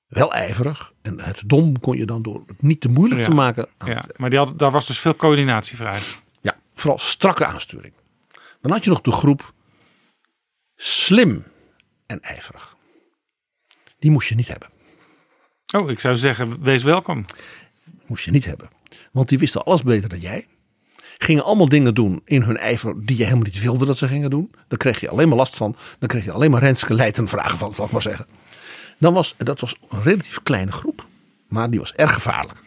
Wel 0.07 0.33
ijverig. 0.33 0.93
En 1.03 1.21
het 1.21 1.43
dom 1.47 1.81
kon 1.81 1.97
je 1.97 2.05
dan 2.07 2.23
door 2.23 2.43
het 2.47 2.63
niet 2.63 2.81
te 2.81 2.89
moeilijk 2.89 3.21
Ja. 3.21 3.27
te 3.27 3.35
maken. 3.35 3.69
Ja, 3.85 4.05
maar 4.17 4.31
die 4.31 4.39
had, 4.39 4.59
daar 4.59 4.71
was 4.71 4.87
dus 4.87 4.99
veel 4.99 5.15
coördinatie 5.17 5.77
vereist. 5.77 6.23
Ja, 6.41 6.61
vooral 6.75 6.99
strakke 6.99 7.45
aansturing. 7.47 7.93
Dan 8.61 8.73
had 8.73 8.85
je 8.85 8.91
nog 8.91 9.01
de 9.01 9.13
groep 9.13 9.53
slim 10.77 11.45
en 12.07 12.21
ijverig. 12.21 12.77
Die 13.99 14.11
moest 14.11 14.29
je 14.29 14.35
niet 14.35 14.49
hebben. 14.49 14.69
Oh, 15.75 15.91
ik 15.91 16.01
zou 16.01 16.17
zeggen, 16.17 16.63
wees 16.63 16.83
welkom. 16.83 17.25
Moest 18.07 18.25
je 18.25 18.31
niet 18.31 18.45
hebben. 18.45 18.69
Want 19.13 19.29
die 19.29 19.39
wisten 19.39 19.65
alles 19.65 19.83
beter 19.83 20.09
dan 20.09 20.19
jij. 20.21 20.47
Gingen 21.23 21.45
allemaal 21.45 21.69
dingen 21.69 21.95
doen 21.95 22.23
in 22.25 22.43
hun 22.43 22.57
ijver 22.57 23.07
die 23.07 23.17
je 23.17 23.25
helemaal 23.25 23.45
niet 23.45 23.61
wilde 23.61 23.87
dat 23.87 23.99
ze 23.99 24.07
gingen 24.07 24.31
doen. 24.31 24.55
Daar 24.69 24.79
kreeg 24.79 25.01
je 25.01 25.09
alleen 25.09 25.29
maar 25.29 25.37
last 25.37 25.57
van. 25.57 25.77
Dan 25.99 26.09
kreeg 26.09 26.25
je 26.25 26.33
alleen 26.33 26.51
maar 26.51 26.61
Renske 26.61 26.95
Leijten 26.95 27.29
vragen 27.29 27.59
van, 27.59 27.75
zal 27.75 27.85
ik 27.85 27.91
maar 27.91 28.03
zeggen. 28.03 28.27
Dan 28.99 29.15
was, 29.15 29.35
dat 29.39 29.61
was 29.61 29.77
een 29.89 30.03
relatief 30.03 30.43
kleine 30.43 30.73
groep. 30.73 31.07
Maar 31.49 31.71
die 31.71 31.81
was 31.81 31.93
erg 31.93 32.15
gevaarlijk. 32.15 32.59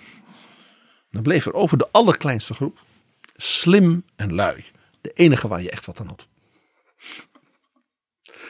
Dan 1.12 1.22
bleef 1.22 1.45
er 1.45 1.54
over 1.54 1.78
de 1.78 1.88
allerkleinste 1.91 2.54
groep 2.54 2.80
slim 3.36 4.04
en 4.16 4.34
lui. 4.34 4.66
De 5.01 5.12
enige 5.14 5.47
waar 5.47 5.62
je 5.62 5.72
echt 5.72 5.86
wat 5.86 5.99
aan 5.99 6.08
had. 6.08 6.28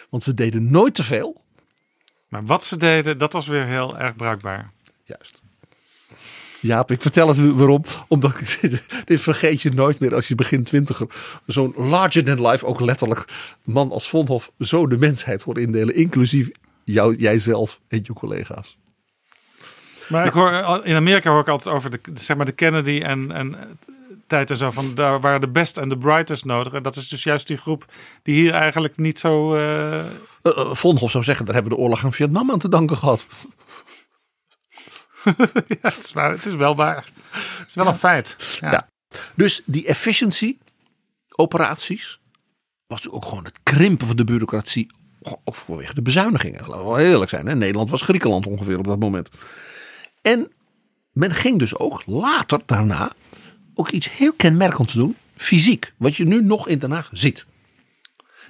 Want 0.10 0.24
ze 0.24 0.34
deden 0.34 0.72
nooit 0.72 0.96
te 0.96 1.04
veel. 1.04 1.44
Maar 2.28 2.46
wat 2.46 2.64
ze 2.64 2.78
deden, 2.78 3.18
dat 3.18 3.34
was 3.34 3.48
weer 3.48 3.66
heel 3.66 3.98
erg 3.98 4.16
bruikbaar. 4.16 4.72
Juist. 5.04 5.43
Jaap, 6.64 6.92
ik 6.92 7.02
vertel 7.02 7.28
het 7.28 7.38
u 7.38 7.52
waarom. 7.52 7.84
Omdat 8.08 8.32
ik, 8.40 8.60
dit 9.06 9.22
vergeet 9.22 9.62
je 9.62 9.70
nooit 9.70 10.00
meer 10.00 10.16
als 10.16 10.28
je 10.28 10.36
begin 10.36 10.64
twintiger 10.64 11.08
zo'n 11.46 11.74
larger 11.78 12.24
than 12.24 12.48
life, 12.48 12.66
ook 12.66 12.80
letterlijk, 12.80 13.26
man 13.64 13.92
als 13.92 14.10
Vonhof 14.10 14.52
zo 14.60 14.88
de 14.88 14.98
mensheid 14.98 15.42
hoort 15.42 15.58
indelen. 15.58 15.96
Inclusief 15.96 16.50
jou, 16.84 17.16
jijzelf 17.16 17.80
en 17.88 18.00
je 18.04 18.14
collega's. 18.14 18.78
Maar 20.10 20.26
ik 20.26 20.34
hoor, 20.34 20.82
in 20.84 20.96
Amerika 20.96 21.30
hoor 21.32 21.42
ik 21.42 21.48
altijd 21.48 21.76
over 21.76 21.90
de, 21.90 22.00
zeg 22.14 22.38
maar 22.38 22.46
de 22.46 22.52
Kennedy 22.52 23.02
en, 23.04 23.32
en 23.32 23.56
eh, 23.56 23.62
tijd 24.28 24.52
en 24.52 24.58
zo. 24.58 24.72
Van 24.72 24.92
daar 24.96 25.20
waren 25.20 25.42
de 25.42 25.48
best 25.50 25.78
en 25.78 25.90
de 25.90 25.98
brightest 25.98 26.46
nodig. 26.46 26.74
En 26.74 26.84
dat 26.84 26.96
is 26.96 27.08
dus 27.08 27.24
juist 27.24 27.48
die 27.48 27.58
groep 27.58 27.86
die 28.24 28.36
hier 28.36 28.54
eigenlijk 28.54 28.98
niet 28.98 29.20
zo. 29.20 29.56
eh, 29.56 30.04
Uh, 30.44 30.58
uh, 30.58 30.74
Vonhof 30.74 31.12
zou 31.12 31.24
zeggen, 31.24 31.46
daar 31.46 31.54
hebben 31.54 31.72
we 31.72 31.78
de 31.78 31.84
oorlog 31.84 32.04
aan 32.04 32.14
Vietnam 32.14 32.52
aan 32.52 32.60
te 32.60 32.70
danken 32.70 32.98
gehad. 32.98 33.26
ja, 35.68 35.78
het, 35.82 35.98
is 35.98 36.14
waar, 36.14 36.32
het 36.32 36.46
is 36.46 36.56
wel 36.56 36.76
waar. 36.76 37.12
Het 37.32 37.68
is 37.68 37.74
wel 37.74 37.88
een 37.88 37.98
feit. 37.98 38.58
Ja. 38.60 38.72
Ja. 38.72 38.88
Dus 39.36 39.62
die 39.66 39.88
efficiency 39.88 40.58
operaties 41.30 42.20
was 42.88 43.10
ook 43.10 43.26
gewoon 43.26 43.44
het 43.44 43.60
krimpen 43.64 44.08
van 44.08 44.16
de 44.16 44.24
bureaucratie. 44.24 44.92
Ook 45.44 45.56
vanwege 45.56 45.94
de 45.94 46.02
bezuinigingen. 46.02 46.60
Laten 46.60 46.78
we 46.78 46.84
wel 46.84 47.00
eerlijk 47.00 47.30
zijn. 47.30 47.46
Hè? 47.46 47.56
Nederland 47.56 47.90
was 47.90 48.02
Griekenland 48.02 48.48
ongeveer 48.48 48.78
op 48.78 48.88
dat 48.88 49.00
moment. 49.00 49.30
En 50.22 50.52
men 51.12 51.32
ging 51.32 51.60
dus 51.60 51.78
ook 51.78 52.04
later 52.06 52.60
daarna 52.66 53.12
ook 53.76 53.90
iets 53.90 54.18
heel 54.18 54.34
kenmerkends 54.34 54.94
doen. 54.94 55.16
Fysiek. 55.36 55.94
Wat 55.98 56.16
je 56.16 56.26
nu 56.26 56.44
nog 56.44 56.68
in 56.68 56.80
Den 56.80 56.92
Haag 56.92 57.10
ziet. 57.12 57.46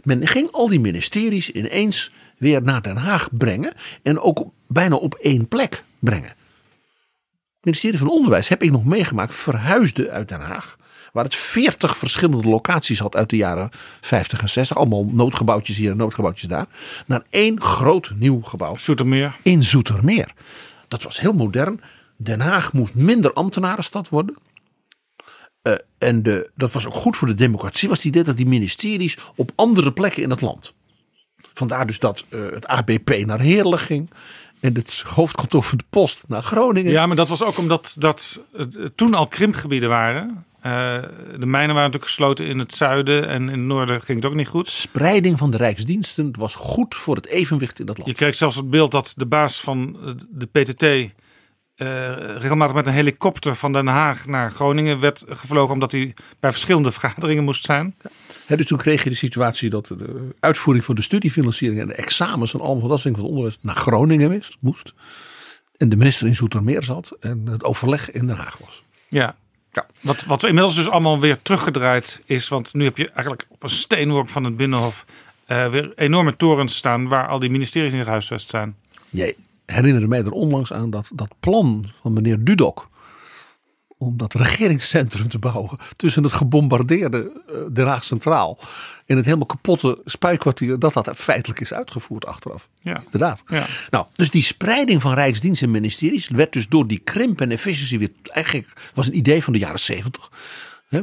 Men 0.03 0.27
ging 0.27 0.51
al 0.51 0.67
die 0.67 0.79
ministeries 0.79 1.51
ineens 1.51 2.11
weer 2.37 2.61
naar 2.61 2.81
Den 2.81 2.97
Haag 2.97 3.29
brengen. 3.31 3.73
En 4.03 4.19
ook 4.19 4.45
bijna 4.67 4.95
op 4.95 5.13
één 5.15 5.47
plek 5.47 5.83
brengen. 5.99 6.35
Het 7.63 7.71
ministerie 7.71 7.99
van 7.99 8.17
Onderwijs 8.17 8.47
heb 8.47 8.63
ik 8.63 8.71
nog 8.71 8.85
meegemaakt, 8.85 9.35
verhuisde 9.35 10.09
uit 10.09 10.29
Den 10.29 10.39
Haag. 10.39 10.77
Waar 11.11 11.23
het 11.23 11.35
40 11.35 11.97
verschillende 11.97 12.49
locaties 12.49 12.99
had 12.99 13.15
uit 13.15 13.29
de 13.29 13.35
jaren 13.35 13.69
50 14.01 14.41
en 14.41 14.49
60. 14.49 14.77
Allemaal 14.77 15.05
noodgebouwtjes 15.05 15.75
hier 15.75 15.91
en 15.91 15.97
noodgebouwtjes 15.97 16.49
daar. 16.49 16.65
Naar 17.07 17.23
één 17.29 17.61
groot 17.61 18.11
nieuw 18.15 18.41
gebouw. 18.41 18.77
Zoetermeer. 18.77 19.37
In 19.41 19.63
Zoetermeer. 19.63 20.33
Dat 20.87 21.03
was 21.03 21.19
heel 21.19 21.33
modern. 21.33 21.81
Den 22.17 22.39
Haag 22.39 22.73
moest 22.73 22.95
minder 22.95 23.33
ambtenarenstad 23.33 24.09
worden. 24.09 24.35
Eh, 25.61 25.73
en 25.97 26.23
de, 26.23 26.51
dat 26.55 26.71
was 26.71 26.87
ook 26.87 26.95
goed 26.95 27.17
voor 27.17 27.27
de 27.27 27.33
democratie. 27.33 27.89
Was 27.89 27.97
het 27.97 28.07
idee 28.07 28.23
dat 28.23 28.37
die 28.37 28.47
ministeries 28.47 29.17
op 29.35 29.51
andere 29.55 29.93
plekken 29.93 30.23
in 30.23 30.29
het 30.29 30.41
land. 30.41 30.73
Vandaar 31.53 31.87
dus 31.87 31.99
dat 31.99 32.25
eh, 32.29 32.39
het 32.51 32.67
ABP 32.67 33.25
naar 33.25 33.39
Heerlen 33.39 33.79
ging. 33.79 34.09
En 34.63 34.73
het 34.73 35.03
hoofdkantoor 35.07 35.63
van 35.63 35.77
de 35.77 35.83
post 35.89 36.23
naar 36.27 36.43
Groningen. 36.43 36.91
Ja, 36.91 37.07
maar 37.07 37.15
dat 37.15 37.27
was 37.27 37.43
ook 37.43 37.57
omdat 37.57 37.95
dat 37.99 38.41
het 38.57 38.91
toen 38.95 39.13
al 39.13 39.27
krimpgebieden 39.27 39.89
waren. 39.89 40.45
Eh, 40.61 40.71
de 41.39 41.45
mijnen 41.45 41.75
waren 41.75 41.75
natuurlijk 41.75 42.05
gesloten 42.05 42.45
in 42.45 42.59
het 42.59 42.73
zuiden 42.73 43.27
en 43.27 43.41
in 43.41 43.47
het 43.47 43.59
noorden 43.59 44.01
ging 44.01 44.23
het 44.23 44.31
ook 44.31 44.37
niet 44.37 44.47
goed. 44.47 44.69
Spreiding 44.69 45.37
van 45.37 45.51
de 45.51 45.57
rijksdiensten 45.57 46.33
was 46.37 46.55
goed 46.55 46.95
voor 46.95 47.15
het 47.15 47.27
evenwicht 47.27 47.79
in 47.79 47.85
dat 47.85 47.97
land. 47.97 48.09
Je 48.09 48.15
kreeg 48.15 48.35
zelfs 48.35 48.55
het 48.55 48.69
beeld 48.69 48.91
dat 48.91 49.13
de 49.15 49.25
baas 49.25 49.59
van 49.59 49.97
de 50.29 50.45
PTT 50.45 51.13
eh, 51.83 52.37
regelmatig 52.37 52.75
met 52.75 52.87
een 52.87 52.93
helikopter 52.93 53.55
van 53.55 53.73
Den 53.73 53.87
Haag 53.87 54.25
naar 54.25 54.51
Groningen 54.51 54.99
werd 54.99 55.25
gevlogen 55.27 55.73
omdat 55.73 55.91
hij 55.91 56.13
bij 56.39 56.51
verschillende 56.51 56.91
vergaderingen 56.91 57.43
moest 57.43 57.65
zijn. 57.65 57.95
Hè, 58.45 58.57
dus 58.57 58.65
toen 58.65 58.77
kreeg 58.77 59.03
je 59.03 59.09
de 59.09 59.15
situatie 59.15 59.69
dat 59.69 59.85
de 59.87 60.29
uitvoering 60.39 60.85
van 60.85 60.95
de 60.95 61.01
studiefinanciering 61.01 61.81
en 61.81 61.87
de 61.87 61.93
examens 61.93 62.53
en 62.53 62.59
allemaal 62.59 62.87
dat 62.87 62.99
soort 62.99 63.03
dingen 63.03 63.17
van 63.17 63.25
het 63.25 63.35
onderwijs 63.35 63.57
naar 63.61 63.75
Groningen 63.75 64.29
wist- 64.29 64.57
moest. 64.59 64.93
En 65.77 65.89
de 65.89 65.95
minister 65.95 66.27
in 66.27 66.35
Zoetermeer 66.35 66.83
zat 66.83 67.17
en 67.19 67.45
het 67.45 67.63
overleg 67.63 68.11
in 68.11 68.27
Den 68.27 68.35
Haag 68.35 68.57
was. 68.57 68.83
Ja. 69.09 69.35
Ja. 69.71 69.85
Wat, 70.01 70.23
wat 70.23 70.43
inmiddels 70.43 70.75
dus 70.75 70.89
allemaal 70.89 71.19
weer 71.19 71.41
teruggedraaid 71.41 72.21
is. 72.25 72.47
Want 72.47 72.73
nu 72.73 72.83
heb 72.83 72.97
je 72.97 73.09
eigenlijk 73.09 73.45
op 73.49 73.63
een 73.63 73.69
steenworp 73.69 74.29
van 74.29 74.43
het 74.43 74.57
Binnenhof 74.57 75.05
eh, 75.45 75.67
weer 75.67 75.91
enorme 75.95 76.35
torens 76.35 76.75
staan 76.75 77.07
waar 77.07 77.27
al 77.27 77.39
die 77.39 77.49
ministeries 77.49 77.93
in 77.93 78.03
gehuisvest 78.03 78.49
zijn. 78.49 78.75
Jij 79.09 79.35
herinnerde 79.65 80.07
mij 80.07 80.19
er 80.19 80.31
onlangs 80.31 80.73
aan 80.73 80.89
dat, 80.89 81.11
dat 81.13 81.33
plan 81.39 81.91
van 82.01 82.13
meneer 82.13 82.43
Dudok. 82.43 82.91
Om 83.97 84.17
dat 84.17 84.33
regeringscentrum 84.33 85.29
te 85.29 85.39
bouwen 85.39 85.77
tussen 85.95 86.23
het 86.23 86.33
gebombardeerde 86.33 87.31
eh, 87.47 87.55
Den 87.71 87.87
Haag 87.87 88.03
Centraal 88.03 88.59
en 89.05 89.15
het 89.15 89.25
helemaal 89.25 89.45
kapotte 89.45 90.01
spuikwartier. 90.05 90.79
Dat 90.79 90.93
dat 90.93 91.11
feitelijk 91.15 91.59
is 91.59 91.73
uitgevoerd 91.73 92.25
achteraf. 92.25 92.69
Ja. 92.79 93.01
Inderdaad. 93.05 93.43
Ja. 93.47 93.65
Nou, 93.89 94.05
dus 94.13 94.29
die 94.29 94.43
spreiding 94.43 95.01
van 95.01 95.13
rijksdienst 95.13 95.61
en 95.61 95.71
ministeries 95.71 96.29
werd 96.29 96.53
dus 96.53 96.67
door 96.67 96.87
die 96.87 96.99
krimp 96.99 97.41
en 97.41 97.51
efficiëntie 97.51 97.99
weer 97.99 98.11
eigenlijk 98.31 98.91
was 98.93 99.07
een 99.07 99.17
idee 99.17 99.43
van 99.43 99.53
de 99.53 99.59
jaren 99.59 99.79
zeventig. 99.79 100.29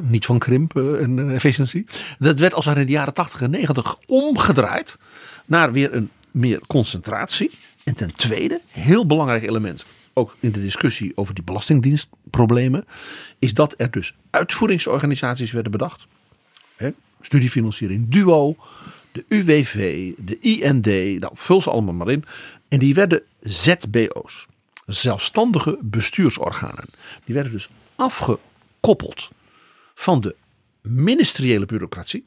Niet 0.00 0.26
van 0.26 0.38
krimp 0.38 0.76
eh, 0.76 1.02
en 1.02 1.18
eh, 1.18 1.34
efficiëntie. 1.34 1.86
Dat 2.18 2.38
werd 2.38 2.54
als 2.54 2.66
in 2.66 2.74
de 2.74 2.92
jaren 2.92 3.14
80 3.14 3.40
en 3.40 3.50
90 3.50 3.96
omgedraaid 4.06 4.96
naar 5.46 5.72
weer 5.72 5.94
een 5.94 6.10
meer 6.30 6.60
concentratie. 6.66 7.50
En 7.84 7.94
ten 7.94 8.14
tweede, 8.14 8.60
heel 8.68 9.06
belangrijk 9.06 9.42
element, 9.42 9.84
ook 10.12 10.36
in 10.40 10.50
de 10.52 10.60
discussie 10.60 11.12
over 11.14 11.34
die 11.34 11.44
belastingdienstproblemen, 11.44 12.84
is 13.38 13.54
dat 13.54 13.74
er 13.76 13.90
dus 13.90 14.14
uitvoeringsorganisaties 14.30 15.52
werden 15.52 15.72
bedacht. 15.72 16.06
Hè, 16.76 16.90
studiefinanciering 17.20 18.08
Duo, 18.08 18.56
de 19.12 19.24
UWV, 19.28 20.10
de 20.18 20.38
IND, 20.38 20.86
nou 21.20 21.32
vul 21.34 21.62
ze 21.62 21.70
allemaal 21.70 21.94
maar 21.94 22.10
in. 22.10 22.24
En 22.68 22.78
die 22.78 22.94
werden 22.94 23.22
ZBO's, 23.40 24.46
zelfstandige 24.86 25.78
bestuursorganen. 25.80 26.84
Die 27.24 27.34
werden 27.34 27.52
dus 27.52 27.68
afgekoppeld 27.94 29.30
van 29.94 30.20
de 30.20 30.36
ministeriële 30.82 31.66
bureaucratie. 31.66 32.24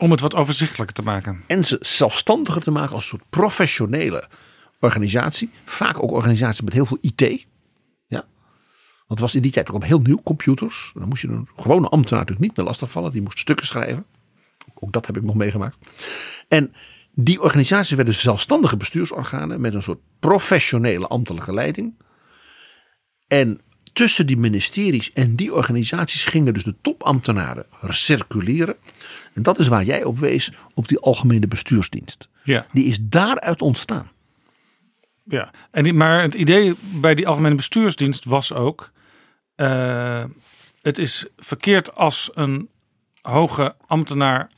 Om 0.00 0.10
het 0.10 0.20
wat 0.20 0.34
overzichtelijker 0.34 0.94
te 0.94 1.02
maken. 1.02 1.44
En 1.46 1.64
ze 1.64 1.76
zelfstandiger 1.80 2.62
te 2.62 2.70
maken 2.70 2.94
als 2.94 3.02
een 3.02 3.08
soort 3.08 3.30
professionele 3.30 4.28
organisatie. 4.78 5.50
Vaak 5.64 6.02
ook 6.02 6.10
organisatie 6.10 6.64
met 6.64 6.72
heel 6.72 6.86
veel 6.86 6.98
IT. 7.00 7.46
Ja. 8.06 8.24
Want 9.06 9.20
was 9.20 9.34
in 9.34 9.42
die 9.42 9.50
tijd 9.50 9.70
ook 9.70 9.84
heel 9.84 10.00
nieuw, 10.00 10.20
computers. 10.24 10.92
Dan 10.94 11.08
moest 11.08 11.22
je 11.22 11.28
een 11.28 11.48
gewone 11.56 11.88
ambtenaar 11.88 12.20
natuurlijk 12.20 12.48
niet 12.48 12.56
meer 12.56 12.66
lastigvallen. 12.66 13.12
Die 13.12 13.22
moest 13.22 13.38
stukken 13.38 13.66
schrijven. 13.66 14.04
Ook 14.74 14.92
dat 14.92 15.06
heb 15.06 15.16
ik 15.16 15.22
nog 15.22 15.34
meegemaakt. 15.34 15.76
En 16.48 16.74
die 17.14 17.42
organisaties 17.42 17.96
werden 17.96 18.14
zelfstandige 18.14 18.76
bestuursorganen 18.76 19.60
met 19.60 19.74
een 19.74 19.82
soort 19.82 20.00
professionele 20.18 21.06
ambtelijke 21.06 21.52
leiding. 21.52 21.94
En 23.28 23.60
tussen 23.92 24.26
die 24.26 24.36
ministeries 24.36 25.12
en 25.12 25.36
die 25.36 25.54
organisaties 25.54 26.24
gingen 26.24 26.54
dus 26.54 26.64
de 26.64 26.74
topambtenaren 26.82 27.66
circuleren. 27.88 28.76
En 29.32 29.42
dat 29.42 29.58
is 29.58 29.68
waar 29.68 29.84
jij 29.84 30.04
op 30.04 30.18
wees, 30.18 30.52
op 30.74 30.88
die 30.88 30.98
algemene 30.98 31.48
bestuursdienst. 31.48 32.28
Ja. 32.44 32.66
Die 32.72 32.84
is 32.84 32.98
daaruit 33.00 33.62
ontstaan. 33.62 34.10
Ja, 35.24 35.50
en 35.70 35.84
die, 35.84 35.92
maar 35.92 36.22
het 36.22 36.34
idee 36.34 36.74
bij 36.80 37.14
die 37.14 37.28
algemene 37.28 37.54
bestuursdienst 37.54 38.24
was 38.24 38.52
ook: 38.52 38.90
eh, 39.54 40.24
het 40.82 40.98
is 40.98 41.26
verkeerd 41.36 41.94
als 41.94 42.30
een 42.34 42.68
hoge 43.22 43.74
ambtenaar 43.86 44.50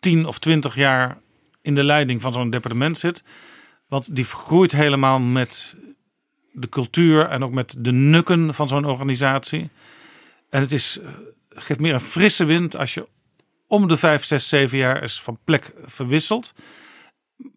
10 0.00 0.26
of 0.26 0.38
20 0.38 0.74
jaar 0.74 1.18
in 1.62 1.74
de 1.74 1.84
leiding 1.84 2.20
van 2.20 2.32
zo'n 2.32 2.50
departement 2.50 2.98
zit. 2.98 3.24
Want 3.88 4.14
die 4.14 4.26
vergroeit 4.26 4.72
helemaal 4.72 5.20
met 5.20 5.76
de 6.52 6.68
cultuur 6.68 7.26
en 7.26 7.44
ook 7.44 7.52
met 7.52 7.74
de 7.78 7.92
nukken 7.92 8.54
van 8.54 8.68
zo'n 8.68 8.84
organisatie. 8.84 9.70
En 10.50 10.60
het 10.60 10.72
is, 10.72 10.98
eh, 11.00 11.08
geeft 11.48 11.80
meer 11.80 11.94
een 11.94 12.00
frisse 12.00 12.44
wind 12.44 12.76
als 12.76 12.94
je 12.94 13.08
om 13.66 13.88
de 13.88 13.96
5, 13.96 14.24
6, 14.24 14.48
7 14.48 14.78
jaar 14.78 15.02
eens 15.02 15.22
van 15.22 15.38
plek 15.44 15.72
verwisselt. 15.84 16.54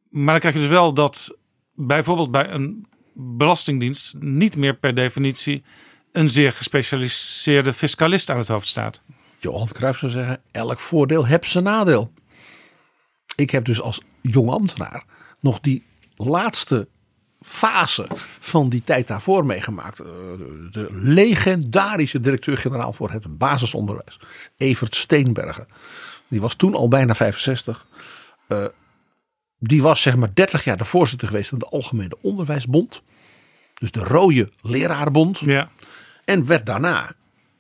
Maar 0.10 0.32
dan 0.32 0.40
krijg 0.40 0.54
je 0.54 0.62
dus 0.62 0.70
wel 0.70 0.94
dat 0.94 1.38
bijvoorbeeld 1.74 2.32
bij 2.32 2.50
een 2.50 2.86
Belastingdienst 3.14 4.16
niet 4.20 4.56
meer 4.56 4.76
per 4.76 4.96
definitie 4.96 5.64
een 6.12 6.30
zeer 6.30 6.52
gespecialiseerde 6.52 7.74
fiscalist 7.74 8.30
aan 8.30 8.38
het 8.38 8.48
hoofd 8.48 8.68
staat. 8.68 9.02
Johan 9.40 9.68
Cruijff 9.68 10.00
zou 10.00 10.12
zeggen, 10.12 10.42
elk 10.52 10.80
voordeel 10.80 11.26
heeft 11.26 11.48
zijn 11.48 11.64
nadeel. 11.64 12.14
Ik 13.36 13.50
heb 13.50 13.66
dus 13.66 13.82
als 13.82 14.02
jong 14.22 14.50
ambtenaar 14.50 15.04
nog 15.40 15.60
die 15.60 15.84
laatste 16.16 16.88
fase 17.42 18.08
van 18.40 18.70
die 18.70 18.84
tijd 18.84 19.08
daarvoor 19.08 19.46
meegemaakt. 19.46 20.00
Eh, 20.00 20.08
De 20.72 20.88
legendarische 20.92 22.20
directeur-generaal 22.20 22.94
voor 22.94 23.12
het 23.12 23.38
basisonderwijs, 23.38 24.20
Evert 24.58 24.96
Steenbergen. 24.96 25.68
Die 26.28 26.42
was 26.42 26.56
toen 26.56 26.76
al 26.76 26.88
bijna 26.88 27.16
65. 27.16 27.86
Eh, 28.48 28.66
die 29.60 29.82
was 29.82 30.02
zeg 30.02 30.16
maar 30.16 30.34
30 30.34 30.64
jaar 30.64 30.78
de 30.78 30.86
voorzitter 30.86 31.28
geweest 31.28 31.50
van 31.50 31.60
de 31.60 31.66
Algemene 31.66 32.18
Onderwijsbond. 32.22 33.02
Dus 33.74 33.92
de 33.92 34.04
rode 34.04 34.50
lerarenbond. 34.62 35.40
Ja. 35.40 35.70
En 36.26 36.46
werd 36.46 36.66
daarna 36.66 37.12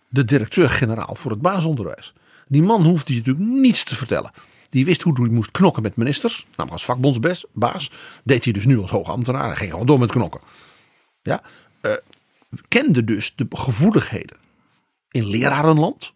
de 0.07 0.25
directeur-generaal 0.25 1.15
voor 1.15 1.31
het 1.31 1.41
basisonderwijs. 1.41 2.13
Die 2.47 2.61
man 2.61 2.83
hoefde 2.83 3.13
je 3.13 3.19
natuurlijk 3.19 3.45
niets 3.45 3.83
te 3.83 3.95
vertellen. 3.95 4.31
Die 4.71 4.85
wist 4.85 5.01
hoe 5.01 5.13
hij 5.21 5.29
moest 5.29 5.51
knokken 5.51 5.83
met 5.83 5.95
ministers. 5.95 6.45
Namelijk 6.49 6.71
als 6.71 6.85
vakbondsbaas. 6.85 7.91
Deed 8.23 8.43
hij 8.43 8.53
dus 8.53 8.65
nu 8.65 8.79
als 8.79 8.91
hoogambtenaar. 8.91 9.45
Hij 9.45 9.55
ging 9.55 9.71
gewoon 9.71 9.85
door 9.85 9.99
met 9.99 10.11
knokken. 10.11 10.41
Ja, 11.21 11.41
eh, 11.81 11.93
kende 12.67 13.03
dus 13.03 13.35
de 13.35 13.47
gevoeligheden 13.49 14.37
in 15.11 15.25
lerarenland. 15.25 16.13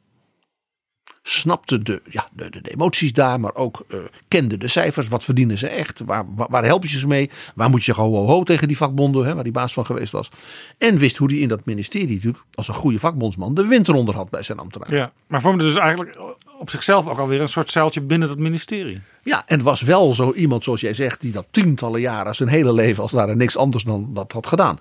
Snapte 1.27 1.83
de, 1.83 2.01
ja, 2.09 2.27
de, 2.33 2.49
de, 2.49 2.61
de 2.61 2.71
emoties 2.71 3.13
daar, 3.13 3.39
maar 3.39 3.55
ook 3.55 3.85
eh, 3.87 3.99
kende 4.27 4.57
de 4.57 4.67
cijfers. 4.67 5.07
Wat 5.07 5.23
verdienen 5.23 5.57
ze 5.57 5.67
echt? 5.67 6.01
Waar, 6.05 6.25
waar, 6.35 6.47
waar 6.49 6.63
help 6.63 6.83
je 6.83 6.99
ze 6.99 7.07
mee? 7.07 7.29
Waar 7.55 7.69
moet 7.69 7.83
je 7.83 7.93
ho, 7.93 8.11
ho, 8.11 8.25
ho 8.25 8.43
tegen 8.43 8.67
die 8.67 8.77
vakbonden, 8.77 9.25
hè, 9.25 9.33
waar 9.33 9.43
die 9.43 9.51
baas 9.51 9.73
van 9.73 9.85
geweest 9.85 10.11
was? 10.11 10.29
En 10.77 10.97
wist 10.97 11.17
hoe 11.17 11.27
hij 11.27 11.37
in 11.37 11.47
dat 11.47 11.65
ministerie 11.65 12.15
natuurlijk, 12.15 12.43
als 12.53 12.67
een 12.67 12.73
goede 12.73 12.99
vakbondsman, 12.99 13.53
de 13.53 13.65
wind 13.65 13.87
eronder 13.87 14.15
had 14.15 14.29
bij 14.29 14.43
zijn 14.43 14.59
ambtenaar. 14.59 14.93
Ja, 14.93 15.11
maar 15.27 15.41
vormde 15.41 15.63
dus 15.63 15.75
eigenlijk 15.75 16.17
op 16.59 16.69
zichzelf 16.69 17.07
ook 17.07 17.19
alweer 17.19 17.41
een 17.41 17.49
soort 17.49 17.69
zeiltje 17.69 18.01
binnen 18.01 18.29
het 18.29 18.39
ministerie. 18.39 19.01
Ja, 19.23 19.43
en 19.47 19.63
was 19.63 19.81
wel 19.81 20.13
zo 20.13 20.33
iemand 20.33 20.63
zoals 20.63 20.81
jij 20.81 20.93
zegt, 20.93 21.21
die 21.21 21.31
dat 21.31 21.47
tientallen 21.51 22.01
jaren, 22.01 22.35
zijn 22.35 22.49
hele 22.49 22.73
leven 22.73 23.03
als 23.03 23.11
daar 23.11 23.35
niks 23.35 23.57
anders 23.57 23.83
dan 23.83 24.13
dat 24.13 24.31
had 24.31 24.47
gedaan. 24.47 24.77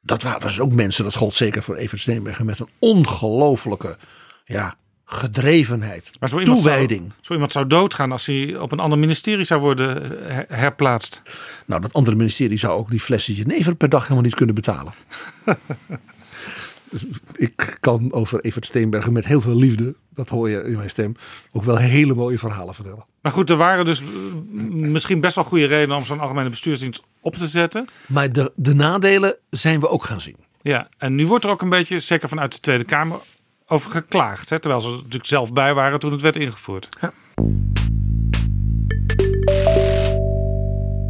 Dat 0.00 0.22
waren 0.22 0.40
dus 0.40 0.60
ook 0.60 0.72
mensen, 0.72 1.04
dat 1.04 1.14
gold 1.14 1.34
zeker 1.34 1.62
voor 1.62 1.76
Evert 1.76 2.00
Steenbergen, 2.00 2.46
met 2.46 2.58
een 2.58 2.68
ongelofelijke 2.78 3.96
ja, 4.44 4.76
gedrevenheid, 5.04 6.10
Maar 6.20 6.28
zo 6.28 6.38
iemand, 6.38 6.62
toewijding. 6.62 7.00
zou, 7.00 7.12
zo 7.20 7.32
iemand 7.32 7.52
zou 7.52 7.66
doodgaan 7.66 8.12
als 8.12 8.26
hij 8.26 8.56
op 8.56 8.72
een 8.72 8.78
ander 8.80 8.98
ministerie 8.98 9.44
zou 9.44 9.60
worden 9.60 10.02
her- 10.32 10.46
herplaatst. 10.48 11.22
Nou, 11.66 11.80
dat 11.80 11.92
andere 11.92 12.16
ministerie 12.16 12.58
zou 12.58 12.72
ook 12.78 12.90
die 12.90 13.00
flessen 13.00 13.34
jenever 13.34 13.74
per 13.74 13.88
dag 13.88 14.02
helemaal 14.02 14.22
niet 14.22 14.34
kunnen 14.34 14.54
betalen. 14.54 14.92
Ik 17.36 17.76
kan 17.80 18.12
over 18.12 18.40
Evert 18.40 18.66
Steenbergen 18.66 19.12
met 19.12 19.24
heel 19.26 19.40
veel 19.40 19.54
liefde, 19.54 19.94
dat 20.12 20.28
hoor 20.28 20.50
je 20.50 20.62
in 20.62 20.76
mijn 20.76 20.90
stem, 20.90 21.16
ook 21.52 21.62
wel 21.62 21.76
hele 21.76 22.14
mooie 22.14 22.38
verhalen 22.38 22.74
vertellen. 22.74 23.04
Maar 23.22 23.32
goed, 23.32 23.50
er 23.50 23.56
waren 23.56 23.84
dus 23.84 24.00
eh, 24.00 24.06
misschien 24.70 25.20
best 25.20 25.34
wel 25.34 25.44
goede 25.44 25.64
redenen 25.66 25.96
om 25.96 26.04
zo'n 26.04 26.20
algemene 26.20 26.48
bestuursdienst 26.50 27.02
op 27.20 27.34
te 27.36 27.46
zetten. 27.46 27.88
Maar 28.06 28.32
de, 28.32 28.52
de 28.56 28.74
nadelen 28.74 29.36
zijn 29.50 29.80
we 29.80 29.88
ook 29.88 30.04
gaan 30.04 30.20
zien. 30.20 30.36
Ja, 30.62 30.88
en 30.98 31.14
nu 31.14 31.26
wordt 31.26 31.44
er 31.44 31.50
ook 31.50 31.62
een 31.62 31.68
beetje, 31.68 32.00
zeker 32.00 32.28
vanuit 32.28 32.52
de 32.52 32.60
Tweede 32.60 32.84
Kamer, 32.84 33.18
over 33.74 33.90
geklaagd. 33.90 34.50
Hè? 34.50 34.58
Terwijl 34.58 34.82
ze 34.82 34.88
er 34.88 34.94
natuurlijk 34.94 35.26
zelf 35.26 35.52
bij 35.52 35.74
waren 35.74 35.98
toen 35.98 36.12
het 36.12 36.20
werd 36.20 36.36
ingevoerd. 36.36 36.88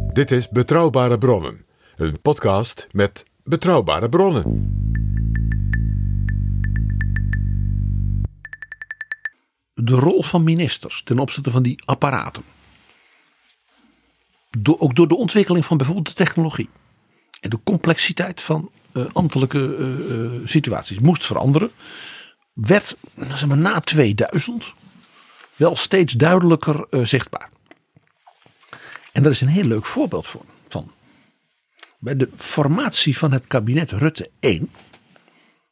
Dit 0.07 0.31
is 0.31 0.49
Betrouwbare 0.49 1.17
Bronnen, 1.17 1.65
een 1.95 2.21
podcast 2.21 2.87
met 2.91 3.25
betrouwbare 3.43 4.09
bronnen. 4.09 4.73
de 9.75 9.95
rol 9.95 10.23
van 10.23 10.43
ministers 10.43 11.01
ten 11.03 11.19
opzichte 11.19 11.51
van 11.51 11.63
die 11.63 11.81
apparaten. 11.85 12.43
Door, 14.59 14.79
ook 14.79 14.95
door 14.95 15.07
de 15.07 15.15
ontwikkeling 15.15 15.65
van 15.65 15.77
bijvoorbeeld 15.77 16.07
de 16.07 16.13
technologie. 16.13 16.69
En 17.41 17.49
de 17.49 17.59
complexiteit 17.63 18.41
van 18.41 18.69
eh, 18.93 19.05
ambtelijke 19.13 19.75
eh, 19.75 20.13
eh, 20.13 20.31
situaties 20.43 20.99
moest 20.99 21.25
veranderen. 21.25 21.71
Werd 22.55 22.97
zeg 23.17 23.45
maar, 23.45 23.57
na 23.57 23.79
2000 23.79 24.73
wel 25.55 25.75
steeds 25.75 26.13
duidelijker 26.13 26.87
eh, 26.89 27.03
zichtbaar. 27.03 27.49
En 29.11 29.23
daar 29.23 29.31
is 29.31 29.41
een 29.41 29.47
heel 29.47 29.63
leuk 29.63 29.85
voorbeeld 29.85 30.27
voor, 30.27 30.45
van. 30.67 30.91
Bij 31.99 32.15
de 32.15 32.29
formatie 32.37 33.17
van 33.17 33.31
het 33.31 33.47
kabinet 33.47 33.91
Rutte 33.91 34.29
1 34.39 34.69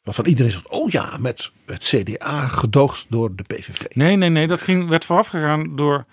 Waarvan 0.04 0.26
iedereen 0.26 0.52
zegt, 0.52 0.68
oh 0.68 0.90
ja, 0.90 1.18
met 1.20 1.52
het 1.66 1.84
CDA 1.84 2.48
gedoogd 2.48 3.06
door 3.10 3.36
de 3.36 3.44
PVV. 3.44 3.82
Nee, 3.90 4.16
nee, 4.16 4.30
nee. 4.30 4.48
Dat 4.48 4.62
ging, 4.62 4.90
werd 4.90 5.06
voorafgegaan 5.06 5.76
door 5.76 6.06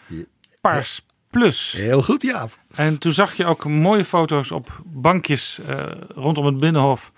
Paars 0.61 1.07
Plus. 1.31 1.73
Heel 1.73 2.03
goed, 2.03 2.23
ja. 2.23 2.49
En 2.75 2.99
toen 2.99 3.13
zag 3.13 3.35
je 3.35 3.45
ook 3.45 3.65
mooie 3.65 4.05
foto's 4.05 4.51
op 4.51 4.83
bankjes 4.85 5.61
eh, 5.67 5.87
rondom 6.15 6.45
het 6.47 6.59
Binnenhof 6.59 7.13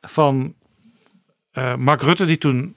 van 0.00 0.54
eh, 1.56 1.74
Mark 1.74 2.02
Rutte, 2.02 2.24
die 2.24 2.38
toen 2.38 2.74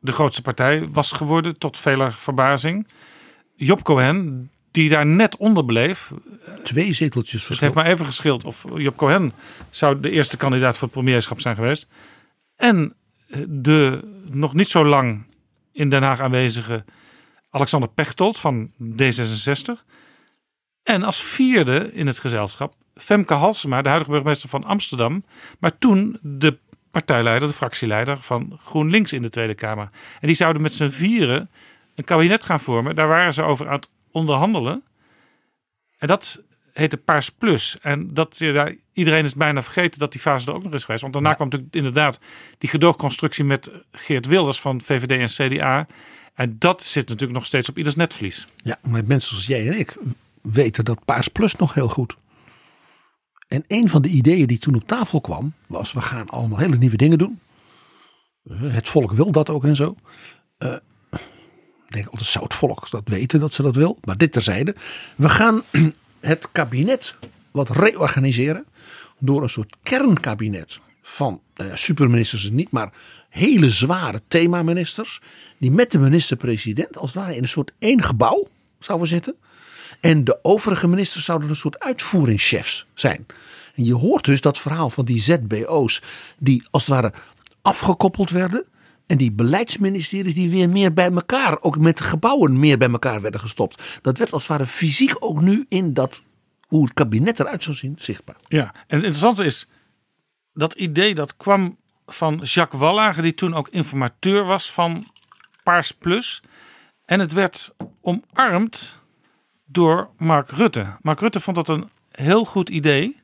de 0.00 0.12
grootste 0.12 0.42
partij 0.42 0.88
was 0.88 1.12
geworden, 1.12 1.58
tot 1.58 1.78
veler 1.78 2.12
verbazing. 2.12 2.86
Job 3.56 3.82
Cohen, 3.82 4.50
die 4.70 4.88
daar 4.88 5.06
net 5.06 5.36
onder 5.36 5.64
bleef. 5.64 6.12
Twee 6.62 6.92
zeteltjes 6.92 7.32
Het 7.32 7.42
verschil. 7.42 7.68
heeft 7.68 7.80
maar 7.80 7.92
even 7.92 8.06
geschild 8.06 8.44
of 8.44 8.64
Job 8.74 8.96
Cohen 8.96 9.32
zou 9.70 10.00
de 10.00 10.10
eerste 10.10 10.36
kandidaat 10.36 10.74
voor 10.74 10.88
het 10.88 10.96
premierschap 10.96 11.40
zijn 11.40 11.54
geweest. 11.54 11.86
En 12.56 12.94
de 13.48 14.00
nog 14.30 14.54
niet 14.54 14.68
zo 14.68 14.84
lang 14.84 15.24
in 15.72 15.90
Den 15.90 16.02
Haag 16.02 16.20
aanwezige 16.20 16.84
Alexander 17.50 17.88
Pechtold 17.88 18.38
van 18.38 18.70
D66. 18.82 19.84
En 20.82 21.02
als 21.02 21.22
vierde 21.22 21.92
in 21.92 22.06
het 22.06 22.18
gezelschap 22.18 22.74
Femke 22.94 23.34
Halsema, 23.34 23.82
de 23.82 23.88
huidige 23.88 24.10
burgemeester 24.10 24.48
van 24.48 24.64
Amsterdam. 24.64 25.24
Maar 25.58 25.78
toen 25.78 26.18
de 26.22 26.58
partijleider, 26.90 27.48
de 27.48 27.54
fractieleider 27.54 28.18
van 28.20 28.58
GroenLinks 28.64 29.12
in 29.12 29.22
de 29.22 29.30
Tweede 29.30 29.54
Kamer. 29.54 29.88
En 30.20 30.26
die 30.26 30.36
zouden 30.36 30.62
met 30.62 30.72
z'n 30.72 30.88
vieren 30.88 31.50
een 31.94 32.04
kabinet 32.04 32.44
gaan 32.44 32.60
vormen. 32.60 32.94
Daar 32.94 33.08
waren 33.08 33.34
ze 33.34 33.42
over 33.42 33.66
aan 33.66 33.74
het 33.74 33.88
onderhandelen. 34.10 34.82
En 35.98 36.06
dat 36.06 36.42
heette 36.72 36.96
Paars 36.96 37.30
Plus. 37.30 37.78
En 37.82 38.14
dat, 38.14 38.38
ja, 38.38 38.72
iedereen 38.92 39.24
is 39.24 39.34
bijna 39.34 39.62
vergeten 39.62 39.98
dat 39.98 40.12
die 40.12 40.20
fase 40.20 40.48
er 40.48 40.54
ook 40.54 40.62
nog 40.62 40.72
is 40.72 40.84
geweest. 40.84 41.02
Want 41.02 41.14
daarna 41.14 41.34
kwam 41.34 41.48
natuurlijk 41.48 41.74
inderdaad 41.74 42.20
die 42.58 42.70
gedoogconstructie 42.70 43.44
met 43.44 43.70
Geert 43.92 44.26
Wilders 44.26 44.60
van 44.60 44.80
VVD 44.80 45.10
en 45.10 45.48
CDA. 45.48 45.86
En 46.34 46.56
dat 46.58 46.82
zit 46.82 47.08
natuurlijk 47.08 47.38
nog 47.38 47.46
steeds 47.46 47.68
op 47.68 47.78
ieders 47.78 47.96
netvlies. 47.96 48.46
Ja, 48.62 48.78
maar 48.82 49.02
mensen 49.04 49.28
zoals 49.28 49.46
jij 49.46 49.66
en 49.66 49.78
ik 49.78 49.96
weten 50.42 50.84
dat 50.84 51.04
Paars 51.04 51.28
Plus 51.28 51.56
nog 51.56 51.74
heel 51.74 51.88
goed. 51.88 52.16
En 53.50 53.64
een 53.68 53.88
van 53.88 54.02
de 54.02 54.08
ideeën 54.08 54.46
die 54.46 54.58
toen 54.58 54.74
op 54.74 54.86
tafel 54.86 55.20
kwam, 55.20 55.52
was 55.66 55.92
we 55.92 56.00
gaan 56.00 56.28
allemaal 56.28 56.58
hele 56.58 56.76
nieuwe 56.76 56.96
dingen 56.96 57.18
doen. 57.18 57.40
Eh, 58.44 58.56
Het 58.60 58.88
volk 58.88 59.12
wil 59.12 59.30
dat 59.30 59.50
ook 59.50 59.64
en 59.64 59.76
zo. 59.76 59.94
Eh, 60.58 60.76
ik 61.86 61.96
denk 61.96 62.06
altijd 62.06 62.28
zou 62.28 62.44
het 62.44 62.54
volk 62.54 62.90
dat 62.90 63.08
weten 63.08 63.40
dat 63.40 63.52
ze 63.52 63.62
dat 63.62 63.76
wil. 63.76 63.98
Maar 64.04 64.16
dit 64.16 64.32
terzijde. 64.32 64.74
We 65.16 65.28
gaan 65.28 65.62
het 66.20 66.48
kabinet 66.52 67.14
wat 67.50 67.70
reorganiseren. 67.70 68.64
Door 69.18 69.42
een 69.42 69.50
soort 69.50 69.76
kernkabinet 69.82 70.80
van 71.02 71.40
ja, 71.54 71.76
superministers 71.76 72.50
niet, 72.50 72.70
maar 72.70 72.92
hele 73.28 73.70
zware 73.70 74.20
themaministers. 74.28 75.20
Die 75.58 75.70
met 75.70 75.90
de 75.90 75.98
minister-president 75.98 76.96
als 76.98 77.14
het 77.14 77.22
ware 77.22 77.36
in 77.36 77.42
een 77.42 77.48
soort 77.48 77.72
één 77.78 78.02
gebouw 78.02 78.48
zouden 78.78 79.08
zitten. 79.08 79.36
En 80.00 80.24
de 80.24 80.38
overige 80.42 80.88
ministers 80.88 81.24
zouden 81.24 81.48
een 81.48 81.56
soort 81.56 81.78
uitvoeringschefs 81.78 82.86
zijn. 82.94 83.26
En 83.74 83.84
je 83.84 83.94
hoort 83.94 84.24
dus 84.24 84.40
dat 84.40 84.58
verhaal 84.58 84.90
van 84.90 85.04
die 85.04 85.20
ZBO's 85.20 86.02
die 86.38 86.62
als 86.70 86.86
het 86.86 86.94
ware 86.94 87.12
afgekoppeld 87.62 88.30
werden. 88.30 88.64
En 89.06 89.16
die 89.16 89.32
beleidsministeries 89.32 90.34
die 90.34 90.50
weer 90.50 90.68
meer 90.68 90.92
bij 90.92 91.10
elkaar, 91.12 91.62
ook 91.62 91.78
met 91.78 92.00
gebouwen 92.00 92.58
meer 92.58 92.78
bij 92.78 92.90
elkaar 92.90 93.20
werden 93.20 93.40
gestopt. 93.40 93.82
Dat 94.02 94.18
werd 94.18 94.32
als 94.32 94.42
het 94.42 94.50
ware 94.50 94.66
fysiek 94.66 95.16
ook 95.18 95.40
nu 95.40 95.66
in 95.68 95.94
dat, 95.94 96.22
hoe 96.66 96.84
het 96.84 96.94
kabinet 96.94 97.40
eruit 97.40 97.62
zou 97.62 97.76
zien, 97.76 97.94
zichtbaar. 97.98 98.36
Ja, 98.48 98.64
en 98.64 98.70
het 98.72 99.02
interessante 99.02 99.44
is, 99.44 99.68
dat 100.54 100.74
idee 100.74 101.14
dat 101.14 101.36
kwam 101.36 101.76
van 102.06 102.40
Jacques 102.42 102.80
Wallager, 102.80 103.22
die 103.22 103.34
toen 103.34 103.54
ook 103.54 103.68
informateur 103.68 104.44
was 104.44 104.72
van 104.72 105.06
Paars 105.62 105.92
Plus. 105.92 106.42
En 107.04 107.20
het 107.20 107.32
werd 107.32 107.74
omarmd 108.00 108.99
door 109.72 110.10
Mark 110.16 110.50
Rutte. 110.50 110.86
Mark 111.02 111.20
Rutte 111.20 111.40
vond 111.40 111.56
dat 111.56 111.68
een 111.68 111.88
heel 112.10 112.44
goed 112.44 112.68
idee. 112.68 113.20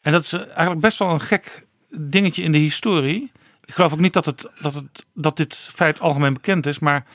En 0.00 0.12
dat 0.12 0.22
is 0.22 0.32
eigenlijk 0.32 0.80
best 0.80 0.98
wel 0.98 1.10
een 1.10 1.20
gek 1.20 1.66
dingetje 1.88 2.42
in 2.42 2.52
de 2.52 2.58
historie. 2.58 3.32
Ik 3.64 3.74
geloof 3.74 3.92
ook 3.92 3.98
niet 3.98 4.12
dat, 4.12 4.26
het, 4.26 4.50
dat, 4.60 4.74
het, 4.74 5.06
dat 5.14 5.36
dit 5.36 5.70
feit 5.74 6.00
algemeen 6.00 6.32
bekend 6.32 6.66
is, 6.66 6.78
maar 6.78 7.06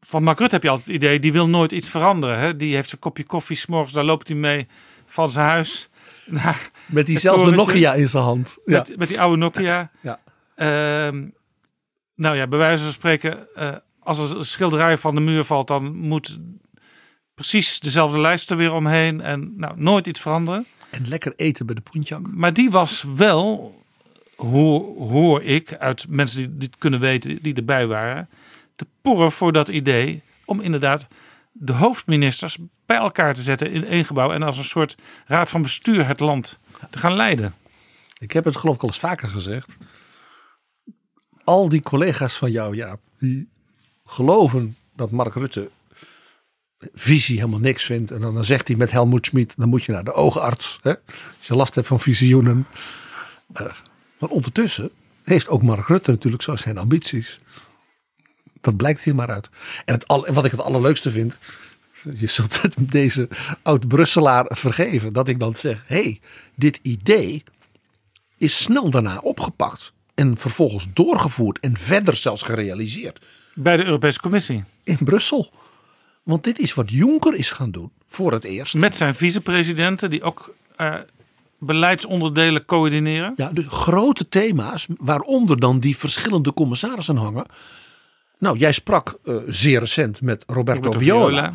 van 0.00 0.22
Mark 0.22 0.38
Rutte 0.38 0.54
heb 0.54 0.64
je 0.64 0.70
altijd 0.70 0.86
het 0.86 0.96
idee, 0.96 1.18
die 1.18 1.32
wil 1.32 1.48
nooit 1.48 1.72
iets 1.72 1.90
veranderen. 1.90 2.38
Hè? 2.38 2.56
Die 2.56 2.74
heeft 2.74 2.88
zijn 2.88 3.00
kopje 3.00 3.24
koffie, 3.24 3.56
s'morgens, 3.56 3.92
daar 3.92 4.04
loopt 4.04 4.28
hij 4.28 4.36
mee 4.36 4.66
van 5.06 5.30
zijn 5.30 5.46
huis 5.46 5.88
naar 6.26 6.68
Met 6.86 7.06
diezelfde. 7.06 7.50
Nokia 7.50 7.94
in 7.94 8.08
zijn 8.08 8.22
hand. 8.22 8.56
Ja. 8.64 8.78
Met, 8.78 8.96
met 8.96 9.08
die 9.08 9.20
oude 9.20 9.36
Nokia. 9.36 9.90
Ja. 10.00 10.20
Ehm, 10.54 11.26
nou 12.14 12.36
ja, 12.36 12.46
bij 12.46 12.58
wijze 12.58 12.82
van 12.82 12.92
spreken, 12.92 13.54
eh, 13.54 13.76
als 14.00 14.18
er 14.18 14.36
een 14.36 14.44
schilderij 14.44 14.98
van 14.98 15.14
de 15.14 15.20
muur 15.20 15.44
valt, 15.44 15.68
dan 15.68 15.96
moet 15.96 16.38
precies 17.34 17.80
dezelfde 17.80 18.18
lijst 18.18 18.50
er 18.50 18.56
weer 18.56 18.72
omheen 18.72 19.20
en 19.20 19.52
nou, 19.56 19.74
nooit 19.76 20.06
iets 20.06 20.20
veranderen. 20.20 20.66
En 20.90 21.08
lekker 21.08 21.32
eten 21.36 21.66
bij 21.66 21.74
de 21.74 21.80
Poentjak. 21.80 22.26
Maar 22.30 22.52
die 22.52 22.70
was 22.70 23.04
wel, 23.16 23.74
hoor, 24.36 25.08
hoor 25.08 25.42
ik 25.42 25.74
uit 25.74 26.08
mensen 26.08 26.40
die 26.40 26.56
dit 26.56 26.78
kunnen 26.78 27.00
weten, 27.00 27.42
die 27.42 27.54
erbij 27.54 27.86
waren, 27.86 28.28
te 28.76 28.86
porren 29.02 29.32
voor 29.32 29.52
dat 29.52 29.68
idee 29.68 30.22
om 30.44 30.60
inderdaad 30.60 31.08
de 31.52 31.72
hoofdministers 31.72 32.58
bij 32.86 32.96
elkaar 32.96 33.34
te 33.34 33.42
zetten 33.42 33.70
in 33.70 33.84
één 33.84 34.04
gebouw 34.04 34.32
en 34.32 34.42
als 34.42 34.58
een 34.58 34.64
soort 34.64 34.96
raad 35.26 35.50
van 35.50 35.62
bestuur 35.62 36.06
het 36.06 36.20
land 36.20 36.58
te 36.90 36.98
gaan 36.98 37.14
leiden. 37.14 37.54
Ik 38.18 38.32
heb 38.32 38.44
het 38.44 38.56
geloof 38.56 38.74
ik 38.74 38.82
al 38.82 38.88
eens 38.88 38.98
vaker 38.98 39.28
gezegd. 39.28 39.76
Al 41.44 41.68
die 41.68 41.82
collega's 41.82 42.34
van 42.34 42.50
jou, 42.50 42.76
Jaap, 42.76 43.00
die 43.18 43.48
geloven 44.04 44.76
dat 44.96 45.10
Mark 45.10 45.34
Rutte 45.34 45.70
visie 46.94 47.36
helemaal 47.36 47.60
niks 47.60 47.84
vindt. 47.84 48.10
En 48.10 48.20
dan, 48.20 48.34
dan 48.34 48.44
zegt 48.44 48.68
hij 48.68 48.76
met 48.76 48.90
Helmoet 48.90 49.26
Schmid, 49.26 49.54
dan 49.56 49.68
moet 49.68 49.84
je 49.84 49.92
naar 49.92 50.04
de 50.04 50.12
oogarts. 50.12 50.78
Hè? 50.82 50.94
Als 51.38 51.46
je 51.46 51.54
last 51.54 51.74
hebt 51.74 51.86
van 51.86 52.00
visioenen. 52.00 52.66
Eh, 53.52 53.66
maar 54.18 54.28
ondertussen 54.28 54.90
heeft 55.22 55.48
ook 55.48 55.62
Mark 55.62 55.88
Rutte 55.88 56.10
natuurlijk 56.10 56.42
zo 56.42 56.56
zijn 56.56 56.78
ambities. 56.78 57.38
Dat 58.60 58.76
blijkt 58.76 59.02
hier 59.02 59.14
maar 59.14 59.30
uit. 59.30 59.50
En, 59.84 59.94
het 59.94 60.06
wat 60.06 60.44
ik 60.44 60.50
het 60.50 60.62
allerleukste 60.62 61.10
vind. 61.10 61.38
Je 62.14 62.26
zult 62.26 62.62
het 62.62 62.74
deze 62.78 63.28
oud-Brusselaar 63.62 64.46
vergeven. 64.48 65.12
Dat 65.12 65.28
ik 65.28 65.40
dan 65.40 65.56
zeg, 65.56 65.82
hé, 65.86 66.02
hey, 66.02 66.20
dit 66.54 66.78
idee 66.82 67.44
is 68.36 68.62
snel 68.62 68.90
daarna 68.90 69.18
opgepakt. 69.18 69.92
En 70.14 70.36
vervolgens 70.38 70.86
doorgevoerd 70.92 71.60
en 71.60 71.76
verder 71.76 72.16
zelfs 72.16 72.42
gerealiseerd. 72.42 73.20
Bij 73.54 73.76
de 73.76 73.84
Europese 73.84 74.20
Commissie. 74.20 74.64
In 74.82 74.98
Brussel. 75.00 75.52
Want 76.24 76.44
dit 76.44 76.58
is 76.58 76.74
wat 76.74 76.90
Juncker 76.90 77.34
is 77.34 77.50
gaan 77.50 77.70
doen 77.70 77.92
voor 78.06 78.32
het 78.32 78.44
eerst. 78.44 78.74
Met 78.74 78.96
zijn 78.96 79.14
vicepresidenten 79.14 80.10
die 80.10 80.22
ook 80.22 80.54
eh, 80.76 80.94
beleidsonderdelen 81.58 82.64
coördineren. 82.64 83.32
Ja, 83.36 83.50
dus 83.52 83.64
grote 83.68 84.28
thema's 84.28 84.86
waaronder 84.98 85.60
dan 85.60 85.78
die 85.80 85.96
verschillende 85.96 86.52
commissarissen 86.54 87.16
hangen. 87.16 87.46
Nou, 88.38 88.58
jij 88.58 88.72
sprak 88.72 89.18
eh, 89.24 89.36
zeer 89.46 89.78
recent 89.80 90.20
met 90.22 90.44
Roberto, 90.46 90.82
Roberto 90.82 90.98
Viola. 90.98 91.26
Viola. 91.42 91.54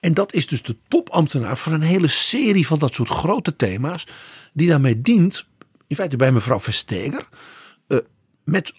En 0.00 0.14
dat 0.14 0.32
is 0.32 0.46
dus 0.46 0.62
de 0.62 0.76
topambtenaar 0.88 1.56
voor 1.56 1.72
een 1.72 1.80
hele 1.82 2.08
serie 2.08 2.66
van 2.66 2.78
dat 2.78 2.94
soort 2.94 3.08
grote 3.08 3.56
thema's. 3.56 4.06
Die 4.52 4.68
daarmee 4.68 5.00
dient, 5.02 5.44
in 5.86 5.96
feite 5.96 6.16
bij 6.16 6.32
mevrouw 6.32 6.60
Vestager. 6.60 7.28
eh, 7.86 7.98
met 8.44 8.72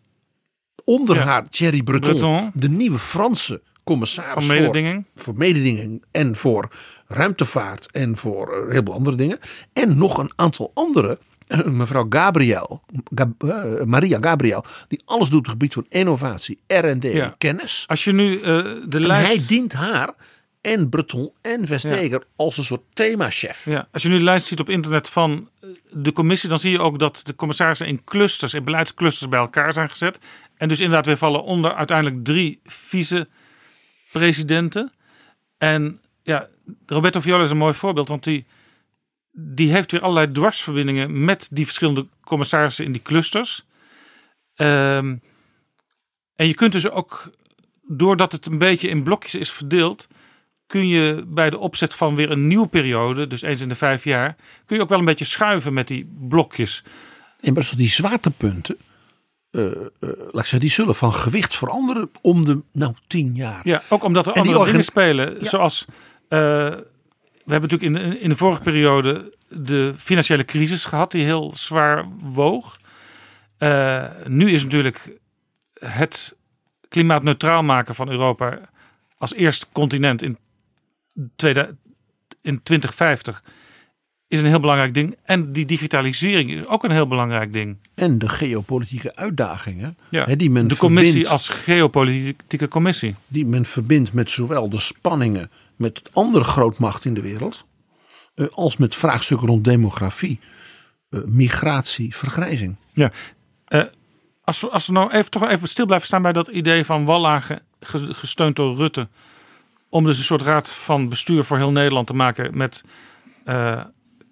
onder 0.84 1.16
Ja. 1.16 1.24
haar 1.24 1.50
Thierry 1.50 1.84
Breton, 1.84 2.10
Breton. 2.12 2.52
de 2.54 2.70
nieuwe 2.70 3.00
Franse 3.00 3.62
commissaris 3.88 4.34
Van 4.34 4.46
mededinging. 4.48 5.06
Voor, 5.16 5.24
voor 5.24 5.36
mededinging 5.38 6.04
en 6.12 6.36
voor 6.36 6.70
ruimtevaart 7.08 7.92
en 7.92 8.18
voor 8.18 8.54
eh, 8.54 8.60
een 8.64 8.70
heleboel 8.70 8.94
andere 8.96 9.16
dingen. 9.16 9.40
En 9.74 9.98
nog 9.98 10.18
een 10.18 10.32
aantal 10.36 10.72
andere. 10.74 11.18
eh, 11.48 11.64
Mevrouw 11.64 12.06
Gabriel, 12.10 12.82
Gab- 13.16 13.44
eh, 13.44 13.84
Maria 13.84 14.18
Gabriel, 14.22 14.66
die 14.88 15.02
alles 15.06 15.30
doet 15.30 15.38
op 15.40 15.44
het 15.44 15.52
gebied 15.54 15.74
van 15.74 15.86
innovatie, 15.90 16.60
R&D 16.68 17.04
Ja. 17.04 17.36
kennis. 17.38 17.84
Als 17.88 18.04
je 18.04 18.12
nu 18.14 18.40
de 18.42 18.88
En 18.90 19.06
lijst... 19.06 19.28
hij 19.48 19.48
dient 19.58 19.74
haar 19.74 20.14
en 20.62 20.90
Breton 20.90 21.32
en 21.42 21.68
Vestager 21.68 22.24
als 22.36 22.58
een 22.58 22.64
soort 22.64 22.82
themachef. 22.94 23.66
Ja, 23.66 23.88
als 23.92 24.04
je 24.04 24.10
nu 24.10 24.18
de 24.18 24.24
lijst 24.24 24.48
ziet 24.48 24.60
op 24.60 24.70
internet 24.70 25.10
van 25.10 25.50
de 25.92 26.12
commissie, 26.12 26.50
dan 26.50 26.60
zie 26.60 26.72
je 26.72 26.82
ook 26.82 27.00
dat 27.00 27.20
de 27.24 27.36
commissarissen 27.36 27.88
in 27.88 28.04
clusters, 28.04 28.54
in 28.54 28.64
beleidsclusters 28.64 29.30
bij 29.30 29.40
elkaar 29.40 29.74
zijn 29.74 29.90
gezet. 29.90 30.20
En 30.58 30.68
dus 30.68 30.80
inderdaad 30.80 31.06
weer 31.06 31.18
vallen 31.18 31.44
onder 31.44 31.74
uiteindelijk 31.74 32.24
drie 32.24 32.60
vice-presidenten. 34.08 34.92
En 35.58 36.02
ja, 36.24 36.48
Roberto 36.86 37.20
Viola 37.20 37.44
is 37.44 37.50
een 37.50 37.58
mooi 37.58 37.74
voorbeeld, 37.74 38.08
want 38.08 38.24
die, 38.24 38.46
die 39.32 39.72
heeft 39.72 39.92
weer 39.92 40.02
allerlei 40.02 40.32
dwarsverbindingen 40.32 41.26
met 41.26 41.50
die 41.52 41.66
verschillende 41.66 42.08
commissarissen 42.22 42.86
in 42.86 42.92
die 42.92 43.02
clusters. 43.02 43.66
Ehm, 44.56 45.16
en 46.36 46.48
je 46.48 46.54
kunt 46.54 46.72
dus 46.72 46.90
ook, 46.90 47.32
doordat 47.82 48.32
het 48.32 48.46
een 48.46 48.58
beetje 48.58 48.90
in 48.90 49.04
blokjes 49.04 49.36
is 49.36 49.52
verdeeld, 49.52 50.08
kun 50.68 50.88
je 50.88 51.24
bij 51.28 51.50
de 51.50 51.58
opzet 51.58 51.94
van 51.94 52.16
weer 52.16 52.32
een 52.32 52.48
nieuwe 52.48 52.68
periode, 52.68 53.28
dus 53.28 53.42
eens 53.42 53.62
in 53.62 53.70
de 53.70 53.76
vijf 53.76 54.04
jaar, 54.04 54.36
kun 54.66 54.76
je 54.76 54.82
ook 54.82 54.90
wel 54.90 55.00
een 55.00 55.06
beetje 55.06 55.26
schuiven 55.26 55.74
met 55.74 55.88
die 55.88 56.10
blokjes. 56.20 56.84
En 57.40 57.54
maar 57.54 57.72
die 57.76 57.90
zwaartepunten, 57.90 58.78
laat 59.62 60.34
ik 60.34 60.34
zeggen, 60.34 60.60
die 60.60 60.70
zullen 60.70 60.96
van 60.96 61.14
gewicht 61.14 61.56
veranderen 61.56 62.10
om 62.22 62.46
de 62.46 62.62
nou, 62.72 62.94
tien 63.08 63.36
jaar. 63.36 63.62
Ja, 63.64 63.82
ook 63.90 64.04
omdat 64.04 64.28
er 64.28 64.34
En 64.34 64.42
andere 64.42 64.66
dingen 64.66 64.84
spelen. 64.84 65.40
Ja. 65.40 65.46
Zoals, 65.46 65.86
eh, 66.28 66.40
we 66.40 67.54
hebben 67.54 67.70
natuurlijk 67.70 67.84
in 67.84 67.94
de, 67.94 68.20
in 68.20 68.30
de 68.30 68.36
vorige 68.36 68.62
periode 68.62 69.34
de 69.50 69.94
financiële 69.98 70.46
crisis 70.46 70.86
gehad, 70.86 71.12
die 71.12 71.24
heel 71.24 71.52
zwaar 71.56 72.06
woog. 72.22 72.80
Nu 74.26 74.52
is 74.52 74.64
natuurlijk 74.64 75.12
het 75.80 76.36
klimaatneutraal 76.90 77.64
maken 77.64 77.96
van 77.96 78.10
Europa 78.10 78.60
als 79.18 79.34
eerste 79.34 79.66
continent 79.72 80.22
in, 80.22 80.38
tweede, 81.36 81.76
in 82.42 82.64
2050 82.64 83.44
is 84.28 84.42
een 84.42 84.48
heel 84.48 84.60
belangrijk 84.60 84.94
ding. 84.94 85.16
En 85.24 85.52
die 85.52 85.66
digitalisering 85.66 86.52
is 86.52 86.66
ook 86.66 86.84
een 86.84 86.92
heel 86.92 87.08
belangrijk 87.08 87.54
ding. 87.54 87.78
En 87.96 88.18
de 88.20 88.30
geopolitieke 88.30 89.16
uitdagingen 89.16 89.98
Ja, 90.10 90.26
hè, 90.26 90.36
die, 90.36 90.50
men 90.50 90.68
de 90.68 90.76
commissie 90.78 91.12
verbindt, 91.14 91.30
als 91.32 91.50
geopolitieke 91.50 92.68
commissie. 92.68 93.16
die 93.28 93.46
men 93.46 93.66
verbindt 93.66 94.14
met 94.14 94.32
zowel 94.32 94.70
de 94.70 94.80
spanningen 94.80 95.52
met 95.76 96.02
andere 96.14 96.44
grootmachten 96.44 97.10
in 97.10 97.14
de 97.14 97.22
wereld, 97.22 97.66
eh, 98.36 98.46
als 98.52 98.78
met 98.78 98.96
vraagstukken 98.96 99.48
rond 99.48 99.64
demografie, 99.64 100.40
eh, 101.10 101.20
migratie, 101.26 102.16
vergrijzing. 102.16 102.76
Ja. 102.94 103.12
Eh, 103.68 103.82
als, 104.44 104.60
we, 104.62 104.70
als 104.70 104.88
we 104.88 104.94
nou 104.94 105.12
even, 105.12 105.32
toch 105.32 105.50
even 105.50 105.68
stil 105.68 105.86
blijven 105.86 106.08
staan 106.08 106.22
bij 106.22 106.34
dat 106.34 106.48
idee 106.48 106.86
van 106.86 107.06
Wallagen, 107.06 107.62
ge- 107.80 108.14
gesteund 108.14 108.56
door 108.56 108.76
Rutte, 108.76 109.08
om 109.90 110.06
dus 110.06 110.18
een 110.18 110.24
soort 110.24 110.42
raad 110.42 110.74
van 110.74 111.10
bestuur 111.10 111.44
voor 111.44 111.58
heel 111.58 111.72
Nederland 111.72 112.08
te 112.08 112.14
maken 112.14 112.58
met 112.58 112.84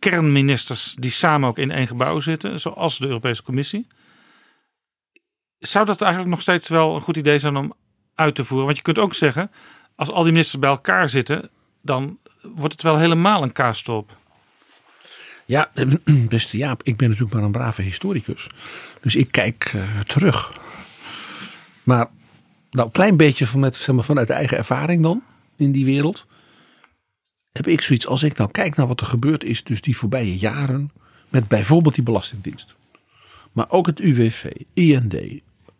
kernministers 0.09 0.95
die 0.99 1.11
samen 1.11 1.49
ook 1.49 1.57
in 1.57 1.71
één 1.71 1.87
gebouw 1.87 2.19
zitten, 2.19 2.59
zoals 2.59 2.97
de 2.97 3.07
Europese 3.07 3.43
Commissie. 3.43 3.87
Zou 5.59 5.85
dat 5.85 6.01
eigenlijk 6.01 6.31
nog 6.31 6.41
steeds 6.41 6.67
wel 6.67 6.95
een 6.95 7.01
goed 7.01 7.17
idee 7.17 7.39
zijn 7.39 7.55
om 7.55 7.73
uit 8.15 8.35
te 8.35 8.43
voeren? 8.43 8.65
Want 8.65 8.77
je 8.77 8.83
kunt 8.83 8.99
ook 8.99 9.13
zeggen, 9.13 9.51
als 9.95 10.11
al 10.11 10.23
die 10.23 10.31
ministers 10.31 10.59
bij 10.59 10.69
elkaar 10.69 11.09
zitten, 11.09 11.49
dan 11.81 12.17
wordt 12.41 12.73
het 12.73 12.81
wel 12.81 12.97
helemaal 12.97 13.43
een 13.43 13.51
kaastop. 13.51 14.17
Ja, 15.45 15.71
beste 16.35 16.57
Jaap, 16.57 16.83
ik 16.83 16.97
ben 16.97 17.07
natuurlijk 17.07 17.35
maar 17.35 17.43
een 17.43 17.51
brave 17.51 17.81
historicus. 17.81 18.49
Dus 19.01 19.15
ik 19.15 19.31
kijk 19.31 19.71
eh, 19.73 19.99
terug. 19.99 20.59
Maar 21.83 22.07
nou, 22.69 22.87
een 22.87 22.93
klein 22.93 23.17
beetje 23.17 23.57
met, 23.57 23.75
zeg 23.75 23.95
maar, 23.95 24.03
vanuit 24.03 24.29
eigen 24.29 24.57
ervaring 24.57 25.03
dan 25.03 25.23
in 25.55 25.71
die 25.71 25.85
wereld. 25.85 26.25
Heb 27.55 27.67
ik 27.67 27.81
zoiets 27.81 28.07
als 28.07 28.23
ik 28.23 28.37
nou 28.37 28.51
kijk 28.51 28.75
naar 28.75 28.87
wat 28.87 29.01
er 29.01 29.07
gebeurd 29.07 29.43
is 29.43 29.63
dus 29.63 29.81
die 29.81 29.97
voorbije 29.97 30.37
jaren. 30.37 30.91
Met 31.29 31.47
bijvoorbeeld 31.47 31.95
die 31.95 32.03
Belastingdienst. 32.03 32.75
Maar 33.51 33.69
ook 33.69 33.85
het 33.85 33.99
UWV, 33.99 34.51
IND. 34.73 35.15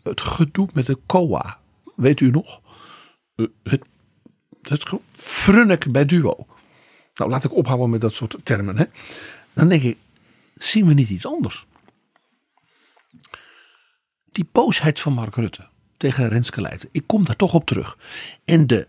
Het 0.03 0.21
gedoe 0.21 0.67
met 0.73 0.85
de 0.85 0.99
COA. 1.05 1.59
Weet 1.95 2.19
u 2.19 2.29
nog? 2.29 2.61
Eh, 3.35 3.45
Het, 3.63 3.81
het 4.61 4.83
frunnik 5.11 5.91
bij 5.91 6.05
Duo. 6.05 6.47
Nou, 7.15 7.29
laat 7.29 7.43
ik 7.43 7.53
ophouden 7.53 7.89
met 7.89 8.01
dat 8.01 8.13
soort 8.13 8.35
termen. 8.43 8.77
Hè. 8.77 8.85
Dan 9.53 9.67
denk 9.67 9.83
ik, 9.83 9.97
zien 10.55 10.85
we 10.85 10.93
niet 10.93 11.09
iets 11.09 11.25
anders? 11.25 11.65
Die 14.31 14.47
boosheid 14.51 14.99
van 14.99 15.13
Mark 15.13 15.35
Rutte 15.35 15.67
tegen 15.97 16.29
Renske 16.29 16.61
Leijten. 16.61 16.89
Ik 16.91 17.03
kom 17.05 17.25
daar 17.25 17.35
toch 17.35 17.53
op 17.53 17.65
terug. 17.65 17.97
En 18.45 18.67
de, 18.67 18.87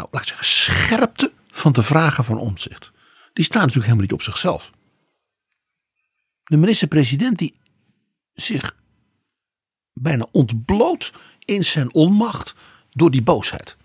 nou 0.00 0.08
laat 0.12 0.22
ik 0.22 0.28
zeggen, 0.28 0.46
scherpte 0.46 1.30
van 1.50 1.72
de 1.72 1.82
vragen 1.82 2.24
van 2.24 2.38
Omtzigt. 2.38 2.90
Die 3.32 3.44
staan 3.44 3.60
natuurlijk 3.60 3.86
helemaal 3.86 4.04
niet 4.04 4.12
op 4.12 4.22
zichzelf. 4.22 4.70
De 6.42 6.56
minister-president 6.56 7.38
die 7.38 7.54
zich 8.34 8.76
bijna 9.92 10.26
ontbloot 10.32 11.12
in 11.44 11.64
zijn 11.64 11.94
onmacht 11.94 12.54
door 12.90 13.10
die 13.10 13.22
boosheid. 13.22 13.76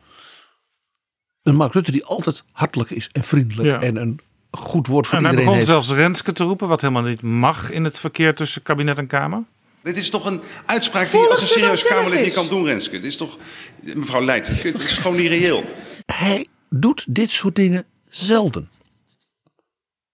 Een 1.44 1.56
Mark 1.56 1.74
Rutte 1.74 1.92
die 1.92 2.06
altijd 2.06 2.44
hartelijk 2.52 2.90
is 2.90 3.10
en 3.12 3.24
vriendelijk 3.24 3.68
Ja. 3.68 3.82
en 3.82 3.96
een 3.96 4.20
goed 4.52 4.88
woord 4.88 5.08
voor 5.08 5.18
En 5.18 5.24
hij 5.24 5.34
iedereen 5.34 5.54
begon 5.56 5.76
heeft. 5.76 5.86
zelfs 5.86 6.02
Renske 6.02 6.34
te 6.34 6.44
roepen, 6.44 6.68
wat 6.68 6.82
helemaal 6.82 7.04
niet 7.04 7.22
mag 7.22 7.72
in 7.72 7.84
het 7.84 8.00
verkeer 8.00 8.36
tussen 8.36 8.62
kabinet 8.62 8.98
en 8.98 9.08
Kamer. 9.08 9.44
Dit 9.84 9.98
is 9.98 10.10
toch 10.10 10.26
een 10.26 10.42
uitspraak 10.66 11.12
die 11.12 11.20
je 11.20 11.30
als 11.30 11.42
een 11.42 11.48
serieus 11.48 11.84
Kamerlid 11.84 12.22
niet 12.24 12.34
kan 12.34 12.48
doen, 12.48 12.66
Renske. 12.66 12.96
Dit 12.96 13.06
is 13.06 13.18
toch, 13.18 13.38
mevrouw 13.82 14.22
Leijten, 14.22 14.56
het 14.56 14.80
is 14.82 14.92
gewoon 14.92 15.18
niet 15.18 15.28
reëel. 15.30 15.64
Hij 16.06 16.46
doet 16.70 17.06
dit 17.10 17.30
soort 17.32 17.56
dingen 17.56 17.86
zelden. 18.10 18.70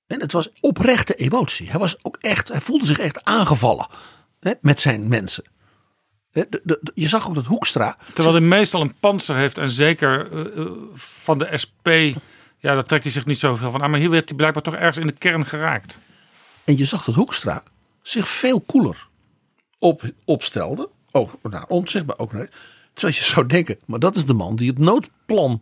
En 0.07 0.19
het 0.19 0.31
was 0.31 0.49
oprechte 0.59 1.15
emotie. 1.15 1.69
Hij, 1.69 1.79
was 1.79 2.03
ook 2.03 2.17
echt, 2.19 2.47
hij 2.47 2.61
voelde 2.61 2.85
zich 2.85 2.99
echt 2.99 3.23
aangevallen 3.23 3.87
hè, 4.39 4.53
met 4.61 4.79
zijn 4.79 5.07
mensen. 5.07 5.43
Hè, 6.31 6.43
de- 6.49 6.61
de- 6.63 6.79
de- 6.81 6.91
je 6.95 7.07
zag 7.07 7.27
ook 7.27 7.35
dat 7.35 7.45
Hoekstra. 7.45 7.97
Terwijl 8.13 8.35
hij 8.35 8.45
meestal 8.45 8.81
een 8.81 8.95
panzer 8.99 9.35
heeft 9.35 9.57
en 9.57 9.69
zeker 9.69 10.31
eh, 10.31 10.57
eh, 10.63 10.71
van 10.93 11.37
de 11.37 11.57
SP, 11.63 11.87
ja, 12.57 12.73
daar 12.73 12.83
trekt 12.85 13.03
hij 13.03 13.11
zich 13.13 13.25
niet 13.25 13.39
zoveel 13.39 13.71
van 13.71 13.83
aan. 13.83 13.91
Maar 13.91 13.99
hier 13.99 14.09
werd 14.09 14.27
hij 14.29 14.37
blijkbaar 14.37 14.63
toch 14.63 14.75
ergens 14.75 14.97
in 14.97 15.07
de 15.07 15.13
kern 15.13 15.45
geraakt. 15.45 15.99
En 16.63 16.77
je 16.77 16.85
zag 16.85 17.03
dat 17.03 17.15
Hoekstra 17.15 17.63
zich 18.01 18.27
veel 18.27 18.61
koeler 18.61 19.07
op, 19.79 20.01
opstelde. 20.25 20.89
Ook 21.11 21.37
naar 21.43 21.65
ons, 21.67 21.91
zeg 21.91 22.05
maar 22.05 22.17
ook 22.17 22.33
naar. 22.33 22.49
Terwijl 22.93 23.17
je 23.17 23.23
zou 23.23 23.45
denken, 23.47 23.79
maar 23.85 23.99
dat 23.99 24.15
is 24.15 24.25
de 24.25 24.33
man 24.33 24.55
die 24.55 24.69
het 24.69 24.77
noodplan 24.79 25.61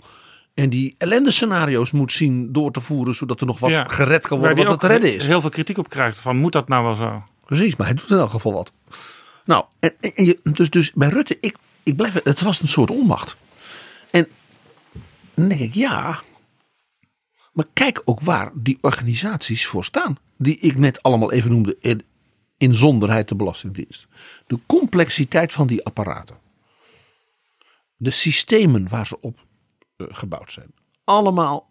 en 0.54 0.70
die 0.70 0.96
ellende 0.98 1.32
scenario's 1.32 1.92
moet 1.92 2.12
zien 2.12 2.52
door 2.52 2.72
te 2.72 2.82
voeren, 2.82 3.16
zodat 3.16 3.40
er 3.40 3.46
nog 3.46 3.60
wat 3.60 3.70
Ja. 3.70 3.88
gered 3.88 4.28
kan 4.28 4.40
worden 4.40 4.66
wat 4.66 4.74
ook 4.74 4.84
redden 4.84 5.16
is. 5.16 5.28
heel 5.28 5.42
veel 5.42 5.50
kritiek 5.50 5.78
op 5.78 5.90
krijgt 5.90 6.20
van 6.20 6.38
moet 6.38 6.52
dat 6.52 6.68
nou 6.68 6.84
wel 6.86 6.96
zo? 6.96 7.24
Precies, 7.46 7.76
maar 7.76 7.88
hij 7.88 7.96
doet 7.96 8.10
in 8.10 8.18
elk 8.18 8.30
geval 8.30 8.54
wat. 8.54 8.72
Nou, 9.46 9.66
en, 9.80 9.94
en- 10.00 10.26
je, 10.26 10.40
dus, 10.44 10.70
dus 10.70 10.92
bij 10.94 11.10
Rutte, 11.10 11.38
ik, 11.42 11.56
ik 11.84 11.96
blijf, 11.96 12.14
het 12.24 12.42
was 12.42 12.62
een 12.62 12.68
soort 12.68 12.92
onmacht. 12.92 13.36
En 14.12 14.28
dan 15.34 15.48
denk 15.48 15.60
ik, 15.62 15.74
ja, 15.74 16.20
maar 17.54 17.66
kijk 17.74 18.02
ook 18.06 18.22
waar 18.22 18.52
die 18.54 18.78
organisaties 18.82 19.68
voor 19.68 19.84
staan. 19.86 20.18
Die 20.38 20.58
ik 20.58 20.78
net 20.78 21.04
allemaal 21.04 21.32
even 21.32 21.52
noemde, 21.52 21.76
in, 21.80 22.06
inzonderheid 22.58 23.28
de 23.30 23.36
Belastingdienst. 23.36 24.08
De 24.48 24.60
complexiteit 24.66 25.54
van 25.54 25.68
die 25.68 25.86
apparaten. 25.86 26.38
De 27.96 28.12
systemen 28.12 28.88
waar 28.88 29.08
ze 29.08 29.22
op 29.22 29.40
gebouwd 30.08 30.52
zijn. 30.52 30.72
Allemaal 31.04 31.70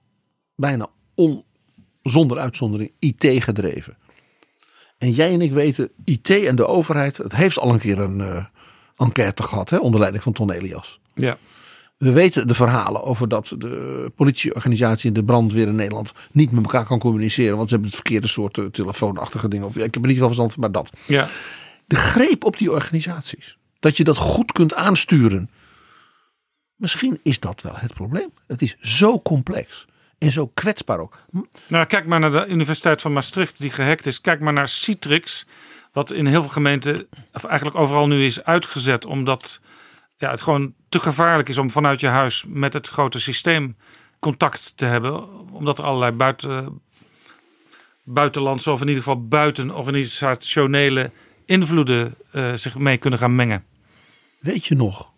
bijna 0.54 0.86
on, 1.14 1.44
zonder 2.02 2.38
uitzondering 2.38 2.92
IT 2.98 3.44
gedreven. 3.44 3.96
En 4.98 5.10
jij 5.10 5.32
en 5.32 5.40
ik 5.40 5.52
weten, 5.52 5.90
IT 6.04 6.30
en 6.30 6.56
de 6.56 6.66
overheid, 6.66 7.16
het 7.16 7.36
heeft 7.36 7.58
al 7.58 7.72
een 7.72 7.78
keer 7.78 7.98
een 7.98 8.20
eh, 8.20 8.44
enquête 8.96 9.42
gehad, 9.42 9.70
hè, 9.70 9.76
onder 9.76 10.00
leiding 10.00 10.22
van 10.22 10.32
Ton 10.32 10.50
Elias. 10.50 11.00
Ja. 11.14 11.38
We 11.96 12.12
weten 12.12 12.46
de 12.46 12.54
verhalen 12.54 13.02
over 13.02 13.28
dat 13.28 13.54
de 13.58 14.12
politieorganisatie 14.16 15.08
en 15.08 15.14
de 15.14 15.24
brandweer 15.24 15.68
in 15.68 15.74
Nederland 15.74 16.12
niet 16.32 16.50
met 16.50 16.64
elkaar 16.64 16.84
kan 16.84 16.98
communiceren. 16.98 17.56
Want 17.56 17.68
ze 17.68 17.74
hebben 17.74 17.90
het 17.90 18.00
verkeerde 18.00 18.28
soort 18.28 18.58
eh, 18.58 18.64
telefoonachtige 18.64 19.48
dingen. 19.48 19.66
Of, 19.66 19.76
ik 19.76 19.94
heb 19.94 20.02
er 20.02 20.08
niet 20.08 20.18
wel 20.18 20.26
verstand 20.26 20.56
maar 20.56 20.72
dat. 20.72 20.90
Ja. 21.06 21.28
De 21.86 21.96
greep 21.96 22.44
op 22.44 22.56
die 22.56 22.72
organisaties. 22.72 23.58
Dat 23.80 23.96
je 23.96 24.04
dat 24.04 24.16
goed 24.16 24.52
kunt 24.52 24.74
aansturen. 24.74 25.50
Misschien 26.78 27.20
is 27.22 27.40
dat 27.40 27.62
wel 27.62 27.76
het 27.76 27.94
probleem. 27.94 28.30
Het 28.46 28.62
is 28.62 28.76
zo 28.80 29.20
complex. 29.20 29.86
En 30.18 30.32
zo 30.32 30.46
kwetsbaar 30.46 30.98
ook. 30.98 31.18
Nou, 31.66 31.86
kijk 31.86 32.06
maar 32.06 32.20
naar 32.20 32.30
de 32.30 32.46
Universiteit 32.46 33.00
van 33.00 33.12
Maastricht 33.12 33.58
die 33.58 33.70
gehackt 33.70 34.06
is. 34.06 34.20
Kijk 34.20 34.40
maar 34.40 34.52
naar 34.52 34.68
Citrix, 34.68 35.46
wat 35.92 36.10
in 36.10 36.26
heel 36.26 36.40
veel 36.40 36.50
gemeenten, 36.50 37.08
of 37.32 37.44
eigenlijk 37.44 37.76
overal 37.76 38.06
nu 38.06 38.24
is 38.24 38.44
uitgezet, 38.44 39.06
omdat 39.06 39.60
ja, 40.16 40.30
het 40.30 40.42
gewoon 40.42 40.74
te 40.88 40.98
gevaarlijk 40.98 41.48
is 41.48 41.58
om 41.58 41.70
vanuit 41.70 42.00
je 42.00 42.06
huis 42.06 42.44
met 42.48 42.72
het 42.72 42.88
grote 42.88 43.20
systeem 43.20 43.76
contact 44.18 44.76
te 44.76 44.84
hebben, 44.84 45.28
omdat 45.52 45.78
er 45.78 45.84
allerlei 45.84 46.12
buiten, 46.12 46.80
buitenlandse 48.02 48.70
of 48.70 48.80
in 48.80 48.88
ieder 48.88 49.02
geval 49.02 49.26
buitenorganisationele 49.26 51.10
invloeden 51.44 52.14
eh, 52.30 52.54
zich 52.54 52.78
mee 52.78 52.96
kunnen 52.96 53.18
gaan 53.18 53.34
mengen. 53.34 53.64
Weet 54.40 54.66
je 54.66 54.74
nog? 54.74 55.12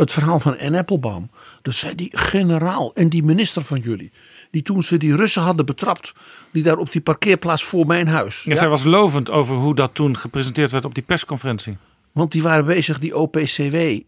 Het 0.00 0.12
verhaal 0.12 0.40
van 0.40 0.58
Anne 0.58 0.78
Applebaum. 0.78 1.30
Dat 1.62 1.74
zei 1.74 1.94
die 1.94 2.08
generaal 2.18 2.94
en 2.94 3.08
die 3.08 3.22
minister 3.22 3.62
van 3.62 3.78
jullie. 3.78 4.12
Die 4.50 4.62
toen 4.62 4.82
ze 4.82 4.96
die 4.96 5.16
Russen 5.16 5.42
hadden 5.42 5.66
betrapt. 5.66 6.12
Die 6.52 6.62
daar 6.62 6.76
op 6.76 6.92
die 6.92 7.00
parkeerplaats 7.00 7.64
voor 7.64 7.86
mijn 7.86 8.08
huis. 8.08 8.42
Ja, 8.42 8.56
Zij 8.56 8.68
was 8.68 8.84
lovend 8.84 9.30
over 9.30 9.56
hoe 9.56 9.74
dat 9.74 9.94
toen 9.94 10.16
gepresenteerd 10.16 10.70
werd 10.70 10.84
op 10.84 10.94
die 10.94 11.02
persconferentie. 11.02 11.76
Want 12.12 12.32
die 12.32 12.42
waren 12.42 12.64
bezig, 12.64 12.98
die 12.98 13.16
OPCW. 13.16 13.74
eh, 13.74 14.02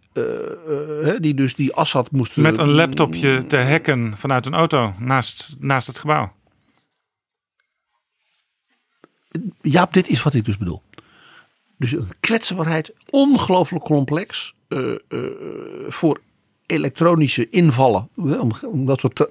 eh, 1.09 1.21
die 1.21 1.35
dus 1.35 1.55
die 1.55 1.75
Assad 1.75 2.11
moesten... 2.11 2.43
Met 2.43 2.59
een 2.59 2.71
laptopje 2.73 3.47
te 3.47 3.57
hacken 3.57 4.15
vanuit 4.17 4.47
een 4.47 4.55
auto 4.55 4.93
naast, 4.99 5.57
naast 5.61 5.87
het 5.87 5.99
gebouw. 5.99 6.33
Jaap, 9.61 9.93
dit 9.93 10.09
is 10.09 10.23
wat 10.23 10.35
ik 10.35 10.45
dus 10.45 10.57
bedoel. 10.57 10.83
Dus 11.79 11.93
een 11.93 12.11
kwetsbaarheid, 12.21 12.93
ongelooflijk 13.11 13.85
complex. 13.85 14.55
Eh, 14.73 14.93
eh, 15.19 15.31
voor 15.89 16.21
elektronische 16.67 17.49
invallen. 17.51 18.09
Om, 18.17 18.51
om 18.67 18.87
dat 18.87 19.01
soort 19.01 19.29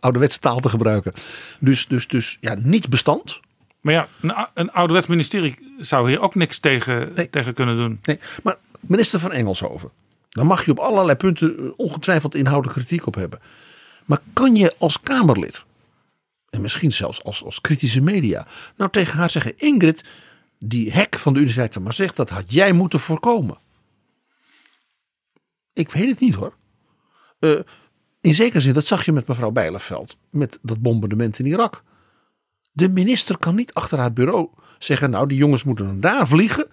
ouderwetse 0.00 0.38
taal 0.38 0.60
te 0.60 0.68
gebruiken. 0.68 1.12
Dus, 1.60 1.86
dus, 1.86 2.08
dus 2.08 2.38
ja, 2.40 2.54
niet 2.58 2.88
bestand. 2.88 3.40
Maar 3.80 3.94
ja, 3.94 4.08
een, 4.20 4.34
een 4.54 4.72
ouderwets 4.72 5.06
ministerie 5.06 5.76
zou 5.78 6.08
hier 6.08 6.20
ook 6.20 6.34
niks 6.34 6.58
tegen, 6.58 7.30
tegen 7.30 7.54
kunnen 7.54 7.76
doen. 7.76 7.98
Nee, 8.02 8.18
maar 8.42 8.56
minister 8.80 9.18
van 9.18 9.32
Engelshoven. 9.32 9.90
Daar 10.28 10.46
mag 10.46 10.64
je 10.64 10.70
op 10.70 10.78
allerlei 10.78 11.16
punten 11.16 11.58
eh, 11.58 11.64
ongetwijfeld 11.76 12.34
inhoudelijke 12.34 12.80
kritiek 12.80 13.06
op 13.06 13.14
hebben. 13.14 13.40
Maar 14.04 14.20
kan 14.32 14.54
je 14.54 14.74
als 14.78 15.00
Kamerlid, 15.00 15.64
en 16.50 16.60
misschien 16.60 16.92
zelfs 16.92 17.24
als, 17.24 17.44
als 17.44 17.60
kritische 17.60 18.00
media, 18.00 18.46
nou 18.76 18.90
tegen 18.90 19.18
haar 19.18 19.30
zeggen: 19.30 19.58
Ingrid, 19.58 20.04
die 20.58 20.92
hek 20.92 21.18
van 21.18 21.32
de 21.32 21.38
Universiteit 21.38 21.72
van 21.72 21.82
Maastricht, 21.82 22.16
dat 22.16 22.30
had 22.30 22.52
jij 22.52 22.72
moeten 22.72 23.00
voorkomen. 23.00 23.58
Ik 25.76 25.90
weet 25.90 26.08
het 26.08 26.20
niet 26.20 26.34
hoor. 26.34 26.54
Eh, 27.38 27.50
in 28.20 28.34
zekere 28.34 28.60
zin, 28.60 28.74
dat 28.74 28.86
zag 28.86 29.04
je 29.04 29.12
met 29.12 29.26
mevrouw 29.26 29.50
Bijleveld, 29.50 30.16
met 30.30 30.58
dat 30.62 30.78
bombardement 30.78 31.38
in 31.38 31.46
Irak. 31.46 31.82
De 32.72 32.88
minister 32.88 33.38
kan 33.38 33.54
niet 33.54 33.74
achter 33.74 33.98
haar 33.98 34.12
bureau 34.12 34.48
zeggen: 34.78 35.10
Nou, 35.10 35.28
die 35.28 35.38
jongens 35.38 35.64
moeten 35.64 35.86
dan 35.86 36.00
daar 36.00 36.28
vliegen. 36.28 36.66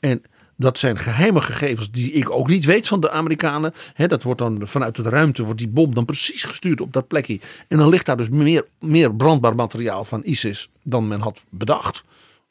En 0.00 0.22
dat 0.56 0.78
zijn 0.78 0.98
geheime 0.98 1.40
gegevens 1.40 1.90
die 1.90 2.12
ik 2.12 2.30
ook 2.30 2.48
niet 2.48 2.64
weet 2.64 2.88
van 2.88 3.00
de 3.00 3.10
Amerikanen. 3.10 3.72
Dat 3.96 4.22
wordt 4.22 4.40
dan 4.40 4.60
vanuit 4.62 4.96
de 4.96 5.02
ruimte, 5.02 5.42
wordt 5.42 5.58
die 5.58 5.68
bom 5.68 5.94
dan 5.94 6.04
precies 6.04 6.44
gestuurd 6.44 6.80
op 6.80 6.92
dat 6.92 7.08
plekje. 7.08 7.40
En 7.68 7.78
dan 7.78 7.88
ligt 7.88 8.06
daar 8.06 8.16
dus 8.16 8.28
meer, 8.28 8.66
meer 8.78 9.14
brandbaar 9.14 9.54
materiaal 9.54 10.04
van 10.04 10.20
ISIS 10.24 10.70
dan 10.82 11.08
men 11.08 11.20
had 11.20 11.42
bedacht. 11.50 12.04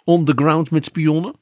On 0.03 0.26
the 0.26 0.34
ground 0.36 0.72
met 0.72 0.86
spionnen. 0.86 1.34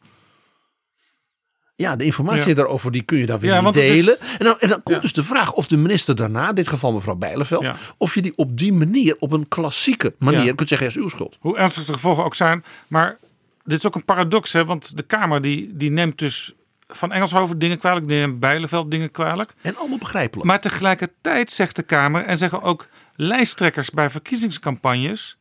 Ja, 1.79 1.95
de 1.95 2.03
informatie 2.03 2.47
Ja. 2.49 2.53
daarover 2.55 2.91
die 2.91 3.01
kun 3.01 3.17
je 3.17 3.25
daar 3.25 3.39
weer 3.39 3.49
Ja, 3.49 3.55
niet 3.55 3.63
want 3.63 3.75
het 3.75 3.83
is- 3.85 4.05
delen. 4.05 4.19
En 4.39 4.45
dan, 4.45 4.59
en 4.59 4.69
dan 4.69 4.83
komt 4.83 5.01
dus 5.01 5.13
de 5.13 5.23
vraag 5.23 5.53
of 5.53 5.67
de 5.67 5.77
minister 5.77 6.15
daarna, 6.15 6.49
in 6.49 6.55
dit 6.55 6.67
geval 6.67 6.93
mevrouw 6.93 7.15
Bijleveld, 7.15 7.61
Ja. 7.65 7.75
of 7.97 8.13
je 8.13 8.21
die 8.21 8.33
op 8.35 8.57
die 8.57 8.73
manier, 8.73 9.15
op 9.19 9.31
een 9.31 9.47
klassieke 9.47 10.13
manier, 10.19 10.55
kunt 10.55 10.69
zeggen, 10.69 10.87
is 10.87 10.95
uw 10.95 11.09
schuld. 11.09 11.37
Hoe 11.39 11.57
ernstig 11.57 11.83
de 11.85 11.93
gevolgen 11.93 12.23
ook 12.23 12.35
zijn. 12.35 12.63
Maar 12.87 13.17
dit 13.63 13.77
is 13.77 13.85
ook 13.85 13.95
een 13.95 14.05
paradox, 14.05 14.53
hè? 14.53 14.65
want 14.65 14.97
de 14.97 15.03
Kamer 15.03 15.41
die, 15.41 15.77
die 15.77 15.91
neemt 15.91 16.17
dus 16.19 16.53
van 16.87 17.11
Engelshoven 17.11 17.59
dingen 17.59 17.77
kwalijk, 17.79 18.07
die 18.07 18.17
neemt 18.17 18.39
Bijleveld 18.39 18.91
dingen 18.91 19.11
kwalijk. 19.11 19.53
En 19.61 19.77
allemaal 19.77 19.97
begrijpelijk. 19.97 20.47
Maar 20.47 20.61
tegelijkertijd 20.61 21.51
zegt 21.51 21.75
de 21.75 21.83
Kamer 21.83 22.23
en 22.23 22.37
zeggen 22.37 22.61
ook 22.61 22.87
lijsttrekkers 23.15 23.89
bij 23.91 24.09
verkiezingscampagnes: 24.09 25.37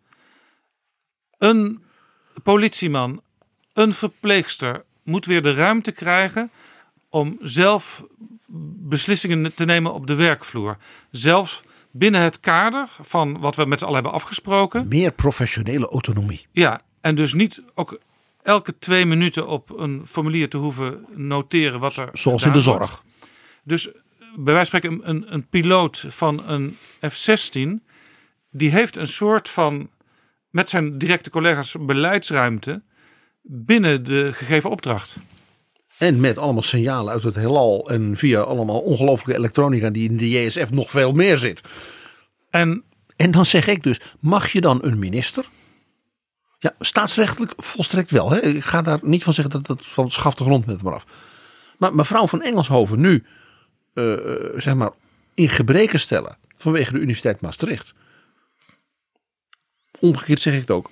een 1.39 1.83
politieman, 2.43 3.21
een 3.73 3.93
verpleegster 3.93 4.85
moet 5.07 5.27
weer 5.27 5.43
de 5.43 5.55
ruimte 5.55 5.93
krijgen 5.93 6.51
om 7.09 7.39
zelf 7.41 8.05
beslissingen 8.79 9.55
te 9.55 9.65
nemen 9.65 9.95
op 9.95 10.07
de 10.07 10.15
werkvloer. 10.15 10.77
Zelfs 11.11 11.63
binnen 11.91 12.21
het 12.21 12.41
kader 12.41 12.89
van 13.01 13.39
wat 13.41 13.57
we 13.57 13.65
met 13.65 13.79
z'n 13.79 13.85
allen 13.85 14.03
hebben 14.03 14.21
afgesproken. 14.21 14.89
Meer 14.89 15.13
professionele 15.13 15.89
autonomie. 15.89 16.47
Ja, 16.53 16.81
en 17.01 17.15
dus 17.15 17.35
niet 17.35 17.63
ook 17.75 17.99
elke 18.43 18.79
twee 18.79 19.07
minuten 19.07 19.49
op 19.49 19.79
een 19.79 20.03
formulier 20.07 20.49
te 20.49 20.57
hoeven 20.57 21.07
noteren 21.15 21.81
wat 21.81 21.97
er. 21.97 22.09
Zoals 22.13 22.45
in 22.45 22.53
de 22.53 22.63
wordt. 22.63 22.85
zorg. 22.87 23.05
Dus 23.63 23.91
bij 24.37 24.55
wijze 24.55 24.71
van 24.71 24.81
spreken, 24.81 25.09
een, 25.09 25.33
een 25.33 25.47
piloot 25.49 26.05
van 26.09 26.49
een 26.49 26.77
F-16, 27.09 27.69
die 28.51 28.71
heeft 28.71 28.97
een 28.97 29.07
soort 29.07 29.49
van, 29.49 29.91
met 30.51 30.69
zijn 30.69 30.99
directe 30.99 31.31
collega's, 31.31 31.77
beleidsruimte 31.81 32.83
binnen 33.49 34.05
de 34.05 34.33
gegeven 34.33 34.71
opdracht. 34.71 35.19
En 35.99 36.21
met 36.21 36.39
allemaal 36.39 36.63
signalen 36.63 37.13
uit 37.13 37.23
het 37.23 37.35
heelal 37.35 37.91
en 37.91 38.17
via 38.17 38.41
allemaal 38.41 38.81
ongelooflijke 38.81 39.41
elektronica 39.41 39.91
die 39.91 40.09
in 40.09 40.17
de 40.17 40.31
JSF 40.31 40.71
nog 40.71 40.91
veel 40.91 41.13
meer 41.13 41.37
zit. 41.37 41.61
En, 42.51 42.85
en 43.17 43.31
dan 43.31 43.47
zeg 43.47 43.67
ik 43.67 43.83
dus, 43.83 44.01
mag 44.21 44.53
je 44.53 44.61
dan 44.61 44.79
een 44.83 44.99
minister? 44.99 45.45
Ja, 46.59 46.75
staatsrechtelijk 46.81 47.53
volstrekt 47.57 48.11
wel. 48.11 48.31
Hè? 48.31 48.43
Ik 48.43 48.65
ga 48.65 48.83
daar 48.83 48.99
niet 49.03 49.25
van 49.25 49.33
zeggen 49.33 49.63
dat 49.63 49.67
het 49.67 49.87
van 49.87 50.11
schafte 50.11 50.45
grond 50.45 50.67
met 50.67 50.81
hem 50.81 50.93
af. 50.93 51.07
Maar 51.79 51.95
mevrouw 51.95 52.27
van 52.27 52.43
Engelshoven 52.43 53.01
nu, 53.01 53.25
eh, 53.95 54.13
eh, 54.13 54.51
zeg 54.57 54.75
maar, 54.75 54.91
in 55.35 55.49
gebreken 55.49 56.01
stellen 56.01 56.37
vanwege 56.59 56.93
de 56.93 56.99
Universiteit 56.99 57.41
Maastricht. 57.41 57.95
Omgekeerd 59.99 60.41
zeg 60.41 60.55
ik 60.55 60.61
het 60.61 60.71
ook. 60.71 60.91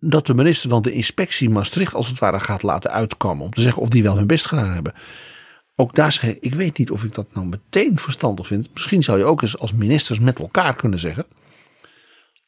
Dat 0.00 0.26
de 0.26 0.34
minister 0.34 0.68
dan 0.68 0.82
de 0.82 0.92
inspectie 0.92 1.50
Maastricht 1.50 1.94
als 1.94 2.08
het 2.08 2.18
ware 2.18 2.40
gaat 2.40 2.62
laten 2.62 2.90
uitkomen. 2.90 3.44
Om 3.44 3.52
te 3.52 3.60
zeggen 3.60 3.82
of 3.82 3.88
die 3.88 4.02
wel 4.02 4.16
hun 4.16 4.26
best 4.26 4.46
gedaan 4.46 4.72
hebben. 4.72 4.94
Ook 5.76 5.94
daar 5.94 6.12
zeg 6.12 6.24
ik, 6.30 6.38
ik 6.40 6.54
weet 6.54 6.78
niet 6.78 6.90
of 6.90 7.04
ik 7.04 7.14
dat 7.14 7.34
nou 7.34 7.46
meteen 7.46 7.98
verstandig 7.98 8.46
vind. 8.46 8.68
Misschien 8.72 9.02
zou 9.02 9.18
je 9.18 9.24
ook 9.24 9.42
eens 9.42 9.58
als 9.58 9.72
ministers 9.72 10.18
met 10.20 10.38
elkaar 10.38 10.76
kunnen 10.76 10.98
zeggen. 10.98 11.26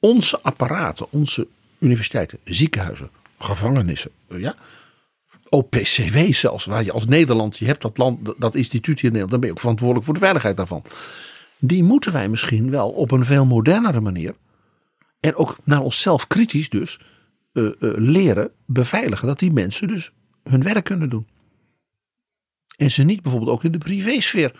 Onze 0.01 0.41
apparaten, 0.43 1.07
onze 1.11 1.47
universiteiten, 1.79 2.39
ziekenhuizen, 2.45 3.11
gevangenissen, 3.39 4.11
eh, 4.29 4.41
ja. 4.41 4.55
OPCW 5.49 6.33
zelfs, 6.33 6.65
waar 6.65 6.85
je 6.85 6.93
als 6.93 7.07
Nederland, 7.07 7.59
je 7.59 7.66
hebt 7.66 7.83
dat 7.83 7.99
land, 7.99 8.33
dat- 8.37 8.55
instituut 8.55 9.01
hier 9.01 9.11
in 9.11 9.16
Nederland, 9.16 9.31
dan 9.31 9.41
ben 9.41 9.49
je 9.49 9.55
ook 9.55 9.61
verantwoordelijk 9.61 10.05
voor 10.07 10.15
de 10.15 10.20
veiligheid 10.20 10.57
daarvan. 10.57 10.83
Die 11.59 11.83
moeten 11.83 12.12
wij 12.12 12.29
misschien 12.29 12.70
wel 12.70 12.91
op 12.91 13.11
een 13.11 13.24
veel 13.24 13.45
modernere 13.45 14.01
manier 14.01 14.35
en 15.20 15.35
ook 15.35 15.57
naar 15.65 15.81
onszelf 15.81 16.27
kritisch 16.27 16.69
dus 16.69 17.01
eh, 17.53 17.66
eh, 17.66 17.73
leren 17.97 18.51
beveiligen. 18.66 19.27
Dat 19.27 19.39
die 19.39 19.53
mensen 19.53 19.89
dus 19.89 20.12
hun 20.43 20.62
werk 20.62 20.85
kunnen 20.85 21.09
doen. 21.09 21.27
En 22.77 22.91
ze 22.91 23.03
niet 23.03 23.23
bijvoorbeeld 23.23 23.51
ook 23.53 23.65
in 23.65 23.73
de 23.73 23.79
privésfeer 23.79 24.53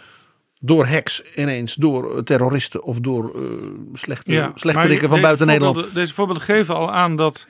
door 0.61 0.87
hacks 0.87 1.23
ineens 1.37 1.75
door 1.75 2.17
eh, 2.17 2.23
terroristen 2.23 2.83
of 2.83 3.01
door 3.01 3.35
eh 3.35 3.43
slechte, 3.93 4.33
slechterikken 4.55 5.09
van 5.09 5.21
buiten 5.21 5.47
Nederland. 5.47 5.95
Deze 5.95 6.15
voorbeelden 6.15 6.43
geven 6.45 6.75
al 6.75 6.91
aan 6.93 7.17
dat 7.17 7.47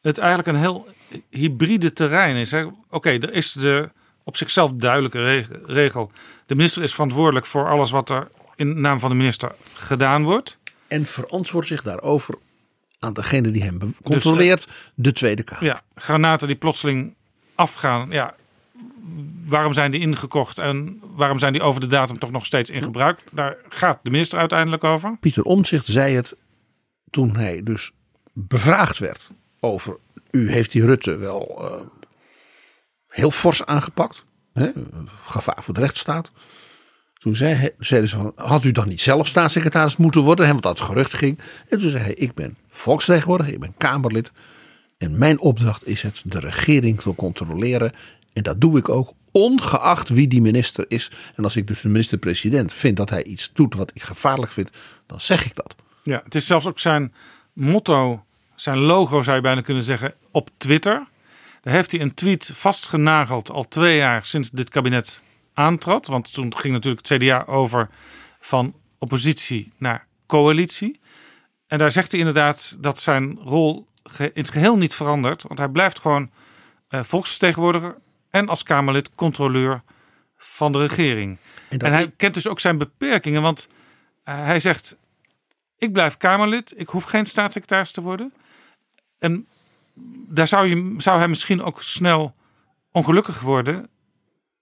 het 0.00 0.18
eigenlijk 0.18 0.48
een 0.48 0.62
heel 0.62 0.86
hybride 1.28 1.92
terrein 1.92 2.36
is. 2.36 2.54
Oké, 2.90 3.10
er 3.10 3.32
is 3.32 3.52
de 3.52 3.90
op 4.24 4.36
zichzelf 4.36 4.72
duidelijke 4.72 5.22
reg- 5.22 5.48
regel. 5.66 6.10
De 6.46 6.54
minister 6.54 6.82
is 6.82 6.92
verantwoordelijk 6.92 7.46
voor 7.46 7.68
alles 7.68 7.90
wat 7.90 8.10
er 8.10 8.30
in 8.56 8.80
naam 8.80 9.00
van 9.00 9.10
de 9.10 9.16
minister 9.16 9.54
gedaan 9.72 10.24
wordt. 10.24 10.58
En 10.88 11.04
verantwoordt 11.06 11.68
zich 11.68 11.82
daarover 11.82 12.34
aan 13.04 13.12
degene 13.12 13.50
die 13.50 13.62
hem 13.62 13.78
be- 13.78 13.88
controleert, 14.02 14.68
de 14.94 15.12
Tweede 15.12 15.42
Kamer. 15.42 15.64
Ja, 15.64 15.82
granaten 15.94 16.46
die 16.46 16.56
plotseling 16.56 17.14
afgaan. 17.54 18.10
Ja, 18.10 18.34
waarom 19.44 19.72
zijn 19.72 19.90
die 19.90 20.00
ingekocht 20.00 20.58
en 20.58 21.00
waarom 21.14 21.38
zijn 21.38 21.52
die 21.52 21.62
over 21.62 21.80
de 21.80 21.86
datum 21.86 22.18
toch 22.18 22.30
nog 22.30 22.46
steeds 22.46 22.70
in 22.70 22.82
gebruik? 22.82 23.18
Daar 23.32 23.56
gaat 23.68 23.98
de 24.02 24.10
minister 24.10 24.38
uiteindelijk 24.38 24.84
over. 24.84 25.16
Pieter 25.20 25.42
Omtzigt 25.42 25.86
zei 25.86 26.14
het 26.14 26.36
toen 27.10 27.36
hij 27.36 27.62
dus 27.62 27.90
bevraagd 28.32 28.98
werd 28.98 29.30
over 29.60 29.96
u 30.34 30.50
heeft 30.50 30.72
die 30.72 30.84
Rutte 30.86 31.16
wel 31.16 31.70
eh, 31.70 31.86
heel 33.08 33.30
fors 33.30 33.64
aangepakt. 33.66 34.24
Hè, 34.52 34.70
gevaar 35.24 35.62
voor 35.62 35.74
de 35.74 35.80
rechtsstaat. 35.80 36.30
Toen 37.24 37.36
zei 37.36 37.54
hij, 37.54 37.72
ze 37.78 38.08
van, 38.08 38.32
had 38.36 38.64
u 38.64 38.72
dan 38.72 38.88
niet 38.88 39.00
zelf 39.00 39.28
staatssecretaris 39.28 39.96
moeten 39.96 40.22
worden? 40.22 40.44
Hè, 40.44 40.50
want 40.50 40.62
dat 40.62 40.80
gerucht 40.80 41.14
ging. 41.14 41.38
En 41.68 41.78
toen 41.78 41.90
zei 41.90 42.02
hij, 42.02 42.14
ik 42.14 42.34
ben 42.34 42.56
volksvertegenwoordiger, 42.70 43.54
ik 43.54 43.60
ben 43.60 43.74
Kamerlid. 43.76 44.32
En 44.98 45.18
mijn 45.18 45.40
opdracht 45.40 45.86
is 45.86 46.02
het 46.02 46.22
de 46.24 46.38
regering 46.38 47.00
te 47.00 47.14
controleren. 47.14 47.92
En 48.32 48.42
dat 48.42 48.60
doe 48.60 48.78
ik 48.78 48.88
ook 48.88 49.12
ongeacht 49.32 50.08
wie 50.08 50.28
die 50.28 50.40
minister 50.40 50.84
is. 50.88 51.10
En 51.34 51.44
als 51.44 51.56
ik 51.56 51.66
dus 51.66 51.80
de 51.80 51.88
minister-president 51.88 52.72
vind 52.72 52.96
dat 52.96 53.10
hij 53.10 53.24
iets 53.24 53.50
doet 53.54 53.74
wat 53.74 53.90
ik 53.94 54.02
gevaarlijk 54.02 54.52
vind, 54.52 54.70
dan 55.06 55.20
zeg 55.20 55.44
ik 55.44 55.54
dat. 55.54 55.74
Ja, 56.02 56.20
het 56.24 56.34
is 56.34 56.46
zelfs 56.46 56.66
ook 56.66 56.78
zijn 56.78 57.14
motto, 57.52 58.24
zijn 58.54 58.78
logo 58.78 59.22
zou 59.22 59.36
je 59.36 59.42
bijna 59.42 59.60
kunnen 59.60 59.82
zeggen, 59.82 60.14
op 60.30 60.50
Twitter. 60.56 61.06
Daar 61.62 61.74
heeft 61.74 61.90
hij 61.92 62.00
een 62.00 62.14
tweet 62.14 62.50
vastgenageld 62.54 63.50
al 63.50 63.68
twee 63.68 63.96
jaar 63.96 64.26
sinds 64.26 64.50
dit 64.50 64.70
kabinet 64.70 65.22
aantrad. 65.54 66.06
Want 66.06 66.32
toen 66.32 66.56
ging 66.56 66.74
natuurlijk 66.74 67.08
het 67.08 67.18
CDA 67.18 67.44
over 67.46 67.88
van 68.40 68.74
oppositie 68.98 69.72
naar 69.78 70.06
coalitie. 70.26 71.00
En 71.66 71.78
daar 71.78 71.92
zegt 71.92 72.10
hij 72.10 72.20
inderdaad 72.20 72.76
dat 72.80 73.00
zijn 73.00 73.38
rol 73.42 73.86
in 74.18 74.30
het 74.32 74.50
geheel 74.50 74.76
niet 74.76 74.94
verandert. 74.94 75.42
Want 75.42 75.58
hij 75.58 75.68
blijft 75.68 76.00
gewoon 76.00 76.30
eh, 76.88 77.02
volksvertegenwoordiger 77.02 77.96
en 78.30 78.48
als 78.48 78.62
Kamerlid 78.62 79.14
controleur 79.14 79.82
van 80.36 80.72
de 80.72 80.78
regering. 80.78 81.38
En, 81.68 81.78
En 81.78 81.92
hij 81.92 82.10
kent 82.16 82.34
dus 82.34 82.48
ook 82.48 82.60
zijn 82.60 82.78
beperkingen, 82.78 83.42
want 83.42 83.68
eh, 84.22 84.44
hij 84.44 84.60
zegt: 84.60 84.96
Ik 85.78 85.92
blijf 85.92 86.16
Kamerlid, 86.16 86.74
ik 86.76 86.88
hoef 86.88 87.04
geen 87.04 87.26
staatssecretaris 87.26 87.92
te 87.92 88.00
worden. 88.00 88.32
En 89.18 89.46
daar 90.28 90.48
zou, 90.48 90.66
je, 90.68 90.94
zou 90.98 91.18
hij 91.18 91.28
misschien 91.28 91.62
ook 91.62 91.82
snel 91.82 92.34
ongelukkig 92.92 93.40
worden 93.40 93.88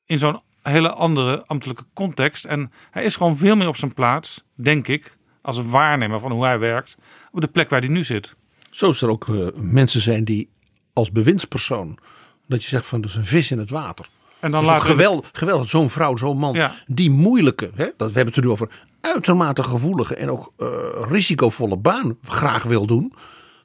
in 0.05 0.19
zo'n 0.19 0.40
hele 0.62 0.90
andere 0.90 1.44
ambtelijke 1.47 1.84
context. 1.94 2.44
En 2.44 2.72
hij 2.90 3.05
is 3.05 3.16
gewoon 3.16 3.36
veel 3.36 3.56
meer 3.56 3.68
op 3.68 3.76
zijn 3.76 3.94
plaats, 3.94 4.44
denk 4.55 4.89
ik, 4.89 5.16
als 5.43 5.56
een 5.56 5.70
waarnemer 5.70 6.20
van 6.20 6.32
hoe 6.32 6.44
hij 6.44 6.59
werkt, 6.59 6.97
op 7.32 7.40
de 7.40 7.47
plek 7.48 7.70
waar 7.70 7.80
hij 7.80 7.89
nu 7.89 8.05
zit. 8.05 8.34
Zo 8.70 8.90
is 8.90 9.02
er 9.02 9.09
ook 9.09 9.28
eh, 9.28 9.34
mensen 9.55 10.01
zijn 10.01 10.24
die 10.24 10.48
als 10.93 11.10
bewindspersoon, 11.12 11.98
dat 12.47 12.62
je 12.62 12.68
zegt 12.68 12.86
van 12.86 13.01
dat 13.01 13.10
is 13.10 13.16
een 13.16 13.24
vis 13.24 13.51
in 13.51 13.59
het 13.59 13.70
water. 13.70 14.06
En 14.40 14.51
dan 14.51 14.82
geweldig, 14.82 15.30
geweldig 15.32 15.68
zo'n 15.68 15.90
vrouw, 15.90 16.16
zo'n 16.16 16.39
man, 16.39 16.55
Ja. 16.55 16.74
die 16.86 17.10
moeilijke, 17.10 17.70
hè, 17.74 17.84
dat, 17.97 18.09
we 18.09 18.14
hebben 18.16 18.26
het 18.26 18.36
er 18.36 18.43
nu 18.43 18.51
over, 18.51 18.68
uitermate 19.01 19.62
gevoelige 19.62 20.14
en 20.16 20.30
ook 20.30 20.52
eh, 20.56 20.66
risicovolle 21.09 21.76
baan 21.76 22.16
graag 22.22 22.62
wil 22.62 22.86
doen. 22.86 23.12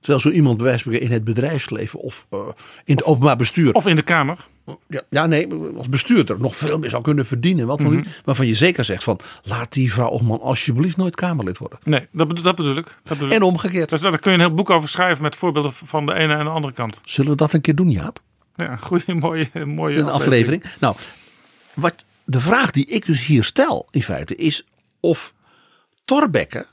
Terwijl 0.07 0.19
zo 0.19 0.29
iemand 0.37 0.57
bij 0.57 0.65
wijze 0.65 0.99
in 0.99 1.11
het 1.11 1.23
bedrijfsleven 1.23 1.99
of 1.99 2.25
eh, 2.29 2.39
in 2.85 2.95
het 2.95 3.03
openbaar 3.05 3.35
bestuur. 3.35 3.73
Of 3.73 3.85
in 3.87 3.95
de 3.95 4.01
Kamer. 4.01 4.47
Ja, 4.87 5.01
ja, 5.09 5.25
nee, 5.25 5.47
als 5.77 5.89
bestuurder 5.89 6.39
nog 6.39 6.55
veel 6.55 6.79
meer 6.79 6.89
zou 6.89 7.03
kunnen 7.03 7.25
verdienen. 7.25 7.67
Wat 7.67 7.79
Mhm. 7.79 7.95
niet, 7.95 8.21
waarvan 8.25 8.47
je 8.47 8.55
zeker 8.55 8.83
zegt 8.85 9.03
van 9.03 9.19
laat 9.43 9.73
die 9.73 9.93
vrouw 9.93 10.09
of 10.09 10.21
man 10.21 10.39
alsjeblieft 10.41 10.97
nooit 10.97 11.15
Kamerlid 11.15 11.57
worden. 11.57 11.79
Nee, 11.83 12.07
dat, 12.11 12.43
dat 12.43 12.55
bedoel 12.55 12.75
ik. 12.77 12.85
Dat 12.85 12.97
bedoel 13.03 13.27
ik. 13.27 13.33
En 13.33 13.41
omgekeerd. 13.41 13.89
Dus 13.89 14.01
daar 14.01 14.19
kun 14.19 14.31
je 14.31 14.37
een 14.37 14.43
heel 14.43 14.53
boek 14.53 14.69
over 14.69 14.89
schrijven 14.89 15.23
met 15.23 15.35
voorbeelden 15.35 15.73
van 15.73 16.05
de 16.05 16.13
ene 16.13 16.33
en 16.35 16.43
de 16.43 16.51
andere 16.51 16.73
kant. 16.73 17.01
Zullen 17.05 17.31
we 17.31 17.37
dat 17.37 17.53
een 17.53 17.61
keer 17.61 17.75
doen, 17.75 17.89
Jaap? 17.91 18.19
Ja, 18.55 18.75
goede, 18.75 19.13
mooie, 19.25 19.49
mooie 19.65 19.97
een 19.97 20.09
aflevering. 20.09 20.63
Nou, 20.79 20.95
wat, 21.73 21.95
de 22.25 22.39
vraag 22.39 22.71
die 22.71 22.85
ik 22.85 23.05
dus 23.05 23.25
hier 23.25 23.43
stel 23.43 23.87
in 23.91 24.03
feite 24.03 24.35
is 24.35 24.65
of 24.99 25.33
Torbekke 26.05 26.65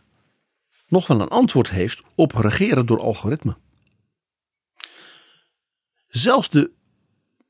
nog 0.95 1.07
wel 1.07 1.21
een 1.21 1.29
antwoord 1.29 1.71
heeft 1.71 2.03
op 2.15 2.33
regeren 2.33 2.87
door 2.87 3.01
algoritme. 3.01 3.57
Zelfs 6.09 6.51
de 6.51 6.71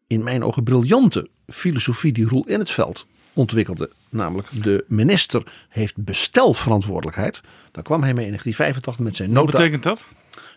in 0.06 0.22
mijn 0.22 0.44
ogen 0.44 0.62
briljante 0.62 1.28
filosofie 1.46 2.12
die 2.12 2.28
Roel 2.28 2.46
in 2.46 2.58
het 2.58 2.70
veld 2.70 3.06
ontwikkelde, 3.32 3.90
namelijk 4.08 4.62
de 4.62 4.84
minister 4.88 5.42
heeft 5.68 5.96
bestelverantwoordelijkheid. 5.96 7.40
Daar 7.70 7.82
kwam 7.82 8.02
hij 8.02 8.14
mee 8.14 8.24
in 8.24 8.30
1985 8.30 9.04
met 9.04 9.16
zijn 9.16 9.32
Wat 9.32 9.44
nota 9.44 9.56
betekent 9.56 9.82
dat? 9.82 10.06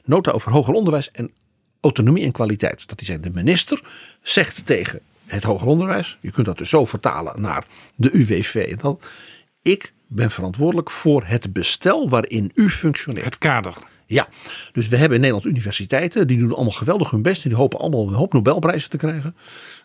nota 0.03 0.31
over 0.31 0.51
hoger 0.51 0.73
onderwijs 0.73 1.11
en 1.11 1.31
autonomie 1.79 2.23
en 2.23 2.31
kwaliteit. 2.31 2.87
Dat 2.87 2.99
hij 2.99 3.07
zei, 3.07 3.19
de 3.19 3.31
minister 3.31 3.81
zegt 4.21 4.65
tegen 4.65 4.99
het 5.25 5.43
hoger 5.43 5.67
onderwijs, 5.67 6.17
je 6.21 6.31
kunt 6.31 6.45
dat 6.45 6.57
dus 6.57 6.69
zo 6.69 6.85
vertalen 6.85 7.41
naar 7.41 7.65
de 7.95 8.09
UWV. 8.13 8.55
En 8.71 8.77
dan, 8.77 8.99
ik 9.61 9.93
ben 10.07 10.31
verantwoordelijk 10.31 10.91
voor 10.91 11.23
het 11.25 11.53
bestel 11.53 12.09
waarin 12.09 12.51
u 12.55 12.69
functioneert. 12.69 13.25
Het 13.25 13.37
kader. 13.37 13.73
Ja, 14.05 14.27
dus 14.71 14.87
we 14.87 14.97
hebben 14.97 15.15
in 15.15 15.21
Nederland 15.21 15.49
universiteiten, 15.49 16.27
die 16.27 16.37
doen 16.37 16.53
allemaal 16.53 16.71
geweldig 16.71 17.09
hun 17.09 17.21
best. 17.21 17.43
En 17.43 17.49
die 17.49 17.57
hopen 17.57 17.79
allemaal 17.79 18.07
een 18.07 18.13
hoop 18.13 18.33
Nobelprijzen 18.33 18.89
te 18.89 18.97
krijgen. 18.97 19.35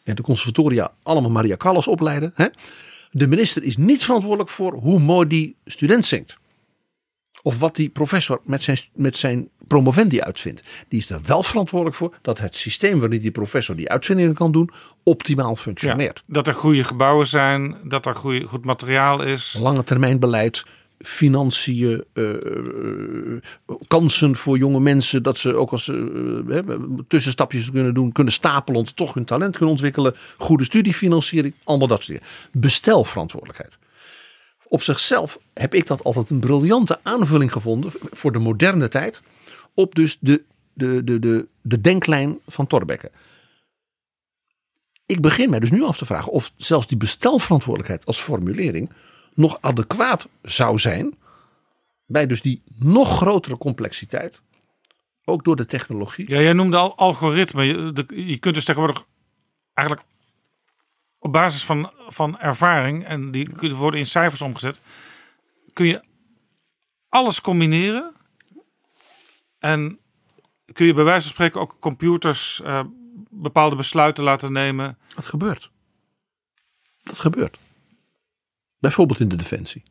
En 0.04 0.14
de 0.14 0.22
conservatoria 0.22 0.92
allemaal 1.02 1.30
Maria 1.30 1.56
Callas 1.56 1.86
opleiden. 1.86 2.32
Hè? 2.34 2.46
De 3.10 3.26
minister 3.26 3.62
is 3.62 3.76
niet 3.76 4.04
verantwoordelijk 4.04 4.50
voor 4.50 4.72
hoe 4.72 4.98
mooi 4.98 5.28
die 5.28 5.56
student 5.64 6.04
zingt. 6.04 6.38
Of 7.42 7.58
wat 7.58 7.76
die 7.76 7.88
professor 7.88 8.40
met 8.44 8.62
zijn, 8.62 8.78
met 8.94 9.16
zijn 9.16 9.48
promovendi 9.66 10.20
uitvindt. 10.20 10.62
Die 10.88 11.00
is 11.00 11.10
er 11.10 11.20
wel 11.26 11.42
verantwoordelijk 11.42 11.96
voor 11.96 12.14
dat 12.22 12.38
het 12.38 12.56
systeem 12.56 13.00
waarin 13.00 13.20
die 13.20 13.30
professor 13.30 13.76
die 13.76 13.88
uitvindingen 13.88 14.34
kan 14.34 14.52
doen, 14.52 14.70
optimaal 15.02 15.56
functioneert. 15.56 16.22
Dat 16.26 16.48
er 16.48 16.54
goede 16.54 16.84
gebouwen 16.84 17.26
zijn, 17.26 17.76
dat 17.84 18.06
er 18.06 18.14
goede, 18.14 18.44
goed 18.44 18.64
materiaal 18.64 19.22
is. 19.22 19.56
Lange 19.60 19.84
termijn 19.84 20.18
beleid, 20.18 20.64
financiën, 21.02 22.04
eh, 22.12 22.30
eh, 22.30 22.40
kansen 23.88 24.36
voor 24.36 24.58
jonge 24.58 24.80
mensen. 24.80 25.22
Dat 25.22 25.38
ze 25.38 25.54
ook 25.54 25.70
als 25.70 25.84
ze 25.84 26.42
eh, 26.48 26.74
tussenstapjes 27.08 27.70
kunnen 27.70 27.94
doen, 27.94 28.12
kunnen 28.12 28.32
stapelen 28.32 28.80
om 28.80 28.86
toch 28.94 29.14
hun 29.14 29.24
talent 29.24 29.52
kunnen 29.52 29.70
ontwikkelen. 29.70 30.14
Goede 30.36 30.64
studiefinanciering, 30.64 31.54
allemaal 31.64 31.88
dat 31.88 32.02
soort 32.02 32.18
dingen. 32.18 32.34
Bestelverantwoordelijkheid. 32.52 33.78
Op 34.72 34.82
zichzelf 34.82 35.38
heb 35.54 35.74
ik 35.74 35.86
dat 35.86 36.04
altijd 36.04 36.30
een 36.30 36.40
briljante 36.40 36.98
aanvulling 37.02 37.52
gevonden 37.52 37.92
voor 38.10 38.32
de 38.32 38.38
moderne 38.38 38.88
tijd. 38.88 39.22
Op 39.74 39.94
dus 39.94 40.18
de, 40.20 40.42
de, 40.72 41.04
de, 41.04 41.18
de, 41.18 41.46
de 41.62 41.80
denklijn 41.80 42.38
van 42.46 42.66
Torbekke. 42.66 43.10
Ik 45.06 45.20
begin 45.20 45.50
mij 45.50 45.60
dus 45.60 45.70
nu 45.70 45.82
af 45.82 45.96
te 45.96 46.06
vragen 46.06 46.32
of 46.32 46.52
zelfs 46.56 46.86
die 46.86 46.96
bestelverantwoordelijkheid 46.96 48.06
als 48.06 48.20
formulering 48.20 48.90
nog 49.34 49.58
adequaat 49.60 50.28
zou 50.42 50.78
zijn 50.78 51.14
bij 52.06 52.26
dus 52.26 52.42
die 52.42 52.62
nog 52.78 53.16
grotere 53.16 53.58
complexiteit, 53.58 54.42
ook 55.24 55.44
door 55.44 55.56
de 55.56 55.66
technologie. 55.66 56.30
Ja, 56.30 56.40
jij 56.40 56.52
noemde 56.52 56.76
al 56.76 56.96
algoritme. 56.96 57.64
Je, 57.64 58.04
je 58.26 58.38
kunt 58.38 58.54
dus 58.54 58.64
tegenwoordig 58.64 59.04
eigenlijk 59.74 60.06
op 61.22 61.32
basis 61.32 61.64
van, 61.64 61.92
van 62.08 62.38
ervaring, 62.38 63.04
en 63.04 63.30
die 63.30 63.52
kunnen 63.52 63.76
worden 63.76 64.00
in 64.00 64.06
cijfers 64.06 64.42
omgezet, 64.42 64.80
kun 65.72 65.86
je 65.86 66.02
alles 67.08 67.40
combineren. 67.40 68.12
En 69.58 69.98
kun 70.72 70.86
je 70.86 70.94
bij 70.94 71.04
wijze 71.04 71.22
van 71.22 71.32
spreken 71.32 71.60
ook 71.60 71.76
computers 71.80 72.60
eh, 72.64 72.80
bepaalde 73.30 73.76
besluiten 73.76 74.24
laten 74.24 74.52
nemen. 74.52 74.98
Dat 75.14 75.24
gebeurt. 75.24 75.70
Dat 77.02 77.18
gebeurt. 77.18 77.58
Bijvoorbeeld 78.78 79.20
in 79.20 79.28
de 79.28 79.36
defensie. 79.36 79.82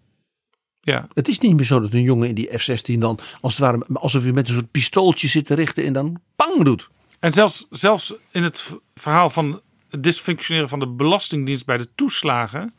Ja. 0.81 1.07
Het 1.13 1.27
is 1.27 1.39
niet 1.39 1.55
meer 1.55 1.65
zo 1.65 1.79
dat 1.79 1.93
een 1.93 2.01
jongen 2.01 2.27
in 2.27 2.35
die 2.35 2.57
F-16 2.57 2.97
dan 2.97 3.19
als 3.41 3.57
het 3.57 3.61
ware 3.61 3.85
alsof 3.93 4.23
je 4.23 4.33
met 4.33 4.47
een 4.47 4.53
soort 4.53 4.71
pistooltje 4.71 5.27
zit 5.27 5.45
te 5.45 5.53
richten 5.53 5.85
en 5.85 5.93
dan 5.93 6.21
pang 6.35 6.63
doet. 6.63 6.89
En 7.19 7.33
zelfs, 7.33 7.65
zelfs 7.69 8.13
in 8.31 8.43
het 8.43 8.75
verhaal 8.95 9.29
van 9.29 9.61
het 9.91 10.03
dysfunctioneren 10.03 10.69
van 10.69 10.79
de 10.79 10.87
Belastingdienst 10.87 11.65
bij 11.65 11.77
de 11.77 11.87
toeslagen 11.95 12.73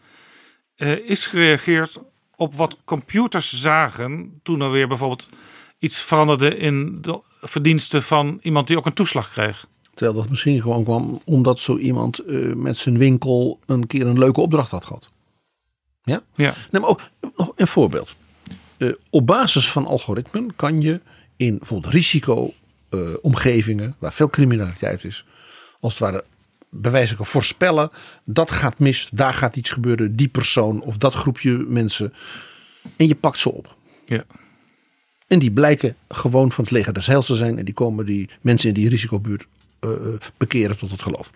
eh, 0.76 1.08
is 1.08 1.26
gereageerd 1.26 1.98
op 2.36 2.54
wat 2.54 2.76
computers 2.84 3.60
zagen 3.60 4.40
toen 4.42 4.60
er 4.60 4.70
weer 4.70 4.88
bijvoorbeeld 4.88 5.28
iets 5.78 6.00
veranderde 6.00 6.56
in 6.56 6.98
de 7.00 7.20
verdiensten 7.40 8.02
van 8.02 8.38
iemand 8.42 8.66
die 8.66 8.76
ook 8.76 8.86
een 8.86 8.92
toeslag 8.92 9.30
kreeg. 9.30 9.66
Terwijl 9.94 10.16
dat 10.16 10.28
misschien 10.28 10.60
gewoon 10.60 10.84
kwam 10.84 11.20
omdat 11.24 11.58
zo 11.58 11.76
iemand 11.76 12.18
eh, 12.18 12.52
met 12.54 12.78
zijn 12.78 12.98
winkel 12.98 13.60
een 13.66 13.86
keer 13.86 14.06
een 14.06 14.18
leuke 14.18 14.40
opdracht 14.40 14.70
had 14.70 14.84
gehad. 14.84 15.10
Ja? 16.02 16.22
Ja. 16.34 16.54
Nee, 16.70 16.80
maar 16.80 16.90
ook 16.90 17.00
nog 17.36 17.52
een 17.56 17.68
voorbeeld. 17.68 18.14
Eh, 18.76 18.92
op 19.10 19.26
basis 19.26 19.70
van 19.70 19.86
algoritmen 19.86 20.56
kan 20.56 20.80
je 20.80 21.00
in 21.36 21.58
bijvoorbeeld 21.58 21.92
risico-omgevingen, 21.92 23.96
waar 23.98 24.12
veel 24.12 24.30
criminaliteit 24.30 25.04
is, 25.04 25.24
als 25.80 25.92
het 25.92 26.02
ware 26.02 26.24
bewijzen 26.74 27.16
kan 27.16 27.26
voorspellen, 27.26 27.90
dat 28.24 28.50
gaat 28.50 28.78
mis, 28.78 29.08
daar 29.12 29.34
gaat 29.34 29.56
iets 29.56 29.70
gebeuren, 29.70 30.16
die 30.16 30.28
persoon 30.28 30.82
of 30.82 30.96
dat 30.96 31.14
groepje 31.14 31.64
mensen. 31.68 32.12
En 32.96 33.06
je 33.06 33.14
pakt 33.14 33.38
ze 33.38 33.52
op. 33.52 33.74
Ja. 34.04 34.24
En 35.26 35.38
die 35.38 35.50
blijken 35.50 35.96
gewoon 36.08 36.52
van 36.52 36.64
het 36.64 36.72
leger 36.72 36.92
des 36.92 37.06
heils 37.06 37.26
te 37.26 37.34
zijn. 37.34 37.58
En 37.58 37.64
die 37.64 37.74
komen 37.74 38.06
die 38.06 38.28
mensen 38.40 38.68
in 38.68 38.74
die 38.74 38.88
risicobuurt 38.88 39.46
eh, 39.80 39.90
eh, 39.90 39.98
bekeren 40.36 40.78
tot 40.78 40.90
het 40.90 41.02
geloof. 41.02 41.30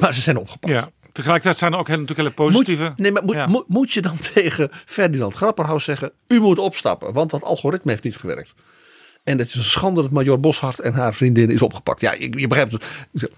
Maar 0.00 0.14
ze 0.14 0.20
zijn 0.20 0.36
opgepakt. 0.36 0.72
ja. 0.72 0.90
Tegelijkertijd 1.12 1.56
zijn 1.58 1.72
er 1.72 1.78
ook 1.78 1.86
heel, 1.86 1.98
natuurlijk 1.98 2.28
hele 2.36 2.50
positieve. 2.50 2.82
Moet, 2.84 2.98
nee, 2.98 3.12
maar 3.12 3.24
moet, 3.24 3.34
Ja. 3.34 3.46
moet, 3.46 3.68
moet 3.68 3.92
je 3.92 4.00
dan 4.02 4.16
tegen 4.34 4.68
Ferdinand 4.84 5.34
Grapperhaus 5.34 5.84
zeggen: 5.84 6.12
U 6.28 6.40
moet 6.40 6.58
opstappen, 6.58 7.12
want 7.12 7.30
dat 7.30 7.42
algoritme 7.42 7.90
heeft 7.90 8.04
niet 8.04 8.16
gewerkt. 8.16 8.54
En 9.24 9.38
het 9.38 9.48
is 9.48 9.54
een 9.54 9.62
schande 9.64 10.02
dat 10.02 10.10
Major 10.10 10.40
Boshart 10.40 10.78
en 10.78 10.92
haar 10.94 11.14
vriendin 11.14 11.50
is 11.50 11.62
opgepakt. 11.62 12.00
Ja, 12.00 12.12
je, 12.12 12.38
je 12.38 12.46
begrijpt 12.46 12.72
het. 12.72 13.30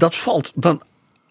Dat 0.00 0.16
valt 0.16 0.52
dan 0.54 0.82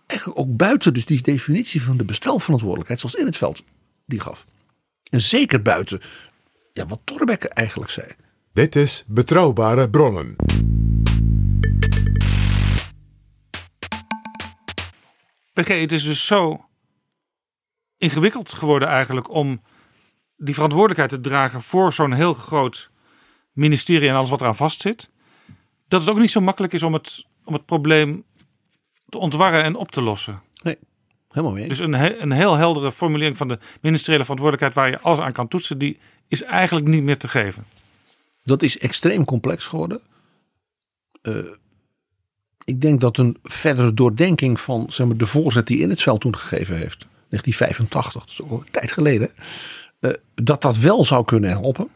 eigenlijk 0.06 0.40
ook 0.40 0.58
buiten 0.58 0.94
dus 0.94 1.06
die 1.06 1.22
definitie 1.22 1.82
van 1.82 1.98
de 1.98 2.06
bestelverantwoordelijkheid, 2.06 3.00
zoals 3.00 3.16
in 3.16 3.26
het 3.26 3.38
veld 3.38 3.64
die 4.06 4.20
gaf. 4.20 4.46
En 5.10 5.22
zeker 5.22 5.62
buiten 5.62 6.02
ja, 6.74 6.86
wat 6.86 7.00
Torbekke 7.04 7.50
eigenlijk 7.50 7.92
zei. 7.92 8.08
Dit 8.54 8.76
is 8.76 9.04
Betrouwbare 9.08 9.90
Bronnen. 9.90 10.36
PG, 15.54 15.68
het 15.68 15.92
is 15.92 16.04
dus 16.04 16.26
zo 16.26 16.66
ingewikkeld 17.98 18.54
geworden 18.54 18.88
eigenlijk 18.88 19.34
om 19.34 19.62
die 20.38 20.54
verantwoordelijkheid 20.54 21.10
te 21.10 21.30
dragen 21.30 21.62
voor 21.62 21.94
zo'n 21.94 22.14
heel 22.14 22.34
groot 22.34 22.92
ministerie 23.52 24.10
en 24.10 24.16
alles 24.16 24.30
wat 24.30 24.42
eraan 24.42 24.56
vastzit. 24.56 25.10
Dat 25.88 26.02
het 26.02 26.10
ook 26.10 26.20
niet 26.20 26.32
zo 26.32 26.42
makkelijk 26.42 26.74
is 26.74 26.84
om 26.84 26.94
het, 26.94 27.26
om 27.44 27.54
het 27.54 27.66
probleem 27.66 28.28
te 29.10 29.18
ontwarren 29.18 29.64
en 29.64 29.76
op 29.76 29.92
te 29.92 30.02
lossen. 30.02 30.42
Nee, 30.64 30.78
helemaal 31.30 31.56
mee. 31.56 31.68
Dus 31.68 31.80
een, 31.80 31.94
he- 31.94 32.18
een 32.20 32.32
heel 32.32 32.56
heldere 32.56 32.92
formulering 32.92 33.38
van 33.38 33.48
de 33.48 33.60
ministeriële 33.82 34.24
verantwoordelijkheid 34.24 34.74
waar 34.74 34.90
je 35.00 35.04
alles 35.06 35.20
aan 35.26 35.32
kan 35.32 35.48
toetsen, 35.48 35.78
die 35.78 36.00
is 36.28 36.44
eigenlijk 36.44 36.88
niet 36.88 37.04
meer 37.04 37.18
te 37.18 37.28
geven. 37.28 37.66
Dat 38.44 38.62
is 38.62 38.78
extreem 38.78 39.26
complex 39.26 39.66
geworden. 39.66 40.02
Eh, 41.22 41.36
ik 42.64 42.82
denk 42.82 43.02
dat 43.02 43.18
een 43.18 43.38
verdere 43.44 43.94
doordenking 43.94 44.60
van 44.60 44.86
zeg 44.90 45.08
maar, 45.08 45.18
de 45.18 45.26
voorzet 45.26 45.68
die 45.68 45.80
in 45.80 45.90
het 45.90 46.02
veld 46.02 46.22
toen 46.22 46.38
gegeven 46.38 46.76
heeft, 46.78 47.08
1985, 47.30 48.22
dat 48.26 48.32
is 48.32 48.42
ook 48.42 48.66
een 48.66 48.72
tijd 48.72 48.92
geleden, 48.92 49.32
eh, 50.00 50.12
dat 50.36 50.62
dat 50.62 50.78
wel 50.78 51.04
zou 51.04 51.26
kunnen 51.26 51.50
helpen. 51.50 51.90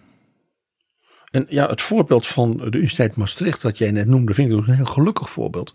En 1.31 1.45
ja, 1.49 1.67
het 1.69 1.81
voorbeeld 1.81 2.27
van 2.27 2.57
de 2.57 2.65
Universiteit 2.65 3.15
Maastricht 3.15 3.61
dat 3.61 3.77
jij 3.77 3.91
net 3.91 4.07
noemde, 4.07 4.33
vind 4.33 4.51
ik 4.51 4.57
ook 4.57 4.67
een 4.67 4.73
heel 4.75 4.85
gelukkig 4.85 5.29
voorbeeld. 5.29 5.73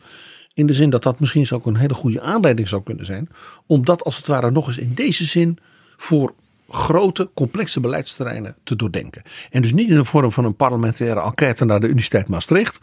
In 0.59 0.67
de 0.67 0.75
zin 0.75 0.91
dat 0.91 1.03
dat 1.03 1.21
misschien 1.21 1.51
ook 1.51 1.67
een 1.67 1.77
hele 1.77 1.95
goede 1.95 2.21
aanleiding 2.21 2.69
zou 2.69 2.83
kunnen 2.83 3.05
zijn. 3.05 3.29
Om 3.67 3.85
dat 3.85 4.05
als 4.05 4.17
het 4.17 4.27
ware 4.27 4.51
nog 4.51 4.67
eens 4.67 4.79
in 4.79 4.95
deze 4.95 5.25
zin 5.25 5.59
voor 5.97 6.35
grote, 6.69 7.31
complexe 7.35 7.81
beleidsterreinen 7.81 8.57
te 8.65 8.77
doordenken. 8.77 9.23
En 9.51 9.63
dus 9.63 9.73
niet 9.73 9.89
in 9.89 9.97
de 9.97 10.05
vorm 10.05 10.33
van 10.33 10.45
een 10.45 10.57
parlementaire 10.57 11.21
enquête 11.21 11.65
naar 11.65 11.81
de 11.81 11.87
Universiteit 11.87 12.29
Maastricht. 12.29 12.79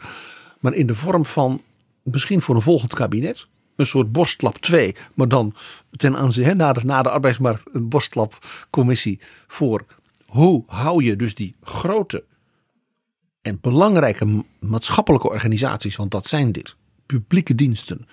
Maar 0.60 0.74
in 0.74 0.86
de 0.86 0.94
vorm 0.94 1.24
van 1.24 1.62
misschien 2.02 2.42
voor 2.42 2.54
een 2.54 2.62
volgend 2.62 2.94
kabinet. 2.94 3.46
Een 3.76 3.86
soort 3.86 4.12
borstklap 4.12 4.56
2. 4.58 4.94
Maar 5.14 5.28
dan 5.28 5.54
ten 5.90 6.16
aanzien 6.16 6.44
hè, 6.44 6.54
na, 6.54 6.72
de, 6.72 6.80
na 6.84 7.02
de 7.02 7.10
arbeidsmarkt 7.10 7.64
een 7.72 7.88
borstklapcommissie. 7.88 9.20
Voor 9.46 9.84
hoe 10.26 10.64
hou 10.66 11.04
je 11.04 11.16
dus 11.16 11.34
die 11.34 11.54
grote 11.62 12.24
en 13.42 13.58
belangrijke 13.60 14.24
ma- 14.24 14.42
maatschappelijke 14.60 15.28
organisaties. 15.28 15.96
Want 15.96 16.10
dat 16.10 16.26
zijn 16.26 16.52
dit. 16.52 16.76
Publieke 17.06 17.54
diensten. 17.54 18.06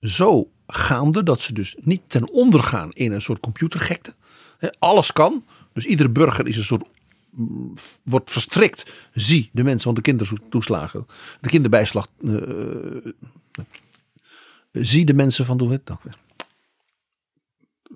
Zo 0.00 0.50
gaande 0.66 1.22
dat 1.22 1.42
ze 1.42 1.52
dus 1.52 1.76
niet 1.80 2.02
ten 2.06 2.30
onder 2.30 2.62
gaan 2.62 2.92
in 2.92 3.12
een 3.12 3.22
soort 3.22 3.40
computergekte. 3.40 4.14
Alles 4.78 5.12
kan. 5.12 5.44
Dus 5.72 5.84
iedere 5.84 6.10
burger 6.10 6.46
is 6.46 6.56
een 6.56 6.64
soort 6.64 6.86
mm, 7.30 7.74
wordt 8.04 8.30
verstrikt. 8.30 9.08
Zie 9.14 9.50
de 9.52 9.62
mensen 9.64 9.82
van 9.82 9.94
de 9.94 10.00
kindertoeslagen, 10.00 11.06
de 11.40 11.48
kinderbijslag. 11.48 12.06
eh, 12.24 12.96
eh, 12.96 13.62
zie 14.72 15.04
de 15.04 15.14
mensen 15.14 15.44
van. 15.46 15.56
Doe 15.56 15.72
het 15.72 15.90
weer. 16.02 16.18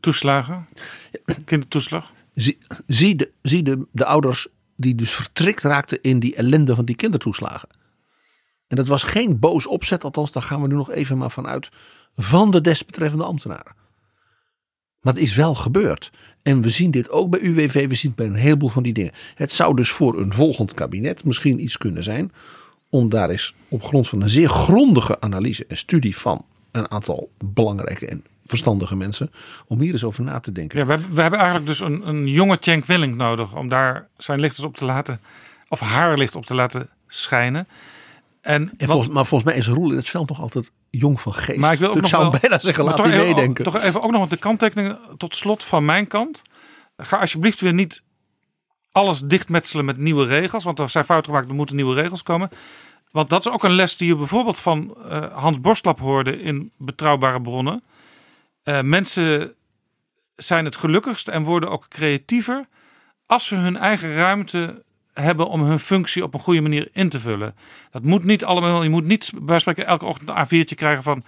Toeslagen, 0.01 0.66
kindertoeslag. 1.44 2.12
Zie, 2.34 2.59
zie, 2.86 3.14
de, 3.16 3.30
zie 3.42 3.62
de, 3.62 3.86
de 3.92 4.05
ouders 4.05 4.46
die 4.76 4.94
dus 4.94 5.10
vertrikt 5.10 5.62
raakten 5.62 6.02
in 6.02 6.18
die 6.18 6.34
ellende 6.34 6.74
van 6.74 6.84
die 6.84 6.96
kindertoeslagen. 6.96 7.68
En 8.74 8.80
dat 8.80 8.88
was 8.88 9.02
geen 9.02 9.38
boos 9.38 9.66
opzet, 9.66 10.05
althans 10.05 10.32
daar 10.32 10.42
gaan 10.42 10.60
we 10.62 10.68
nu 10.68 10.74
nog 10.74 10.90
even 10.90 11.18
maar 11.18 11.30
vanuit, 11.30 11.68
van 12.16 12.51
de 12.51 12.60
desbetreffende 12.60 13.24
ambtenaren. 13.24 13.72
Maar 15.01 15.14
het 15.14 15.22
is 15.22 15.34
wel 15.34 15.55
gebeurd. 15.55 16.10
En 16.42 16.60
we 16.62 16.70
zien 16.70 16.90
dit 16.90 17.10
ook 17.10 17.30
bij 17.30 17.40
UWV, 17.40 17.88
we 17.88 17.94
zien 17.94 18.10
het 18.10 18.18
bij 18.20 18.26
een 18.26 18.34
heleboel 18.42 18.68
van 18.68 18.82
die 18.82 18.92
dingen. 18.92 19.12
Het 19.34 19.52
zou 19.52 19.76
dus 19.76 19.90
voor 19.90 20.18
een 20.20 20.32
volgend 20.32 20.74
kabinet 20.74 21.24
misschien 21.24 21.62
iets 21.62 21.76
kunnen 21.78 22.02
zijn 22.02 22.32
om 22.88 23.09
daar 23.09 23.30
eens 23.30 23.55
op 23.68 23.82
grond 23.84 24.09
van 24.09 24.20
een 24.22 24.28
zeer 24.28 24.48
grondige 24.48 25.20
analyse 25.20 25.66
en 25.68 25.76
studie 25.76 26.16
van 26.16 26.44
een 26.72 26.90
aantal 26.90 27.30
belangrijke 27.44 28.06
en 28.06 28.24
verstandige 28.46 28.96
mensen, 28.96 29.30
om 29.66 29.80
hier 29.80 29.92
eens 29.92 30.05
over 30.05 30.24
na 30.24 30.40
te 30.40 30.52
denken. 30.52 30.78
Ja, 30.78 30.86
we, 30.86 30.92
hebben- 30.92 31.14
we 31.14 31.20
hebben 31.20 31.38
eigenlijk 31.38 31.68
dus 31.68 31.80
een, 31.80 32.09
een 32.09 32.26
jonge 32.28 32.56
Cenk 32.60 32.84
Willing 32.84 33.14
nodig 33.14 33.56
om 33.56 33.68
daar 33.68 34.09
zijn 34.16 34.40
licht 34.40 34.56
eens 34.56 34.66
op 34.66 34.76
te 34.76 34.84
laten, 34.84 35.20
of 35.68 35.80
haar 35.80 36.18
licht 36.18 36.34
op 36.36 36.46
te 36.46 36.55
laten 36.55 36.88
schijnen. 37.06 37.66
En, 38.44 38.72
volgens, 38.76 39.08
maar 39.08 39.26
volgens 39.26 39.50
mij 39.50 39.58
is 39.58 39.66
Roel 39.66 39.90
in 39.90 39.96
het 39.96 40.08
veld 40.08 40.28
nog 40.28 40.40
altijd 40.40 40.70
jong 40.90 41.20
van 41.20 41.34
geest. 41.34 41.58
Maar 41.58 41.72
ik 41.72 41.78
wil 41.78 41.88
ook 41.88 41.94
Dus 41.94 42.02
nog 42.02 42.10
zou 42.10 42.30
wel, 42.30 42.40
bijna 42.40 42.58
zeggen, 42.58 42.84
laat 42.84 42.96
toch 42.96 43.06
hij 43.06 43.16
meedenken. 43.16 43.64
Toch 43.64 43.82
even 43.82 44.02
ook 44.02 44.10
nog 44.10 44.28
de 44.28 44.36
kanttekeningen 44.36 44.98
tot 45.16 45.34
slot 45.34 45.64
van 45.64 45.84
mijn 45.84 46.06
kant. 46.06 46.42
Ga 46.96 47.16
alsjeblieft 47.16 47.60
weer 47.60 47.74
niet 47.74 48.02
alles 48.92 49.20
dichtmetselen 49.20 49.84
met 49.84 49.96
nieuwe 49.96 50.26
regels. 50.26 50.64
Want 50.64 50.78
er 50.78 50.90
zijn 50.90 51.04
fouten 51.04 51.30
gemaakt, 51.30 51.48
er 51.48 51.54
moeten 51.56 51.76
nieuwe 51.76 51.94
regels 51.94 52.22
komen. 52.22 52.50
Want 53.10 53.30
dat 53.30 53.46
is 53.46 53.52
ook 53.52 53.64
een 53.64 53.74
les 53.74 53.96
die 53.96 54.08
je 54.08 54.16
bijvoorbeeld 54.16 54.58
van 54.58 54.96
eh, 55.08 55.22
Hans 55.32 55.60
Borstlap 55.60 55.98
hoorde 56.00 56.40
in 56.40 56.70
Betrouwbare 56.76 57.40
Bronnen. 57.40 57.82
Eh, 58.62 58.80
mensen 58.80 59.54
zijn 60.36 60.64
het 60.64 60.76
gelukkigst 60.76 61.28
en 61.28 61.42
worden 61.42 61.70
ook 61.70 61.88
creatiever 61.88 62.68
als 63.26 63.46
ze 63.46 63.54
hun 63.54 63.76
eigen 63.76 64.14
ruimte 64.14 64.84
hebben 65.14 65.48
om 65.48 65.62
hun 65.62 65.78
functie 65.78 66.22
op 66.22 66.34
een 66.34 66.40
goede 66.40 66.60
manier 66.60 66.88
in 66.92 67.08
te 67.08 67.20
vullen. 67.20 67.54
Dat 67.90 68.02
moet 68.02 68.24
niet 68.24 68.44
allemaal, 68.44 68.82
je 68.82 68.88
moet 68.90 69.04
niet 69.04 69.30
bij 69.34 69.58
spreken 69.58 69.86
elke 69.86 70.04
ochtend 70.04 70.28
een 70.28 70.36
A4'tje 70.64 70.74
krijgen 70.74 71.02
van 71.02 71.24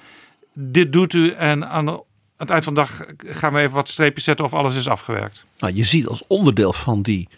dit 0.53 0.93
doet 0.93 1.13
u 1.13 1.31
en 1.31 1.69
aan 1.69 1.87
de- 1.87 2.03
het 2.37 2.51
eind 2.51 2.65
van 2.65 2.75
de 2.75 2.81
dag 2.81 3.05
gaan 3.19 3.53
we 3.53 3.59
even 3.61 3.75
wat 3.75 3.89
streepjes 3.89 4.25
zetten 4.25 4.45
of 4.45 4.55
alles 4.55 4.77
is 4.77 4.89
afgewerkt. 4.89 5.47
Nou, 5.59 5.75
je 5.75 5.85
ziet 5.85 6.07
als 6.07 6.27
onderdeel 6.27 6.73
van 6.73 7.03
die 7.03 7.29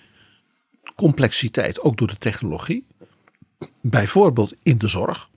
complexiteit, 0.95 1.81
ook 1.81 1.97
door 1.97 2.07
de 2.09 2.19
technologie, 2.19 2.87
bijvoorbeeld 3.81 4.55
in 4.63 4.79
de 4.79 4.87
zorg, 4.89 5.29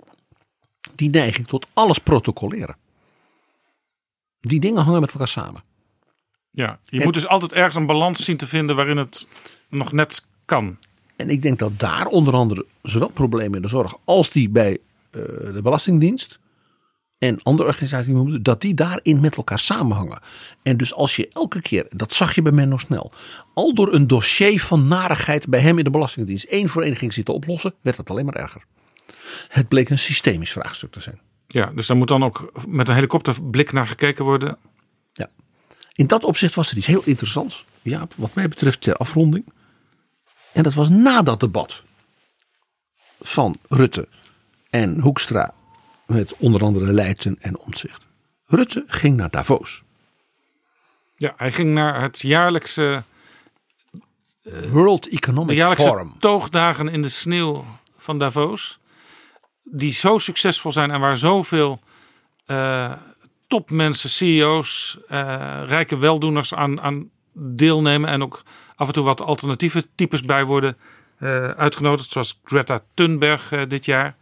die 0.95 1.09
neiging 1.09 1.47
tot 1.47 1.67
alles 1.73 1.97
protocoleren. 1.99 2.75
Die 4.39 4.59
dingen 4.59 4.83
hangen 4.83 5.01
met 5.01 5.11
elkaar 5.11 5.27
samen. 5.27 5.63
Ja, 6.51 6.79
je 6.85 6.97
En- 6.97 7.03
moet 7.03 7.13
dus 7.13 7.27
altijd 7.27 7.53
ergens 7.53 7.75
een 7.75 7.85
balans 7.85 8.25
zien 8.25 8.38
te 8.38 8.47
vinden 8.47 8.75
waarin 8.75 8.97
het 8.97 9.27
nog 9.69 9.91
net 9.91 10.27
kan. 10.45 10.77
En 11.22 11.30
ik 11.30 11.41
denk 11.41 11.60
dat 11.60 11.80
daar 11.80 12.06
onder 12.06 12.34
andere 12.34 12.65
zowel 12.81 13.10
problemen 13.10 13.56
in 13.56 13.61
de 13.61 13.68
zorg 13.68 13.98
als 14.03 14.30
die 14.30 14.49
bij 14.49 14.72
eh, 14.72 15.22
de 15.53 15.60
Belastingdienst 15.64 16.39
en 17.18 17.43
andere 17.43 17.69
organisaties, 17.69 18.38
dat 18.41 18.61
die 18.61 18.73
daarin 18.73 19.19
met 19.19 19.35
elkaar 19.35 19.60
samenhangen. 19.60 20.19
En 20.64 20.77
dus 20.77 20.93
als 20.93 21.15
je 21.15 21.30
elke 21.34 21.61
keer, 21.61 21.85
dat 21.89 22.14
zag 22.14 22.35
je 22.35 22.41
bij 22.41 22.52
Menno 22.52 22.77
Snel, 22.77 23.11
al 23.53 23.73
door 23.73 23.93
een 23.93 24.07
dossier 24.07 24.61
van 24.61 24.88
narigheid 24.88 25.48
bij 25.48 25.60
hem 25.60 25.77
in 25.77 25.84
de 25.84 25.89
Belastingdienst 25.89 26.45
één 26.45 26.69
voor 26.69 26.81
één 26.81 26.95
ging 26.95 27.14
zitten 27.14 27.34
oplossen, 27.34 27.73
werd 27.81 27.98
het 27.98 28.10
alleen 28.10 28.26
maar 28.26 28.35
erger. 28.35 28.64
Het 29.48 29.68
bleek 29.68 29.89
een 29.89 29.99
systemisch 29.99 30.52
vraagstuk 30.52 30.91
te 30.91 30.99
zijn. 30.99 31.19
Ja, 31.48 31.72
dus 31.76 31.88
daar 31.88 31.98
moet 31.98 32.07
dan 32.07 32.23
ook 32.23 32.52
met 32.68 32.88
een 32.88 32.95
helikopterblik 32.95 33.72
naar 33.72 33.88
gekeken 33.88 34.26
worden. 34.26 34.57
Ja. 35.14 35.30
in 35.93 36.07
dat 36.07 36.23
opzicht 36.23 36.56
was 36.56 36.72
er 36.72 36.77
iets 36.77 36.85
heel 36.85 37.02
interessants. 37.06 37.65
Ja, 37.81 38.07
wat 38.15 38.34
mij 38.34 38.48
betreft 38.48 38.81
ter 38.81 38.95
afronding. 38.95 39.43
En 40.53 40.64
dat 40.64 40.73
was 40.73 40.90
na 40.90 41.22
dat 41.22 41.40
debat 41.40 41.84
van 43.19 43.56
Rutte 43.69 44.07
en 44.69 44.99
Hoekstra 44.99 45.53
met 46.06 46.36
onder 46.38 46.61
andere 46.61 46.94
Leijten 46.94 47.38
en 47.40 47.57
Omtzigt. 47.57 48.07
Rutte 48.45 48.84
ging 48.88 49.18
naar 49.18 49.30
Davos. 49.30 49.84
Ja, 51.15 51.34
hij 51.38 51.52
ging 51.52 51.73
naar 51.73 52.02
het 52.02 52.19
jaarlijkse 52.19 53.03
World 54.69 55.10
Economic 55.10 55.48
de 55.48 55.56
jaarlijkse 55.56 55.88
Forum. 55.88 56.14
toogdagen 56.19 56.90
in 56.90 57.02
de 57.02 57.10
sneeuw 57.10 57.65
van 57.98 58.19
Davos. 58.19 58.80
Die 59.64 59.91
zo 59.91 60.18
succesvol 60.18 60.72
zijn 60.72 60.91
en 60.91 60.99
waar 60.99 61.18
zoveel 61.18 61.80
eh, 62.45 62.91
topmensen, 63.48 64.10
CEO's, 64.10 64.98
eh, 65.07 65.61
rijke 65.65 65.98
weldoeners 65.98 66.53
aan, 66.53 66.82
aan 66.82 67.10
deelnemen. 67.34 68.10
En 68.10 68.23
ook 68.23 68.44
af 68.82 68.88
en 68.88 68.94
toe 68.94 69.03
wat 69.03 69.22
alternatieve 69.22 69.86
types 69.95 70.22
bij 70.22 70.44
worden 70.45 70.78
eh, 71.20 71.49
uitgenodigd. 71.49 72.12
Zoals 72.12 72.40
Greta 72.44 72.80
Thunberg 72.94 73.52
eh, 73.52 73.62
dit 73.68 73.86
jaar. 73.86 74.16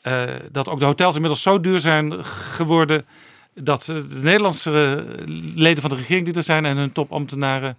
Eh, 0.00 0.22
dat 0.52 0.68
ook 0.68 0.78
de 0.78 0.84
hotels 0.84 1.14
inmiddels 1.14 1.42
zo 1.42 1.60
duur 1.60 1.80
zijn 1.80 2.24
geworden. 2.24 3.06
Dat 3.54 3.84
de 3.84 4.20
Nederlandse 4.22 5.04
leden 5.54 5.80
van 5.80 5.90
de 5.90 5.96
regering 5.96 6.24
die 6.26 6.34
er 6.34 6.42
zijn 6.42 6.64
en 6.64 6.76
hun 6.76 6.92
topambtenaren 6.92 7.78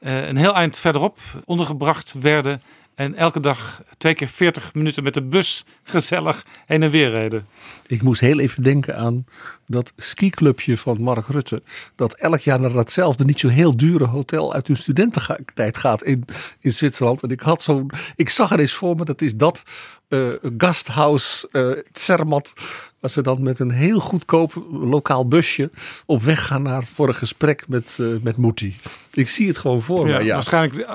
een 0.00 0.36
heel 0.36 0.54
eind 0.54 0.78
verderop 0.78 1.18
ondergebracht 1.44 2.14
werden. 2.20 2.60
En 2.98 3.14
elke 3.14 3.40
dag 3.40 3.82
twee 3.98 4.14
keer 4.14 4.28
40 4.28 4.74
minuten 4.74 5.02
met 5.02 5.14
de 5.14 5.22
bus 5.22 5.64
gezellig 5.82 6.44
heen 6.66 6.82
en 6.82 6.90
weer 6.90 7.10
reden. 7.10 7.46
Ik 7.86 8.02
moest 8.02 8.20
heel 8.20 8.38
even 8.38 8.62
denken 8.62 8.96
aan 8.96 9.24
dat 9.66 9.92
skiclubje 9.96 10.78
van 10.78 11.00
Mark 11.00 11.26
Rutte. 11.26 11.62
Dat 11.94 12.14
elk 12.14 12.40
jaar 12.40 12.60
naar 12.60 12.72
datzelfde 12.72 13.24
niet 13.24 13.40
zo 13.40 13.48
heel 13.48 13.76
dure 13.76 14.04
hotel 14.04 14.54
uit 14.54 14.66
hun 14.66 14.76
studententijd 14.76 15.76
gaat 15.76 16.02
in, 16.02 16.24
in 16.60 16.72
Zwitserland. 16.72 17.22
En 17.22 17.28
ik 17.28 17.40
had 17.40 17.62
zo'n, 17.62 17.90
ik 18.16 18.28
zag 18.28 18.50
er 18.50 18.60
eens 18.60 18.74
voor 18.74 18.96
me, 18.96 19.04
dat 19.04 19.20
is 19.20 19.36
dat 19.36 19.62
eh 20.08 20.28
gasthouse 20.56 21.48
eh 21.52 21.70
Zermatt. 21.92 22.52
Waar 23.00 23.10
ze 23.10 23.22
dan 23.22 23.42
met 23.42 23.58
een 23.58 23.70
heel 23.70 24.00
goedkoop 24.00 24.64
lokaal 24.70 25.28
busje 25.28 25.70
op 26.06 26.22
weg 26.22 26.46
gaan 26.46 26.62
naar 26.62 26.86
voor 26.94 27.08
een 27.08 27.14
gesprek 27.14 27.68
met, 27.68 27.96
eh 28.00 28.06
met 28.22 28.36
Moetie. 28.36 28.76
Ik 29.12 29.28
zie 29.28 29.48
het 29.48 29.58
gewoon 29.58 29.82
voor 29.82 30.06
me. 30.06 30.24
Ja. 30.24 30.34
Waarschijnlijk 30.34 30.88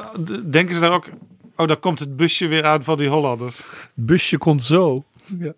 denken 0.51 0.75
ze 0.75 0.81
daar 0.81 0.91
ook. 0.91 1.09
Oh, 1.55 1.67
daar 1.67 1.77
komt 1.77 1.99
het 1.99 2.15
busje 2.15 2.47
weer 2.47 2.65
aan 2.65 2.83
van 2.83 2.97
die 2.97 3.07
Hollanders. 3.07 3.57
Het 3.57 3.89
busje 3.93 4.37
komt 4.37 4.63
zo. 4.63 5.03
Ja. 5.39 5.53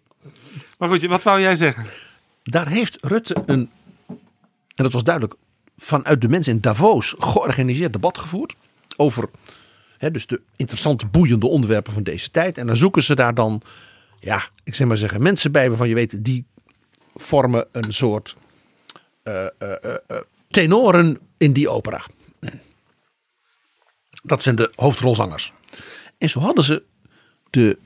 Maar 0.77 0.89
goed, 0.89 1.05
wat 1.05 1.23
wou 1.23 1.41
jij 1.41 1.55
zeggen? 1.55 1.85
Daar 2.43 2.67
heeft 2.67 2.97
Rutte 3.01 3.43
een, 3.45 3.69
en 4.75 4.83
dat 4.83 4.91
was 4.91 5.03
duidelijk, 5.03 5.35
vanuit 5.77 6.21
de 6.21 6.27
mensen 6.27 6.53
in 6.53 6.61
Davos 6.61 7.15
georganiseerd 7.19 7.93
debat 7.93 8.17
gevoerd. 8.17 8.55
Over 8.97 9.29
hè, 9.97 10.11
dus 10.11 10.27
de 10.27 10.41
interessante, 10.55 11.05
boeiende 11.05 11.47
onderwerpen 11.47 11.93
van 11.93 12.03
deze 12.03 12.31
tijd. 12.31 12.57
En 12.57 12.67
dan 12.67 12.77
zoeken 12.77 13.03
ze 13.03 13.15
daar 13.15 13.33
dan, 13.33 13.61
ja, 14.19 14.43
ik 14.63 14.75
zeg 14.75 14.87
maar 14.87 14.97
zeggen, 14.97 15.21
mensen 15.21 15.51
bij 15.51 15.67
waarvan 15.67 15.87
je 15.87 15.95
weet, 15.95 16.23
die 16.23 16.45
vormen 17.15 17.67
een 17.71 17.93
soort 17.93 18.35
eh, 19.23 19.45
eh, 19.45 19.51
eh, 19.59 19.95
eh, 20.07 20.17
tenoren 20.49 21.19
in 21.37 21.53
die 21.53 21.69
opera. 21.69 22.05
Dat 24.23 24.43
zijn 24.43 24.55
de 24.55 24.71
hoofdrolzangers. 24.75 25.53
En 26.17 26.29
zo 26.29 26.39
hadden 26.39 26.63
ze 26.63 26.83
de 27.49 27.77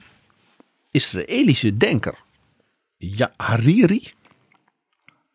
Israëlische 0.91 1.77
denker 1.77 2.17
ja, 2.99 3.33
Hariri. 3.37 4.13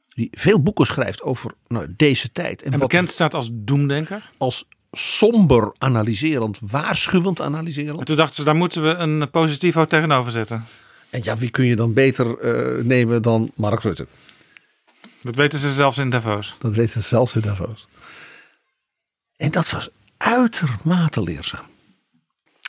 Die 0.08 0.28
veel 0.30 0.62
boeken 0.62 0.86
schrijft 0.86 1.22
over 1.22 1.54
nou, 1.68 1.94
deze 1.96 2.32
tijd. 2.32 2.62
En 2.62 2.78
bekend 2.78 3.10
staat 3.10 3.34
als 3.34 3.48
doemdenker. 3.52 4.30
Als 4.38 4.64
somber 4.92 5.72
analyserend, 5.78 6.58
waarschuwend 6.60 7.40
analyserend. 7.40 7.98
En 7.98 8.04
toen 8.04 8.16
dachten 8.16 8.34
ze, 8.34 8.44
daar 8.44 8.56
moeten 8.56 8.82
we 8.82 8.88
een 8.88 9.30
positivo 9.30 9.84
tegenover 9.84 10.32
zetten. 10.32 10.64
En 11.10 11.20
ja, 11.22 11.36
wie 11.36 11.50
kun 11.50 11.64
je 11.64 11.76
dan 11.76 11.92
beter 11.92 12.38
eh, 12.38 12.84
nemen 12.84 13.22
dan 13.22 13.50
Mark 13.54 13.82
Rutte? 13.82 14.06
Dat 15.22 15.34
weten 15.34 15.58
ze 15.58 15.72
zelfs 15.72 15.98
in 15.98 16.10
Davos. 16.10 16.56
Dat 16.58 16.74
weten 16.74 17.02
ze 17.02 17.08
zelfs 17.08 17.34
in 17.34 17.40
Davos. 17.40 17.86
En 19.36 19.50
dat 19.50 19.70
was 19.70 19.88
uitermate 20.16 21.22
leerzaam. 21.22 21.66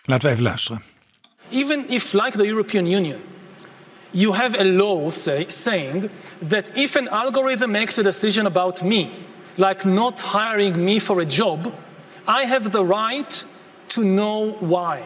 Laten 0.07 0.30
we 0.30 0.34
even 0.34 0.44
luisteren. 0.44 0.82
Even 1.52 1.86
if, 1.90 2.14
like 2.14 2.34
the 2.34 2.45
European 2.45 2.86
Union, 2.86 3.22
you 4.14 4.34
have 4.34 4.56
a 4.60 4.64
law 4.64 5.10
say, 5.10 5.45
saying 5.48 6.10
that 6.41 6.76
if 6.77 6.95
an 6.95 7.07
algorithm 7.07 7.72
makes 7.72 7.98
a 7.98 8.03
decision 8.03 8.45
about 8.45 8.84
me, 8.84 9.10
like 9.57 9.86
not 9.86 10.22
hiring 10.22 10.84
me 10.84 10.99
for 10.99 11.19
a 11.19 11.26
job, 11.26 11.73
I 12.27 12.45
have 12.45 12.72
the 12.72 12.84
right 12.84 13.45
to 13.90 14.03
know 14.03 14.52
why, 14.60 15.02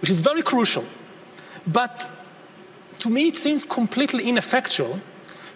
which 0.00 0.10
is 0.10 0.20
very 0.20 0.42
crucial. 0.42 0.84
But 1.66 2.08
to 3.00 3.10
me, 3.10 3.28
it 3.28 3.36
seems 3.36 3.64
completely 3.64 4.28
ineffectual 4.28 5.00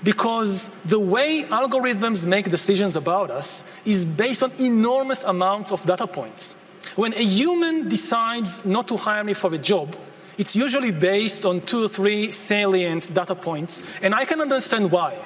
because 0.02 0.70
the 0.84 0.98
way 0.98 1.44
algorithms 1.44 2.26
make 2.26 2.51
decisions 2.51 2.97
about 2.97 3.30
us 3.30 3.64
is 3.84 4.05
based 4.05 4.43
on 4.43 4.52
enormous 4.59 5.24
amounts 5.24 5.72
of 5.72 5.84
data 5.84 6.06
points. 6.06 6.56
When 6.94 7.12
a 7.14 7.22
human 7.22 7.88
decides 7.88 8.64
not 8.64 8.88
to 8.88 8.96
hire 8.96 9.24
me 9.24 9.34
for 9.34 9.52
a 9.52 9.58
job, 9.58 9.96
it's 10.38 10.54
usually 10.54 10.92
based 10.92 11.44
on 11.44 11.62
two 11.62 11.84
or 11.84 11.88
three 11.88 12.30
salient 12.30 13.12
data 13.12 13.34
points, 13.34 13.82
and 14.02 14.14
I 14.14 14.24
can 14.24 14.40
understand 14.40 14.92
why. 14.92 15.16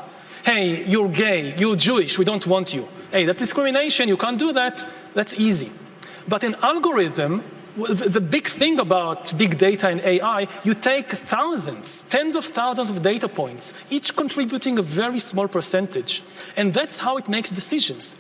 Hey, 0.45 0.85
you're 0.85 1.09
gay, 1.09 1.55
you're 1.59 1.77
Jewish, 1.77 2.19
we 2.19 2.25
don't 2.25 2.47
want 2.47 2.73
you. 2.73 2.89
Hey, 3.11 3.27
that's 3.27 3.41
discrimination, 3.41 4.09
you 4.09 4.17
can't 4.17 4.39
do 4.39 4.53
that. 4.53 4.87
That's 5.15 5.35
easy. 5.35 5.71
But 6.27 6.45
an 6.45 6.55
algorithm, 6.63 7.45
the 7.77 8.21
big 8.21 8.47
thing 8.47 8.79
about 8.79 9.37
big 9.37 9.59
data 9.59 9.89
and 9.89 10.01
AI, 10.01 10.47
you 10.65 10.75
take 10.75 11.11
thousands, 11.11 12.05
tens 12.05 12.37
of 12.37 12.45
thousands 12.45 12.89
of 12.89 13.03
data 13.03 13.29
points, 13.29 13.73
each 13.91 14.17
contributing 14.17 14.79
a 14.79 14.83
very 14.83 15.19
small 15.19 15.49
percentage. 15.49 16.23
And 16.57 16.73
that's 16.73 17.01
how 17.01 17.17
it 17.17 17.29
makes 17.29 17.51
decisions. 17.51 18.17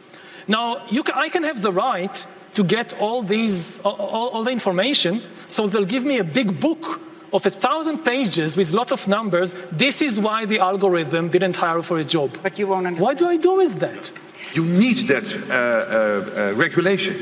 Now, 0.49 0.85
you 0.89 1.03
ca 1.03 1.13
I 1.15 1.29
can 1.29 1.45
have 1.45 1.63
the 1.63 1.73
right 1.73 2.27
to 2.55 2.65
get 2.65 2.99
all 3.01 3.23
these, 3.23 3.79
all, 3.79 3.95
all, 3.95 4.29
all 4.31 4.45
the 4.45 4.51
information, 4.51 5.23
so 5.49 5.67
they'll 5.67 5.85
give 5.85 6.05
me 6.05 6.19
a 6.19 6.25
big 6.25 6.61
book 6.61 7.01
of 7.33 7.47
a 7.47 7.51
thousand 7.51 8.05
pages 8.05 8.57
with 8.57 8.73
lots 8.73 8.93
of 8.93 9.07
numbers. 9.07 9.55
This 9.71 10.03
is 10.03 10.19
why 10.19 10.47
the 10.47 10.59
algorithm 10.59 11.29
didn't 11.29 11.57
hire 11.57 11.83
for 11.83 11.99
a 11.99 12.05
job. 12.05 12.37
But 12.43 12.59
you 12.59 12.67
won't 12.67 12.87
understand. 12.87 13.07
What 13.07 13.19
do 13.19 13.29
I 13.29 13.37
do 13.37 13.57
with 13.57 13.79
that? 13.79 14.13
You 14.53 14.65
need 14.65 14.99
that 15.09 15.33
uh, 15.33 15.55
uh, 15.55 16.51
uh, 16.51 16.55
regulation, 16.55 17.15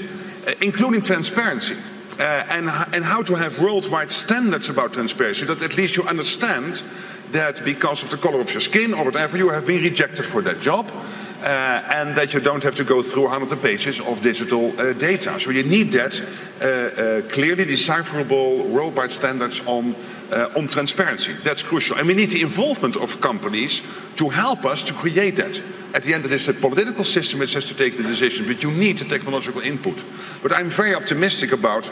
uh, 0.46 0.52
including 0.62 1.02
transparency. 1.02 1.76
Uh, 2.18 2.42
and, 2.50 2.68
and 2.94 3.04
how 3.04 3.22
to 3.22 3.36
have 3.36 3.60
worldwide 3.60 4.10
standards 4.10 4.68
about 4.68 4.92
transparency, 4.92 5.46
that 5.46 5.62
at 5.62 5.76
least 5.76 5.96
you 5.96 6.02
understand 6.08 6.82
that 7.30 7.64
because 7.64 8.02
of 8.02 8.10
the 8.10 8.16
color 8.16 8.40
of 8.40 8.50
your 8.50 8.60
skin 8.60 8.92
or 8.92 9.04
whatever, 9.04 9.36
you 9.36 9.50
have 9.50 9.64
been 9.64 9.80
rejected 9.82 10.26
for 10.26 10.42
that 10.42 10.60
job. 10.60 10.90
Uh, 11.38 11.80
and 11.94 12.16
that 12.16 12.34
you 12.34 12.40
don't 12.40 12.64
have 12.64 12.74
to 12.74 12.82
go 12.82 13.00
through 13.00 13.28
hundreds 13.28 13.52
of 13.52 13.62
pages 13.62 14.00
of 14.00 14.20
digital 14.20 14.72
uh, 14.80 14.92
data. 14.94 15.38
So 15.38 15.50
you 15.50 15.62
need 15.62 15.92
that 15.92 16.20
uh, 16.20 17.28
clearly 17.28 17.64
decipherable 17.64 18.64
worldwide 18.64 19.12
standards 19.12 19.62
on, 19.64 19.94
uh, 20.32 20.48
on 20.56 20.66
transparency. 20.66 21.34
That's 21.44 21.62
crucial. 21.62 21.96
And 21.96 22.08
we 22.08 22.14
need 22.14 22.30
the 22.30 22.42
involvement 22.42 22.96
of 22.96 23.20
companies 23.20 23.82
to 24.16 24.28
help 24.28 24.64
us 24.64 24.82
to 24.84 24.94
create 24.94 25.36
that. 25.36 25.62
At 25.94 26.02
the 26.02 26.12
end, 26.12 26.24
it 26.24 26.32
is 26.32 26.46
the 26.46 26.54
political 26.54 27.04
system 27.04 27.38
which 27.38 27.54
has 27.54 27.66
to 27.66 27.74
take 27.74 27.96
the 27.96 28.02
decision, 28.02 28.46
but 28.46 28.64
you 28.64 28.72
need 28.72 28.98
the 28.98 29.04
technological 29.04 29.60
input. 29.60 30.04
But 30.42 30.52
I'm 30.52 30.68
very 30.68 30.94
optimistic 30.94 31.52
about 31.52 31.88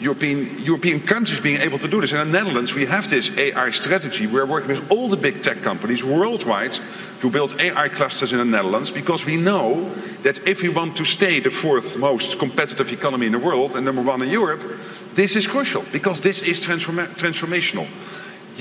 European, 0.00 0.58
European 0.64 1.00
countries 1.00 1.40
being 1.40 1.60
able 1.60 1.78
to 1.78 1.88
do 1.88 2.00
this. 2.00 2.12
In 2.12 2.18
the 2.18 2.24
Netherlands, 2.24 2.74
we 2.74 2.86
have 2.86 3.10
this 3.10 3.36
AI 3.36 3.70
strategy. 3.70 4.26
We're 4.26 4.46
working 4.46 4.68
with 4.68 4.90
all 4.90 5.08
the 5.08 5.16
big 5.16 5.42
tech 5.42 5.62
companies 5.62 6.04
worldwide 6.04 6.78
to 7.20 7.30
build 7.30 7.60
AI 7.60 7.88
clusters 7.88 8.32
in 8.32 8.38
the 8.38 8.44
Netherlands 8.44 8.92
because 8.92 9.26
we 9.26 9.36
know 9.36 9.92
that 10.22 10.46
if 10.46 10.62
we 10.62 10.68
want 10.68 10.96
to 10.96 11.04
stay 11.04 11.40
the 11.40 11.50
fourth 11.50 11.96
most 11.96 12.38
competitive 12.38 12.92
economy 12.92 13.26
in 13.26 13.32
the 13.32 13.38
world 13.38 13.74
and 13.74 13.84
number 13.84 14.02
one 14.02 14.22
in 14.22 14.28
Europe, 14.28 14.62
this 15.14 15.34
is 15.34 15.46
crucial 15.46 15.84
because 15.92 16.20
this 16.20 16.42
is 16.42 16.60
transforma- 16.60 17.08
transformational. 17.16 17.88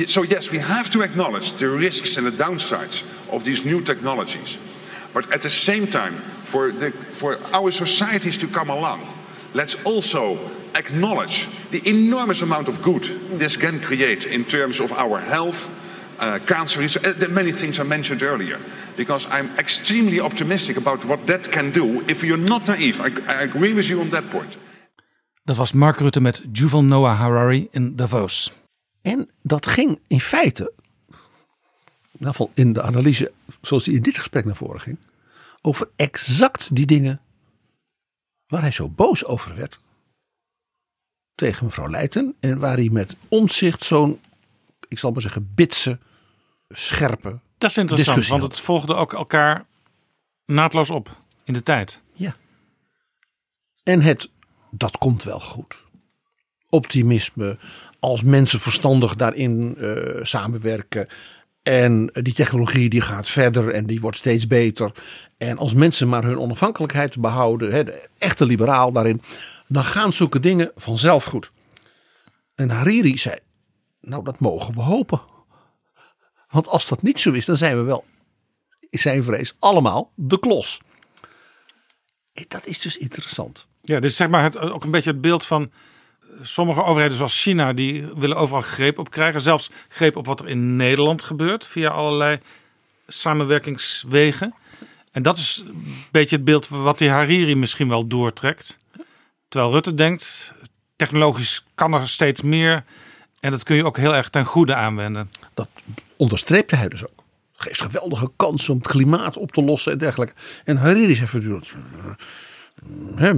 So, 0.07 0.23
yes, 0.23 0.51
we 0.51 0.59
have 0.59 0.89
to 0.91 1.01
acknowledge 1.01 1.53
the 1.53 1.69
risks 1.69 2.17
and 2.17 2.25
the 2.25 2.31
downsides 2.31 3.03
of 3.31 3.43
these 3.43 3.65
new 3.65 3.81
technologies. 3.81 4.57
But 5.13 5.33
at 5.33 5.41
the 5.41 5.49
same 5.49 5.87
time, 5.87 6.15
for, 6.43 6.71
the, 6.71 6.91
for 6.91 7.39
our 7.53 7.71
societies 7.71 8.37
to 8.39 8.47
come 8.47 8.69
along, 8.69 9.07
let's 9.53 9.75
also 9.83 10.37
acknowledge 10.77 11.47
the 11.69 11.81
enormous 11.89 12.41
amount 12.41 12.67
of 12.67 12.81
good 12.81 13.03
this 13.37 13.57
can 13.57 13.79
create 13.79 14.29
in 14.29 14.43
terms 14.45 14.79
of 14.79 14.91
our 14.91 15.19
health, 15.19 15.73
uh, 16.19 16.39
cancer, 16.45 16.81
research, 16.81 17.07
uh, 17.07 17.19
the 17.19 17.29
many 17.29 17.51
things 17.51 17.79
I 17.79 17.83
mentioned 17.83 18.21
earlier. 18.21 18.59
Because 18.95 19.27
I'm 19.29 19.49
extremely 19.57 20.19
optimistic 20.19 20.77
about 20.77 21.03
what 21.05 21.25
that 21.27 21.49
can 21.49 21.71
do 21.71 22.03
if 22.05 22.21
you're 22.21 22.43
not 22.43 22.65
naive. 22.65 23.01
I, 23.01 23.11
I 23.27 23.43
agree 23.43 23.73
with 23.73 23.87
you 23.87 23.99
on 24.01 24.09
that 24.09 24.29
point. 24.29 24.57
Dat 25.43 25.55
was 25.55 25.71
Mark 25.71 25.99
Rutte 25.99 26.21
met 26.21 26.41
Juval 26.51 26.83
Noah 26.83 27.19
Harari 27.19 27.67
in 27.71 27.95
Davos. 27.95 28.53
En 29.01 29.29
dat 29.41 29.65
ging 29.65 29.99
in 30.07 30.21
feite, 30.21 30.73
in 31.07 31.17
ieder 32.11 32.27
geval 32.27 32.51
in 32.53 32.73
de 32.73 32.81
analyse 32.81 33.31
zoals 33.61 33.83
die 33.83 33.95
in 33.95 34.01
dit 34.01 34.17
gesprek 34.17 34.45
naar 34.45 34.55
voren 34.55 34.81
ging, 34.81 34.97
over 35.61 35.89
exact 35.95 36.75
die 36.75 36.85
dingen 36.85 37.21
waar 38.47 38.61
hij 38.61 38.71
zo 38.71 38.89
boos 38.89 39.25
over 39.25 39.55
werd 39.55 39.79
tegen 41.37 41.65
mevrouw 41.65 41.89
Leijten 41.89 42.35
en 42.39 42.59
waar 42.59 42.75
hij 42.75 42.89
met 42.91 43.15
omzicht 43.27 43.83
zo'n, 43.83 44.19
ik 44.87 44.99
zal 44.99 45.11
maar 45.11 45.21
zeggen, 45.21 45.51
bitse, 45.55 45.99
scherpe. 46.69 47.39
Dat 47.57 47.69
is 47.69 47.77
interessant, 47.77 48.27
want 48.27 48.41
had. 48.41 48.51
het 48.51 48.59
volgde 48.59 48.95
ook 48.95 49.13
elkaar 49.13 49.65
naadloos 50.45 50.89
op 50.89 51.17
in 51.43 51.53
de 51.53 51.63
tijd. 51.63 52.01
Ja. 52.13 52.35
En 53.83 54.01
het, 54.01 54.29
dat 54.71 54.97
komt 54.97 55.23
wel 55.23 55.39
goed. 55.39 55.83
Optimisme, 56.69 57.57
als 57.99 58.23
mensen 58.23 58.59
verstandig 58.59 59.15
daarin 59.15 59.75
eh, 59.77 60.23
samenwerken. 60.23 61.07
En 61.63 62.09
die 62.13 62.33
technologie 62.33 62.89
die 62.89 63.01
gaat 63.01 63.29
verder 63.29 63.69
en 63.69 63.85
die 63.85 64.01
wordt 64.01 64.17
steeds 64.17 64.47
beter. 64.47 64.91
En 65.37 65.57
als 65.57 65.73
mensen 65.73 66.09
maar 66.09 66.23
hun 66.23 66.39
onafhankelijkheid 66.39 67.17
behouden, 67.17 67.71
hè, 67.71 67.83
de 67.83 68.09
echte 68.17 68.45
liberaal 68.45 68.91
daarin, 68.91 69.21
dan 69.67 69.83
gaan 69.83 70.13
zulke 70.13 70.39
dingen 70.39 70.71
vanzelf 70.75 71.23
goed. 71.23 71.51
En 72.55 72.69
Hariri 72.69 73.17
zei, 73.17 73.37
nou 74.01 74.23
dat 74.23 74.39
mogen 74.39 74.73
we 74.73 74.81
hopen. 74.81 75.21
Want 76.49 76.67
als 76.67 76.87
dat 76.87 77.01
niet 77.01 77.19
zo 77.19 77.31
is, 77.31 77.45
dan 77.45 77.57
zijn 77.57 77.77
we 77.77 77.83
wel, 77.83 78.05
is 78.89 79.01
zijn 79.01 79.23
vrees, 79.23 79.55
allemaal 79.59 80.11
de 80.15 80.39
klos. 80.39 80.81
Eh, 82.33 82.43
Dat 82.47 82.65
is 82.65 82.79
dus 82.79 82.97
interessant. 82.97 83.67
Ja, 83.81 83.99
dus 83.99 84.15
zeg 84.15 84.29
maar 84.29 84.43
het, 84.43 84.57
ook 84.57 84.83
een 84.83 84.91
beetje 84.91 85.11
het 85.11 85.21
beeld 85.21 85.45
van 85.45 85.71
eh, 86.21 86.27
sommige 86.41 86.83
overheden 86.83 87.17
zoals 87.17 87.41
China, 87.41 87.73
die 87.73 88.05
willen 88.05 88.37
overal 88.37 88.61
greep 88.61 88.99
op 88.99 89.09
krijgen. 89.09 89.41
Zelfs 89.41 89.69
greep 89.87 90.15
op 90.15 90.25
wat 90.25 90.39
er 90.39 90.47
in 90.47 90.75
Nederland 90.75 91.23
gebeurt 91.23 91.65
via 91.65 91.89
allerlei 91.89 92.39
samenwerkingswegen. 93.07 94.53
En 95.11 95.21
dat 95.23 95.37
is 95.37 95.63
een 95.65 96.05
beetje 96.11 96.35
het 96.35 96.45
beeld 96.45 96.67
wat 96.67 96.97
die 96.97 97.09
Hariri 97.09 97.55
misschien 97.55 97.89
wel 97.89 98.07
doortrekt. 98.07 98.79
Terwijl 99.47 99.71
Rutte 99.71 99.93
denkt, 99.93 100.53
technologisch 100.95 101.65
kan 101.75 101.93
er 101.93 102.09
steeds 102.09 102.41
meer. 102.41 102.83
En 103.39 103.51
dat 103.51 103.63
kun 103.63 103.75
je 103.75 103.85
ook 103.85 103.97
heel 103.97 104.15
erg 104.15 104.29
ten 104.29 104.45
goede 104.45 104.75
aanwenden. 104.75 105.31
Dat 105.53 105.67
onderstreepte 106.17 106.75
hij 106.75 106.87
dus 106.87 107.03
ook. 107.03 107.23
Geeft 107.55 107.81
geweldige 107.81 108.31
kansen 108.35 108.73
om 108.73 108.79
het 108.79 108.87
klimaat 108.87 109.37
op 109.37 109.51
te 109.51 109.63
lossen 109.63 109.91
en 109.91 109.97
dergelijke. 109.97 110.33
En 110.65 110.77
Hariri 110.77 111.15
zei 111.15 111.27
voortdurend, 111.27 111.73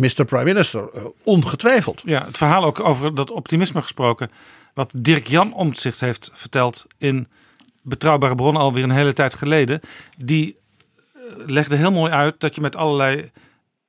Mr. 0.01 0.25
Prime 0.25 0.43
Minister, 0.43 0.89
eh, 0.93 1.05
ongetwijfeld. 1.23 2.01
Ja, 2.03 2.25
het 2.25 2.37
verhaal 2.37 2.63
ook 2.63 2.79
over 2.79 3.15
dat 3.15 3.31
optimisme 3.31 3.81
gesproken. 3.81 4.31
Wat 4.73 4.93
Dirk 4.97 5.27
Jan 5.27 5.53
Omtzigt 5.53 5.99
heeft 5.99 6.31
verteld 6.33 6.85
in 6.97 7.27
Betrouwbare 7.81 8.35
Bronnen 8.35 8.61
alweer 8.61 8.83
een 8.83 8.89
hele 8.91 9.13
tijd 9.13 9.33
geleden. 9.33 9.79
Die 10.17 10.57
eh, 11.13 11.21
legde 11.45 11.75
heel 11.75 11.91
mooi 11.91 12.11
uit 12.11 12.39
dat 12.39 12.55
je 12.55 12.61
met 12.61 12.75
allerlei 12.75 13.31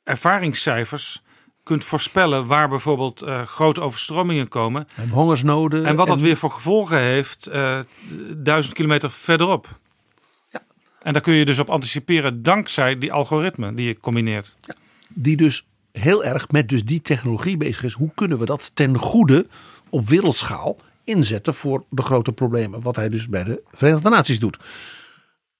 ervaringscijfers 0.04 1.22
kunt 1.70 1.84
voorspellen 1.84 2.46
waar 2.46 2.68
bijvoorbeeld 2.68 3.22
eh, 3.22 3.42
grote 3.42 3.80
overstromingen 3.80 4.48
komen. 4.48 4.86
En 4.94 5.08
hongersnoden. 5.08 5.84
En 5.84 5.96
wat 5.96 6.06
dat 6.06 6.20
weer 6.20 6.36
voor 6.36 6.50
gevolgen 6.50 6.98
heeft 6.98 7.46
eh, 7.46 7.78
duizend 8.36 8.74
kilometer 8.74 9.10
verderop. 9.10 9.78
En 11.02 11.12
daar 11.12 11.22
kun 11.22 11.34
je 11.34 11.44
dus 11.44 11.58
op 11.58 11.70
anticiperen 11.70 12.42
dankzij 12.42 12.98
die 12.98 13.12
algoritme 13.12 13.74
die 13.74 13.86
je 13.86 14.00
combineert. 14.00 14.56
Die 15.08 15.36
dus 15.36 15.66
heel 15.92 16.24
erg 16.24 16.50
met 16.50 16.68
dus 16.68 16.84
die 16.84 17.02
technologie 17.02 17.56
bezig 17.56 17.84
is. 17.84 17.92
Hoe 17.92 18.10
kunnen 18.14 18.38
we 18.38 18.44
dat 18.44 18.70
ten 18.74 18.96
goede 18.96 19.46
op 19.90 20.08
wereldschaal 20.08 20.76
inzetten 21.04 21.54
voor 21.54 21.84
de 21.90 22.02
grote 22.02 22.32
problemen. 22.32 22.82
Wat 22.82 22.96
hij 22.96 23.08
dus 23.08 23.28
bij 23.28 23.44
de 23.44 23.62
Verenigde 23.72 24.08
Naties 24.08 24.38
doet. 24.38 24.58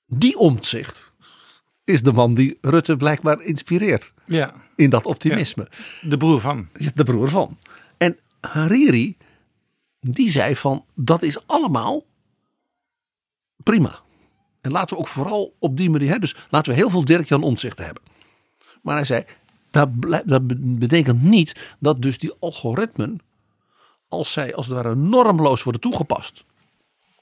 Die 0.07 0.39
omzicht 0.39 1.13
is 1.85 2.03
de 2.03 2.13
man 2.13 2.35
die 2.35 2.59
Rutte 2.61 2.97
blijkbaar 2.97 3.43
inspireert. 3.43 4.13
Ja. 4.27 4.53
In 4.81 4.91
dat 4.91 5.07
optimisme. 5.07 5.69
De 6.01 6.17
broer 6.17 6.41
van. 6.41 6.69
De 6.95 7.05
broer 7.05 7.29
van. 7.29 7.59
En 7.97 8.19
Hariri, 8.41 9.17
die 10.01 10.31
zei 10.31 10.57
van 10.57 10.85
dat 10.95 11.23
is 11.23 11.47
allemaal 11.47 12.05
prima. 13.57 14.01
En 14.61 14.71
laten 14.71 14.97
we 14.97 15.03
ook 15.03 15.09
vooral 15.09 15.55
op 15.59 15.77
die 15.77 15.91
manier, 15.91 16.11
hè, 16.11 16.19
dus 16.19 16.37
laten 16.51 16.73
we 16.73 16.79
heel 16.79 16.91
veel 16.91 17.05
Dirk-Jan 17.05 17.43
Omtzigt 17.43 17.79
hebben. 17.79 18.03
Maar 18.83 18.95
hij 18.95 19.05
zei, 19.05 19.25
dat, 19.71 19.89
dat 20.25 20.47
be- 20.47 20.57
betekent 20.59 21.23
niet 21.23 21.77
dat 21.79 22.03
dus 22.03 22.19
die 22.19 22.33
algoritmen, 22.39 23.19
als 24.09 24.33
zij 24.33 24.55
als 24.55 24.67
het 24.67 24.75
ware 24.75 24.95
normloos 24.95 25.63
worden 25.63 25.81
toegepast 25.81 26.45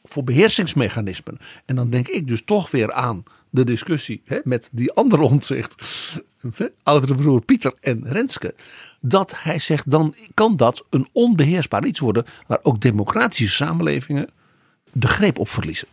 voor 0.04 0.24
beheersingsmechanismen. 0.24 1.38
En 1.64 1.76
dan 1.76 1.90
denk 1.90 2.08
ik 2.08 2.26
dus 2.26 2.42
toch 2.44 2.70
weer 2.70 2.92
aan 2.92 3.22
de 3.50 3.64
discussie 3.64 4.22
hè, 4.24 4.38
met 4.44 4.68
die 4.72 4.92
andere 4.92 5.22
omzicht, 5.22 5.74
oudere 6.82 7.14
broer 7.14 7.44
Pieter 7.44 7.74
en 7.80 8.00
Renske. 8.04 8.54
Dat 9.00 9.32
hij 9.36 9.58
zegt, 9.58 9.90
dan 9.90 10.14
kan 10.34 10.56
dat 10.56 10.84
een 10.90 11.08
onbeheersbaar 11.12 11.84
iets 11.84 12.00
worden 12.00 12.24
waar 12.46 12.58
ook 12.62 12.80
democratische 12.80 13.54
samenlevingen 13.54 14.28
de 14.92 15.08
greep 15.08 15.38
op 15.38 15.48
verliezen. 15.48 15.88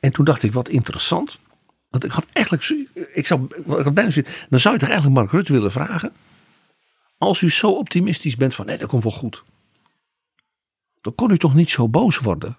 En 0.00 0.12
toen 0.12 0.24
dacht 0.24 0.42
ik, 0.42 0.52
wat 0.52 0.68
interessant. 0.68 1.38
Want 1.88 2.04
ik 2.04 2.10
had 2.10 2.26
eigenlijk, 2.32 2.86
ik 3.14 3.26
zou, 3.26 3.46
ik 3.78 3.94
bijna 3.94 4.22
dan 4.48 4.60
zou 4.60 4.74
je 4.74 4.80
toch 4.80 4.88
eigenlijk 4.88 5.18
Mark 5.18 5.30
Rutte 5.30 5.52
willen 5.52 5.72
vragen. 5.72 6.12
Als 7.18 7.40
u 7.40 7.50
zo 7.50 7.70
optimistisch 7.70 8.36
bent 8.36 8.54
van, 8.54 8.66
nee, 8.66 8.78
dat 8.78 8.88
komt 8.88 9.02
wel 9.02 9.12
goed. 9.12 9.42
Dan 11.00 11.14
kon 11.14 11.30
u 11.30 11.38
toch 11.38 11.54
niet 11.54 11.70
zo 11.70 11.88
boos 11.88 12.18
worden 12.18 12.56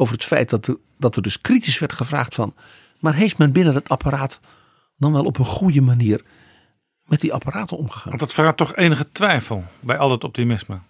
over 0.00 0.14
het 0.14 0.24
feit 0.24 0.50
dat 0.50 0.66
er, 0.66 0.76
dat 0.98 1.16
er 1.16 1.22
dus 1.22 1.40
kritisch 1.40 1.78
werd 1.78 1.92
gevraagd 1.92 2.34
van, 2.34 2.54
maar 2.98 3.14
heeft 3.14 3.38
men 3.38 3.52
binnen 3.52 3.74
het 3.74 3.88
apparaat 3.88 4.40
dan 4.96 5.12
wel 5.12 5.24
op 5.24 5.38
een 5.38 5.44
goede 5.44 5.80
manier 5.80 6.24
met 7.04 7.20
die 7.20 7.32
apparaten 7.32 7.76
omgegaan? 7.76 8.08
Want 8.08 8.20
dat 8.20 8.32
verraadt 8.32 8.56
toch 8.56 8.76
enige 8.76 9.12
twijfel 9.12 9.64
bij 9.80 9.98
al 9.98 10.10
het 10.10 10.24
optimisme. 10.24 10.80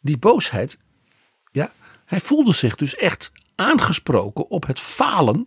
die 0.00 0.18
boosheid, 0.18 0.78
ja, 1.52 1.72
hij 2.04 2.20
voelde 2.20 2.52
zich 2.52 2.74
dus 2.74 2.94
echt 2.96 3.32
aangesproken 3.54 4.50
op 4.50 4.66
het 4.66 4.80
falen 4.80 5.46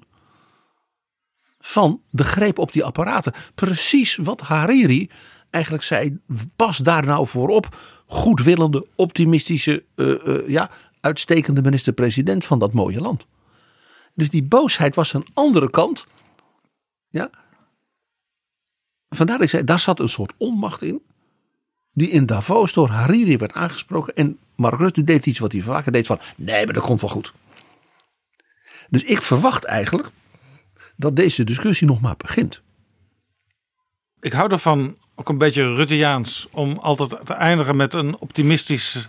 van 1.60 2.02
de 2.10 2.24
greep 2.24 2.58
op 2.58 2.72
die 2.72 2.84
apparaten. 2.84 3.34
Precies 3.56 4.16
wat 4.16 4.42
Hariri 4.42 5.10
eigenlijk 5.50 5.84
zei, 5.84 6.20
pas 6.56 6.78
daar 6.78 7.06
nou 7.06 7.28
voor 7.28 7.50
op. 7.50 7.78
Goedwillende, 8.06 8.88
optimistische, 8.96 9.84
eh, 9.96 10.28
eh, 10.28 10.48
ja, 10.48 10.70
uitstekende 11.04 11.62
minister-president 11.62 12.46
van 12.46 12.60
dat 12.60 12.74
mooie 12.74 13.02
land. 13.02 13.26
Dus 14.14 14.30
die 14.30 14.44
boosheid 14.44 14.96
was 14.96 15.14
een 15.14 15.28
andere 15.34 15.70
kant. 15.70 16.06
Ja. 17.10 17.30
Vandaar 19.10 19.36
dat 19.36 19.46
ik 19.46 19.52
zei, 19.52 19.64
daar 19.64 19.80
zat 19.80 20.00
een 20.00 20.10
soort 20.10 20.34
onmacht 20.38 20.82
in 20.82 21.02
die 21.94 22.10
in 22.10 22.26
Davos 22.26 22.74
door 22.74 22.90
Hariri 22.90 23.38
werd 23.38 23.54
aangesproken. 23.54 24.16
En 24.16 24.38
Mark 24.56 24.80
Rutte 24.80 25.04
deed 25.04 25.26
iets 25.26 25.40
wat 25.40 25.52
hij 25.52 25.62
vaker 25.62 25.92
deed 25.92 26.06
van, 26.06 26.20
nee, 26.36 26.66
maar 26.66 26.74
dat 26.74 26.84
komt 26.84 27.02
wel 27.02 27.10
goed. 27.10 27.34
Dus 28.90 29.04
ik 29.04 29.22
verwacht 29.22 29.64
eigenlijk 29.64 30.10
dat 30.96 31.16
deze 31.16 31.44
discussie 31.44 31.88
nog 31.88 32.02
maar 32.02 32.18
begint. 32.18 32.62
Ik 34.20 34.34
hou 34.34 34.52
ervan, 34.52 34.98
ook 35.16 35.30
een 35.30 35.38
beetje 35.38 35.74
Rutteaans, 35.74 36.48
om 36.52 36.78
altijd 36.78 37.26
te 37.26 37.34
eindigen 37.34 37.76
met 37.76 37.94
een 37.94 38.18
optimistische, 38.18 39.02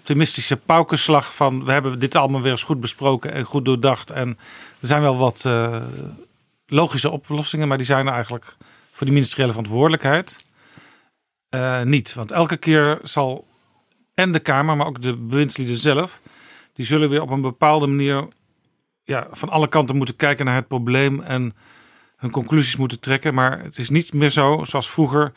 optimistische 0.00 0.56
paukenslag 0.56 1.34
van 1.34 1.64
we 1.64 1.72
hebben 1.72 1.98
dit 1.98 2.14
allemaal 2.14 2.40
weer 2.40 2.50
eens 2.50 2.62
goed 2.62 2.80
besproken 2.80 3.32
en 3.32 3.44
goed 3.44 3.64
doordacht. 3.64 4.10
En 4.10 4.28
er 4.80 4.86
zijn 4.86 5.02
wel 5.02 5.16
wat 5.16 5.44
eh, 5.44 5.76
logische 6.66 7.10
oplossingen, 7.10 7.68
maar 7.68 7.76
die 7.76 7.86
zijn 7.86 8.08
eigenlijk 8.08 8.56
voor 8.92 9.06
die 9.06 9.12
ministeriële 9.14 9.52
verantwoordelijkheid 9.52 10.44
eh, 11.48 11.82
niet. 11.82 12.14
Want 12.14 12.30
elke 12.30 12.56
keer 12.56 12.98
zal 13.02 13.46
en 14.14 14.32
de 14.32 14.40
Kamer, 14.40 14.76
maar 14.76 14.86
ook 14.86 15.02
de 15.02 15.16
bewindslieden 15.16 15.76
zelf, 15.76 16.20
die 16.72 16.86
zullen 16.86 17.08
weer 17.08 17.22
op 17.22 17.30
een 17.30 17.40
bepaalde 17.40 17.86
manier 17.86 18.28
ja, 19.04 19.26
van 19.30 19.48
alle 19.48 19.68
kanten 19.68 19.96
moeten 19.96 20.16
kijken 20.16 20.44
naar 20.44 20.54
het 20.54 20.68
probleem 20.68 21.20
en 21.20 21.54
hun 22.16 22.30
conclusies 22.30 22.76
moeten 22.76 23.00
trekken. 23.00 23.34
Maar 23.34 23.62
het 23.62 23.78
is 23.78 23.90
niet 23.90 24.12
meer 24.12 24.30
zo, 24.30 24.64
zoals 24.64 24.90
vroeger, 24.90 25.32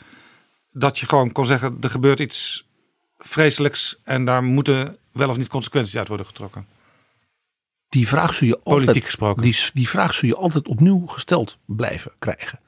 dat 0.71 0.99
je 0.99 1.05
gewoon 1.05 1.31
kon 1.31 1.45
zeggen: 1.45 1.77
er 1.81 1.89
gebeurt 1.89 2.19
iets 2.19 2.65
vreselijks 3.23 3.99
en 4.03 4.25
daar 4.25 4.43
moeten 4.43 4.97
wel 5.11 5.29
of 5.29 5.37
niet 5.37 5.47
consequenties 5.47 5.97
uit 5.97 6.07
worden 6.07 6.25
getrokken. 6.25 6.67
Die 7.89 8.07
vraag 8.07 8.33
zul 8.33 8.47
je 8.47 8.55
altijd, 8.55 8.85
Politiek 8.85 9.03
gesproken. 9.03 9.43
Die, 9.43 9.57
die 9.73 9.89
vraag 9.89 10.13
zul 10.13 10.29
je 10.29 10.35
altijd 10.35 10.67
opnieuw 10.67 11.05
gesteld 11.05 11.57
blijven 11.65 12.11
krijgen. 12.19 12.59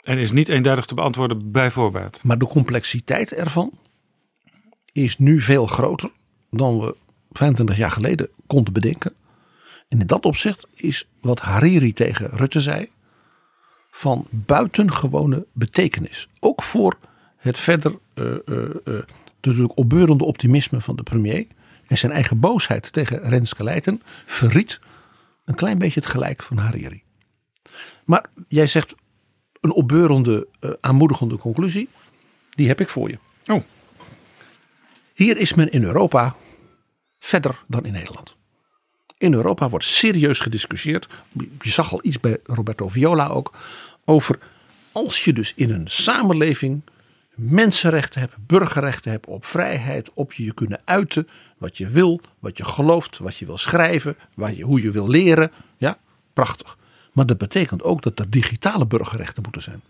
En 0.00 0.18
is 0.18 0.32
niet 0.32 0.48
eenduidig 0.48 0.84
te 0.84 0.94
beantwoorden 0.94 1.50
bij 1.50 1.70
voorbaat. 1.70 2.20
Maar 2.22 2.38
de 2.38 2.46
complexiteit 2.46 3.32
ervan 3.32 3.72
is 4.92 5.18
nu 5.18 5.40
veel 5.40 5.66
groter 5.66 6.10
dan 6.50 6.80
we 6.80 6.96
25 7.30 7.76
jaar 7.76 7.90
geleden 7.90 8.28
konden 8.46 8.72
bedenken. 8.72 9.14
En 9.88 10.00
in 10.00 10.06
dat 10.06 10.24
opzicht 10.24 10.66
is 10.74 11.08
wat 11.20 11.40
Hariri 11.40 11.92
tegen 11.92 12.30
Rutte 12.30 12.60
zei 12.60 12.90
van 13.90 14.26
buitengewone 14.30 15.46
betekenis. 15.52 16.28
Ook 16.40 16.62
voor 16.62 16.98
het 17.44 17.58
verder 17.58 17.98
eh, 18.14 18.32
eh, 18.32 18.64
eh, 18.84 19.02
natuurlijk 19.40 19.78
opbeurende 19.78 20.24
optimisme 20.24 20.80
van 20.80 20.96
de 20.96 21.02
premier. 21.02 21.46
En 21.86 21.98
zijn 21.98 22.12
eigen 22.12 22.40
boosheid 22.40 22.92
tegen 22.92 23.20
Renske 23.28 23.64
Leijten 23.64 24.02
verriet 24.26 24.80
een 25.44 25.54
klein 25.54 25.78
beetje 25.78 26.00
het 26.00 26.08
gelijk 26.08 26.42
van 26.42 26.56
Hariri. 26.56 27.02
Maar 28.04 28.26
jij 28.48 28.66
zegt 28.66 28.94
een 29.60 29.72
opbeurende, 29.72 30.46
uh, 30.60 30.70
aanmoedigende 30.80 31.36
conclusie. 31.36 31.88
Die 32.50 32.68
heb 32.68 32.80
ik 32.80 32.88
voor 32.88 33.10
je. 33.10 33.18
Oh. 33.46 33.62
Hier 35.14 35.36
is 35.36 35.54
men 35.54 35.70
in 35.70 35.84
Europa 35.84 36.36
verder 37.18 37.62
dan 37.66 37.84
in 37.84 37.92
Nederland. 37.92 38.36
In 39.18 39.34
Europa 39.34 39.68
wordt 39.68 39.84
serieus 39.84 40.40
gediscussieerd. 40.40 41.08
Je 41.60 41.70
zag 41.70 41.92
al 41.92 42.00
iets 42.02 42.20
bij 42.20 42.38
Roberto 42.44 42.88
Viola 42.88 43.26
ook. 43.26 43.56
Over 44.04 44.38
als 44.92 45.24
je 45.24 45.32
dus 45.32 45.52
in 45.56 45.70
een 45.70 45.88
samenleving 45.88 46.82
mensenrechten 47.34 48.20
hebt, 48.20 48.34
burgerrechten 48.46 49.10
hebt, 49.10 49.26
op 49.26 49.44
vrijheid, 49.44 50.10
op 50.14 50.32
je 50.32 50.54
kunnen 50.54 50.80
uiten, 50.84 51.28
wat 51.58 51.76
je 51.76 51.88
wil, 51.88 52.20
wat 52.38 52.56
je 52.56 52.64
gelooft, 52.64 53.18
wat 53.18 53.36
je 53.36 53.46
wil 53.46 53.58
schrijven, 53.58 54.16
wat 54.34 54.56
je, 54.56 54.62
hoe 54.62 54.82
je 54.82 54.90
wil 54.90 55.08
leren. 55.08 55.50
Ja, 55.76 55.98
prachtig. 56.32 56.78
Maar 57.12 57.26
dat 57.26 57.38
betekent 57.38 57.82
ook 57.82 58.02
dat 58.02 58.18
er 58.18 58.30
digitale 58.30 58.86
burgerrechten 58.86 59.42
moeten 59.42 59.62
zijn. 59.62 59.82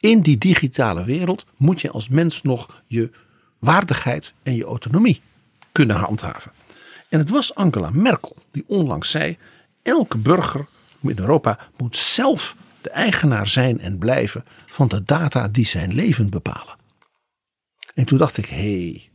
In 0.00 0.20
die 0.20 0.38
digitale 0.38 1.04
wereld 1.04 1.44
moet 1.56 1.80
je 1.80 1.90
als 1.90 2.08
mens 2.08 2.42
nog 2.42 2.82
je 2.86 3.10
waardigheid 3.58 4.32
en 4.42 4.54
je 4.54 4.64
autonomie 4.64 5.20
kunnen 5.72 5.96
handhaven. 5.96 6.52
En 7.08 7.18
het 7.18 7.30
was 7.30 7.54
Angela 7.54 7.90
Merkel 7.92 8.36
die 8.50 8.64
onlangs 8.66 9.10
zei: 9.10 9.36
elke 9.82 10.18
burger 10.18 10.66
in 11.00 11.18
Europa 11.18 11.58
moet 11.76 11.96
zelf 11.96 12.56
de 12.80 12.90
eigenaar 12.90 13.48
zijn 13.48 13.80
en 13.80 13.98
blijven 13.98 14.44
van 14.66 14.88
de 14.88 15.04
data 15.04 15.48
die 15.48 15.66
zijn 15.66 15.94
leven 15.94 16.30
bepalen. 16.30 16.76
En 17.94 18.04
toen 18.04 18.18
dacht 18.18 18.36
ik: 18.36 18.46
hé, 18.46 18.56
hey, 18.56 19.10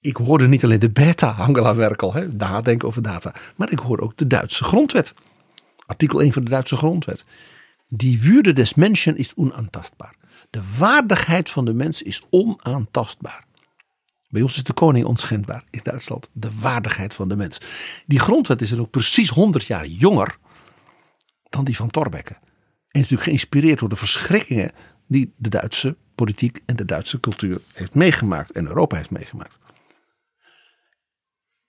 ik 0.00 0.16
hoorde 0.16 0.48
niet 0.48 0.64
alleen 0.64 0.78
de 0.78 0.90
beta 0.90 1.30
Angela 1.30 1.72
Merkel, 1.72 2.14
hè, 2.14 2.28
nadenken 2.28 2.88
over 2.88 3.02
data, 3.02 3.34
maar 3.56 3.70
ik 3.70 3.78
hoorde 3.78 4.02
ook 4.02 4.16
de 4.16 4.26
Duitse 4.26 4.64
grondwet. 4.64 5.14
Artikel 5.86 6.20
1 6.20 6.32
van 6.32 6.44
de 6.44 6.50
Duitse 6.50 6.76
grondwet. 6.76 7.24
Die 7.88 8.20
Würde 8.20 8.52
des 8.52 8.74
Menschen 8.74 9.16
is 9.16 9.34
onaantastbaar. 9.34 10.14
De 10.50 10.62
waardigheid 10.78 11.50
van 11.50 11.64
de 11.64 11.74
mens 11.74 12.02
is 12.02 12.22
onaantastbaar. 12.30 13.44
Bij 14.28 14.42
ons 14.42 14.56
is 14.56 14.62
de 14.62 14.72
koning 14.72 15.04
onschendbaar 15.04 15.64
in 15.70 15.80
Duitsland. 15.82 16.28
De 16.32 16.50
waardigheid 16.60 17.14
van 17.14 17.28
de 17.28 17.36
mens. 17.36 17.58
Die 18.06 18.18
grondwet 18.18 18.60
is 18.60 18.70
er 18.70 18.80
ook 18.80 18.90
precies 18.90 19.28
100 19.28 19.64
jaar 19.64 19.86
jonger 19.86 20.38
dan 21.54 21.64
die 21.64 21.76
van 21.76 21.90
Thorbecke. 21.90 22.32
En 22.32 23.00
is 23.00 23.10
natuurlijk 23.10 23.22
geïnspireerd 23.22 23.78
door 23.78 23.88
de 23.88 23.96
verschrikkingen 23.96 24.72
die 25.06 25.32
de 25.36 25.48
Duitse 25.48 25.96
politiek 26.14 26.60
en 26.66 26.76
de 26.76 26.84
Duitse 26.84 27.20
cultuur 27.20 27.60
heeft 27.72 27.94
meegemaakt 27.94 28.50
en 28.50 28.66
Europa 28.66 28.96
heeft 28.96 29.10
meegemaakt. 29.10 29.58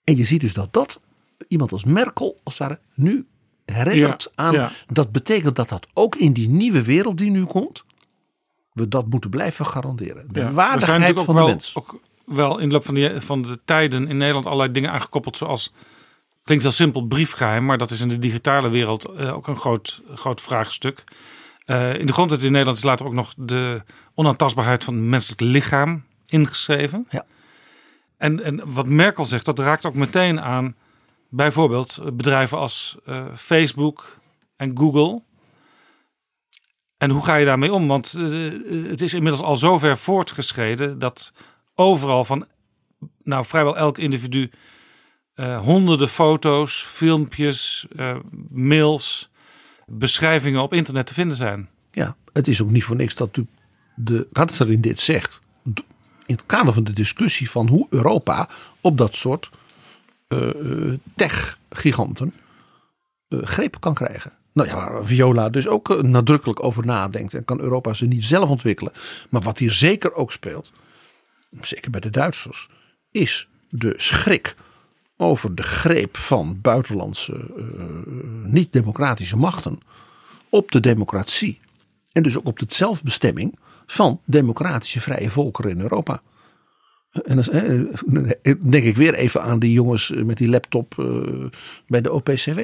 En 0.03 0.17
je 0.17 0.23
ziet 0.23 0.41
dus 0.41 0.53
dat 0.53 0.73
dat 0.73 1.01
iemand 1.47 1.71
als 1.71 1.83
Merkel 1.83 2.39
als 2.43 2.57
het 2.57 2.67
ware 2.67 2.79
nu 2.93 3.27
herinnert 3.65 4.31
aan. 4.35 4.71
Dat 4.87 5.11
betekent 5.11 5.55
dat 5.55 5.69
dat 5.69 5.87
ook 5.93 6.15
in 6.15 6.33
die 6.33 6.49
nieuwe 6.49 6.83
wereld 6.83 7.17
die 7.17 7.31
nu 7.31 7.45
komt, 7.45 7.83
we 8.71 8.87
dat 8.87 9.09
moeten 9.09 9.29
blijven 9.29 9.65
garanderen. 9.65 10.27
De 10.31 10.51
waardigheid 10.51 11.15
van 11.15 11.25
de 11.25 11.33
wel, 11.33 11.47
mens. 11.47 11.75
Ook 11.75 11.99
wel 12.25 12.57
in 12.57 12.67
de 12.67 12.73
loop 12.73 12.85
van, 12.85 12.95
die, 12.95 13.21
van 13.21 13.41
de 13.41 13.59
tijden 13.65 14.07
in 14.07 14.17
Nederland 14.17 14.45
allerlei 14.45 14.71
dingen 14.71 14.91
aangekoppeld, 14.91 15.37
zoals 15.37 15.73
klinkt 16.45 16.63
heel 16.63 16.73
simpel 16.73 17.07
briefgeheim, 17.07 17.65
maar 17.65 17.77
dat 17.77 17.91
is 17.91 18.01
in 18.01 18.07
de 18.07 18.19
digitale 18.19 18.69
wereld 18.69 19.09
uh, 19.09 19.35
ook 19.35 19.47
een 19.47 19.59
groot, 19.59 20.01
groot 20.13 20.41
vraagstuk. 20.41 21.03
Uh, 21.65 21.99
in 21.99 22.05
de 22.05 22.13
grondwet 22.13 22.43
in 22.43 22.51
Nederland 22.51 22.77
is 22.77 22.83
later 22.83 23.05
ook 23.05 23.13
nog 23.13 23.33
de 23.37 23.81
onaantastbaarheid 24.13 24.83
van 24.83 24.93
het 24.93 25.03
menselijk 25.03 25.41
lichaam 25.41 26.03
ingeschreven. 26.25 27.07
Ja. 27.09 27.25
En, 28.17 28.43
en 28.43 28.73
wat 28.73 28.87
Merkel 28.87 29.25
zegt, 29.25 29.45
dat 29.45 29.59
raakt 29.59 29.85
ook 29.85 29.95
meteen 29.95 30.41
aan 30.41 30.75
bijvoorbeeld 31.29 31.99
bedrijven 32.13 32.57
als 32.57 32.97
uh, 33.05 33.25
Facebook 33.35 34.19
en 34.55 34.77
Google. 34.77 35.21
En 36.97 37.09
hoe 37.09 37.23
ga 37.23 37.35
je 37.35 37.45
daarmee 37.45 37.73
om? 37.73 37.87
Want 37.87 38.13
uh, 38.17 38.89
het 38.89 39.01
is 39.01 39.13
inmiddels 39.13 39.43
al 39.43 39.55
zover 39.55 39.97
voortgeschreden 39.97 40.99
dat 40.99 41.33
overal 41.75 42.25
van 42.25 42.47
nou, 43.23 43.45
vrijwel 43.45 43.77
elk 43.77 43.97
individu 43.97 44.51
uh, 45.35 45.59
honderden 45.59 46.09
foto's, 46.09 46.85
filmpjes, 46.87 47.85
mails, 48.49 49.29
beschrijvingen 49.85 50.61
op 50.61 50.73
internet 50.73 51.07
te 51.07 51.13
vinden 51.13 51.37
zijn. 51.37 51.69
Ja, 51.91 52.15
het 52.33 52.47
is 52.47 52.61
ook 52.61 52.69
niet 52.69 52.83
voor 52.83 52.95
niks 52.95 53.15
dat 53.15 53.39
de 53.95 54.27
Katserin 54.31 54.81
dit 54.81 54.99
zegt. 54.99 55.41
In 56.25 56.35
het 56.35 56.45
kader 56.45 56.73
van 56.73 56.83
de 56.83 56.93
discussie 56.93 57.49
van 57.49 57.67
hoe 57.67 57.87
Europa 57.89 58.49
op 58.81 58.97
dat 58.97 59.15
soort 59.15 59.49
uh, 60.27 60.93
tech-giganten 61.15 62.33
greep 63.29 63.79
kan 63.79 63.93
krijgen. 63.93 64.31
Nou 64.53 64.67
ja, 64.69 64.75
waar 64.75 65.05
Viola 65.05 65.49
dus 65.49 65.67
ook 65.67 66.01
nadrukkelijk 66.01 66.63
over 66.63 66.85
nadenkt 66.85 67.33
en 67.33 67.45
kan 67.45 67.59
Europa 67.59 67.93
ze 67.93 68.05
niet 68.05 68.25
zelf 68.25 68.49
ontwikkelen. 68.49 68.93
Maar 69.29 69.41
wat 69.41 69.57
hier 69.57 69.71
zeker 69.71 70.13
ook 70.13 70.31
speelt, 70.31 70.71
zeker 71.61 71.91
bij 71.91 71.99
de 71.99 72.09
Duitsers, 72.09 72.69
is 73.11 73.47
de 73.69 73.93
schrik 73.97 74.55
over 75.17 75.55
de 75.55 75.63
greep 75.63 76.17
van 76.17 76.59
buitenlandse 76.61 77.51
niet-democratische 78.43 79.37
machten 79.37 79.79
op 80.49 80.71
de 80.71 80.79
democratie. 80.79 81.59
En 82.11 82.23
dus 82.23 82.37
ook 82.37 82.47
op 82.47 82.59
de 82.59 82.65
zelfbestemming 82.67 83.59
van 83.85 84.21
democratische 84.25 85.01
vrije 85.01 85.29
volkeren 85.29 85.71
in 85.71 85.79
Europa. 85.79 86.21
En 87.11 87.35
dan 87.35 88.35
denk 88.69 88.83
ik 88.83 88.95
weer 88.95 89.13
even 89.13 89.43
aan 89.43 89.59
die 89.59 89.71
jongens 89.71 90.09
met 90.09 90.37
die 90.37 90.49
laptop 90.49 90.95
bij 91.87 92.01
de 92.01 92.11
OPCW. 92.11 92.59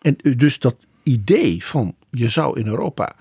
En 0.00 0.16
dus 0.36 0.58
dat 0.58 0.76
idee 1.02 1.64
van 1.64 1.94
je 2.10 2.28
zou 2.28 2.60
in 2.60 2.66
Europa 2.66 3.14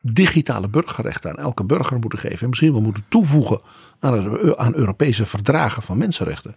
digitale 0.00 0.68
burgerrechten 0.68 1.30
aan 1.30 1.44
elke 1.44 1.64
burger 1.64 1.98
moeten 1.98 2.18
geven. 2.18 2.40
En 2.40 2.48
misschien 2.48 2.72
wel 2.72 2.80
moeten 2.80 3.04
toevoegen 3.08 3.60
aan, 4.00 4.58
aan 4.58 4.74
Europese 4.74 5.26
verdragen 5.26 5.82
van 5.82 5.98
mensenrechten. 5.98 6.56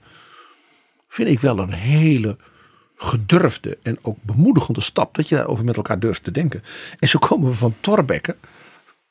Vind 1.12 1.30
ik 1.30 1.40
wel 1.40 1.60
een 1.60 1.74
hele 1.74 2.38
gedurfde 2.96 3.78
en 3.84 3.98
ook 4.02 4.18
bemoedigende 4.22 4.82
stap 4.82 5.16
dat 5.16 5.30
je 5.30 5.36
daarover 5.36 5.66
met 5.66 5.76
elkaar 5.76 6.00
durft 6.00 6.24
te 6.24 6.32
denken. 6.32 6.64
En 7.00 7.08
zo 7.08 7.20
komen 7.20 7.50
we 7.50 7.56
van 7.56 7.76
Torbekke 7.80 8.38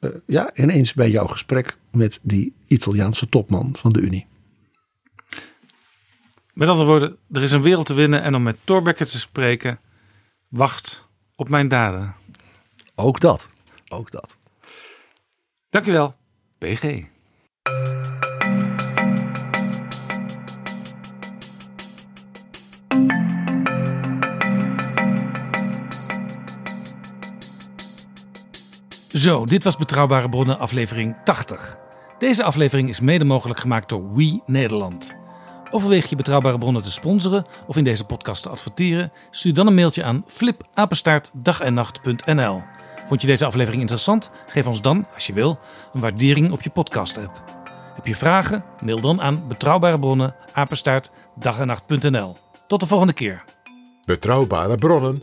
uh, 0.00 0.10
ja, 0.26 0.50
ineens 0.54 0.94
bij 0.94 1.10
jouw 1.10 1.26
gesprek 1.26 1.76
met 1.90 2.18
die 2.22 2.54
Italiaanse 2.66 3.28
topman 3.28 3.76
van 3.78 3.92
de 3.92 4.00
Unie. 4.00 4.26
Met 6.52 6.68
andere 6.68 6.88
woorden, 6.88 7.16
er 7.32 7.42
is 7.42 7.52
een 7.52 7.62
wereld 7.62 7.86
te 7.86 7.94
winnen 7.94 8.22
en 8.22 8.34
om 8.34 8.42
met 8.42 8.58
Torbekke 8.64 9.04
te 9.04 9.18
spreken, 9.18 9.80
wacht 10.48 11.08
op 11.36 11.48
mijn 11.48 11.68
daden. 11.68 12.14
Ook 12.94 13.20
dat, 13.20 13.48
ook 13.88 14.10
dat. 14.10 14.36
Dankjewel, 15.70 16.14
PG. 16.58 17.04
Zo, 29.20 29.44
dit 29.44 29.64
was 29.64 29.76
Betrouwbare 29.76 30.28
Bronnen 30.28 30.58
aflevering 30.58 31.16
80. 31.24 31.78
Deze 32.18 32.44
aflevering 32.44 32.88
is 32.88 33.00
mede 33.00 33.24
mogelijk 33.24 33.60
gemaakt 33.60 33.88
door 33.88 34.14
We 34.14 34.40
Nederland. 34.46 35.16
Overweeg 35.70 36.06
je 36.06 36.16
Betrouwbare 36.16 36.58
Bronnen 36.58 36.82
te 36.82 36.90
sponsoren 36.90 37.46
of 37.66 37.76
in 37.76 37.84
deze 37.84 38.04
podcast 38.04 38.42
te 38.42 38.48
adverteren? 38.48 39.12
Stuur 39.30 39.54
dan 39.54 39.66
een 39.66 39.74
mailtje 39.74 40.04
aan 40.04 40.24
flipapenstaartdagennacht.nl. 40.26 42.62
Vond 43.06 43.20
je 43.20 43.26
deze 43.26 43.46
aflevering 43.46 43.80
interessant? 43.80 44.30
Geef 44.46 44.66
ons 44.66 44.82
dan, 44.82 45.06
als 45.14 45.26
je 45.26 45.32
wil, 45.32 45.58
een 45.92 46.00
waardering 46.00 46.52
op 46.52 46.62
je 46.62 46.70
podcast-app. 46.70 47.44
Heb 47.94 48.06
je 48.06 48.16
vragen? 48.16 48.64
Mail 48.84 49.00
dan 49.00 49.20
aan 49.20 49.48
Betrouwbare 49.48 49.98
Bronnen, 49.98 50.34
apenstaartdagennacht.nl. 50.52 52.36
Tot 52.66 52.80
de 52.80 52.86
volgende 52.86 53.12
keer. 53.12 53.44
Betrouwbare 54.04 54.76
Bronnen 54.76 55.22